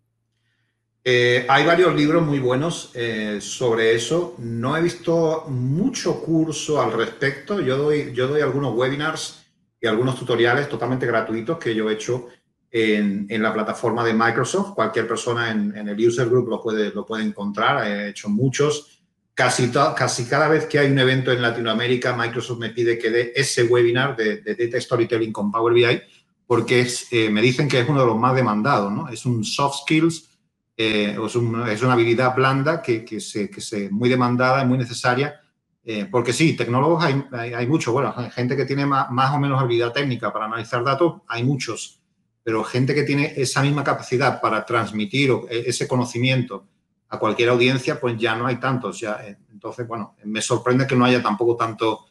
Eh, 1.04 1.46
hay 1.50 1.66
varios 1.66 1.96
libros 1.96 2.24
muy 2.24 2.40
buenos 2.40 2.92
eh, 2.94 3.40
sobre 3.42 3.96
eso. 3.96 4.36
No 4.38 4.78
he 4.78 4.82
visto 4.82 5.46
mucho 5.48 6.22
curso 6.22 6.82
al 6.82 6.94
respecto. 6.94 7.60
Yo 7.60 7.78
doy, 7.78 8.14
yo 8.14 8.28
doy 8.28 8.42
algunos 8.42 8.76
webinars 8.76 9.46
y 9.80 9.88
algunos 9.88 10.20
tutoriales 10.20 10.70
totalmente 10.70 11.08
gratuitos 11.08 11.58
que 11.58 11.74
yo 11.74 11.90
he 11.90 11.94
hecho 11.94 12.28
en, 12.70 13.26
en 13.30 13.42
la 13.42 13.52
plataforma 13.52 14.06
de 14.06 14.14
Microsoft. 14.14 14.76
Cualquier 14.76 15.08
persona 15.08 15.50
en, 15.50 15.76
en, 15.76 15.88
el 15.88 16.08
user 16.08 16.30
group 16.30 16.50
lo 16.50 16.62
puede, 16.62 16.92
lo 16.92 17.04
puede 17.04 17.24
encontrar. 17.24 17.88
He 17.88 18.10
hecho 18.10 18.30
muchos 18.30 19.01
Casi, 19.42 20.26
cada 20.26 20.48
vez 20.48 20.68
que 20.68 20.78
hay 20.78 20.92
un 20.92 21.00
evento 21.00 21.32
en 21.32 21.42
Latinoamérica, 21.42 22.16
Microsoft 22.16 22.60
me 22.60 22.70
pide 22.70 23.00
que 23.00 23.10
dé 23.10 23.34
ese 23.36 23.64
webinar 23.64 24.16
de, 24.16 24.40
Data 24.42 24.80
Storytelling 24.80 25.34
con 25.34 25.52
Power 25.52 25.74
BI, 25.74 26.00
porque 26.46 26.88
eh, 27.10 27.30
me 27.32 27.42
dicen 27.42 27.68
que 27.68 27.80
es 27.80 27.90
uno 27.90 28.02
de 28.02 28.06
los 28.06 28.20
más 28.20 28.36
demandados, 28.36 28.92
¿no? 28.92 29.10
Es 29.10 29.26
un 29.26 29.44
soft 29.44 29.80
skills, 29.82 30.30
eh, 30.78 31.18
es, 31.26 31.36
una 31.36 31.94
habilidad 31.94 32.36
blanda 32.36 32.84
que, 32.84 33.04
que, 33.04 33.90
muy 33.90 34.10
demandada, 34.10 34.64
muy 34.64 34.78
necesaria, 34.78 35.42
eh, 35.84 36.06
porque 36.12 36.34
sí, 36.34 36.56
tecnólogos 36.56 37.04
hay, 37.04 37.24
hay, 37.32 37.66
muchos, 37.66 37.92
bueno, 37.92 38.14
gente 38.30 38.56
que 38.56 38.66
tiene 38.66 38.86
más, 38.86 39.10
más, 39.10 39.34
o 39.34 39.40
menos 39.40 39.60
habilidad 39.60 39.92
técnica 39.92 40.32
para 40.32 40.46
analizar 40.46 40.84
datos, 40.84 41.22
hay 41.28 41.44
muchos, 41.44 42.00
pero 42.44 42.64
gente 42.64 42.94
que 42.94 43.02
tiene 43.02 43.34
esa 43.36 43.64
misma 43.64 43.84
capacidad 43.84 44.40
para 44.40 44.64
transmitir 44.68 45.32
ese 45.50 45.88
conocimiento 45.88 46.68
a 47.12 47.20
cualquier 47.20 47.50
audiencia, 47.50 48.00
pues 48.00 48.18
ya 48.18 48.36
no 48.36 48.48
hay 48.48 48.56
tantos. 48.56 49.00
Ya, 49.00 49.20
eh, 49.24 49.38
entonces, 49.52 49.86
bueno, 49.86 50.16
me 50.24 50.42
sorprende 50.42 50.88
que 50.88 50.96
no 50.96 51.04
haya 51.04 51.22
tampoco 51.22 51.58
tanto 51.58 52.06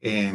eh, 0.00 0.32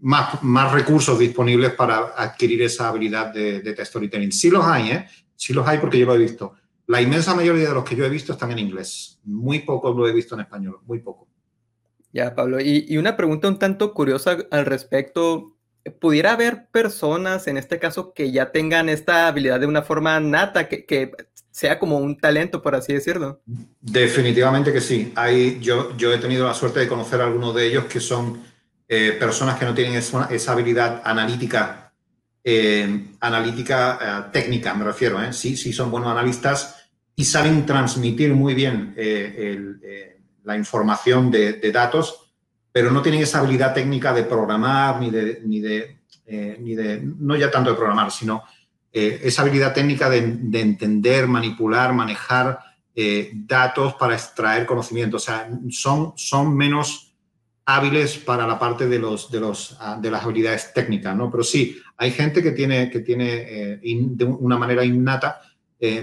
más, 0.00 0.42
más 0.42 0.72
recursos 0.72 1.16
disponibles 1.16 1.72
para 1.74 2.12
adquirir 2.16 2.60
esa 2.62 2.88
habilidad 2.88 3.32
de, 3.32 3.60
de 3.60 3.84
storytelling. 3.84 4.32
Sí 4.32 4.50
los 4.50 4.64
hay, 4.64 4.90
¿eh? 4.90 5.06
Sí 5.36 5.52
los 5.52 5.66
hay 5.66 5.78
porque 5.78 5.98
yo 5.98 6.06
lo 6.06 6.16
he 6.16 6.18
visto. 6.18 6.54
La 6.88 7.00
inmensa 7.00 7.36
mayoría 7.36 7.68
de 7.68 7.74
los 7.74 7.84
que 7.84 7.94
yo 7.94 8.04
he 8.04 8.10
visto 8.10 8.32
están 8.32 8.50
en 8.50 8.58
inglés. 8.58 9.20
Muy 9.22 9.60
pocos 9.60 9.96
lo 9.96 10.08
he 10.08 10.12
visto 10.12 10.34
en 10.34 10.40
español, 10.40 10.80
muy 10.84 10.98
poco. 10.98 11.28
Ya, 12.12 12.34
Pablo. 12.34 12.60
Y, 12.60 12.84
y 12.88 12.96
una 12.98 13.16
pregunta 13.16 13.46
un 13.46 13.60
tanto 13.60 13.94
curiosa 13.94 14.38
al 14.50 14.66
respecto. 14.66 15.56
¿Pudiera 16.00 16.32
haber 16.32 16.68
personas, 16.70 17.46
en 17.46 17.56
este 17.56 17.78
caso, 17.78 18.12
que 18.12 18.32
ya 18.32 18.50
tengan 18.52 18.88
esta 18.88 19.28
habilidad 19.28 19.60
de 19.60 19.66
una 19.66 19.82
forma 19.82 20.18
nata, 20.20 20.68
que 20.68 20.84
sea 21.52 21.78
como 21.78 21.98
un 21.98 22.16
talento, 22.18 22.62
por 22.62 22.74
así 22.74 22.94
decirlo. 22.94 23.42
Definitivamente 23.80 24.72
que 24.72 24.80
sí. 24.80 25.12
Hay, 25.14 25.60
yo, 25.60 25.94
yo 25.98 26.12
he 26.12 26.18
tenido 26.18 26.46
la 26.46 26.54
suerte 26.54 26.80
de 26.80 26.88
conocer 26.88 27.20
a 27.20 27.24
algunos 27.24 27.54
de 27.54 27.66
ellos 27.66 27.84
que 27.84 28.00
son 28.00 28.42
eh, 28.88 29.12
personas 29.20 29.58
que 29.58 29.66
no 29.66 29.74
tienen 29.74 29.94
esa, 29.94 30.52
habilidad 30.52 31.02
analítica, 31.04 31.92
eh, 32.42 33.08
analítica 33.20 33.98
eh, 34.00 34.30
técnica, 34.32 34.72
me 34.72 34.84
refiero. 34.84 35.30
Sí, 35.34 35.56
sí 35.58 35.74
son 35.74 35.90
buenos 35.90 36.10
analistas 36.10 36.88
y 37.14 37.24
saben 37.26 37.66
transmitir 37.66 38.32
muy 38.32 38.54
bien 38.54 38.94
la 40.44 40.56
información 40.56 41.30
de, 41.30 41.52
de, 41.52 41.70
datos, 41.70 42.32
pero 42.72 42.90
no 42.90 43.02
tienen 43.02 43.20
esa 43.20 43.40
habilidad 43.40 43.74
técnica 43.74 44.14
de 44.14 44.24
programar 44.24 44.98
ni 44.98 45.10
de, 45.10 45.42
ni 45.44 45.60
de, 45.60 45.98
ni 46.58 46.74
de 46.74 47.02
no 47.02 47.36
ya 47.36 47.50
tanto 47.50 47.68
de 47.70 47.76
programar, 47.76 48.10
sino 48.10 48.42
eh, 48.92 49.20
esa 49.24 49.42
habilidad 49.42 49.72
técnica 49.72 50.10
de, 50.10 50.18
entender, 50.18 51.26
manipular, 51.26 51.94
manejar 51.94 52.58
eh, 52.94 53.30
datos 53.32 53.94
para 53.94 54.14
extraer 54.14 54.66
conocimiento. 54.66 55.16
O 55.16 55.20
sea, 55.20 55.48
son, 55.70 56.12
son 56.16 56.54
menos 56.54 57.14
hábiles 57.64 58.18
para 58.18 58.46
la 58.46 58.58
parte 58.58 58.86
de, 58.86 58.98
los, 58.98 59.30
de, 59.30 59.40
los, 59.40 59.78
ah, 59.80 59.98
de 60.00 60.10
las 60.10 60.24
habilidades 60.24 60.74
técnicas, 60.74 61.16
¿no? 61.16 61.30
Pero 61.30 61.42
sí, 61.42 61.80
hay 61.96 62.10
gente 62.10 62.42
que 62.42 62.50
tiene, 62.50 62.90
que 62.90 63.00
tiene 63.00 63.28
eh, 63.32 63.80
de 63.82 64.24
una 64.24 64.58
manera 64.58 64.84
innata 64.84 65.40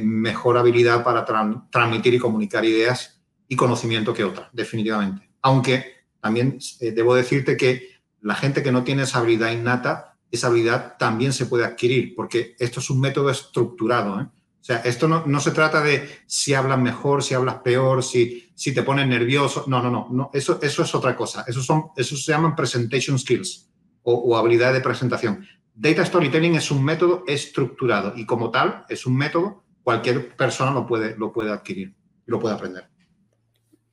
mejor 0.01 0.57
habilidad 0.57 1.05
para 1.05 1.23
transmitir 1.71 2.13
y 2.13 2.19
comunicar 2.19 2.65
ideas 2.65 3.21
y 3.47 3.55
conocimiento 3.55 4.13
que 4.13 4.25
otra, 4.25 4.49
definitivamente. 4.51 5.29
Aunque 5.41 5.93
también 6.19 6.59
debo 6.81 7.15
decirte 7.15 7.55
que 7.55 7.87
la 8.19 8.35
gente 8.35 8.61
que 8.61 8.73
no 8.73 8.83
tiene 8.83 9.03
esa 9.03 9.19
habilidad 9.19 9.53
innata 9.53 10.09
esa 10.32 10.47
habilidad 10.47 10.97
también 10.97 11.34
se 11.34 11.45
puede 11.45 11.65
adquirir, 11.65 12.13
porque 12.15 12.55
esto 12.59 12.80
es 12.80 12.89
un 12.89 12.99
método 12.99 13.30
estructurado. 13.30 14.19
¿eh? 14.19 14.23
O 14.23 14.63
sea, 14.63 14.77
esto 14.77 15.07
no, 15.07 15.25
no, 15.25 15.39
se 15.39 15.51
trata 15.51 15.82
de 15.82 16.07
si 16.25 16.53
hablas 16.53 16.80
mejor, 16.80 17.23
si 17.23 17.34
hablas 17.34 17.55
peor, 17.55 18.03
si, 18.03 18.51
si 18.55 18.73
te 18.73 18.84
pones 18.84 19.07
nervioso. 19.07 19.65
No, 19.67 19.82
no, 19.82 20.07
no. 20.11 20.30
Eso, 20.34 20.59
eso 20.61 20.84
es 20.84 20.95
otra 20.95 21.15
cosa. 21.15 21.45
Eso, 21.47 21.61
son, 21.61 21.86
eso 21.95 22.15
se 22.15 22.32
llaman 22.32 22.55
presentation 22.55 23.17
skills 23.17 23.69
o, 24.03 24.13
o 24.13 24.38
habilidad 24.38 24.73
de 24.73 24.82
presentación. 24.82 25.45
Data 25.73 26.05
Storytelling 26.05 26.55
es 26.55 26.71
un 26.71 26.84
método 26.84 27.23
estructurado 27.25 28.13
y 28.15 28.25
como 28.25 28.51
tal 28.51 28.86
es 28.89 29.05
un 29.05 29.15
método, 29.15 29.63
cualquier 29.82 30.36
persona 30.36 30.71
lo 30.71 30.86
puede, 30.86 31.17
lo 31.17 31.32
puede 31.32 31.51
adquirir 31.51 31.95
lo 32.30 32.39
puede 32.39 32.55
aprender. 32.55 32.86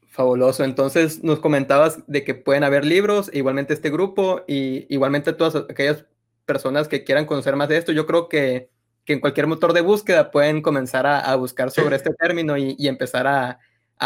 Fabuloso. 0.08 0.64
Entonces 0.64 1.24
nos 1.24 1.40
comentabas 1.40 2.06
de 2.06 2.24
que 2.24 2.34
pueden 2.34 2.64
haber 2.64 2.84
libros, 2.84 3.30
igualmente 3.34 3.74
este 3.74 3.90
grupo 3.90 4.42
y 4.46 4.92
igualmente 4.94 5.32
todas 5.32 5.56
aquellas 5.56 6.06
personas 6.46 6.88
que 6.88 7.04
quieran 7.04 7.26
conocer 7.26 7.56
más 7.56 7.68
de 7.68 7.76
esto, 7.76 7.92
yo 7.92 8.06
creo 8.06 8.28
que 8.28 8.70
en 9.14 9.20
cualquier 9.20 9.46
motor 9.46 9.72
de 9.72 9.80
búsqueda 9.80 10.30
pueden 10.30 10.62
comenzar 10.62 11.06
a, 11.06 11.34
buscar 11.36 11.70
sobre 11.70 11.96
este 11.96 12.12
término 12.14 12.56
y, 12.56 12.76
empezar 12.88 13.26
a, 13.26 13.58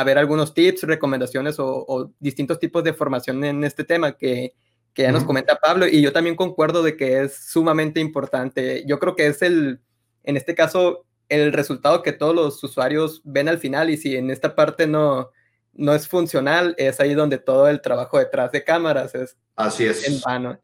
ver 0.04 0.18
algunos 0.18 0.54
tips, 0.54 0.82
recomendaciones 0.82 1.56
o, 1.58 2.12
distintos 2.18 2.58
tipos 2.58 2.84
de 2.84 2.92
formación 2.92 3.42
en 3.44 3.64
este 3.64 3.84
tema 3.84 4.16
que, 4.16 4.54
ya 4.96 5.12
nos 5.12 5.24
comenta 5.24 5.56
Pablo. 5.56 5.86
Y 5.86 6.02
yo 6.02 6.12
también 6.12 6.36
concuerdo 6.36 6.82
de 6.82 6.94
que 6.94 7.22
es 7.22 7.34
sumamente 7.34 8.00
importante. 8.00 8.84
Yo 8.86 8.98
creo 8.98 9.16
que 9.16 9.28
es 9.28 9.40
el, 9.40 9.80
en 10.24 10.36
este 10.36 10.54
caso, 10.54 11.06
el 11.30 11.54
resultado 11.54 12.02
que 12.02 12.12
todos 12.12 12.34
los 12.34 12.62
usuarios 12.62 13.22
ven 13.24 13.48
al 13.48 13.58
final 13.58 13.88
y 13.88 13.96
si 13.96 14.16
en 14.16 14.30
esta 14.30 14.54
parte 14.54 14.86
no, 14.86 15.30
no 15.72 15.94
es 15.94 16.06
funcional, 16.06 16.74
es 16.76 17.00
ahí 17.00 17.14
donde 17.14 17.38
todo 17.38 17.68
el 17.68 17.80
trabajo 17.80 18.18
detrás 18.18 18.52
de 18.52 18.62
cámaras 18.62 19.14
es, 19.14 19.38
Así 19.56 19.86
es. 19.86 20.06
en 20.06 20.20
vano. 20.20 20.60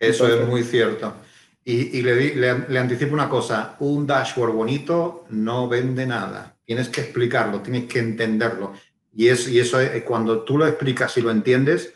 Eso 0.00 0.26
es 0.26 0.48
muy 0.48 0.64
cierto. 0.64 1.14
Y, 1.62 2.00
le, 2.00 2.34
le, 2.34 2.78
anticipo 2.78 3.12
una 3.12 3.28
cosa, 3.28 3.76
un 3.80 4.06
dashboard 4.06 4.52
bonito 4.52 5.26
no 5.28 5.68
vende 5.68 6.06
nada. 6.06 6.56
Tienes 6.64 6.88
que 6.88 7.02
explicarlo, 7.02 7.60
tienes 7.60 7.84
que 7.84 7.98
entenderlo. 7.98 8.72
Y, 9.14 9.28
es, 9.28 9.46
y 9.46 9.60
eso 9.60 9.78
es 9.78 10.02
cuando 10.02 10.42
tú 10.42 10.56
lo 10.56 10.66
explicas 10.66 11.16
y 11.18 11.20
lo 11.20 11.30
entiendes, 11.30 11.92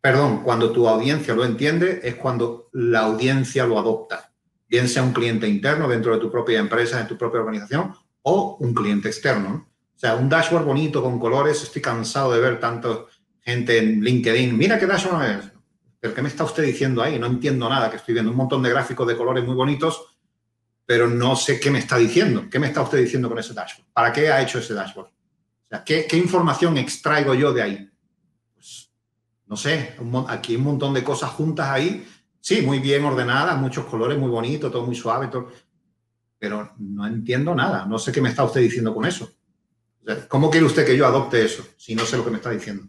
perdón, 0.00 0.42
cuando 0.42 0.70
tu 0.70 0.86
audiencia 0.86 1.34
lo 1.34 1.44
entiende, 1.44 2.00
es 2.04 2.16
cuando 2.16 2.68
la 2.72 3.00
audiencia 3.00 3.66
lo 3.66 3.78
adopta. 3.78 4.30
Bien 4.68 4.86
sea 4.86 5.02
un 5.02 5.12
cliente 5.12 5.48
interno 5.48 5.88
dentro 5.88 6.12
de 6.12 6.20
tu 6.20 6.30
propia 6.30 6.60
empresa, 6.60 7.00
en 7.00 7.08
tu 7.08 7.16
propia 7.16 7.40
organización, 7.40 7.94
o 8.22 8.58
un 8.60 8.74
cliente 8.74 9.08
externo. 9.08 9.68
O 9.96 9.98
sea, 9.98 10.16
un 10.16 10.28
dashboard 10.28 10.66
bonito 10.66 11.02
con 11.02 11.18
colores, 11.18 11.62
estoy 11.62 11.80
cansado 11.80 12.32
de 12.34 12.40
ver 12.40 12.60
tanto 12.60 13.08
gente 13.40 13.78
en 13.78 14.04
LinkedIn, 14.04 14.56
mira 14.56 14.78
qué 14.78 14.86
dashboard 14.86 15.24
es. 15.24 15.57
¿Pero 16.00 16.14
qué 16.14 16.22
me 16.22 16.28
está 16.28 16.44
usted 16.44 16.62
diciendo 16.62 17.02
ahí? 17.02 17.18
No 17.18 17.26
entiendo 17.26 17.68
nada, 17.68 17.90
que 17.90 17.96
estoy 17.96 18.14
viendo 18.14 18.30
un 18.30 18.36
montón 18.36 18.62
de 18.62 18.70
gráficos 18.70 19.06
de 19.06 19.16
colores 19.16 19.44
muy 19.44 19.54
bonitos, 19.54 20.18
pero 20.86 21.08
no 21.08 21.36
sé 21.36 21.58
qué 21.58 21.70
me 21.70 21.80
está 21.80 21.98
diciendo. 21.98 22.46
¿Qué 22.50 22.58
me 22.58 22.68
está 22.68 22.82
usted 22.82 22.98
diciendo 22.98 23.28
con 23.28 23.38
ese 23.38 23.52
dashboard? 23.52 23.88
¿Para 23.92 24.12
qué 24.12 24.30
ha 24.30 24.40
hecho 24.40 24.58
ese 24.58 24.74
dashboard? 24.74 25.08
O 25.08 25.68
sea, 25.68 25.84
¿qué, 25.84 26.06
información 26.12 26.78
extraigo 26.78 27.34
yo 27.34 27.52
de 27.52 27.62
ahí? 27.62 27.90
Pues, 28.54 28.90
no 29.46 29.56
sé, 29.56 29.96
aquí 30.28 30.56
un 30.56 30.62
montón 30.62 30.94
de 30.94 31.04
cosas 31.04 31.30
juntas 31.30 31.68
ahí. 31.68 32.06
Sí, 32.40 32.62
muy 32.62 32.78
bien 32.78 33.04
ordenadas, 33.04 33.60
muchos 33.60 33.84
colores, 33.86 34.16
muy 34.16 34.30
bonitos, 34.30 34.72
todo 34.72 34.86
muy 34.86 34.94
suave, 34.94 35.26
todo, 35.26 35.50
pero 36.38 36.72
no 36.78 37.06
entiendo 37.06 37.54
nada. 37.54 37.84
No 37.84 37.98
sé 37.98 38.12
qué 38.12 38.22
me 38.22 38.30
está 38.30 38.44
usted 38.44 38.60
diciendo 38.60 38.94
con 38.94 39.04
eso. 39.04 39.30
¿Cómo 40.28 40.48
quiere 40.50 40.64
usted 40.64 40.86
que 40.86 40.96
yo 40.96 41.06
adopte 41.06 41.44
eso 41.44 41.66
si 41.76 41.94
no 41.94 42.06
sé 42.06 42.16
lo 42.16 42.24
que 42.24 42.30
me 42.30 42.36
está 42.36 42.50
diciendo? 42.50 42.88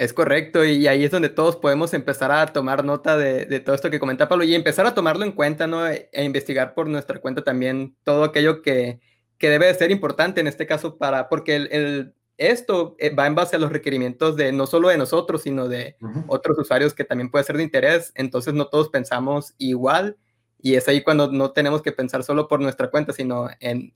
Es 0.00 0.14
correcto, 0.14 0.64
y 0.64 0.86
ahí 0.86 1.04
es 1.04 1.10
donde 1.10 1.28
todos 1.28 1.56
podemos 1.56 1.92
empezar 1.92 2.32
a 2.32 2.46
tomar 2.46 2.86
nota 2.86 3.18
de, 3.18 3.60
todo 3.60 3.74
esto 3.74 3.90
que 3.90 4.00
comenta 4.00 4.30
Pablo 4.30 4.44
y 4.44 4.54
empezar 4.54 4.86
a 4.86 4.94
tomarlo 4.94 5.26
en 5.26 5.32
cuenta, 5.32 5.66
¿no? 5.66 5.86
E, 5.86 6.08
e 6.14 6.24
investigar 6.24 6.72
por 6.72 6.88
nuestra 6.88 7.20
cuenta 7.20 7.44
también 7.44 7.94
todo 8.02 8.24
aquello 8.24 8.62
que, 8.62 8.98
debe 9.38 9.66
de 9.66 9.74
ser 9.74 9.90
importante 9.90 10.40
en 10.40 10.46
este 10.46 10.66
caso 10.66 10.96
para, 10.96 11.28
porque 11.28 11.56
el, 11.56 12.14
esto 12.38 12.96
eh, 12.98 13.14
va 13.14 13.26
en 13.26 13.34
base 13.34 13.56
a 13.56 13.58
los 13.58 13.70
requerimientos 13.70 14.36
de 14.36 14.52
no 14.52 14.66
solo 14.66 14.88
de 14.88 14.96
nosotros, 14.96 15.42
sino 15.42 15.68
de 15.68 15.98
otros 16.28 16.58
usuarios 16.58 16.94
que 16.94 17.04
también 17.04 17.30
puede 17.30 17.44
ser 17.44 17.58
de 17.58 17.64
interés, 17.64 18.10
entonces 18.14 18.54
no 18.54 18.68
todos 18.68 18.88
pensamos 18.88 19.52
igual 19.58 20.16
y 20.62 20.76
es 20.76 20.88
ahí 20.88 21.02
cuando 21.02 21.30
no 21.30 21.50
tenemos 21.50 21.82
que 21.82 21.92
pensar 21.92 22.24
solo 22.24 22.48
por 22.48 22.60
nuestra 22.60 22.90
cuenta, 22.90 23.12
sino 23.12 23.50
en, 23.60 23.94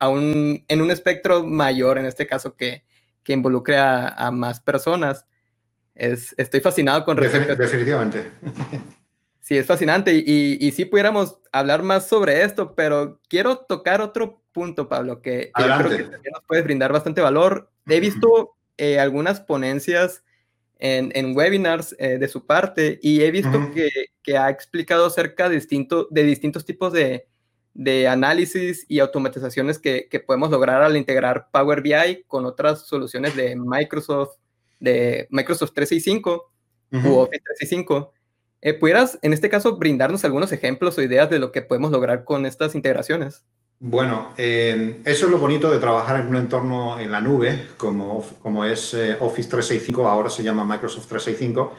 en 0.00 0.82
un 0.82 0.90
espectro 0.90 1.46
mayor, 1.46 1.98
en 1.98 2.06
este 2.06 2.26
caso, 2.26 2.56
que, 2.56 2.82
que 3.22 3.32
involucre 3.32 3.76
a, 3.78 4.30
más 4.32 4.60
personas. 4.60 5.26
Es, 5.94 6.34
estoy 6.38 6.60
fascinado 6.60 7.04
con 7.04 7.16
respecto 7.16 7.54
Definitivamente. 7.56 8.30
Sí, 9.42 9.58
es 9.58 9.66
fascinante 9.66 10.14
y, 10.14 10.56
y, 10.60 10.70
sí 10.70 10.84
pudiéramos 10.84 11.36
hablar 11.50 11.82
más 11.82 12.06
sobre 12.06 12.44
esto, 12.44 12.76
pero 12.76 13.20
quiero 13.28 13.58
tocar 13.58 14.00
otro 14.00 14.40
punto, 14.52 14.88
Pablo, 14.88 15.20
que, 15.20 15.50
creo 15.52 15.88
que 15.88 16.04
también 16.04 16.32
nos 16.32 16.44
puede 16.46 16.62
brindar 16.62 16.92
bastante 16.92 17.20
valor. 17.20 17.68
He 17.88 17.98
visto 17.98 18.54
eh, 18.78 19.00
algunas 19.00 19.40
ponencias 19.40 20.22
en, 20.78 21.10
en 21.16 21.36
webinars 21.36 21.96
eh, 21.98 22.18
de 22.18 22.28
su 22.28 22.46
parte 22.46 23.00
y 23.02 23.22
he 23.22 23.32
visto 23.32 23.72
que, 23.74 23.88
que, 24.22 24.38
ha 24.38 24.48
explicado 24.48 25.06
acerca 25.06 25.48
de, 25.48 25.56
distinto, 25.56 26.06
de 26.10 26.22
distintos 26.22 26.64
tipos 26.64 26.92
de, 26.92 27.26
de 27.74 28.08
análisis 28.08 28.84
y 28.88 28.98
automatizaciones 28.98 29.78
que, 29.78 30.08
podemos 30.26 30.50
lograr 30.50 30.82
al 30.82 30.96
integrar 30.96 31.48
Power 31.50 31.82
BI 31.82 32.24
con 32.26 32.44
otras 32.44 32.86
soluciones 32.86 33.34
de 33.36 33.56
Microsoft, 33.56 34.36
de 34.80 35.26
Microsoft 35.30 35.72
365 35.74 36.52
u 36.92 37.14
Office 37.14 37.42
365. 37.44 38.12
Eh, 38.60 38.74
¿Pudieras, 38.74 39.18
en 39.22 39.32
este 39.32 39.48
caso, 39.48 39.76
brindarnos 39.76 40.24
algunos 40.24 40.52
ejemplos 40.52 40.96
o 40.96 41.02
ideas 41.02 41.28
de 41.30 41.38
lo 41.38 41.50
que 41.50 41.62
podemos 41.62 41.90
lograr 41.90 42.24
con 42.24 42.46
estas 42.46 42.74
integraciones? 42.74 43.44
Bueno, 43.84 44.32
eh, 44.36 45.00
eso 45.04 45.26
es 45.26 45.32
lo 45.32 45.38
bonito 45.38 45.68
de 45.68 45.80
trabajar 45.80 46.20
en 46.20 46.28
un 46.28 46.36
entorno 46.36 47.00
en 47.00 47.10
la 47.10 47.20
nube, 47.20 47.66
como, 47.76 48.24
como 48.40 48.64
es 48.64 48.94
eh, 48.94 49.16
Office 49.18 49.48
365, 49.48 50.08
ahora 50.08 50.30
se 50.30 50.44
llama 50.44 50.64
Microsoft 50.64 51.08
365, 51.08 51.74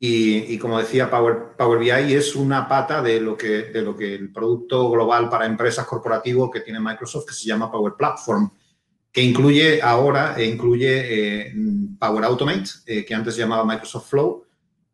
y, 0.00 0.56
como 0.58 0.78
decía, 0.78 1.10
Power, 1.10 1.78
BI 1.80 2.14
es 2.14 2.36
una 2.36 2.68
pata 2.68 3.02
de 3.02 3.20
lo, 3.20 3.36
que, 3.36 3.64
de 3.64 3.82
lo 3.82 3.96
que 3.96 4.14
el 4.14 4.32
producto 4.32 4.88
global 4.90 5.28
para 5.28 5.44
empresas 5.44 5.86
corporativo 5.86 6.48
que 6.50 6.60
tiene 6.60 6.78
Microsoft, 6.78 7.26
que 7.26 7.34
se 7.34 7.48
llama 7.48 7.70
Power 7.70 7.94
Platform, 7.98 8.48
que 9.10 9.22
incluye 9.22 9.82
ahora, 9.82 10.36
e 10.36 10.44
incluye 10.44 11.48
eh, 11.48 11.54
Power 11.98 12.24
Automate, 12.24 12.70
eh, 12.86 13.04
que 13.04 13.12
antes 13.12 13.34
se 13.34 13.40
llamaba 13.40 13.64
Microsoft 13.64 14.08
Flow, 14.08 14.44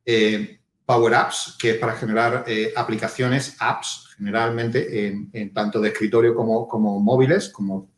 eh, 0.06 0.58
Power 0.86 1.14
Apps, 1.14 1.56
que 1.58 1.72
es 1.72 1.76
para 1.76 1.94
generar 1.96 2.46
aplicaciones, 2.74 3.56
apps, 3.58 4.08
generalmente 4.16 5.06
en, 5.06 5.52
tanto 5.52 5.80
de 5.80 5.88
escritorio 5.88 6.34
como, 6.34 6.66
como 6.66 6.98
móviles, 7.00 7.50
como 7.50 7.90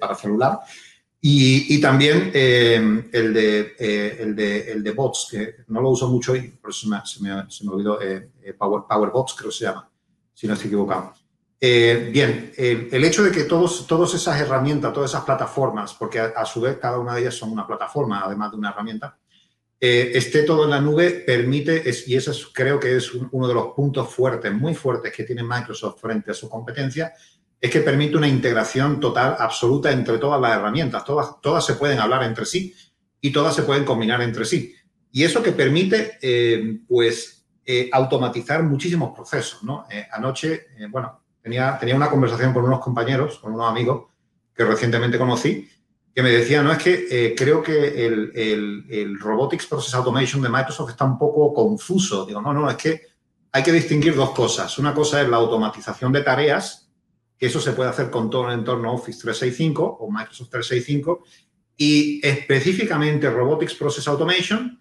para 0.00 0.14
celular, 0.14 0.60
y, 1.26 1.80
también 1.80 2.30
eh, 2.34 3.08
el, 3.10 3.32
de, 3.32 3.74
eh, 3.78 4.18
el, 4.20 4.36
de, 4.36 4.72
el 4.72 4.82
de 4.82 4.90
bots, 4.90 5.28
que 5.30 5.54
no 5.68 5.80
lo 5.80 5.88
uso 5.88 6.06
mucho 6.06 6.36
y 6.36 6.48
por 6.48 6.68
eso 6.68 6.80
se 6.80 6.88
me, 7.22 7.40
se 7.48 7.64
me, 7.64 7.72
olvidó, 7.72 7.98
eh, 8.02 8.28
Power, 8.58 8.82
Powerbots 8.86 9.32
creo 9.32 9.48
que 9.48 9.56
se 9.56 9.64
llama, 9.64 9.88
si 10.34 10.46
no 10.46 10.52
estoy 10.52 10.66
equivocado. 10.66 11.14
bien, 11.58 12.52
el 12.58 13.02
hecho 13.04 13.24
de 13.24 13.30
que 13.30 13.44
todos, 13.44 13.86
todas 13.86 14.12
esas 14.12 14.38
herramientas, 14.38 14.92
todas 14.92 15.12
esas 15.12 15.24
plataformas, 15.24 15.94
porque 15.94 16.20
a, 16.20 16.44
su 16.44 16.60
vez 16.60 16.76
cada 16.76 16.98
una 16.98 17.14
de 17.14 17.22
ellas 17.22 17.36
son 17.36 17.52
una 17.52 17.66
plataforma, 17.66 18.20
además 18.22 18.50
de 18.50 18.58
una 18.58 18.68
herramienta, 18.68 19.16
esté 19.80 20.42
todo 20.42 20.64
en 20.64 20.70
la 20.70 20.80
nube, 20.82 21.10
permite, 21.26 21.84
y 22.06 22.16
ese 22.16 22.32
creo 22.52 22.78
que 22.78 22.96
es 22.96 23.14
uno 23.14 23.48
de 23.48 23.54
los 23.54 23.68
puntos 23.68 24.12
fuertes, 24.12 24.52
muy 24.52 24.74
fuertes 24.74 25.10
que 25.10 25.24
tiene 25.24 25.42
Microsoft 25.42 26.02
frente 26.02 26.32
a 26.32 26.34
su 26.34 26.50
competencia, 26.50 27.14
es 27.64 27.70
que 27.70 27.80
permite 27.80 28.18
una 28.18 28.28
integración 28.28 29.00
total, 29.00 29.36
absoluta 29.38 29.90
entre 29.90 30.18
todas 30.18 30.38
las 30.38 30.54
herramientas. 30.54 31.02
Todas, 31.02 31.40
todas 31.40 31.64
se 31.64 31.76
pueden 31.76 31.98
hablar 31.98 32.22
entre 32.22 32.44
sí 32.44 32.74
y 33.22 33.32
todas 33.32 33.54
se 33.54 33.62
pueden 33.62 33.86
combinar 33.86 34.20
entre 34.20 34.44
sí. 34.44 34.74
Y 35.10 35.24
eso 35.24 35.42
que 35.42 35.52
permite, 35.52 36.18
eh, 36.20 36.80
pues, 36.86 37.46
eh, 37.64 37.88
automatizar 37.90 38.62
muchísimos 38.64 39.16
procesos, 39.16 39.64
¿no? 39.64 39.86
Eh, 39.90 40.06
anoche, 40.12 40.66
bueno, 40.90 41.22
tenía, 41.40 41.78
tenía 41.78 41.96
una 41.96 42.10
conversación 42.10 42.52
con 42.52 42.64
unos 42.64 42.80
compañeros, 42.80 43.38
con 43.38 43.54
unos 43.54 43.70
amigos 43.70 44.10
que 44.54 44.66
recientemente 44.66 45.16
conocí, 45.16 45.66
que 46.14 46.22
me 46.22 46.32
decían, 46.32 46.66
no, 46.66 46.72
es 46.72 46.82
que 46.82 47.34
creo 47.34 47.62
que 47.62 48.04
el, 48.04 48.30
el, 48.34 48.84
el 48.90 49.18
Robotics 49.18 49.64
Process 49.64 49.94
Automation 49.94 50.42
de 50.42 50.50
Microsoft 50.50 50.90
está 50.90 51.06
un 51.06 51.18
poco 51.18 51.54
confuso. 51.54 52.26
Digo, 52.26 52.42
no, 52.42 52.52
no, 52.52 52.68
es 52.68 52.76
que 52.76 53.00
hay 53.52 53.62
que 53.62 53.72
distinguir 53.72 54.14
dos 54.14 54.32
cosas. 54.32 54.78
Una 54.78 54.92
cosa 54.92 55.22
es 55.22 55.30
la 55.30 55.38
automatización 55.38 56.12
de 56.12 56.20
tareas 56.22 56.83
eso 57.44 57.60
se 57.60 57.72
puede 57.72 57.90
hacer 57.90 58.10
con 58.10 58.30
todo 58.30 58.48
el 58.48 58.58
entorno 58.58 58.92
Office 58.92 59.20
365 59.20 59.98
o 60.00 60.10
Microsoft 60.10 60.50
365 60.50 61.24
y 61.76 62.24
específicamente 62.26 63.28
Robotics 63.30 63.74
Process 63.74 64.06
Automation, 64.08 64.80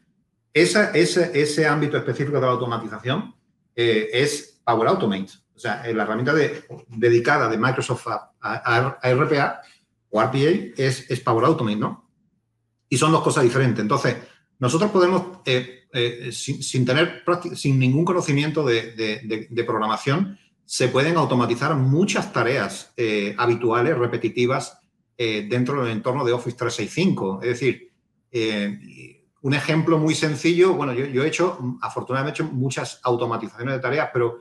esa, 0.53 0.91
ese, 0.91 1.31
ese 1.33 1.65
ámbito 1.65 1.97
específico 1.97 2.35
de 2.35 2.45
la 2.45 2.51
automatización 2.51 3.33
eh, 3.75 4.09
es 4.13 4.61
Power 4.63 4.87
Automate, 4.89 5.31
o 5.55 5.59
sea, 5.59 5.83
la 5.91 6.03
herramienta 6.03 6.33
de, 6.33 6.63
dedicada 6.89 7.49
de 7.49 7.57
Microsoft 7.57 8.07
a, 8.07 8.99
RPA 9.03 9.61
o 10.09 10.21
RPA 10.21 10.37
es, 10.37 11.19
Power 11.21 11.45
Automate, 11.45 11.77
¿no? 11.77 12.09
Y 12.87 12.97
son 12.97 13.11
dos 13.11 13.23
cosas 13.23 13.43
diferentes. 13.43 13.81
Entonces, 13.81 14.15
nosotros 14.59 14.91
podemos, 14.91 15.39
eh, 15.45 15.87
eh, 15.91 16.31
sin, 16.31 16.85
tener, 16.85 17.23
sin 17.55 17.79
ningún 17.79 18.05
conocimiento 18.05 18.63
de 18.63 19.63
programación, 19.65 20.37
se 20.73 20.87
pueden 20.87 21.17
automatizar 21.17 21.75
muchas 21.75 22.33
tareas 22.33 22.93
eh, 22.97 23.35
habituales, 23.37 23.95
repetitivas, 23.95 24.79
eh, 25.15 25.45
dentro 25.47 25.83
del 25.83 25.91
entorno 25.91 26.25
de 26.25 26.33
Office 26.33 26.57
365. 26.57 27.41
Es 27.43 27.49
decir, 27.49 27.91
eh, 28.31 29.23
un 29.41 29.53
ejemplo 29.53 29.99
muy 29.99 30.15
sencillo, 30.15 30.73
bueno, 30.73 30.91
yo, 30.93 31.23
he 31.23 31.27
hecho, 31.27 31.59
afortunadamente, 31.79 32.41
he 32.41 32.45
hecho 32.45 32.55
muchas 32.55 32.99
automatizaciones 33.03 33.75
de 33.75 33.81
tareas, 33.81 34.09
pero 34.11 34.39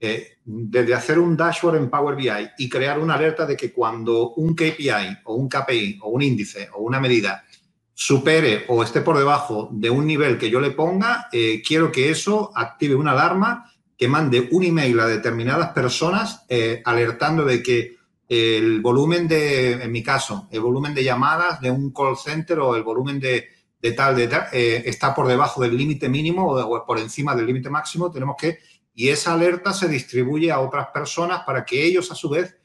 desde 0.00 0.94
hacer 0.94 1.18
un 1.18 1.36
dashboard 1.36 1.76
en 1.76 1.90
Power 1.90 2.16
BI 2.16 2.30
y 2.56 2.68
crear 2.70 2.98
una 2.98 3.16
alerta 3.16 3.44
de 3.44 3.54
que 3.54 3.70
cuando 3.70 4.30
un 4.36 4.54
KPI 4.54 5.18
o 5.24 5.34
un 5.34 5.50
KPI 5.50 5.98
o 6.00 6.08
un 6.08 6.22
índice 6.22 6.70
o 6.72 6.82
una 6.82 6.98
medida 6.98 7.44
supere 7.92 8.64
o 8.68 8.82
esté 8.82 9.02
por 9.02 9.18
debajo 9.18 9.68
de 9.70 9.90
un 9.90 10.06
nivel 10.06 10.38
que 10.38 10.48
yo 10.48 10.60
le 10.60 10.70
ponga, 10.70 11.28
quiero 11.66 11.92
que 11.92 12.10
eso 12.10 12.50
active 12.54 12.94
una 12.94 13.12
alarma 13.12 13.70
que 13.96 14.08
mande 14.08 14.48
un 14.50 14.64
email 14.64 14.98
a 15.00 15.06
determinadas 15.06 15.70
personas 15.70 16.44
eh, 16.48 16.82
alertando 16.84 17.44
de 17.44 17.62
que 17.62 17.96
el 18.28 18.80
volumen 18.80 19.28
de, 19.28 19.72
en 19.72 19.92
mi 19.92 20.02
caso, 20.02 20.48
el 20.50 20.60
volumen 20.60 20.94
de 20.94 21.04
llamadas 21.04 21.60
de 21.60 21.70
un 21.70 21.92
call 21.92 22.16
center 22.16 22.58
o 22.58 22.74
el 22.74 22.82
volumen 22.82 23.20
de, 23.20 23.48
tal, 23.96 24.16
de 24.16 24.28
tal, 24.28 24.48
eh, 24.52 24.82
está 24.86 25.14
por 25.14 25.26
debajo 25.26 25.60
del 25.62 25.76
límite 25.76 26.08
mínimo 26.08 26.46
o, 26.52 26.86
por 26.86 26.98
encima 26.98 27.34
del 27.34 27.46
límite 27.46 27.70
máximo, 27.70 28.10
tenemos 28.10 28.36
que, 28.38 28.58
y 28.94 29.08
esa 29.08 29.34
alerta 29.34 29.72
se 29.72 29.88
distribuye 29.88 30.50
a 30.50 30.60
otras 30.60 30.88
personas 30.88 31.42
para 31.44 31.64
que 31.64 31.84
ellos 31.84 32.10
a 32.10 32.14
su 32.14 32.28
vez 32.28 32.56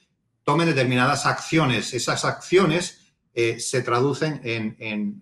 tomen 0.44 0.68
determinadas 0.68 1.26
acciones. 1.26 1.94
Esas 1.94 2.24
acciones 2.26 3.14
eh, 3.34 3.60
se 3.60 3.82
traducen 3.82 4.42
en, 4.44 5.22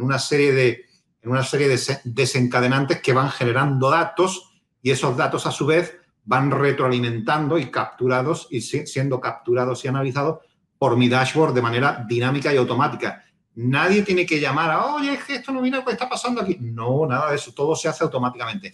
una 0.00 0.18
serie 0.18 0.52
de, 0.52 0.84
en 1.22 1.30
una 1.30 1.44
serie 1.44 1.68
de 1.68 1.78
desencadenantes 2.04 3.00
que 3.00 3.12
van 3.12 3.30
generando 3.30 3.90
datos 3.90 4.47
y 4.82 4.90
esos 4.90 5.16
datos 5.16 5.46
a 5.46 5.50
su 5.50 5.66
vez 5.66 5.96
van 6.24 6.50
retroalimentando 6.50 7.58
y 7.58 7.70
capturados 7.70 8.48
y 8.50 8.60
siendo 8.60 9.20
capturados 9.20 9.84
y 9.84 9.88
analizados 9.88 10.40
por 10.78 10.96
mi 10.96 11.08
dashboard 11.08 11.54
de 11.54 11.62
manera 11.62 12.04
dinámica 12.06 12.52
y 12.52 12.56
automática. 12.56 13.24
Nadie 13.54 14.02
tiene 14.02 14.24
que 14.24 14.38
llamar 14.38 14.70
a, 14.70 14.94
oye, 14.94 15.18
esto 15.28 15.52
no 15.52 15.60
viene, 15.60 15.82
¿qué 15.84 15.92
está 15.92 16.08
pasando 16.08 16.40
aquí? 16.40 16.56
No, 16.60 17.06
nada 17.06 17.30
de 17.30 17.36
eso, 17.36 17.52
todo 17.52 17.74
se 17.74 17.88
hace 17.88 18.04
automáticamente. 18.04 18.72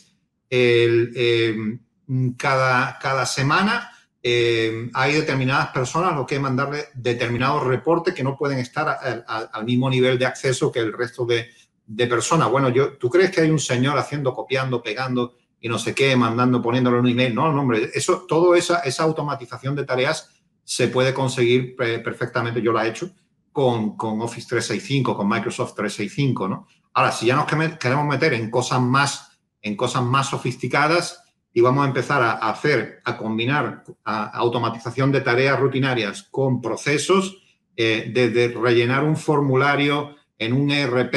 Em, 0.51 1.79
cada, 2.37 2.99
cada 2.99 3.25
semana 3.25 3.91
em, 4.23 4.91
hay 4.93 5.15
determinadas 5.15 5.69
personas 5.69 6.13
a 6.13 6.17
los 6.17 6.27
que 6.27 6.39
mandarle 6.39 6.87
determinados 6.95 7.65
reportes 7.65 8.15
que 8.15 8.25
no 8.25 8.37
pueden 8.37 8.59
estar 8.59 9.25
al 9.27 9.65
mismo 9.65 9.89
nivel 9.89 10.19
de 10.19 10.27
acceso 10.27 10.71
que 10.71 10.81
el 10.81 10.93
resto 10.93 11.25
de, 11.25 11.49
de 11.87 12.07
personas. 12.07 12.51
Bueno, 12.51 12.69
yo, 12.69 12.99
¿tú 12.99 13.09
crees 13.09 13.31
que 13.31 13.43
hay 13.43 13.51
un 13.51 13.59
señor 13.59 13.99
haciendo, 13.99 14.35
copiando, 14.35 14.83
pegando 14.83 15.35
y 15.65 15.69
no 15.71 15.79
sé 15.79 15.95
qué, 15.95 16.15
mandando, 16.15 16.61
poniéndolo 16.61 16.99
en 16.99 17.05
un 17.05 17.11
email. 17.11 17.35
No, 17.35 17.51
no, 17.51 17.63
hombre, 17.63 17.91
eso, 17.95 18.27
toda 18.29 18.59
esa, 18.59 18.81
esa 18.81 19.05
automatización 19.05 19.75
de 19.75 19.87
tareas 19.87 20.29
se 20.63 20.89
puede 20.89 21.15
conseguir 21.15 21.75
perfectamente, 21.75 22.61
yo 22.61 22.71
la 22.71 22.85
he 22.85 22.91
hecho, 22.91 23.09
con, 23.51 23.97
con, 23.97 24.21
Office 24.21 24.47
365, 24.47 25.17
con 25.17 25.27
Microsoft 25.27 25.75
365, 25.75 26.49
¿no? 26.49 26.67
Ahora, 26.93 27.13
si 27.13 27.25
ya 27.25 27.35
nos 27.35 27.47
queremos 27.47 28.05
meter 28.05 28.35
en 28.35 28.51
cosas 28.51 28.79
más, 28.83 29.39
en 29.63 29.75
cosas 29.75 30.03
más 30.03 30.29
sofisticadas 30.29 31.23
y 31.51 31.63
vamos 31.63 31.83
a 31.83 31.89
empezar 31.89 32.21
a, 32.21 32.33
hacer, 32.33 33.01
a 33.03 33.17
combinar 33.17 33.85
automatización 34.05 35.13
de 35.13 35.23
tareas 35.23 35.59
rutinarias 35.59 36.25
con 36.31 36.61
procesos, 36.61 37.39
eh, 37.75 38.11
desde 38.13 38.49
rellenar 38.49 39.03
un 39.03 39.17
formulario 39.17 40.15
en 40.37 40.53
un 40.53 40.71
ERP 40.71 41.15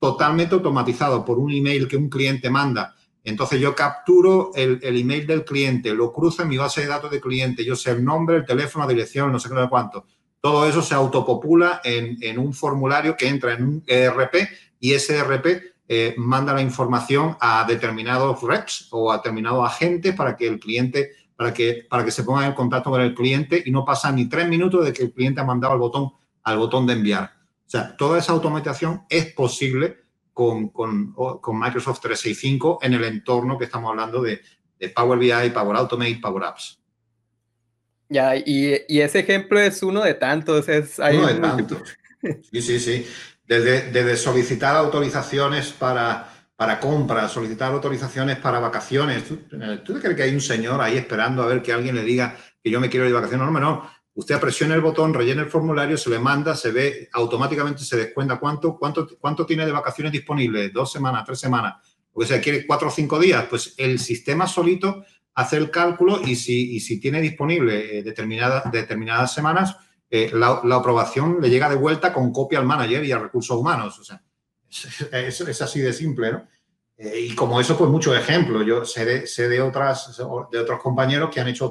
totalmente 0.00 0.56
automatizado 0.56 1.24
por 1.24 1.38
un 1.38 1.52
email 1.52 1.86
que 1.86 1.96
un 1.96 2.08
cliente 2.08 2.50
manda 2.50 2.93
entonces 3.24 3.58
yo 3.58 3.74
capturo 3.74 4.50
el, 4.54 4.78
email 4.82 5.26
del 5.26 5.44
cliente, 5.44 5.94
lo 5.94 6.12
cruzo 6.12 6.42
en 6.42 6.48
mi 6.48 6.58
base 6.58 6.82
de 6.82 6.88
datos 6.88 7.10
de 7.10 7.22
cliente, 7.22 7.64
yo 7.64 7.74
sé 7.74 7.90
el 7.90 8.04
nombre, 8.04 8.36
el 8.36 8.44
teléfono, 8.44 8.84
la 8.84 8.92
dirección, 8.92 9.32
no 9.32 9.38
sé 9.38 9.48
qué, 9.48 9.66
cuánto. 9.68 10.04
Todo 10.42 10.68
eso 10.68 10.82
se 10.82 10.94
autopopula 10.94 11.80
en, 11.84 12.38
un 12.38 12.52
formulario 12.52 13.16
que 13.16 13.26
entra 13.26 13.54
en 13.54 13.62
un 13.62 13.84
ERP 13.86 14.34
y 14.78 14.92
ese 14.92 15.16
ERP 15.16 15.46
eh, 15.88 16.14
manda 16.18 16.52
la 16.52 16.60
información 16.60 17.34
a 17.40 17.64
determinados 17.66 18.42
reps 18.42 18.88
o 18.90 19.10
a 19.10 19.16
determinados 19.16 19.66
agentes 19.66 20.14
para 20.14 20.36
que 20.36 20.46
el 20.46 20.60
cliente, 20.60 21.12
para 21.34 21.54
que, 21.54 21.86
para 21.88 22.04
que 22.04 22.10
se 22.10 22.24
pongan 22.24 22.44
en 22.44 22.52
contacto 22.52 22.90
con 22.90 23.00
el 23.00 23.14
cliente 23.14 23.62
y 23.64 23.70
no 23.70 23.86
pasan 23.86 24.16
ni 24.16 24.28
tres 24.28 24.46
minutos 24.46 24.84
de 24.84 24.92
que 24.92 25.04
el 25.04 25.12
cliente 25.12 25.40
ha 25.40 25.44
mandado 25.44 25.72
el 25.72 25.80
botón, 25.80 26.12
al 26.42 26.58
botón 26.58 26.86
de 26.86 26.92
enviar. 26.92 27.32
O 27.66 27.70
sea, 27.70 27.96
toda 27.96 28.18
esa 28.18 28.32
automatización 28.32 29.06
es 29.08 29.32
posible 29.32 30.03
con, 30.34 30.68
con, 30.68 31.14
Microsoft 31.58 32.00
365 32.00 32.80
en 32.82 32.94
el 32.94 33.04
entorno 33.04 33.56
que 33.56 33.64
estamos 33.64 33.90
hablando 33.90 34.20
de, 34.20 34.42
Power 34.94 35.18
BI, 35.18 35.50
Power 35.54 35.76
Automate, 35.76 36.18
Power 36.20 36.44
Apps. 36.44 36.78
Ya, 38.10 38.36
y, 38.36 38.74
ese 38.88 39.20
ejemplo 39.20 39.58
es 39.58 39.82
uno 39.82 40.02
de 40.02 40.14
tantos. 40.14 40.68
Es, 40.68 40.98
uno 40.98 41.26
de 41.26 41.34
tantos. 41.34 41.96
Sí, 42.50 42.60
sí, 42.62 42.78
sí. 42.78 43.06
Desde, 43.46 44.16
solicitar 44.16 44.76
autorizaciones 44.76 45.72
para, 45.72 46.28
para 46.56 46.80
compras, 46.80 47.32
solicitar 47.32 47.72
autorizaciones 47.72 48.36
para 48.38 48.58
vacaciones. 48.58 49.24
¿Tú, 49.24 49.38
¿Tú, 49.84 50.00
crees 50.00 50.16
que 50.16 50.22
hay 50.22 50.34
un 50.34 50.40
señor 50.40 50.80
ahí 50.80 50.96
esperando 50.96 51.42
a 51.42 51.46
ver 51.46 51.62
que 51.62 51.72
alguien 51.72 51.94
le 51.94 52.02
diga 52.02 52.36
que 52.62 52.70
yo 52.70 52.80
me 52.80 52.90
quiero 52.90 53.06
ir 53.06 53.12
de 53.12 53.14
vacaciones? 53.14 53.46
No, 53.46 53.52
no, 53.52 53.60
no. 53.60 53.90
Usted 54.16 54.38
presiona 54.38 54.74
el 54.74 54.80
botón, 54.80 55.12
rellena 55.12 55.42
el 55.42 55.50
formulario, 55.50 55.96
se 55.96 56.08
le 56.08 56.20
manda, 56.20 56.54
se 56.54 56.70
ve, 56.70 57.08
automáticamente 57.12 57.84
se 57.84 57.96
descuenta 57.96 58.38
cuánto, 58.38 58.78
cuánto, 58.78 59.08
cuánto 59.18 59.44
tiene 59.44 59.66
de 59.66 59.72
vacaciones 59.72 60.12
disponibles, 60.12 60.72
dos 60.72 60.92
semanas, 60.92 61.24
tres 61.26 61.40
semanas, 61.40 61.74
porque 62.12 62.28
se 62.28 62.40
quiere 62.40 62.64
cuatro 62.64 62.88
o 62.88 62.90
cinco 62.92 63.18
días, 63.18 63.44
pues 63.50 63.74
el 63.76 63.98
sistema 63.98 64.46
solito 64.46 65.04
hace 65.34 65.56
el 65.56 65.70
cálculo 65.70 66.20
y 66.24 66.36
si, 66.36 66.78
si 66.78 67.00
tiene 67.00 67.20
disponible 67.20 67.98
eh, 67.98 68.02
determinadas, 68.04 69.34
semanas, 69.34 69.76
eh, 70.08 70.30
la, 70.32 70.60
aprobación 70.76 71.38
le 71.40 71.50
llega 71.50 71.68
de 71.68 71.74
vuelta 71.74 72.12
con 72.12 72.32
copia 72.32 72.60
al 72.60 72.66
manager 72.66 73.04
y 73.04 73.10
a 73.10 73.18
recursos 73.18 73.56
humanos. 73.56 73.98
O 73.98 74.04
sea, 74.04 74.22
es, 75.10 75.40
es 75.40 75.62
así 75.62 75.80
de 75.80 75.92
simple, 75.92 76.30
¿no? 76.30 76.46
Eh, 76.96 77.26
y 77.30 77.34
como 77.34 77.60
eso, 77.60 77.76
pues 77.76 77.90
muchos 77.90 78.16
ejemplos. 78.16 78.64
Yo 78.66 78.84
sé 78.84 79.04
de, 79.04 79.26
sé 79.26 79.48
de, 79.48 79.60
otras, 79.60 80.16
de 80.50 80.58
otros 80.58 80.80
compañeros 80.80 81.30
que 81.32 81.40
han 81.40 81.48
hecho 81.48 81.70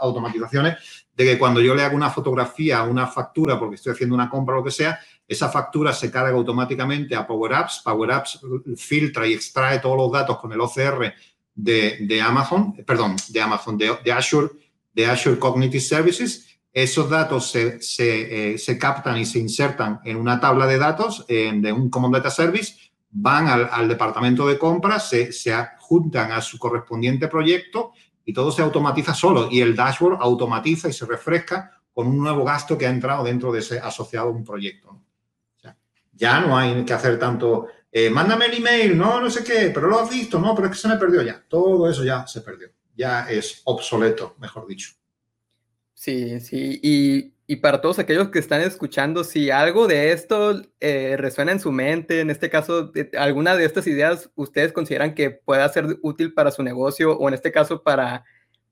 automatizaciones 0.00 0.76
de 1.14 1.24
que 1.24 1.38
cuando 1.38 1.60
yo 1.60 1.74
le 1.74 1.82
hago 1.82 1.96
una 1.96 2.10
fotografía, 2.10 2.82
una 2.84 3.06
factura, 3.06 3.58
porque 3.58 3.74
estoy 3.74 3.92
haciendo 3.92 4.14
una 4.14 4.30
compra 4.30 4.54
o 4.54 4.58
lo 4.58 4.64
que 4.64 4.70
sea, 4.70 4.98
esa 5.26 5.48
factura 5.48 5.92
se 5.92 6.10
carga 6.10 6.30
automáticamente 6.30 7.14
a 7.14 7.26
Power 7.26 7.54
Apps. 7.54 7.82
Power 7.84 8.12
Apps 8.12 8.40
filtra 8.76 9.26
y 9.26 9.34
extrae 9.34 9.78
todos 9.80 9.96
los 9.96 10.10
datos 10.10 10.38
con 10.38 10.52
el 10.52 10.60
OCR 10.60 11.12
de, 11.54 11.98
de 12.00 12.20
Amazon, 12.22 12.74
perdón, 12.86 13.16
de 13.28 13.40
Amazon, 13.40 13.76
de, 13.76 13.96
de, 14.02 14.12
Azure, 14.12 14.48
de 14.92 15.06
Azure 15.06 15.38
Cognitive 15.38 15.82
Services. 15.82 16.58
Esos 16.72 17.10
datos 17.10 17.50
se, 17.50 17.82
se, 17.82 18.54
eh, 18.54 18.58
se 18.58 18.78
captan 18.78 19.18
y 19.18 19.26
se 19.26 19.40
insertan 19.40 20.00
en 20.04 20.16
una 20.16 20.40
tabla 20.40 20.66
de 20.66 20.78
datos 20.78 21.24
eh, 21.28 21.52
de 21.54 21.72
un 21.72 21.90
Common 21.90 22.12
Data 22.12 22.30
Service 22.30 22.89
van 23.10 23.48
al, 23.48 23.88
departamento 23.88 24.46
de 24.46 24.58
compras, 24.58 25.08
se, 25.08 25.32
se 25.32 25.52
adjuntan 25.52 26.32
a 26.32 26.40
su 26.40 26.58
correspondiente 26.58 27.28
proyecto 27.28 27.92
y 28.24 28.32
todo 28.32 28.52
se 28.52 28.62
automatiza 28.62 29.14
solo 29.14 29.48
y 29.50 29.60
el 29.60 29.74
dashboard 29.74 30.18
automatiza 30.20 30.88
y 30.88 30.92
se 30.92 31.06
refresca 31.06 31.80
con 31.92 32.06
un 32.06 32.18
nuevo 32.18 32.44
gasto 32.44 32.78
que 32.78 32.86
ha 32.86 32.90
entrado 32.90 33.24
dentro 33.24 33.52
de 33.52 33.58
ese 33.58 33.78
asociado 33.78 34.28
a 34.28 34.32
un 34.32 34.44
proyecto. 34.44 35.00
ya 36.12 36.40
no 36.40 36.56
hay 36.56 36.84
que 36.84 36.92
hacer 36.92 37.18
tanto, 37.18 37.68
eh, 37.90 38.10
mándame 38.10 38.46
el 38.46 38.58
email, 38.58 38.96
no, 38.96 39.20
no 39.20 39.30
sé 39.30 39.42
qué, 39.42 39.70
pero 39.72 39.88
lo 39.88 40.00
has 40.00 40.10
visto, 40.10 40.38
no, 40.38 40.54
pero 40.54 40.68
es 40.68 40.74
que 40.74 40.80
se 40.80 40.88
me 40.88 40.96
perdió 40.96 41.22
ya. 41.22 41.42
Todo 41.48 41.90
eso 41.90 42.04
ya 42.04 42.26
se 42.26 42.42
perdió, 42.42 42.68
ya 42.94 43.28
es 43.30 43.62
obsoleto, 43.64 44.36
mejor 44.38 44.66
dicho. 44.66 44.90
Sí, 45.94 46.38
sí, 46.40 46.78
y 46.82 47.32
y 47.50 47.56
para 47.56 47.80
todos 47.80 47.98
aquellos 47.98 48.28
que 48.28 48.38
están 48.38 48.60
escuchando, 48.60 49.24
si 49.24 49.50
algo 49.50 49.88
de 49.88 50.12
esto 50.12 50.62
eh, 50.78 51.16
resuena 51.18 51.50
en 51.50 51.58
su 51.58 51.72
mente, 51.72 52.20
en 52.20 52.30
este 52.30 52.48
caso, 52.48 52.92
alguna 53.18 53.56
de 53.56 53.64
estas 53.64 53.88
ideas 53.88 54.30
ustedes 54.36 54.72
consideran 54.72 55.16
que 55.16 55.30
pueda 55.32 55.68
ser 55.68 55.98
útil 56.02 56.32
para 56.32 56.52
su 56.52 56.62
negocio 56.62 57.18
o 57.18 57.26
en 57.26 57.34
este 57.34 57.50
caso 57.50 57.82
para, 57.82 58.24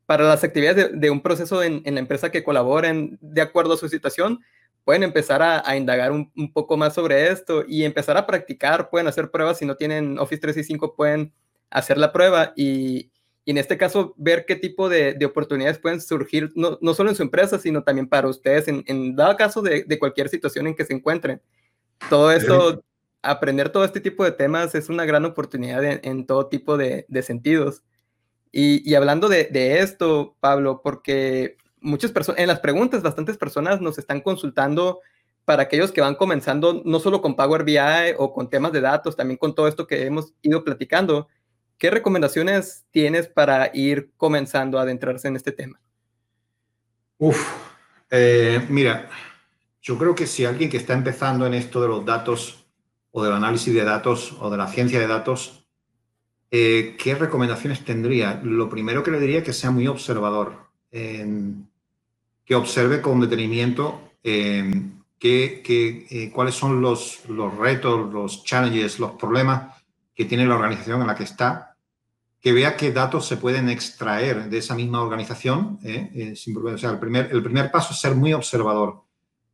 para 0.07 0.29
las 0.29 0.45
actividades 0.45 0.91
de, 0.93 1.11
un 1.11 1.23
proceso 1.23 1.65
en, 1.65 1.83
la 1.85 1.99
empresa 1.99 2.31
que 2.31 2.45
colaboren 2.45 3.19
de 3.21 3.41
acuerdo 3.41 3.75
a 3.75 3.79
su 3.79 3.89
situación, 3.89 4.45
pueden 4.85 5.03
empezar 5.03 5.43
a, 5.43 5.77
indagar 5.77 6.13
un, 6.13 6.31
un, 6.37 6.53
poco 6.53 6.77
más 6.77 6.95
sobre 6.95 7.33
esto 7.33 7.65
y 7.67 7.83
empezar 7.83 8.17
a 8.17 8.29
practicar, 8.29 8.91
pueden 8.91 9.09
hacer 9.09 9.33
pruebas, 9.33 9.59
si 9.59 9.67
no 9.67 9.75
tienen 9.75 10.21
Office 10.21 10.41
365 10.41 10.95
pueden 10.95 11.33
hacer 11.69 11.99
la 11.99 12.13
prueba 12.13 12.53
y, 12.55 13.11
y 13.49 13.53
en 13.53 13.57
este 13.57 13.79
caso 13.79 14.13
ver 14.19 14.45
qué 14.45 14.57
tipo 14.57 14.91
de, 14.91 15.19
oportunidades 15.25 15.79
pueden 15.79 16.03
surgir, 16.03 16.53
no, 16.55 16.77
no, 16.83 16.93
solo 16.93 17.09
en 17.09 17.17
su 17.17 17.23
empresa, 17.23 17.59
sino 17.59 17.83
también 17.83 18.07
para 18.07 18.29
ustedes, 18.29 18.69
en, 18.69 18.85
en 18.87 19.17
dado 19.17 19.39
caso 19.39 19.63
de, 19.63 19.85
de, 19.85 19.99
cualquier 19.99 20.29
situación 20.29 20.67
en 20.67 20.77
que 20.77 20.85
se 20.85 20.93
encuentren. 20.93 21.41
Todo 22.11 22.31
esto, 22.31 22.85
aprender 23.23 23.71
todo 23.71 23.85
este 23.85 24.03
tipo 24.03 24.23
de 24.23 24.33
temas 24.33 24.75
es 24.75 24.91
una 24.91 25.07
gran 25.07 25.25
oportunidad 25.25 25.83
en, 25.83 26.27
todo 26.27 26.49
tipo 26.49 26.77
de, 26.77 27.07
sentidos. 27.23 27.83
Y, 28.53 28.87
y 28.87 28.95
hablando 28.97 29.31
de, 29.31 29.79
esto, 29.79 30.37
Pablo, 30.41 30.83
porque 30.85 31.57
muchas 31.81 32.13
personas, 32.13 32.43
en 32.43 32.49
las 32.49 32.61
preguntas, 32.61 33.03
bastantes 33.03 33.39
personas 33.39 33.81
nos 33.81 33.97
están 33.97 34.21
consultando 34.21 35.01
para 35.47 35.63
aquellos 35.63 35.91
que 35.91 36.03
van 36.03 36.17
comenzando, 36.17 36.83
no 36.85 37.01
solo 37.01 37.23
con 37.23 37.35
Power 37.35 37.65
BI 37.65 37.79
o 38.19 38.35
con 38.35 38.51
temas 38.51 38.73
de 38.73 38.83
datos, 38.83 39.17
también 39.17 39.39
con 39.39 39.55
todo 39.55 39.69
esto 39.69 39.87
que 39.87 40.05
hemos 40.05 40.35
ido 40.43 40.63
platicando 40.65 41.29
¿Qué 41.79 41.91
recomendaciones 41.91 42.85
tienes 42.91 43.29
para 43.29 43.71
ir 43.73 44.11
comenzando 44.17 44.79
a 44.79 44.83
adentrarse 44.83 45.29
en 45.29 45.37
este 45.37 45.53
tema? 45.53 45.81
Uf, 47.19 47.41
eh, 48.11 48.67
mira, 48.69 49.09
yo 49.81 49.97
creo 49.97 50.13
que 50.17 50.27
si 50.27 50.45
alguien 50.45 50.71
que 50.71 50.77
está 50.77 50.95
empezando 50.95 51.47
en 51.47 51.55
esto 51.55 51.81
de 51.81 51.87
los 51.87 52.05
datos 52.05 52.67
o 53.13 53.23
del 53.23 53.33
análisis 53.33 53.73
de 53.73 53.85
datos 53.85 54.37
o 54.41 54.51
de 54.51 54.57
la 54.57 54.67
ciencia 54.67 54.99
de 54.99 55.07
datos, 55.07 55.65
eh, 56.51 56.97
¿qué 56.99 57.15
recomendaciones 57.15 57.85
tendría? 57.85 58.41
Lo 58.43 58.69
primero 58.69 59.05
que 59.05 59.13
le 59.13 59.21
diría 59.21 59.39
es 59.39 59.45
que 59.45 59.53
sea 59.53 59.71
muy 59.71 59.87
observador, 59.87 60.69
que 60.91 62.55
observe 62.55 63.01
con 63.01 63.21
detenimiento 63.21 64.15
eh, 64.25 64.65
cuáles 66.33 66.55
son 66.55 66.81
los, 66.81 67.29
los 67.29 67.57
retos, 67.57 68.13
los 68.13 68.43
challenges, 68.43 68.99
los 68.99 69.13
problemas 69.13 69.77
que 70.15 70.25
tiene 70.25 70.47
la 70.47 70.57
organización 70.57 71.01
en 71.03 71.07
la 71.07 71.15
que 71.15 71.23
está 71.23 71.68
que 72.41 72.53
vea 72.53 72.77
qué 72.77 72.93
datos 72.93 73.27
se 73.27 73.37
pueden 73.37 73.69
extraer 73.69 74.49
de 74.49 74.59
esa 74.59 74.75
misma 74.75 75.03
organización. 75.03 75.79
¿eh? 75.83 76.11
Eh, 76.15 76.55
o 76.55 76.79
sea, 76.79 76.91
el 76.91 76.99
primer, 76.99 77.29
el 77.33 77.43
primer 77.43 77.71
paso 77.71 77.93
es 77.93 78.01
ser 78.01 78.15
muy 78.15 78.33
observador. 78.33 79.03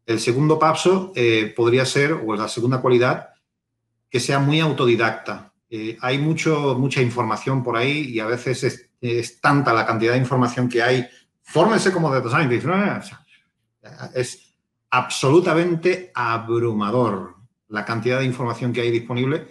El 0.04 0.20
segundo 0.20 0.58
paso 0.58 1.12
eh, 1.14 1.52
podría 1.56 1.86
ser, 1.86 2.12
o 2.12 2.34
la 2.34 2.48
segunda 2.48 2.80
cualidad, 2.82 3.30
que 4.10 4.20
sea 4.20 4.38
muy 4.38 4.60
autodidacta. 4.60 5.52
hay 6.00 6.18
mucho, 6.18 6.76
mucha 6.78 7.00
información 7.00 7.64
por 7.64 7.76
ahí 7.76 8.10
y 8.10 8.20
a 8.20 8.26
veces 8.26 8.90
es, 9.00 9.40
tanta 9.40 9.72
la 9.72 9.86
cantidad 9.86 10.12
de 10.12 10.18
información 10.18 10.68
que 10.68 10.82
hay. 10.82 11.06
Fórmense 11.42 11.90
como 11.90 12.12
data 12.12 12.28
scientist. 12.28 12.66
Es 14.14 14.54
absolutamente 14.90 16.12
abrumador 16.14 17.34
la 17.68 17.84
cantidad 17.84 18.20
de 18.20 18.26
información 18.26 18.72
que 18.72 18.82
hay 18.82 18.90
disponible, 18.90 19.48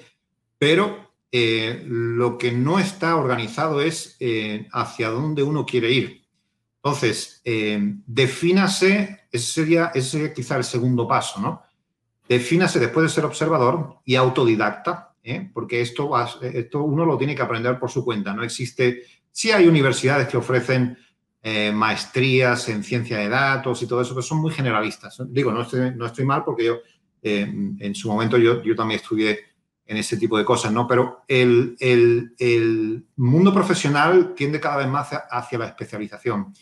pero 0.57 1.02
eh, 1.35 1.83
lo 1.87 2.37
que 2.37 2.51
no 2.51 2.77
está 2.77 3.15
organizado 3.15 3.81
es 3.81 4.15
eh, 4.19 4.67
hacia 4.71 5.09
dónde 5.09 5.41
uno 5.41 5.65
quiere 5.65 5.91
ir. 5.91 6.27
Entonces, 6.75 7.41
eh, 7.43 7.79
defínase, 8.05 9.21
ese 9.31 9.51
sería, 9.51 9.91
ese 9.95 10.09
sería 10.11 10.33
quizá 10.33 10.57
el 10.57 10.63
segundo 10.63 11.07
paso, 11.07 11.41
¿no? 11.41 11.63
Defínase 12.29 12.79
después 12.79 13.05
de 13.05 13.09
ser 13.09 13.25
observador 13.25 13.95
y 14.05 14.13
autodidacta, 14.13 15.15
porque 15.53 15.81
esto, 15.81 16.11
esto 16.41 16.83
uno 16.83 17.03
lo 17.03 17.17
tiene 17.17 17.33
que 17.33 17.41
aprender 17.41 17.79
por 17.79 17.89
su 17.89 18.05
cuenta. 18.05 18.33
No 18.33 18.43
existe, 18.43 19.01
sí 19.31 19.51
hay 19.51 19.67
universidades 19.67 20.27
que 20.27 20.37
ofrecen 20.37 20.97
maestrías 21.73 22.69
en 22.69 22.83
ciencia 22.83 23.17
de 23.17 23.29
datos 23.29 23.81
y 23.81 23.87
todo 23.87 24.01
eso, 24.01 24.13
pero 24.13 24.21
son 24.21 24.39
muy 24.39 24.51
generalistas. 24.51 25.21
Digo, 25.29 25.51
no 25.51 25.63
estoy, 25.63 25.95
no 25.95 26.05
estoy 26.05 26.25
mal 26.25 26.43
porque 26.43 26.65
yo, 26.65 26.79
en 27.21 27.95
su 27.95 28.09
momento, 28.09 28.37
yo, 28.37 28.61
yo 28.63 28.75
también 28.75 28.99
estudié 29.01 29.52
en 29.85 29.97
ese 29.97 30.17
tipo 30.17 30.37
de 30.37 30.45
cosas, 30.45 30.71
¿no? 30.71 30.87
Pero 30.87 31.23
el, 31.27 33.05
mundo 33.15 33.53
profesional 33.53 34.33
tiende 34.35 34.59
cada 34.59 34.77
vez 34.77 34.87
más 34.87 35.09
hacia, 35.29 35.59
la 35.59 35.67
especialización 35.67 36.53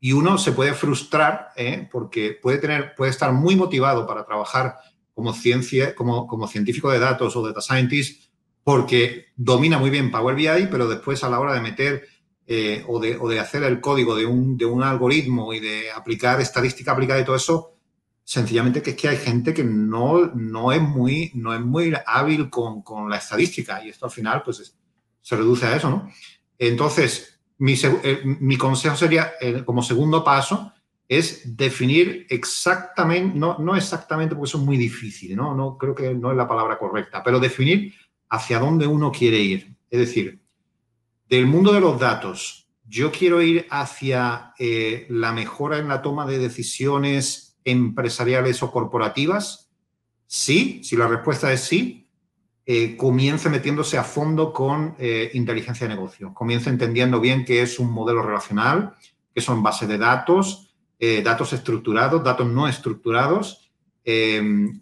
y 0.00 0.12
uno 0.12 0.38
se 0.38 0.52
puede 0.52 0.72
frustrar 0.72 1.48
¿eh? 1.56 1.88
porque 1.92 2.38
puede, 2.40 2.58
tener, 2.58 2.94
puede 2.94 3.10
estar 3.10 3.32
muy 3.32 3.54
motivado 3.54 4.06
para 4.06 4.24
trabajar 4.24 4.76
como, 5.14 5.34
ciencia, 5.34 5.94
como, 5.94 6.26
como 6.26 6.48
científico 6.48 6.90
de 6.90 6.98
datos 6.98 7.36
o 7.36 7.46
data 7.46 7.60
scientist 7.60 8.30
porque 8.62 9.26
domina 9.36 9.78
muy 9.78 9.90
bien 9.90 10.10
Power 10.10 10.34
BI, 10.34 10.68
pero 10.70 10.88
después 10.88 11.22
a 11.24 11.30
la 11.30 11.40
hora 11.40 11.54
de 11.54 11.60
meter 11.60 12.06
eh, 12.46 12.84
o, 12.88 12.98
de, 12.98 13.16
o, 13.16 13.28
de, 13.28 13.40
hacer 13.40 13.62
el 13.62 13.80
código 13.80 14.16
de 14.16 14.26
un, 14.26 14.56
de 14.56 14.64
un 14.64 14.82
algoritmo 14.82 15.52
y 15.52 15.60
de 15.60 15.90
aplicar 15.90 16.40
estadística 16.40 16.92
aplicada 16.92 17.20
y 17.20 17.24
todo 17.24 17.36
eso, 17.36 17.76
sencillamente 18.30 18.80
que 18.80 18.90
es 18.90 18.96
que 18.96 19.08
hay 19.08 19.16
gente 19.16 19.52
que 19.52 19.64
no, 19.64 20.26
no, 20.36 20.70
es, 20.70 20.80
muy, 20.80 21.32
no 21.34 21.52
es 21.52 21.60
muy 21.60 21.92
hábil 22.06 22.48
con, 22.48 22.80
con 22.82 23.10
la 23.10 23.16
estadística 23.16 23.84
y 23.84 23.88
esto 23.88 24.04
al 24.04 24.12
final 24.12 24.44
pues 24.44 24.72
se 25.20 25.36
reduce 25.36 25.66
a 25.66 25.74
eso, 25.74 25.90
¿no? 25.90 26.08
Entonces, 26.56 27.40
mi, 27.58 27.74
eh, 27.82 28.20
mi 28.22 28.56
consejo 28.56 28.94
sería, 28.94 29.32
como 29.64 29.82
segundo 29.82 30.22
paso, 30.22 30.72
es 31.08 31.56
definir 31.56 32.28
exactamente, 32.30 33.36
no, 33.36 33.58
no 33.58 33.74
exactamente 33.74 34.36
porque 34.36 34.48
eso 34.48 34.58
es 34.58 34.64
muy 34.64 34.76
difícil, 34.76 35.34
¿no? 35.34 35.52
¿no? 35.56 35.76
Creo 35.76 35.96
que 35.96 36.14
no 36.14 36.30
es 36.30 36.36
la 36.36 36.46
palabra 36.46 36.78
correcta, 36.78 37.24
pero 37.24 37.40
definir 37.40 37.92
hacia 38.28 38.60
dónde 38.60 38.86
uno 38.86 39.10
quiere 39.10 39.40
ir. 39.40 39.74
Es 39.90 39.98
decir, 39.98 40.40
del 41.28 41.48
mundo 41.48 41.72
de 41.72 41.80
los 41.80 41.98
datos, 41.98 42.70
yo 42.86 43.10
quiero 43.10 43.42
ir 43.42 43.66
hacia 43.70 44.54
eh, 44.56 45.08
la 45.10 45.32
mejora 45.32 45.78
en 45.78 45.88
la 45.88 46.00
toma 46.00 46.26
de 46.26 46.38
decisiones 46.38 47.49
empresariales 47.70 48.62
o 48.62 48.70
corporativas? 48.70 49.70
Sí, 50.26 50.80
si 50.84 50.96
la 50.96 51.08
respuesta 51.08 51.52
es 51.52 51.62
sí, 51.62 52.08
eh, 52.66 52.96
comience 52.96 53.48
metiéndose 53.48 53.98
a 53.98 54.04
fondo 54.04 54.52
con 54.52 54.94
eh, 54.98 55.30
inteligencia 55.34 55.88
de 55.88 55.94
negocio. 55.94 56.32
Comience 56.32 56.70
entendiendo 56.70 57.18
bien 57.18 57.44
qué 57.44 57.62
es 57.62 57.80
un 57.80 57.90
modelo 57.90 58.22
relacional, 58.22 58.94
qué 59.34 59.40
son 59.40 59.62
bases 59.62 59.88
de 59.88 59.98
datos, 59.98 60.72
eh, 60.98 61.22
datos 61.22 61.52
estructurados, 61.52 62.22
datos 62.22 62.46
no 62.46 62.68
estructurados. 62.68 63.72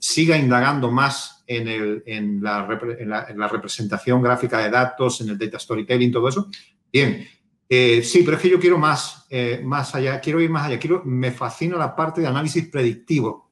siga 0.01 0.37
indagando 0.37 0.91
más 0.91 1.45
en, 1.47 2.43
la, 2.43 2.67
representación 2.67 4.23
gráfica 4.23 4.59
de 4.59 4.71
datos, 4.71 5.21
en 5.21 5.31
el 5.31 5.39
data 5.39 5.59
storytelling, 5.59 6.13
todo 6.13 6.29
eso. 6.29 6.49
Bien, 6.93 7.27
eh, 7.69 8.03
sí, 8.03 8.23
pero 8.23 8.37
es 8.37 8.43
que 8.43 8.51
yo 8.51 8.59
quiero 8.59 8.79
más, 8.79 9.27
eh, 9.29 9.61
más 9.63 9.95
allá, 9.95 10.21
quiero 10.21 10.41
ir 10.41 10.49
más 10.49 10.67
allá, 10.67 10.79
quiero, 10.79 11.03
me 11.05 11.31
fascina 11.31 11.77
la 11.77 11.95
parte 11.95 12.21
de 12.23 12.27
análisis 12.27 12.67
predictivo. 12.69 13.51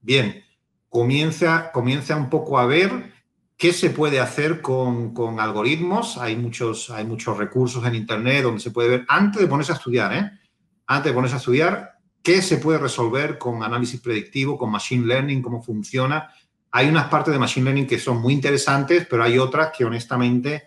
Bien, 0.00 0.42
comienza, 0.88 1.70
comienza 1.72 2.16
un 2.16 2.28
poco 2.28 2.58
a 2.58 2.66
ver 2.66 3.12
qué 3.56 3.72
se 3.72 3.90
puede 3.90 4.18
hacer 4.18 4.60
con, 4.60 5.14
algoritmos. 5.38 6.18
Hay 6.18 6.36
muchos, 6.36 6.90
hay 6.90 7.04
muchos 7.04 7.38
recursos 7.38 7.86
en 7.86 7.94
Internet 7.94 8.42
donde 8.42 8.60
se 8.60 8.72
puede 8.72 8.88
ver, 8.88 9.06
antes 9.08 9.40
de 9.40 9.48
ponerse 9.48 9.72
a 9.72 9.76
estudiar, 9.76 10.12
¿eh? 10.12 10.30
antes 10.88 11.10
de 11.10 11.14
ponerse 11.14 11.36
a 11.36 11.38
estudiar, 11.38 11.98
qué 12.22 12.42
se 12.42 12.58
puede 12.58 12.78
resolver 12.78 13.38
con 13.38 13.62
análisis 13.62 14.00
predictivo, 14.00 14.58
con 14.58 14.70
machine 14.70 15.06
learning, 15.06 15.40
cómo 15.40 15.62
funciona. 15.62 16.30
Hay 16.72 16.88
unas 16.88 17.08
partes 17.08 17.32
de 17.32 17.38
machine 17.38 17.64
learning 17.64 17.86
que 17.86 18.00
son 18.00 18.20
muy 18.20 18.34
interesantes, 18.34 19.06
pero 19.08 19.22
hay 19.22 19.38
otras 19.38 19.70
que 19.76 19.84
honestamente 19.84 20.64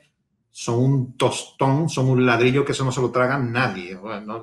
son 0.60 0.78
un 0.84 1.14
tostón, 1.14 1.88
son 1.88 2.10
un 2.10 2.26
ladrillo 2.26 2.66
que 2.66 2.74
eso 2.74 2.84
no 2.84 2.92
se 2.92 3.00
lo 3.00 3.12
traga 3.12 3.40
nadie. 3.40 3.98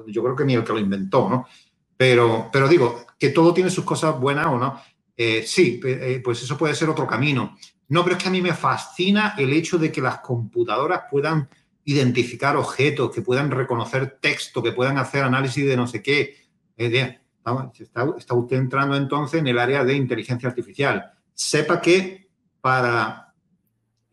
yo 0.06 0.22
creo 0.22 0.34
que 0.34 0.46
ni 0.46 0.54
el 0.54 0.64
que 0.64 0.72
lo 0.72 0.78
inventó, 0.78 1.28
¿no? 1.28 1.46
Pero, 1.94 2.48
pero 2.50 2.66
digo, 2.68 3.04
que 3.18 3.28
todo 3.28 3.52
tiene 3.52 3.68
sus 3.68 3.84
cosas 3.84 4.18
buenas 4.18 4.46
o 4.46 4.58
no. 4.58 4.80
Eh, 5.14 5.44
sí, 5.46 5.78
eh, 5.84 6.22
pues 6.24 6.42
eso 6.42 6.56
puede 6.56 6.74
ser 6.74 6.88
otro 6.88 7.06
camino. 7.06 7.58
No, 7.88 8.02
pero 8.02 8.16
es 8.16 8.22
que 8.22 8.30
a 8.30 8.32
mí 8.32 8.40
me 8.40 8.54
fascina 8.54 9.34
el 9.36 9.52
hecho 9.52 9.76
de 9.76 9.92
que 9.92 10.00
las 10.00 10.20
computadoras 10.20 11.02
puedan 11.10 11.50
identificar 11.84 12.56
objetos, 12.56 13.14
que 13.14 13.20
puedan 13.20 13.50
reconocer 13.50 14.16
texto, 14.18 14.62
que 14.62 14.72
puedan 14.72 14.96
hacer 14.96 15.22
análisis 15.22 15.66
de 15.66 15.76
no 15.76 15.86
sé 15.86 16.02
qué. 16.02 16.34
está, 16.78 18.14
está 18.16 18.34
usted 18.34 18.56
entrando 18.56 18.96
entonces 18.96 19.40
en 19.40 19.48
el 19.48 19.58
área 19.58 19.84
de 19.84 19.92
inteligencia 19.94 20.48
artificial. 20.48 21.12
Sepa 21.34 21.78
que 21.78 22.30
para 22.62 23.25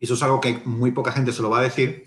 eso 0.04 0.14
es 0.14 0.22
algo 0.22 0.40
que 0.40 0.60
muy 0.64 0.92
poca 0.92 1.12
gente 1.12 1.32
se 1.32 1.42
lo 1.42 1.50
va 1.50 1.60
a 1.60 1.62
decir, 1.62 2.04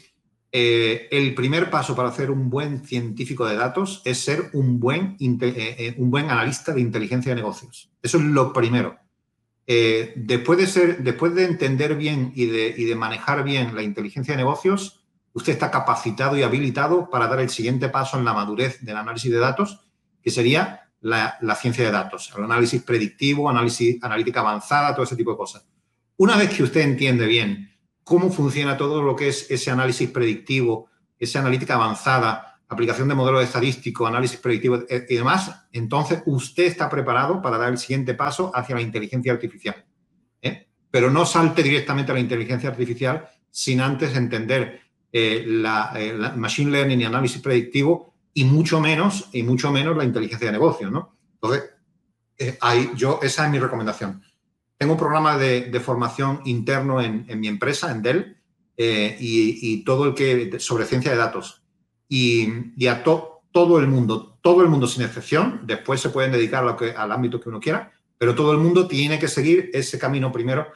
eh, 0.51 1.09
el 1.11 1.35
primer 1.35 1.69
paso 1.69 1.95
para 1.95 2.09
hacer 2.09 2.31
un 2.31 2.49
buen 2.49 2.83
científico 2.85 3.45
de 3.45 3.55
datos 3.55 4.01
es 4.05 4.19
ser 4.19 4.49
un 4.53 4.79
buen, 4.79 5.17
eh, 5.19 5.37
eh, 5.51 5.95
un 5.97 6.09
buen 6.09 6.29
analista 6.29 6.73
de 6.73 6.81
inteligencia 6.81 7.31
de 7.31 7.41
negocios. 7.41 7.91
Eso 8.01 8.17
es 8.17 8.23
lo 8.23 8.53
primero. 8.53 8.97
después, 9.67 10.57
de 10.57 10.67
ser, 10.67 11.03
después 11.03 11.35
de 11.35 11.43
entender 11.43 11.95
bien 11.95 12.31
y 12.33 12.45
de, 12.45 12.73
y 12.77 12.85
de, 12.85 12.95
manejar 12.95 13.43
bien 13.43 13.75
la 13.75 13.83
inteligencia 13.83 14.33
de 14.33 14.37
negocios, 14.37 15.03
usted 15.33 15.51
está 15.53 15.69
capacitado 15.69 16.37
y 16.37 16.43
habilitado 16.43 17.09
para 17.09 17.27
dar 17.27 17.41
el 17.41 17.49
siguiente 17.49 17.89
paso 17.89 18.17
en 18.17 18.23
la 18.23 18.33
madurez 18.33 18.79
del 18.81 18.95
análisis 18.95 19.29
de 19.29 19.39
datos, 19.39 19.81
que 20.23 20.31
sería 20.31 20.89
la, 21.01 21.37
la 21.41 21.55
ciencia 21.55 21.85
de 21.85 21.91
datos, 21.91 22.33
el 22.37 22.45
análisis 22.45 22.81
predictivo, 22.81 23.49
análisis, 23.49 24.01
analítica 24.01 24.39
avanzada, 24.39 24.93
todo 24.93 25.03
ese 25.03 25.17
tipo 25.17 25.31
de 25.31 25.37
cosas. 25.37 25.65
Una 26.15 26.37
vez 26.37 26.49
que 26.55 26.63
usted 26.63 26.81
entiende 26.81 27.27
bien 27.27 27.66
cómo 28.07 28.31
funciona 28.31 28.77
todo 28.77 29.03
lo 29.03 29.17
que 29.17 29.27
es 29.27 29.51
ese 29.51 29.69
análisis 29.69 30.09
predictivo, 30.09 30.89
esa 31.19 31.39
analítica 31.39 31.73
avanzada, 31.73 32.61
aplicación 32.69 33.09
de 33.09 33.15
modelos 33.15 33.43
estadísticos, 33.43 34.07
análisis 34.07 34.39
predictivo 34.39 34.77
eh, 34.87 35.05
y 35.09 35.15
demás, 35.15 35.67
entonces 35.73 36.23
usted 36.25 36.63
está 36.63 36.89
preparado 36.89 37.41
para 37.41 37.57
dar 37.57 37.69
el 37.69 37.77
siguiente 37.77 38.13
paso 38.13 38.49
hacia 38.55 38.75
la 38.75 38.81
inteligencia 38.81 39.33
artificial. 39.33 39.85
¿eh? 40.41 40.67
Pero 40.89 41.11
no 41.11 41.25
salte 41.25 41.61
directamente 41.61 42.13
a 42.13 42.15
la 42.15 42.21
inteligencia 42.21 42.69
artificial 42.69 43.27
sin 43.51 43.81
antes 43.81 44.15
entender 44.15 44.79
eh, 45.11 45.43
la, 45.45 46.33
machine 46.37 46.71
learning 46.71 47.01
y 47.01 47.03
análisis 47.03 47.41
predictivo 47.41 48.13
y 48.33 48.45
mucho 48.45 48.79
menos, 48.79 49.27
y 49.33 49.43
mucho 49.43 49.69
menos 49.69 49.97
la 49.97 50.05
inteligencia 50.05 50.47
de 50.47 50.53
negocio, 50.53 50.89
¿no? 50.89 51.17
Entonces, 51.33 51.71
yo, 52.95 53.19
esa 53.21 53.45
es 53.45 53.51
mi 53.51 53.59
recomendación. 53.59 54.21
Tengo 54.77 54.93
un 54.93 54.99
programa 54.99 55.37
de, 55.37 55.79
formación 55.79 56.41
interno 56.45 57.01
en, 57.01 57.25
mi 57.39 57.47
empresa, 57.47 57.91
en 57.91 58.01
Dell, 58.03 58.37
eh, 58.77 59.17
y, 59.19 59.83
todo 59.83 60.05
el 60.05 60.13
que 60.13 60.59
sobre 60.59 60.85
ciencia 60.85 61.11
de 61.11 61.17
datos. 61.17 61.63
Y, 62.07 62.85
a 62.87 63.03
todo 63.03 63.79
el 63.79 63.87
mundo, 63.87 64.37
todo 64.41 64.61
el 64.61 64.69
mundo 64.69 64.87
sin 64.87 65.03
excepción, 65.03 65.61
después 65.63 65.99
se 65.99 66.09
pueden 66.09 66.31
dedicar 66.31 66.63
lo 66.63 66.77
que, 66.77 66.91
al 66.91 67.11
ámbito 67.11 67.39
que 67.39 67.49
uno 67.49 67.59
quiera, 67.59 67.91
pero 68.19 68.35
todo 68.35 68.51
el 68.51 68.59
mundo 68.59 68.87
tiene 68.87 69.17
que 69.17 69.27
seguir 69.27 69.71
ese 69.73 69.97
camino 69.97 70.31
primero. 70.31 70.67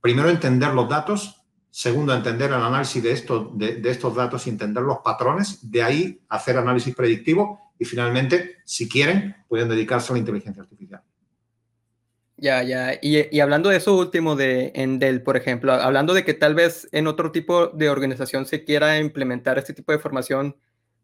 Primero, 0.00 0.30
entender 0.30 0.72
los 0.72 0.88
datos. 0.88 1.36
Segundo, 1.70 2.14
entender 2.14 2.50
el 2.50 2.56
análisis 2.56 3.02
de, 3.02 3.22
de, 3.54 3.76
de 3.76 3.90
estos 3.90 4.14
datos 4.14 4.46
y 4.46 4.50
entender 4.50 4.82
los 4.82 4.98
patrones. 4.98 5.70
De 5.70 5.82
ahí, 5.82 6.20
hacer 6.28 6.56
análisis 6.56 6.94
predictivo. 6.94 7.72
Y 7.78 7.84
finalmente, 7.84 8.56
si 8.64 8.88
quieren, 8.88 9.36
pueden 9.48 9.68
dedicarse 9.68 10.12
a 10.12 10.14
la 10.14 10.18
inteligencia 10.20 10.62
artificial. 10.62 11.02
Ya, 12.42 12.60
ya. 12.64 12.98
Y, 13.00 13.38
hablando 13.38 13.68
de 13.68 13.76
eso 13.76 13.96
último 13.96 14.34
de 14.34 14.72
Endel, 14.74 15.22
por 15.22 15.36
ejemplo, 15.36 15.72
hablando 15.74 16.12
de 16.12 16.24
que 16.24 16.34
tal 16.34 16.56
vez 16.56 16.88
en 16.90 17.06
otro 17.06 17.30
tipo 17.30 17.68
de 17.68 17.88
organización 17.88 18.46
se 18.46 18.64
quiera 18.64 18.98
implementar 18.98 19.58
este 19.58 19.72
tipo 19.72 19.92
de 19.92 20.00
formación, 20.00 20.56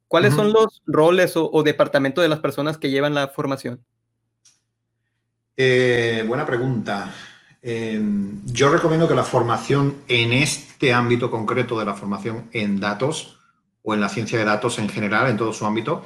¿cuáles 0.09 0.35
son 0.35 0.53
los 0.53 0.83
roles 0.85 1.35
o, 1.37 1.63
departamentos 1.63 2.23
de 2.23 2.29
las 2.29 2.41
personas 2.41 2.77
que 2.77 2.91
llevan 2.91 3.15
la 3.15 3.29
formación? 3.29 3.85
Eh, 5.57 6.25
buena 6.27 6.45
pregunta. 6.45 7.15
Em, 7.63 8.45
yo 8.47 8.69
recomiendo 8.73 9.07
que 9.07 9.15
la 9.15 9.23
formación 9.23 9.95
en 10.09 10.33
este 10.33 10.93
ámbito 10.93 11.31
concreto 11.31 11.79
de 11.79 11.85
la 11.85 11.95
formación 11.95 12.49
en 12.51 12.81
datos 12.81 13.39
o 13.85 13.95
en 13.95 14.01
la 14.01 14.09
ciencia 14.09 14.41
de 14.41 14.45
datos 14.45 14.81
en 14.81 14.89
general, 14.89 15.31
en 15.31 15.37
todo 15.37 15.53
su 15.53 15.65
ámbito, 15.65 16.05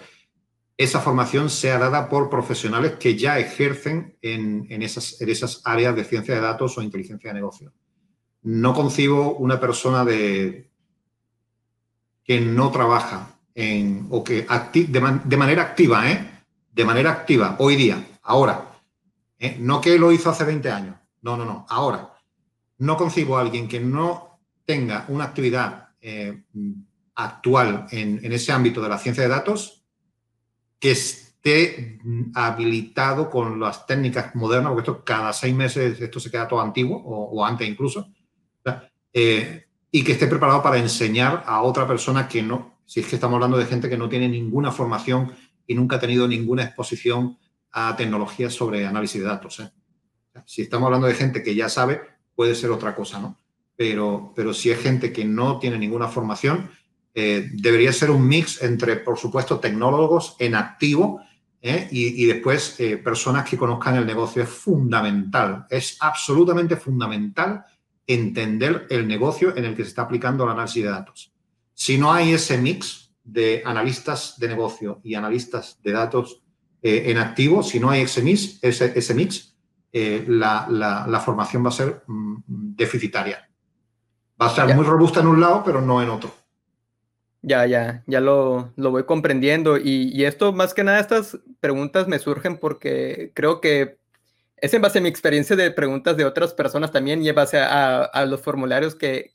esa 0.82 1.00
formación 1.00 1.50
sea 1.50 1.78
dada 1.78 2.08
por 2.08 2.28
profesionales 2.28 2.94
que 2.98 3.16
ya 3.16 3.38
ejercen 3.38 4.16
en, 4.22 4.82
esas, 4.82 5.20
en 5.20 5.28
esas 5.28 5.60
áreas 5.64 5.94
de 5.94 6.04
ciencia 6.04 6.34
de 6.34 6.40
datos 6.40 6.76
o 6.76 6.82
inteligencia 6.82 7.30
de 7.30 7.34
negocio. 7.34 7.72
No 8.42 8.74
concibo 8.74 9.34
una 9.36 9.60
persona 9.60 10.04
de, 10.04 10.70
que 12.24 12.40
no 12.40 12.70
trabaja 12.70 13.38
en, 13.54 14.06
o 14.10 14.24
que 14.24 14.46
de, 14.72 15.20
de, 15.24 15.36
manera 15.36 15.62
activa, 15.62 16.10
¿eh? 16.10 16.44
de 16.72 16.84
manera 16.84 17.12
activa, 17.12 17.56
hoy 17.58 17.76
día, 17.76 18.04
ahora, 18.22 18.80
¿eh? 19.38 19.56
no 19.60 19.80
que 19.80 19.98
lo 19.98 20.10
hizo 20.10 20.30
hace 20.30 20.44
20 20.44 20.70
años, 20.70 20.96
no, 21.20 21.36
no, 21.36 21.44
no, 21.44 21.66
ahora, 21.68 22.14
no 22.78 22.96
concibo 22.96 23.36
a 23.36 23.42
alguien 23.42 23.68
que 23.68 23.78
no 23.78 24.40
tenga 24.64 25.04
una 25.08 25.24
actividad 25.24 25.90
eh, 26.00 26.42
actual 27.14 27.86
en, 27.90 28.24
en, 28.24 28.32
ese 28.32 28.50
ámbito 28.50 28.80
de 28.80 28.88
la 28.88 28.98
ciencia 28.98 29.22
de 29.22 29.28
datos 29.28 29.81
que 30.82 30.90
esté 30.90 32.00
habilitado 32.34 33.30
con 33.30 33.60
las 33.60 33.86
técnicas 33.86 34.34
modernas, 34.34 34.72
porque 34.72 34.90
esto 34.90 35.04
cada 35.04 35.32
seis 35.32 35.54
meses 35.54 36.00
esto 36.00 36.18
se 36.18 36.28
queda 36.28 36.48
todo 36.48 36.60
antiguo 36.60 37.00
o, 37.00 37.44
antes 37.46 37.68
incluso, 37.68 38.08
eh, 39.12 39.64
y 39.92 40.02
que 40.02 40.12
esté 40.12 40.26
preparado 40.26 40.60
para 40.60 40.78
enseñar 40.78 41.44
a 41.46 41.62
otra 41.62 41.86
persona 41.86 42.26
que 42.26 42.42
no, 42.42 42.78
si 42.84 42.98
es 42.98 43.06
que 43.06 43.14
estamos 43.14 43.36
hablando 43.36 43.58
de 43.58 43.66
gente 43.66 43.88
que 43.88 43.96
no 43.96 44.08
tiene 44.08 44.28
ninguna 44.28 44.72
formación 44.72 45.32
y 45.68 45.76
nunca 45.76 45.96
ha 45.96 46.00
tenido 46.00 46.26
ninguna 46.26 46.64
exposición 46.64 47.38
a 47.70 47.94
tecnologías 47.94 48.52
sobre 48.52 48.84
análisis 48.84 49.20
de 49.22 49.28
datos. 49.28 49.60
¿eh? 49.60 49.70
Si 50.46 50.62
estamos 50.62 50.86
hablando 50.86 51.06
de 51.06 51.14
gente 51.14 51.44
que 51.44 51.54
ya 51.54 51.68
sabe, 51.68 52.00
puede 52.34 52.56
ser 52.56 52.72
otra 52.72 52.96
cosa, 52.96 53.20
¿no? 53.20 53.38
Pero, 53.76 54.32
pero 54.34 54.52
si 54.52 54.72
es 54.72 54.80
gente 54.80 55.12
que 55.12 55.24
no 55.24 55.60
tiene 55.60 55.78
ninguna 55.78 56.08
formación, 56.08 56.70
eh, 57.14 57.50
debería 57.52 57.92
ser 57.92 58.10
un 58.10 58.26
mix 58.26 58.62
entre, 58.62 58.96
por 58.96 59.18
supuesto, 59.18 59.60
tecnólogos 59.60 60.36
en 60.38 60.54
activo 60.54 61.20
¿eh? 61.60 61.88
y, 61.90 62.22
y, 62.22 62.26
después 62.26 62.76
personas 63.04 63.48
que 63.48 63.58
conozcan 63.58 63.96
el 63.96 64.06
negocio. 64.06 64.42
Es 64.42 64.48
fundamental, 64.48 65.66
es 65.68 65.96
absolutamente 66.00 66.76
fundamental 66.76 67.64
entender 68.06 68.86
el 68.90 69.06
negocio 69.06 69.56
en 69.56 69.64
el 69.64 69.76
que 69.76 69.82
se 69.82 69.90
está 69.90 70.02
aplicando 70.02 70.44
el 70.44 70.50
análisis 70.50 70.82
de 70.82 70.90
datos. 70.90 71.32
Si 71.74 71.98
no 71.98 72.12
hay 72.12 72.32
ese 72.32 72.58
mix 72.58 73.12
de 73.24 73.62
analistas 73.64 74.38
de 74.38 74.48
negocio 74.48 75.00
y 75.02 75.14
analistas 75.14 75.78
de 75.82 75.92
datos 75.92 76.42
eh, 76.82 77.04
en 77.06 77.18
activo, 77.18 77.62
si 77.62 77.78
no 77.78 77.90
hay 77.90 78.02
ese 78.02 78.22
mix, 78.22 78.58
ese, 78.62 78.92
ese 78.96 79.14
mix 79.14 79.56
eh, 79.92 80.24
la, 80.26 80.66
la, 80.68 81.20
formación 81.20 81.64
va 81.64 81.68
a 81.68 81.72
ser 81.72 82.02
mm, 82.06 82.36
deficitaria. 82.46 83.48
Va 84.40 84.46
a 84.46 84.54
ser 84.54 84.74
muy 84.74 84.84
robusta 84.84 85.20
en 85.20 85.28
un 85.28 85.40
lado, 85.40 85.62
pero 85.64 85.80
no 85.80 86.02
en 86.02 86.08
otro. 86.08 86.34
Ya, 87.42 87.66
ya, 87.66 88.04
ya 88.06 88.20
lo, 88.20 88.72
lo 88.76 88.90
voy 88.92 89.04
comprendiendo. 89.04 89.76
Y, 89.76 90.10
y, 90.14 90.24
esto, 90.24 90.52
más 90.52 90.74
que 90.74 90.84
nada, 90.84 91.00
estas 91.00 91.38
preguntas 91.60 92.06
me 92.06 92.20
surgen 92.20 92.56
porque 92.56 93.32
creo 93.34 93.60
que 93.60 93.98
es 94.56 94.72
en 94.74 94.82
base 94.82 95.00
a 95.00 95.02
mi 95.02 95.08
experiencia 95.08 95.56
de 95.56 95.72
preguntas 95.72 96.16
de 96.16 96.24
otras 96.24 96.54
personas 96.54 96.92
también 96.92 97.20
y 97.22 97.28
en 97.28 97.34
base 97.34 97.58
a, 97.58 98.24
los 98.26 98.40
formularios 98.42 98.94
que, 98.94 99.32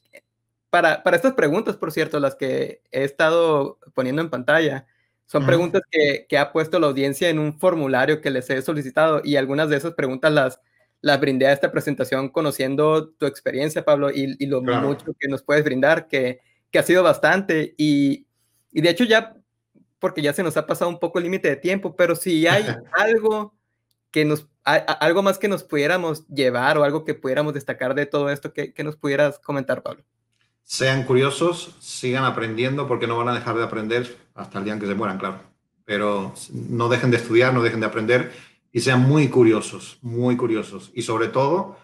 para, 0.69 1.03
para, 1.03 1.17
estas 1.17 1.33
preguntas, 1.33 1.75
por 1.75 1.91
cierto, 1.91 2.19
las 2.21 2.35
que 2.35 2.81
he 2.91 3.03
estado 3.03 3.77
poniendo 3.93 4.21
en 4.21 4.29
pantalla, 4.29 4.87
son 5.25 5.45
preguntas 5.45 5.81
que, 5.91 6.25
que, 6.29 6.37
ha 6.37 6.53
puesto 6.53 6.79
la 6.79 6.87
audiencia 6.87 7.27
en 7.29 7.39
un 7.39 7.59
formulario 7.59 8.21
que 8.21 8.29
les 8.29 8.49
he 8.49 8.61
solicitado 8.61 9.19
y 9.25 9.35
algunas 9.35 9.69
de 9.69 9.75
esas 9.75 9.93
preguntas 9.93 10.31
las, 10.31 10.61
las 11.01 11.19
brindé 11.19 11.47
a 11.47 11.51
esta 11.51 11.73
presentación 11.73 12.29
conociendo 12.29 13.09
tu 13.09 13.25
experiencia, 13.25 13.83
Pablo, 13.83 14.09
y, 14.11 14.37
y 14.39 14.45
lo 14.45 14.61
mucho 14.61 15.13
que 15.19 15.27
nos 15.27 15.43
puedes 15.43 15.65
brindar, 15.65 16.07
que, 16.07 16.39
que 16.71 16.79
ha 16.79 16.83
sido 16.83 17.03
bastante. 17.03 17.75
Y, 17.77 18.27
y, 18.71 18.81
de 18.81 18.89
hecho 18.89 19.03
ya, 19.03 19.35
porque 19.99 20.21
ya 20.21 20.33
se 20.33 20.43
nos 20.43 20.57
ha 20.57 20.65
pasado 20.65 20.89
un 20.89 20.99
poco 20.99 21.19
el 21.19 21.23
límite 21.23 21.49
de 21.49 21.55
tiempo, 21.55 21.95
pero 21.95 22.15
si 22.15 22.47
hay 22.47 22.65
algo 22.91 23.53
que 24.11 24.25
nos 24.25 24.47
algo 24.67 25.23
más 25.23 25.37
que 25.37 25.47
nos 25.47 25.63
pudiéramos 25.63 26.27
llevar 26.27 26.77
o 26.77 26.83
algo 26.83 27.05
que 27.05 27.13
pudiéramos 27.13 27.53
destacar 27.53 27.95
de 27.95 28.05
todo 28.05 28.29
esto, 28.29 28.51
que, 28.51 28.73
nos 28.83 28.97
pudieras 28.97 29.39
comentar, 29.39 29.81
Pablo. 29.81 30.03
Sean 30.63 31.03
curiosos, 31.03 31.75
sigan 31.79 32.25
aprendiendo 32.25 32.85
porque 32.85 33.07
no 33.07 33.17
van 33.17 33.29
a 33.29 33.33
dejar 33.33 33.55
de 33.55 33.63
aprender 33.63 34.17
hasta 34.35 34.59
el 34.59 34.65
día 34.65 34.73
en 34.73 34.79
que 34.79 34.87
se 34.87 34.95
mueran, 34.95 35.17
claro. 35.17 35.39
Pero 35.85 36.33
no 36.51 36.89
dejen 36.89 37.11
de 37.11 37.17
estudiar, 37.17 37.53
no 37.53 37.63
dejen 37.63 37.79
de 37.79 37.85
aprender 37.85 38.33
y 38.73 38.81
sean 38.81 38.99
muy 38.99 39.29
curiosos, 39.29 39.99
muy 40.01 40.35
curiosos. 40.35 40.91
Y 40.93 41.03
sobre 41.03 41.29
todo, 41.29 41.77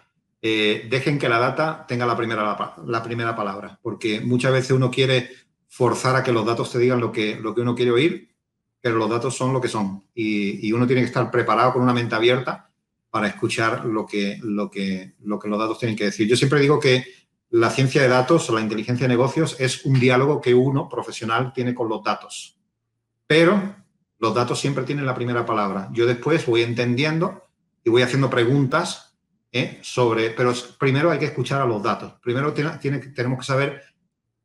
eh, 0.46 0.86
dejen 0.90 1.18
que 1.18 1.30
la 1.30 1.38
data 1.38 1.86
tenga 1.88 2.04
la 2.04 2.14
primera, 2.14 2.74
la, 2.84 3.02
primera 3.02 3.34
palabra, 3.34 3.78
porque 3.80 4.20
muchas 4.20 4.52
veces 4.52 4.72
uno 4.72 4.90
quiere 4.90 5.30
forzar 5.68 6.16
a 6.16 6.22
que 6.22 6.32
los 6.32 6.44
datos 6.44 6.70
te 6.70 6.78
digan 6.78 7.00
lo 7.00 7.10
que, 7.10 7.36
lo 7.36 7.54
que 7.54 7.62
uno 7.62 7.74
quiere 7.74 7.92
oír, 7.92 8.36
pero 8.78 8.96
los 8.96 9.08
datos 9.08 9.34
son 9.34 9.54
lo 9.54 9.60
que 9.62 9.68
son. 9.68 10.04
Y, 10.14 10.70
uno 10.70 10.86
tiene 10.86 11.00
que 11.00 11.06
estar 11.06 11.30
preparado 11.30 11.72
con 11.72 11.80
una 11.80 11.94
mente 11.94 12.14
abierta 12.14 12.70
para 13.08 13.28
escuchar 13.28 13.86
lo 13.86 14.04
que, 14.04 14.38
lo, 14.42 14.70
que, 14.70 15.14
lo 15.20 15.38
que 15.38 15.48
los 15.48 15.58
datos 15.58 15.78
tienen 15.78 15.96
que 15.96 16.04
decir. 16.04 16.28
Yo 16.28 16.36
siempre 16.36 16.60
digo 16.60 16.78
que 16.78 17.06
la 17.48 17.70
ciencia 17.70 18.02
de 18.02 18.08
datos 18.08 18.50
o 18.50 18.54
la 18.54 18.60
inteligencia 18.60 19.04
de 19.04 19.14
negocios 19.14 19.56
es 19.58 19.86
un 19.86 19.98
diálogo 19.98 20.42
que 20.42 20.52
uno, 20.52 20.90
profesional, 20.90 21.54
tiene 21.54 21.74
con 21.74 21.88
los 21.88 22.04
datos. 22.04 22.58
Pero 23.26 23.76
los 24.18 24.34
datos 24.34 24.60
siempre 24.60 24.84
tienen 24.84 25.06
la 25.06 25.14
primera 25.14 25.46
palabra. 25.46 25.88
Yo 25.94 26.04
después 26.04 26.44
voy 26.44 26.60
entendiendo 26.60 27.44
y 27.82 27.88
voy 27.88 28.02
haciendo 28.02 28.28
preguntas 28.28 29.13
¿eh? 29.54 29.78
sobre, 29.82 30.30
pero 30.30 30.52
primero 30.78 31.10
hay 31.10 31.18
que 31.18 31.26
escuchar 31.26 31.62
a 31.62 31.64
los 31.64 31.82
datos. 31.82 32.14
Primero 32.20 32.52
tiene, 32.52 32.76
tiene, 32.78 32.98
tenemos 32.98 33.38
que 33.38 33.44
saber 33.44 33.82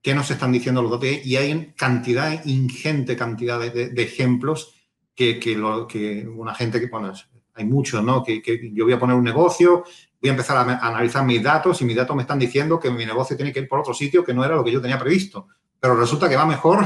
qué 0.01 0.13
nos 0.13 0.29
están 0.29 0.51
diciendo 0.51 0.81
los 0.81 0.91
datos 0.91 1.09
y 1.25 1.35
hay 1.35 1.73
cantidad, 1.75 2.45
ingente 2.45 3.17
cantidad 3.17 3.59
de, 3.59 3.91
ejemplos 4.01 4.75
que, 5.15 5.39
que, 5.39 5.59
que, 5.89 6.27
una 6.27 6.53
gente 6.53 6.79
que, 6.79 6.87
pone 6.87 7.11
hay 7.55 7.65
muchos, 7.65 8.03
¿no? 8.03 8.23
Que, 8.23 8.41
yo 8.71 8.85
voy 8.85 8.93
a 8.93 8.99
poner 8.99 9.15
un 9.15 9.23
negocio, 9.23 9.83
voy 10.21 10.29
a 10.29 10.31
empezar 10.31 10.57
a, 10.57 10.87
analizar 10.87 11.25
mis 11.25 11.41
datos 11.41 11.81
y 11.81 11.85
mis 11.85 11.95
datos 11.95 12.15
me 12.15 12.21
están 12.21 12.39
diciendo 12.39 12.79
que 12.79 12.91
mi 12.91 13.05
negocio 13.05 13.35
tiene 13.35 13.51
que 13.51 13.61
ir 13.61 13.67
por 13.67 13.79
otro 13.79 13.95
sitio 13.95 14.23
que 14.23 14.33
no 14.33 14.45
era 14.45 14.55
lo 14.55 14.63
que 14.63 14.71
yo 14.71 14.79
tenía 14.79 14.99
previsto. 14.99 15.47
Pero 15.79 15.95
resulta 15.95 16.29
que 16.29 16.35
va 16.35 16.45
mejor 16.45 16.85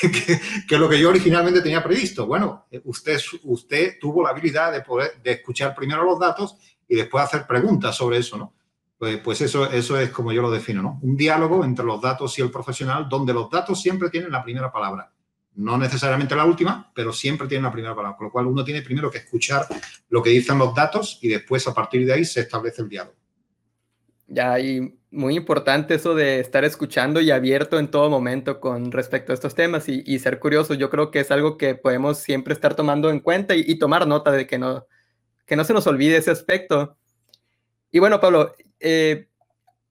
que, 0.68 0.78
lo 0.78 0.88
que 0.88 1.00
yo 1.00 1.08
originalmente 1.08 1.62
tenía 1.62 1.82
previsto. 1.82 2.26
Bueno, 2.26 2.66
usted, 2.84 3.18
usted 3.44 3.96
tuvo 3.98 4.22
la 4.22 4.30
habilidad 4.30 4.70
de 4.70 4.82
poder 4.82 5.22
de 5.22 5.32
escuchar 5.32 5.74
primero 5.74 6.04
los 6.04 6.18
datos 6.18 6.58
y 6.92 6.96
después 6.96 7.24
hacer 7.24 7.46
preguntas 7.46 7.96
sobre 7.96 8.18
eso, 8.18 8.36
¿no? 8.36 8.54
Pues, 8.98 9.18
pues 9.18 9.40
eso, 9.40 9.70
eso 9.70 9.98
es 9.98 10.10
como 10.10 10.32
yo 10.32 10.42
lo 10.42 10.50
defino, 10.50 10.82
¿no? 10.82 10.98
Un 11.02 11.16
diálogo 11.16 11.64
entre 11.64 11.84
los 11.84 12.00
datos 12.00 12.38
y 12.38 12.42
el 12.42 12.50
profesional 12.50 13.08
donde 13.08 13.32
los 13.32 13.50
datos 13.50 13.80
siempre 13.80 14.10
tienen 14.10 14.30
la 14.30 14.42
primera 14.42 14.70
palabra 14.70 15.12
no 15.54 15.76
necesariamente 15.76 16.34
la 16.34 16.44
última, 16.44 16.90
pero 16.94 17.12
siempre 17.12 17.46
tiene 17.46 17.64
la 17.64 17.72
primera 17.72 17.94
palabra, 17.94 18.16
con 18.16 18.26
lo 18.26 18.32
cual 18.32 18.46
uno 18.46 18.64
tiene 18.64 18.82
primero 18.82 19.10
que 19.10 19.18
escuchar 19.18 19.66
lo 20.08 20.22
que 20.22 20.30
dicen 20.30 20.58
los 20.58 20.74
datos 20.74 21.18
y 21.20 21.28
después 21.28 21.66
a 21.68 21.74
partir 21.74 22.06
de 22.06 22.14
ahí 22.14 22.24
se 22.24 22.40
establece 22.40 22.82
el 22.82 22.88
diálogo. 22.88 23.16
Ya, 24.28 24.58
y 24.58 24.98
muy 25.10 25.36
importante 25.36 25.94
eso 25.94 26.14
de 26.14 26.40
estar 26.40 26.64
escuchando 26.64 27.20
y 27.20 27.30
abierto 27.30 27.78
en 27.78 27.90
todo 27.90 28.08
momento 28.08 28.60
con 28.60 28.90
respecto 28.90 29.32
a 29.32 29.34
estos 29.34 29.54
temas 29.54 29.88
y, 29.88 30.18
ser 30.20 30.38
curioso. 30.38 30.72
Yo 30.72 30.88
creo 30.88 31.10
que 31.10 31.20
es 31.20 31.30
algo 31.30 31.58
que 31.58 31.74
podemos 31.74 32.18
siempre 32.18 32.54
estar 32.54 32.74
tomando 32.74 33.10
en 33.10 33.20
cuenta 33.20 33.54
y, 33.54 33.78
tomar 33.78 34.06
nota 34.06 34.32
de 34.32 34.46
que 34.46 34.58
no, 34.58 34.86
que 35.52 35.56
no 35.56 35.64
se 35.64 35.74
nos 35.74 35.86
olvide 35.86 36.16
ese 36.16 36.30
aspecto. 36.30 36.96
Y 37.90 37.98
bueno, 37.98 38.18
Pablo, 38.20 38.54
eh, 38.80 39.28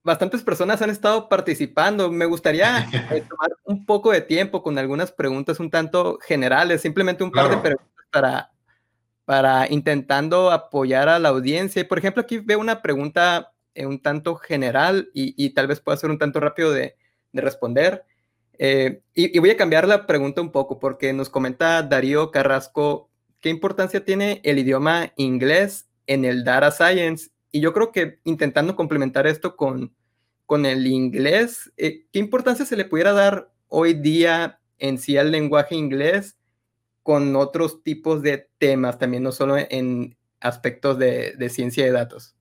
bastantes 0.02 0.42
personas 0.42 0.82
han 0.82 0.90
estado 0.90 1.28
participando. 1.28 2.10
Me 2.10 2.26
gustaría 2.26 2.80
eh, 3.12 3.22
tomar 3.28 3.52
un 3.62 3.86
poco 3.86 4.10
de 4.10 4.22
tiempo 4.22 4.60
con 4.60 4.76
algunas 4.76 5.12
preguntas 5.12 5.60
un 5.60 5.70
tanto 5.70 6.18
generales, 6.20 6.80
simplemente 6.80 7.22
un 7.22 7.30
par 7.30 7.48
de 7.48 7.58
preguntas 7.58 8.06
para, 8.10 8.50
para 9.24 9.70
intentando 9.70 10.50
apoyar 10.50 11.08
a 11.08 11.20
la 11.20 11.28
audiencia. 11.28 11.86
Por 11.86 11.98
ejemplo, 11.98 12.22
aquí 12.22 12.38
veo 12.38 12.58
una 12.58 12.82
pregunta 12.82 13.52
eh, 13.76 13.86
un 13.86 14.02
tanto 14.02 14.34
general 14.34 15.10
y, 15.14 15.50
tal 15.50 15.68
vez 15.68 15.78
pueda 15.78 15.96
ser 15.96 16.10
un 16.10 16.18
tanto 16.18 16.40
rápido 16.40 16.72
de, 16.72 16.96
responder. 17.34 18.04
Eh, 18.58 19.00
y, 19.14 19.36
y, 19.36 19.38
voy 19.38 19.50
a 19.50 19.56
cambiar 19.56 19.86
la 19.86 20.08
pregunta 20.08 20.40
un 20.40 20.50
poco 20.50 20.80
porque 20.80 21.12
nos 21.12 21.30
comenta 21.30 21.84
Darío 21.84 22.32
Carrasco, 22.32 23.11
¿qué 23.42 23.50
importancia 23.50 24.02
tiene 24.04 24.40
el 24.44 24.58
idioma 24.58 25.12
inglés 25.16 25.88
en 26.06 26.24
el 26.24 26.44
data 26.44 26.70
science 26.70 27.30
y 27.50 27.60
yo 27.60 27.74
creo 27.74 27.92
que 27.92 28.20
intentando 28.24 28.74
complementar 28.74 29.26
esto 29.26 29.56
con, 29.56 29.94
con 30.46 30.64
el 30.64 30.86
inglés, 30.86 31.70
eh, 31.76 32.06
¿qué 32.10 32.18
importancia 32.18 32.64
se 32.64 32.76
le 32.76 32.86
pudiera 32.86 33.12
dar 33.12 33.50
hoy 33.68 33.92
día 33.92 34.60
en 34.78 34.98
sí 34.98 35.18
al 35.18 35.30
lenguaje 35.30 35.74
inglés 35.74 36.36
con 37.02 37.36
otros 37.36 37.82
tipos 37.82 38.22
de 38.22 38.48
temas 38.58 38.98
también, 38.98 39.24
no 39.24 39.32
solo 39.32 39.56
en 39.58 40.16
aspectos 40.40 40.98
de, 40.98 41.34
de 41.36 41.48
ciencia 41.50 41.84
de 41.84 41.90
datos? 41.90 42.34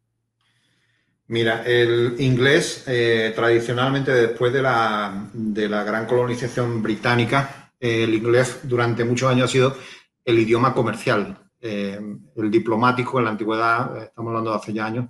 Mira, 1.27 1.63
el 1.65 2.15
inglés 2.19 2.83
eh, 2.87 3.31
tradicionalmente 3.33 4.11
después 4.11 4.51
de 4.53 4.61
la, 4.61 5.29
de 5.33 5.69
la, 5.69 5.83
gran 5.83 6.05
colonización 6.05 6.83
británica, 6.83 7.71
el 7.79 8.13
inglés 8.13 8.59
durante 8.63 9.03
muchos 9.03 9.31
años 9.31 9.49
ha 9.49 9.51
sido 9.53 9.77
el 10.25 10.39
idioma 10.39 10.73
comercial. 10.73 11.41
Eh, 11.63 11.99
el 12.35 12.49
diplomático 12.49 13.19
en 13.19 13.25
la 13.25 13.31
antigüedad, 13.31 13.95
eh, 13.95 14.05
estamos 14.05 14.29
hablando 14.29 14.49
de 14.49 14.57
hace 14.57 14.73
ya 14.73 14.87
años 14.87 15.05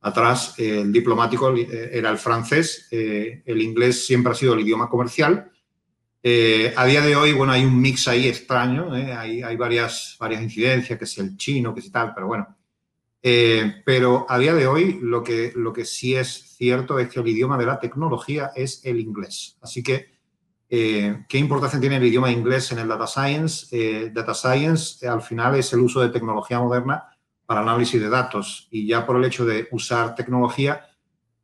atrás, 0.00 0.54
eh, 0.58 0.80
el 0.80 0.90
diplomático 0.90 1.54
era 1.54 2.10
el 2.10 2.18
francés, 2.18 2.88
el 2.90 3.62
inglés 3.62 4.04
siempre 4.04 4.32
ha 4.32 4.34
sido 4.34 4.54
el 4.54 4.60
idioma 4.60 4.88
comercial 4.88 5.48
a 6.24 6.86
día 6.86 7.02
de 7.02 7.14
hoy, 7.14 7.32
bueno, 7.32 7.52
hay 7.52 7.64
un 7.64 7.80
mix 7.80 8.08
ahí 8.08 8.26
extraño, 8.26 8.92
hay, 8.92 9.56
varias, 9.56 10.16
varias 10.18 10.42
incidencias, 10.42 10.98
que 10.98 11.06
si 11.06 11.20
el 11.20 11.36
chino, 11.36 11.72
que 11.72 11.82
si 11.82 11.90
tal, 11.90 12.14
pero 12.14 12.26
bueno. 12.26 12.56
Pero 13.20 14.26
a 14.28 14.38
día 14.38 14.54
de 14.54 14.66
hoy 14.66 14.98
lo 15.02 15.22
que, 15.22 15.52
lo 15.54 15.72
que 15.72 15.84
sí 15.84 16.14
es 16.16 16.56
cierto 16.56 16.98
es 16.98 17.08
que 17.08 17.20
el 17.20 17.28
idioma 17.28 17.58
de 17.58 17.66
la 17.66 17.78
tecnología 17.78 18.50
es 18.56 18.84
el 18.84 18.98
inglés. 18.98 19.56
Así 19.62 19.82
que, 19.84 20.11
¿qué 21.28 21.36
importancia 21.38 21.78
tiene 21.78 21.96
el 21.96 22.04
idioma 22.04 22.30
inglés 22.30 22.72
en 22.72 22.78
el 22.78 22.88
data 22.88 23.06
science? 23.06 24.10
data 24.10 24.32
science 24.32 25.06
al 25.06 25.20
final 25.20 25.54
es 25.56 25.70
el 25.74 25.80
uso 25.80 26.00
de 26.00 26.08
tecnología 26.08 26.60
moderna 26.60 27.04
para 27.44 27.60
análisis 27.60 28.00
de 28.00 28.08
datos 28.08 28.68
y 28.70 28.86
ya 28.86 29.04
por 29.04 29.16
el 29.16 29.24
hecho 29.26 29.44
de 29.44 29.68
usar 29.70 30.14
tecnología 30.14 30.86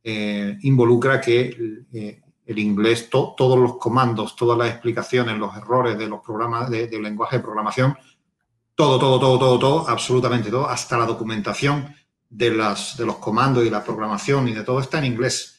involucra 0.03 1.21
que 1.21 1.85
el 2.49 2.57
inglés, 2.57 3.11
todos 3.11 3.59
los 3.59 3.77
comandos, 3.77 4.35
todas 4.35 4.57
las 4.57 4.71
explicaciones, 4.71 5.37
los 5.37 5.55
errores 5.55 5.95
de 5.99 6.07
los 6.07 6.21
programas 6.21 6.67
de, 6.71 6.89
lenguaje 6.99 7.37
de 7.37 7.43
programación, 7.43 7.95
todo, 8.73 8.97
todo, 8.97 9.19
todo, 9.19 9.37
todo, 9.37 9.59
todo, 9.59 9.87
absolutamente 9.87 10.49
todo, 10.49 10.67
hasta 10.67 10.97
la 10.97 11.05
documentación 11.05 11.93
de, 12.27 12.49
las, 12.49 12.97
de 12.97 13.05
los 13.05 13.17
comandos 13.17 13.63
y 13.63 13.69
la 13.69 13.83
programación 13.83 14.47
y 14.47 14.53
de 14.53 14.63
todo 14.63 14.79
está 14.79 14.97
en 14.97 15.05
inglés. 15.05 15.58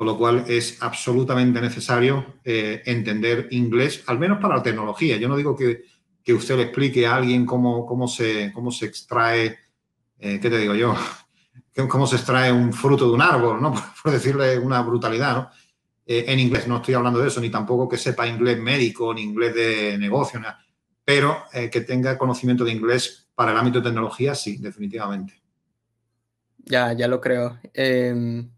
Con 0.00 0.06
lo 0.06 0.16
cual 0.16 0.46
es 0.48 0.78
absolutamente 0.80 1.60
necesario 1.60 2.36
eh, 2.42 2.80
entender 2.86 3.48
inglés, 3.50 4.02
al 4.06 4.18
menos 4.18 4.38
para 4.40 4.56
la 4.56 4.62
tecnología. 4.62 5.18
Yo 5.18 5.28
no 5.28 5.36
digo 5.36 5.54
que, 5.54 5.82
que 6.24 6.32
usted 6.32 6.56
le 6.56 6.62
explique 6.62 7.06
a 7.06 7.16
alguien 7.16 7.44
cómo, 7.44 7.84
cómo, 7.84 8.08
se, 8.08 8.50
cómo 8.54 8.70
se 8.70 8.86
extrae, 8.86 9.58
eh, 10.18 10.40
¿qué 10.40 10.48
te 10.48 10.56
digo 10.56 10.74
yo? 10.74 10.94
cómo 11.90 12.06
se 12.06 12.16
extrae 12.16 12.50
un 12.50 12.72
fruto 12.72 13.08
de 13.08 13.12
un 13.12 13.20
árbol, 13.20 13.60
¿no? 13.60 13.74
por 14.02 14.10
decirle 14.10 14.58
una 14.58 14.80
brutalidad, 14.80 15.36
¿no? 15.36 15.50
Eh, 16.06 16.24
en 16.28 16.40
inglés. 16.40 16.66
No 16.66 16.78
estoy 16.78 16.94
hablando 16.94 17.20
de 17.20 17.28
eso, 17.28 17.38
ni 17.42 17.50
tampoco 17.50 17.86
que 17.86 17.98
sepa 17.98 18.26
inglés 18.26 18.58
médico, 18.58 19.12
ni 19.12 19.20
inglés 19.20 19.54
de 19.54 19.98
negocio, 19.98 20.40
pero 21.04 21.44
eh, 21.52 21.68
que 21.68 21.82
tenga 21.82 22.16
conocimiento 22.16 22.64
de 22.64 22.72
inglés 22.72 23.28
para 23.34 23.52
el 23.52 23.58
ámbito 23.58 23.80
de 23.80 23.90
tecnología, 23.90 24.34
sí, 24.34 24.56
definitivamente. 24.56 25.42
Ya, 26.56 26.94
ya 26.94 27.06
lo 27.06 27.20
creo. 27.20 27.58
Em, 27.74 28.50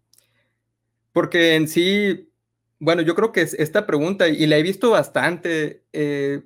porque 1.13 1.55
en 1.55 1.69
sí, 1.69 2.31
bueno, 2.79 3.03
yo 3.03 3.15
creo 3.15 3.33
que 3.33 3.43
esta 3.43 3.87
pregunta, 3.87 4.29
y 4.29 4.47
la 4.47 4.59
he 4.59 4.63
visto 4.63 4.91
bastante, 4.91 5.85
eh, 5.93 6.43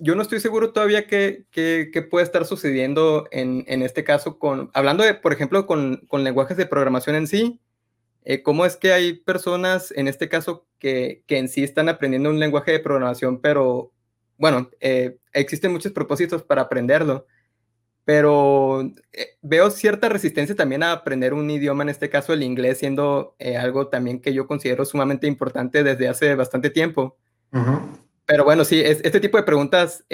yo 0.00 0.14
no 0.14 0.22
estoy 0.22 0.40
seguro 0.40 0.72
todavía 0.72 1.06
qué, 1.06 1.46
puede 2.10 2.24
estar 2.24 2.44
sucediendo 2.44 3.28
en, 3.30 3.82
este 3.82 4.04
caso 4.04 4.38
con, 4.38 4.70
hablando 4.74 5.04
por 5.22 5.32
ejemplo, 5.32 5.66
con, 5.66 6.00
lenguajes 6.12 6.56
de 6.56 6.66
programación 6.66 7.16
en 7.16 7.26
sí, 7.26 7.60
eh, 8.24 8.42
¿cómo 8.42 8.64
es 8.66 8.76
que 8.76 8.92
hay 8.92 9.14
personas, 9.14 9.92
en 9.96 10.08
este 10.08 10.28
caso, 10.28 10.66
que, 10.78 11.24
en 11.28 11.48
sí 11.48 11.62
están 11.62 11.88
aprendiendo 11.88 12.30
un 12.30 12.38
lenguaje 12.38 12.72
de 12.72 12.80
programación, 12.80 13.40
pero, 13.40 13.92
bueno, 14.36 14.70
eh, 14.80 15.18
existen 15.32 15.72
muchos 15.72 15.92
propósitos 15.92 16.42
para 16.42 16.62
aprenderlo, 16.62 17.26
pero 18.08 18.80
eh, 19.12 19.36
veo 19.42 19.68
cierta 19.68 20.08
resistencia 20.08 20.56
también 20.56 20.82
a 20.82 20.92
aprender 20.92 21.34
un 21.34 21.50
idioma, 21.50 21.82
en 21.82 21.90
este 21.90 22.08
caso 22.08 22.32
el 22.32 22.42
inglés, 22.42 22.78
siendo 22.78 23.36
algo 23.60 23.88
también 23.88 24.22
que 24.22 24.32
yo 24.32 24.46
considero 24.46 24.86
sumamente 24.86 25.26
importante 25.26 25.84
desde 25.84 26.08
hace 26.08 26.34
bastante 26.34 26.70
tiempo. 26.70 27.18
Pero 28.24 28.44
bueno, 28.44 28.64
sí, 28.64 28.80
este 28.80 29.20
tipo 29.20 29.36
de 29.36 29.42
preguntas 29.42 30.06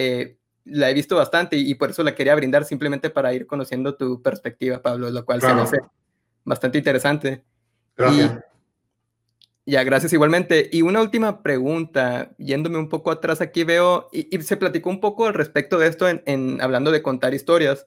la 0.64 0.90
he 0.90 0.94
visto 0.94 1.14
bastante 1.14 1.56
y, 1.56 1.72
por 1.76 1.90
eso 1.90 2.02
la 2.02 2.16
quería 2.16 2.34
brindar 2.34 2.64
simplemente 2.64 3.10
para 3.10 3.32
ir 3.32 3.46
conociendo 3.46 3.94
tu 3.94 4.20
perspectiva, 4.20 4.82
Pablo, 4.82 5.08
lo 5.08 5.24
cual 5.24 5.40
se 5.40 5.54
me 5.54 5.60
hace 5.60 5.78
bastante 6.44 6.78
interesante. 6.78 7.44
Gracias. 7.96 8.40
Ya, 9.66 9.82
gracias 9.82 10.12
igualmente. 10.12 10.68
Y 10.72 10.82
una 10.82 11.00
última 11.00 11.42
pregunta, 11.42 12.32
yéndome 12.36 12.78
un 12.78 12.90
poco 12.90 13.10
atrás 13.10 13.40
aquí 13.40 13.64
veo, 13.64 14.08
y, 14.12 14.28
se 14.42 14.58
platicó 14.58 14.90
un 14.90 15.00
poco 15.00 15.26
al 15.26 15.34
respecto 15.34 15.78
de 15.78 15.88
esto 15.88 16.06
en, 16.08 16.60
hablando 16.60 16.90
de 16.90 17.02
contar 17.02 17.32
historias, 17.32 17.86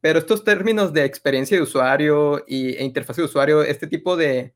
pero 0.00 0.20
estos 0.20 0.44
términos 0.44 0.92
de 0.92 1.04
experiencia 1.04 1.56
de 1.56 1.64
usuario 1.64 2.44
y, 2.46 2.76
e 2.76 2.84
interfaz 2.84 3.16
de 3.16 3.24
usuario, 3.24 3.62
este 3.62 3.88
tipo 3.88 4.16
de, 4.16 4.54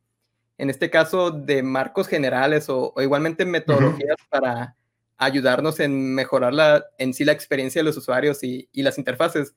en 0.58 0.70
este 0.70 0.90
caso, 0.90 1.32
de 1.32 1.62
marcos 1.64 2.06
generales 2.06 2.66
o, 2.68 2.94
igualmente 2.98 3.44
metodologías 3.44 4.16
para 4.28 4.76
ayudarnos 5.16 5.80
en 5.80 6.14
mejorar 6.14 6.54
la, 6.54 6.84
en 6.98 7.14
sí 7.14 7.24
la 7.24 7.32
experiencia 7.32 7.80
de 7.80 7.84
los 7.84 7.96
usuarios 7.96 8.44
y, 8.44 8.68
y 8.72 8.82
las 8.82 8.96
interfaces. 8.96 9.56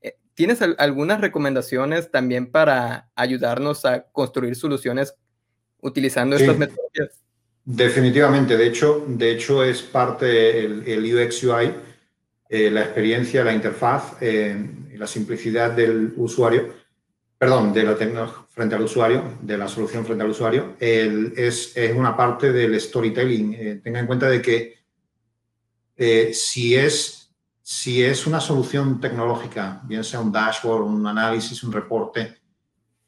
Eh, 0.00 0.16
¿Tienes 0.34 0.62
algunas 0.62 1.20
recomendaciones 1.20 2.10
también 2.10 2.50
para 2.52 3.10
ayudarnos 3.16 3.84
a 3.84 4.04
construir 4.12 4.54
soluciones 4.54 5.16
utilizando 5.82 6.36
estas 6.36 6.56
metodologías? 6.56 7.20
Definitivamente, 7.64 8.56
de 8.56 8.66
hecho, 8.66 9.04
de 9.06 9.30
hecho 9.32 9.62
es 9.62 9.82
parte 9.82 10.64
el, 10.64 10.88
el 10.88 11.14
UX 11.14 11.44
UI, 11.44 11.74
eh, 12.48 12.70
la 12.70 12.80
experiencia, 12.82 13.44
la 13.44 13.52
interfaz 13.52 14.16
eh, 14.20 14.56
y 14.92 14.96
la 14.96 15.06
simplicidad 15.06 15.72
del 15.72 16.14
usuario, 16.16 16.72
perdón, 17.38 17.74
de 17.74 17.82
la 17.82 17.96
tecnología 17.96 18.38
frente 18.48 18.74
al 18.74 18.82
usuario, 18.82 19.38
de 19.40 19.58
la 19.58 19.68
solución 19.68 20.04
frente 20.04 20.24
al 20.24 20.30
usuario, 20.30 20.76
es, 20.78 21.76
es, 21.76 21.94
una 21.94 22.16
parte 22.16 22.52
del 22.52 22.78
storytelling. 22.80 23.80
tenga 23.82 24.00
en 24.00 24.06
cuenta 24.06 24.28
de 24.28 24.42
que 24.42 24.78
si 26.34 26.74
es 26.74 27.22
si 27.62 28.02
es 28.02 28.26
una 28.26 28.40
solución 28.40 29.00
tecnológica, 29.00 29.80
bien 29.84 30.02
sea 30.02 30.20
un 30.20 30.32
dashboard, 30.32 30.82
un 30.82 31.06
análisis, 31.06 31.62
un 31.62 31.72
reporte, 31.72 32.36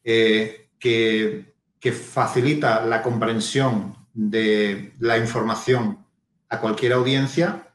eh, 0.03 0.71
que, 0.79 1.54
facilita 1.93 2.85
la 2.85 3.03
comprensión 3.03 3.97
de 4.13 4.93
la 5.01 5.19
información 5.19 6.05
a 6.49 6.61
cualquier 6.61 6.93
audiencia, 6.93 7.75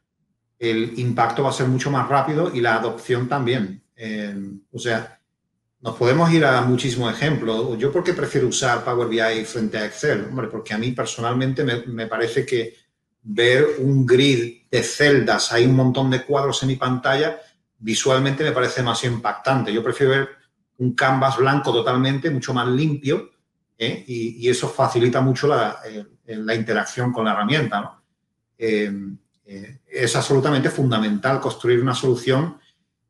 el 0.58 0.98
impacto 1.00 1.44
va 1.44 1.50
a 1.50 1.54
ser 1.54 1.68
mucho 1.68 1.92
más 1.92 2.08
rápido 2.08 2.52
y 2.54 2.62
la 2.62 2.76
adopción 2.76 3.28
también. 3.28 3.84
Eh, 3.96 4.36
o 4.72 4.80
sea, 4.80 5.20
nos 5.82 5.96
podemos 5.96 6.32
ir 6.32 6.46
a 6.46 6.62
muchísimos 6.62 7.14
ejemplos. 7.14 7.78
Yo, 7.78 7.92
¿por 7.92 8.04
qué 8.04 8.14
prefiero 8.14 8.48
usar 8.48 8.84
Power 8.84 9.08
BI 9.08 9.46
frente 9.46 9.78
a 9.78 9.86
Excel? 9.86 10.26
Hombre, 10.30 10.48
porque 10.48 10.74
a 10.74 10.78
mí 10.78 10.92
personalmente 10.92 11.64
me 11.64 12.08
parece 12.08 12.46
que 12.46 12.76
ver 13.22 13.66
un 13.80 14.06
grid 14.06 14.64
de 14.70 14.84
celdas, 14.84 15.52
hay 15.52 15.66
un 15.66 15.76
montón 15.76 16.10
de 16.10 16.24
cuadros 16.24 16.62
en 16.64 16.70
mi 16.70 16.76
pantalla, 16.76 17.40
visualmente 17.78 18.44
me 18.44 18.52
parece 18.52 18.84
más 18.84 19.04
impactante. 19.04 19.74
Yo 19.74 19.84
prefiero 19.84 20.12
ver 20.12 20.30
un 20.78 20.94
canvas 20.94 21.38
blanco 21.38 21.72
totalmente, 21.72 22.30
mucho 22.30 22.54
más 22.54 22.68
limpio, 22.68 23.30
¿eh? 23.80 24.04
y, 24.06 24.50
eso 24.50 24.68
facilita 24.68 25.22
mucho 25.22 25.48
la, 25.48 25.80
eh, 25.86 26.06
interacción 26.56 27.12
con 27.12 27.26
la 27.26 27.32
herramienta. 27.32 28.00
Eh, 28.58 28.92
es 29.88 30.16
absolutamente 30.16 30.70
fundamental 30.70 31.40
construir 31.40 31.82
una 31.82 31.96
solución 31.96 32.60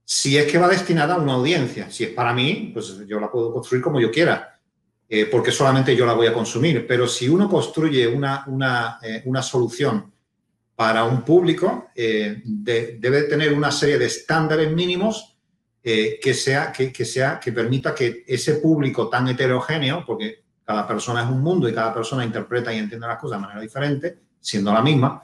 si 0.05 0.37
es 0.37 0.49
que 0.49 0.57
va 0.57 0.69
destinada 0.69 1.15
a 1.15 1.19
una 1.19 1.33
audiencia. 1.33 1.91
Si 1.91 2.05
es 2.05 2.11
para 2.11 2.33
mí, 2.33 2.71
pues 2.73 3.05
yo 3.05 3.19
la 3.19 3.29
puedo 3.29 3.51
construir 3.51 3.83
como 3.83 3.99
yo 3.99 4.09
quiera. 4.09 4.55
Porque 5.31 5.51
solamente 5.51 5.95
yo 5.95 6.05
la 6.05 6.13
voy 6.13 6.27
a 6.27 6.33
consumir. 6.33 6.85
Pero 6.87 7.07
si 7.07 7.27
uno 7.27 7.49
construye 7.49 8.07
una, 8.07 8.43
una, 8.47 8.99
una 9.25 9.41
solución 9.41 10.13
para 10.75 11.03
un 11.03 11.23
público, 11.23 11.89
debe 11.95 13.23
tener 13.23 13.53
una 13.53 13.71
serie 13.71 13.97
de 13.97 14.05
estándares 14.05 14.71
mínimos 14.71 15.35
que, 15.83 16.33
sea, 16.33 16.71
que, 16.71 16.93
que, 16.93 17.05
sea, 17.05 17.39
que 17.39 17.51
permita 17.51 17.93
que 17.93 18.23
ese 18.27 18.55
público 18.55 19.09
tan 19.09 19.27
heterogéneo, 19.27 20.05
porque 20.05 20.43
cada 20.69 20.85
persona 20.85 21.23
es 21.23 21.29
un 21.29 21.41
mundo 21.41 21.67
y 21.67 21.73
cada 21.73 21.91
persona 21.91 22.23
interpreta 22.23 22.71
y 22.71 22.77
entiende 22.77 23.07
las 23.07 23.17
cosas 23.17 23.39
de 23.39 23.41
manera 23.41 23.59
diferente, 23.59 24.19
siendo 24.39 24.71
la 24.71 24.83
misma, 24.83 25.23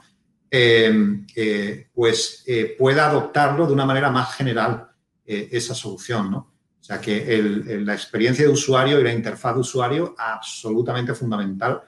pues 1.94 2.44
pueda 2.76 3.06
adoptarlo 3.06 3.64
de 3.64 3.72
una 3.72 3.86
manera 3.86 4.10
más 4.10 4.34
general 4.34 4.88
esa 5.24 5.72
solución, 5.72 6.32
¿no? 6.32 6.38
O 6.80 6.84
sea 6.84 7.00
que 7.00 7.40
la 7.84 7.94
experiencia 7.94 8.44
de 8.44 8.50
usuario 8.50 8.98
y 8.98 9.04
la 9.04 9.12
interfaz 9.12 9.54
de 9.54 9.60
usuario 9.60 10.16
absolutamente 10.18 11.14
fundamental 11.14 11.80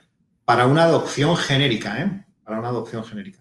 para 0.44 0.64
una 0.68 0.85
adopción 0.85 1.36
genérica, 1.36 2.01
¿eh? 2.01 2.26
Para 2.44 2.60
una 2.60 2.68
adopción 2.68 3.05
genérica. 3.05 3.40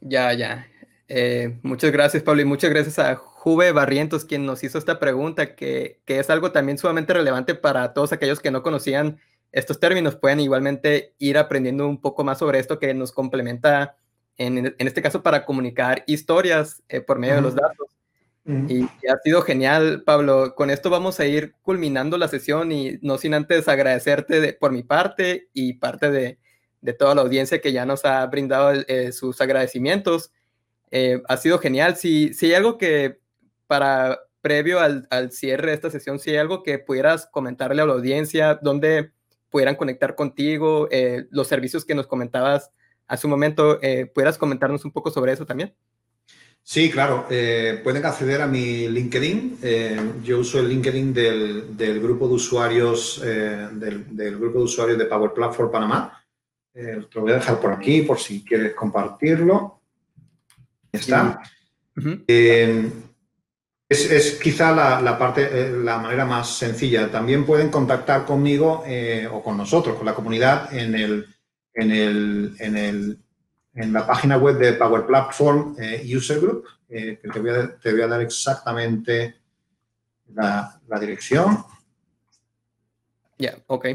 Ya, 0.00 0.32
ya. 0.32 0.66
Eh, 1.06 1.60
muchas 1.62 1.92
gracias, 1.92 2.24
Pablo, 2.24 2.42
y 2.42 2.46
muchas 2.46 2.70
gracias 2.70 2.98
a 2.98 3.14
Juve 3.44 3.72
Barrientos, 3.72 4.24
quien 4.24 4.46
nos 4.46 4.64
hizo 4.64 4.78
esta 4.78 4.98
pregunta, 4.98 5.54
que, 5.54 6.00
es 6.06 6.30
algo 6.30 6.50
también 6.50 6.78
sumamente 6.78 7.12
relevante 7.12 7.54
para 7.54 7.92
todos 7.92 8.10
aquellos 8.14 8.40
que 8.40 8.50
no 8.50 8.62
conocían 8.62 9.18
estos 9.52 9.78
términos. 9.78 10.16
Pueden 10.16 10.40
igualmente 10.40 11.12
ir 11.18 11.36
aprendiendo 11.36 11.86
un 11.86 12.00
poco 12.00 12.24
más 12.24 12.38
sobre 12.38 12.58
esto 12.58 12.78
que 12.78 12.94
nos 12.94 13.12
complementa, 13.12 13.98
en, 14.38 14.74
este 14.78 15.02
caso, 15.02 15.22
para 15.22 15.44
comunicar 15.44 16.04
historias 16.06 16.82
eh, 16.88 17.02
por 17.02 17.18
medio 17.18 17.34
de 17.34 17.42
los 17.42 17.54
datos. 17.54 17.88
Y, 18.46 18.84
ha 18.84 19.18
sido 19.22 19.42
genial, 19.42 20.04
Pablo. 20.06 20.54
Con 20.54 20.70
esto 20.70 20.88
vamos 20.88 21.20
a 21.20 21.26
ir 21.26 21.52
culminando 21.60 22.16
la 22.16 22.28
sesión 22.28 22.72
y 22.72 22.98
no 23.02 23.18
sin 23.18 23.34
antes 23.34 23.68
agradecerte 23.68 24.54
por 24.54 24.72
mi 24.72 24.84
parte 24.84 25.50
y 25.52 25.74
parte 25.74 26.10
de, 26.10 26.38
toda 26.98 27.14
la 27.14 27.20
audiencia 27.20 27.60
que 27.60 27.72
ya 27.72 27.84
nos 27.84 28.06
ha 28.06 28.24
brindado 28.24 28.72
eh, 28.88 29.12
sus 29.12 29.38
agradecimientos. 29.42 30.32
Eh, 30.90 31.20
ha 31.28 31.36
sido 31.36 31.58
genial. 31.58 31.96
Si, 31.96 32.32
si 32.32 32.46
hay 32.46 32.54
algo 32.54 32.78
que 32.78 33.22
para 33.74 34.20
previo 34.40 34.78
al, 34.78 35.32
cierre 35.32 35.70
de 35.70 35.74
esta 35.74 35.90
sesión, 35.90 36.20
si 36.20 36.30
hay 36.30 36.36
algo 36.36 36.62
que 36.62 36.78
pudieras 36.78 37.26
comentarle 37.26 37.82
a 37.82 37.86
la 37.86 37.94
audiencia, 37.94 38.54
donde 38.62 39.10
pudieran 39.50 39.74
conectar 39.74 40.14
contigo, 40.14 40.86
eh, 40.92 41.26
los 41.30 41.48
servicios 41.48 41.84
que 41.84 41.96
nos 41.96 42.06
comentabas 42.06 42.70
hace 43.08 43.26
un 43.26 43.32
momento, 43.32 43.82
eh, 43.82 44.06
¿pudieras 44.06 44.38
comentarnos 44.38 44.84
un 44.84 44.92
poco 44.92 45.10
sobre 45.10 45.32
eso 45.32 45.44
también? 45.44 45.74
Sí, 46.62 46.88
claro. 46.88 47.26
Eh, 47.30 47.80
pueden 47.82 48.06
acceder 48.06 48.42
a 48.42 48.46
mi 48.46 48.86
LinkedIn. 48.86 49.58
Eh, 49.60 50.12
yo 50.22 50.38
uso 50.38 50.60
el 50.60 50.68
LinkedIn 50.68 51.12
del, 51.12 52.00
grupo 52.00 52.28
de 52.28 52.34
usuarios 52.34 53.20
del, 53.20 54.38
grupo 54.38 54.58
de 54.58 54.64
usuarios 54.64 54.98
de 54.98 55.06
Power 55.06 55.32
Platform 55.32 55.72
Panamá. 55.72 56.24
te 56.72 57.08
lo 57.12 57.22
voy 57.22 57.32
a 57.32 57.36
dejar 57.36 57.60
por 57.60 57.72
aquí 57.72 58.02
por 58.02 58.20
si 58.20 58.44
quieres 58.44 58.72
compartirlo. 58.74 59.80
Ya 60.92 61.00
está. 61.00 61.42
Es, 63.94 64.38
quizá 64.42 64.72
la, 64.72 65.18
parte, 65.18 65.70
la 65.70 65.98
manera 65.98 66.24
más 66.24 66.56
sencilla. 66.56 67.10
También 67.10 67.44
pueden 67.44 67.70
contactar 67.70 68.24
conmigo 68.24 68.84
o 69.32 69.42
con 69.42 69.56
nosotros, 69.56 69.96
con 69.96 70.06
la 70.06 70.14
comunidad, 70.14 70.74
en 70.74 70.94
el, 70.94 71.26
en 71.74 71.90
el, 71.90 72.56
en 72.58 72.76
el 72.76 73.18
en 73.74 73.92
la 73.92 74.06
página 74.06 74.38
web 74.38 74.56
de 74.58 74.74
Power 74.74 75.04
Platform 75.06 75.74
eh, 75.78 76.04
User 76.16 76.38
Group, 76.40 76.64
eh, 76.88 77.18
que 77.20 77.28
te 77.28 77.40
voy, 77.40 77.50
a, 77.50 77.76
te 77.76 77.90
voy, 77.92 78.02
a, 78.02 78.06
dar 78.06 78.22
exactamente 78.22 79.34
la, 80.32 80.80
la 80.86 81.00
dirección. 81.00 81.64
Ya, 83.38 83.58
ok. 83.66 83.86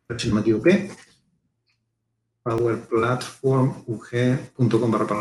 Ver 0.09 0.21
si 0.21 0.29
no 0.29 0.35
me 0.35 0.41
equivoqué. 0.41 0.91
powerplatformug.com 2.43 4.91
barra 4.91 5.19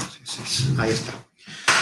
ahí 0.79 0.91
está 0.91 1.27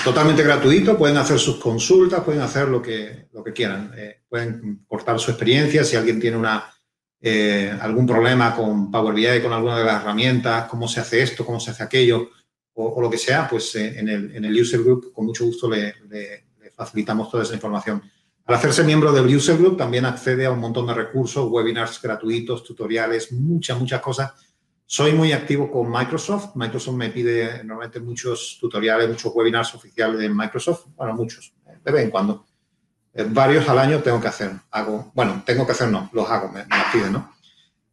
totalmente 0.05 0.43
gratuito, 0.43 0.98
pueden 0.98 1.16
hacer 1.16 1.39
sus 1.39 1.56
consultas, 1.56 2.22
pueden 2.22 2.43
hacer 2.43 2.68
lo 2.68 2.82
que, 2.82 3.28
lo 3.32 3.43
que 3.43 3.55
quieran, 3.55 3.90
eh, 3.97 4.20
pueden 4.28 4.85
cortar 4.86 5.18
su 5.18 5.31
experiencia, 5.31 5.82
si 5.82 5.97
alguien 5.97 6.20
tiene 6.20 6.36
una, 6.36 6.70
eh, 7.20 7.74
algún 7.81 8.06
problema 8.06 8.55
con 8.55 8.90
Power 8.90 9.14
BI, 9.14 9.43
con 9.43 9.55
alguna 9.55 9.78
de 9.78 9.85
las 9.85 10.02
herramientas, 10.02 10.68
cómo 10.68 10.86
se 10.86 11.01
hace 11.01 11.22
esto, 11.22 11.47
cómo 11.47 11.59
se 11.59 11.70
hace 11.70 11.82
aquello, 11.82 12.28
o, 12.74 13.01
lo 13.01 13.09
que 13.09 13.16
sea, 13.16 13.48
pues 13.48 13.74
eh, 13.76 13.98
en, 13.98 14.09
el, 14.09 14.36
en, 14.36 14.44
el, 14.44 14.60
User 14.60 14.82
Group 14.82 15.12
con 15.12 15.24
mucho 15.24 15.47
gusto 15.47 15.70
le, 15.70 15.94
facilitamos 16.74 17.31
toda 17.31 17.44
esa 17.44 17.55
información. 17.55 18.02
Al 18.47 18.55
hacerse 18.57 18.85
miembro 18.85 19.12
del 19.12 19.35
User 19.35 19.57
Group 19.57 19.79
también 19.79 20.05
accede 20.05 20.47
a 20.47 20.51
un 20.51 20.61
montón 20.61 20.87
de 20.87 20.95
recursos, 20.95 21.49
webinars 21.51 22.01
gratuitos, 22.01 22.62
tutoriales, 22.62 23.33
muchas, 23.33 23.79
muchas 23.79 24.01
cosas 24.01 24.33
soy 24.87 25.12
muy 25.12 25.33
activo 25.33 25.71
con 25.71 25.91
Microsoft. 25.91 26.55
Microsoft 26.55 26.95
me 26.95 27.11
pide 27.11 27.65
normalmente 27.65 28.01
muchos 28.01 28.59
tutoriales, 28.61 29.09
muchos 29.09 29.33
webinars 29.35 29.75
oficiales 29.75 30.19
de 30.19 30.29
Microsoft. 30.29 30.87
Bueno, 30.95 31.15
muchos, 31.15 31.53
de 31.85 31.93
vez 31.93 32.05
en 32.05 32.11
cuando. 32.11 32.45
Eh, 33.12 33.27
varios 33.29 33.69
al 33.69 33.79
año 33.79 34.01
tengo 34.01 34.21
que 34.21 34.29
hacer. 34.29 34.53
Hago, 34.71 35.11
bueno, 35.15 35.43
tengo 35.45 35.65
que 35.65 35.73
hacer, 35.73 35.89
no, 35.89 36.11
los 36.12 36.29
hago, 36.29 36.51
me, 36.51 36.65
piden, 36.93 37.12
¿no? 37.12 37.35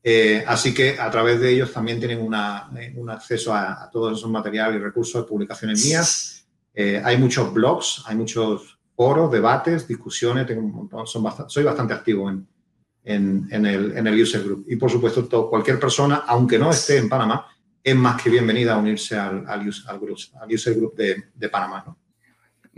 Eh, 0.03 0.43
así 0.47 0.73
que 0.73 0.99
a 0.99 1.11
través 1.11 1.39
de 1.39 1.51
ellos 1.53 1.71
también 1.71 1.99
tienen 1.99 2.19
eh, 2.19 2.93
un 2.97 3.09
acceso 3.09 3.53
a, 3.53 3.89
todos 3.91 4.17
esos 4.17 4.29
materiales 4.29 4.79
y 4.79 4.83
recursos 4.83 5.21
de 5.21 5.27
publicaciones 5.27 5.85
mías. 5.85 6.45
hay 6.75 7.17
muchos 7.17 7.53
blogs, 7.53 8.03
hay 8.05 8.15
muchos 8.15 8.79
foros, 8.95 9.31
debates, 9.31 9.87
discusiones. 9.87 10.45
Tengo 10.45 10.61
un 10.61 10.71
montón, 10.71 11.07
son 11.07 11.23
bastante, 11.23 11.51
soy 11.51 11.63
bastante 11.63 11.93
activo 11.93 12.29
en, 12.29 12.47
en, 13.03 13.65
el, 13.65 13.97
en, 13.97 14.07
el, 14.07 14.21
user 14.21 14.43
group. 14.43 14.65
Y 14.67 14.75
por 14.75 14.89
supuesto, 14.89 15.25
todo, 15.25 15.49
cualquier 15.49 15.79
persona, 15.79 16.23
aunque 16.27 16.59
no 16.59 16.71
esté 16.71 16.97
en 16.97 17.09
Panamá, 17.09 17.47
es 17.83 17.95
más 17.95 18.21
que 18.21 18.29
bienvenida 18.29 18.75
a 18.75 18.77
unirse 18.77 19.17
al, 19.17 19.45
al, 19.47 19.71
al, 19.87 19.99
group, 19.99 20.17
al 20.39 20.53
user 20.53 20.75
group 20.75 20.95
de, 20.95 21.23
de 21.33 21.49
Panamá. 21.49 21.83
¿no? 21.85 21.97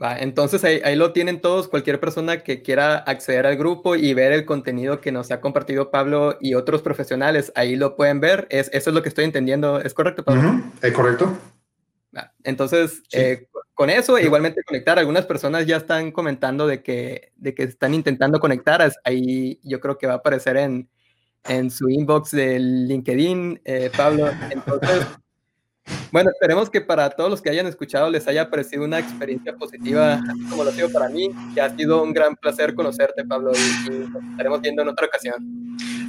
Va, 0.02 0.18
entonces 0.18 0.64
ahí, 0.64 0.82
ahí, 0.84 0.96
lo 0.96 1.14
tienen 1.14 1.40
todos, 1.40 1.68
cualquier 1.68 2.00
persona 2.00 2.42
que 2.42 2.64
quiera 2.64 2.96
acceder 2.96 3.46
al 3.46 3.58
grupo 3.58 3.96
y 3.96 4.14
ver 4.14 4.32
el 4.32 4.46
contenido 4.46 5.02
que 5.02 5.12
nos 5.12 5.30
ha 5.32 5.40
compartido 5.40 5.92
Pablo 5.92 6.38
y 6.42 6.56
otros 6.56 6.82
profesionales, 6.82 7.52
ahí 7.56 7.76
lo 7.76 7.96
pueden 7.96 8.20
ver. 8.20 8.48
Es, 8.50 8.70
eso 8.74 8.90
es 8.90 8.94
lo 8.96 9.04
que 9.04 9.10
estoy 9.10 9.26
entendiendo. 9.26 9.80
¿Es 9.80 9.94
correcto, 9.94 10.24
Pablo? 10.24 10.64
Es 10.82 10.94
correcto. 10.94 11.38
Entonces, 12.44 13.04
eh, 13.12 13.48
con 13.74 13.90
eso, 13.90 14.18
igualmente 14.20 14.64
conectar. 14.64 15.00
Algunas 15.00 15.26
personas 15.26 15.66
ya 15.66 15.78
están 15.78 16.12
comentando 16.12 16.68
de 16.68 16.84
que, 16.84 17.32
de 17.36 17.56
que 17.56 17.64
están 17.64 17.94
intentando 17.94 18.40
conectar. 18.40 18.92
Ahí 19.04 19.60
yo 19.64 19.80
creo 19.80 19.98
que 19.98 20.08
va 20.08 20.14
a 20.14 20.18
aparecer 20.18 20.58
en, 20.58 20.90
en 21.46 21.72
su 21.72 21.90
inbox 21.90 22.32
de 22.32 22.60
LinkedIn, 22.60 23.62
eh, 23.66 23.92
Pablo. 23.96 24.30
Entonces, 24.52 25.06
bueno, 26.12 26.30
esperemos 26.30 26.70
que 26.70 26.80
para 26.80 27.10
todos 27.10 27.30
los 27.30 27.42
que 27.42 27.50
hayan 27.50 27.66
escuchado 27.68 28.10
les 28.10 28.28
haya 28.28 28.50
parecido 28.50 28.84
una 28.86 29.00
experiencia 29.00 29.56
positiva, 29.56 30.14
así 30.14 30.44
como 30.50 30.64
lo 30.64 30.70
ha 30.70 30.74
sido 30.74 30.92
para 30.92 31.10
mí, 31.10 31.32
que 31.54 31.62
ha 31.62 31.76
sido 31.76 32.04
un 32.04 32.14
gran 32.14 32.36
placer 32.36 32.76
conocerte, 32.76 33.26
Pablo, 33.26 33.52
y, 33.54 34.32
estaremos 34.32 34.62
viendo 34.62 34.84
en 34.84 34.90
otra 34.90 35.08
ocasión. 35.08 35.36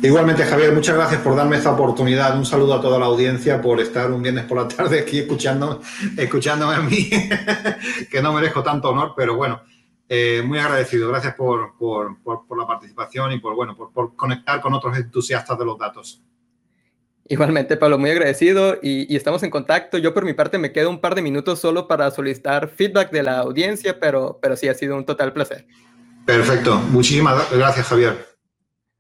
Igualmente, 0.02 0.44
Javier, 0.44 0.72
muchas 0.72 0.94
gracias 0.96 1.22
por 1.22 1.34
darme 1.34 1.56
esta 1.56 1.72
oportunidad. 1.72 2.36
Un 2.36 2.44
saludo 2.44 2.74
a 2.74 2.80
toda 2.82 2.98
la 2.98 3.06
audiencia 3.06 3.62
por 3.62 3.80
estar 3.80 4.10
un 4.10 4.22
viernes 4.22 4.44
por 4.44 4.58
la 4.58 4.68
tarde 4.68 5.00
aquí 5.00 5.20
escuchando, 5.20 5.80
escuchándome 6.18 6.74
a 6.74 6.80
mí, 6.80 7.08
que 8.10 8.20
no 8.20 8.32
merezco 8.34 8.62
tanto 8.62 8.90
honor, 8.90 9.14
pero 9.16 9.36
bueno, 9.36 9.62
eh, 10.08 10.42
muy 10.44 10.58
agradecido. 10.58 11.08
Gracias 11.08 11.34
por, 11.34 11.76
por, 11.78 12.22
por, 12.22 12.58
la 12.58 12.66
participación 12.66 13.32
y 13.32 13.38
por, 13.38 13.54
bueno, 13.54 13.74
por, 13.76 14.14
conectar 14.14 14.60
con 14.60 14.74
otros 14.74 14.96
entusiastas 14.96 15.58
de 15.58 15.64
los 15.64 15.78
datos. 15.78 16.22
Igualmente, 17.26 17.76
Pablo, 17.78 17.98
muy 17.98 18.10
agradecido 18.10 18.78
y, 18.82 19.12
y, 19.12 19.16
estamos 19.16 19.42
en 19.42 19.50
contacto. 19.50 19.96
Yo 19.96 20.12
por 20.12 20.26
mi 20.26 20.34
parte 20.34 20.58
me 20.58 20.72
quedo 20.72 20.90
un 20.90 21.00
par 21.00 21.14
de 21.14 21.22
minutos 21.22 21.58
solo 21.58 21.88
para 21.88 22.10
solicitar 22.10 22.68
feedback 22.68 23.10
de 23.10 23.22
la 23.22 23.38
audiencia, 23.38 23.98
pero, 23.98 24.38
pero 24.42 24.56
sí 24.56 24.68
ha 24.68 24.74
sido 24.74 24.96
un 24.96 25.06
total 25.06 25.32
placer. 25.32 25.66
Perfecto. 26.26 26.76
Muchísimas 26.90 27.50
gracias, 27.50 27.86
Javier. 27.86 28.26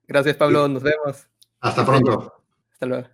Gracias, 0.06 0.36
Pablo. 0.36 0.68
Nos 0.68 0.82
vemos. 0.82 1.26
Hasta 1.60 1.84
pronto. 1.84 2.34
Hasta 2.72 2.86
luego. 2.86 3.08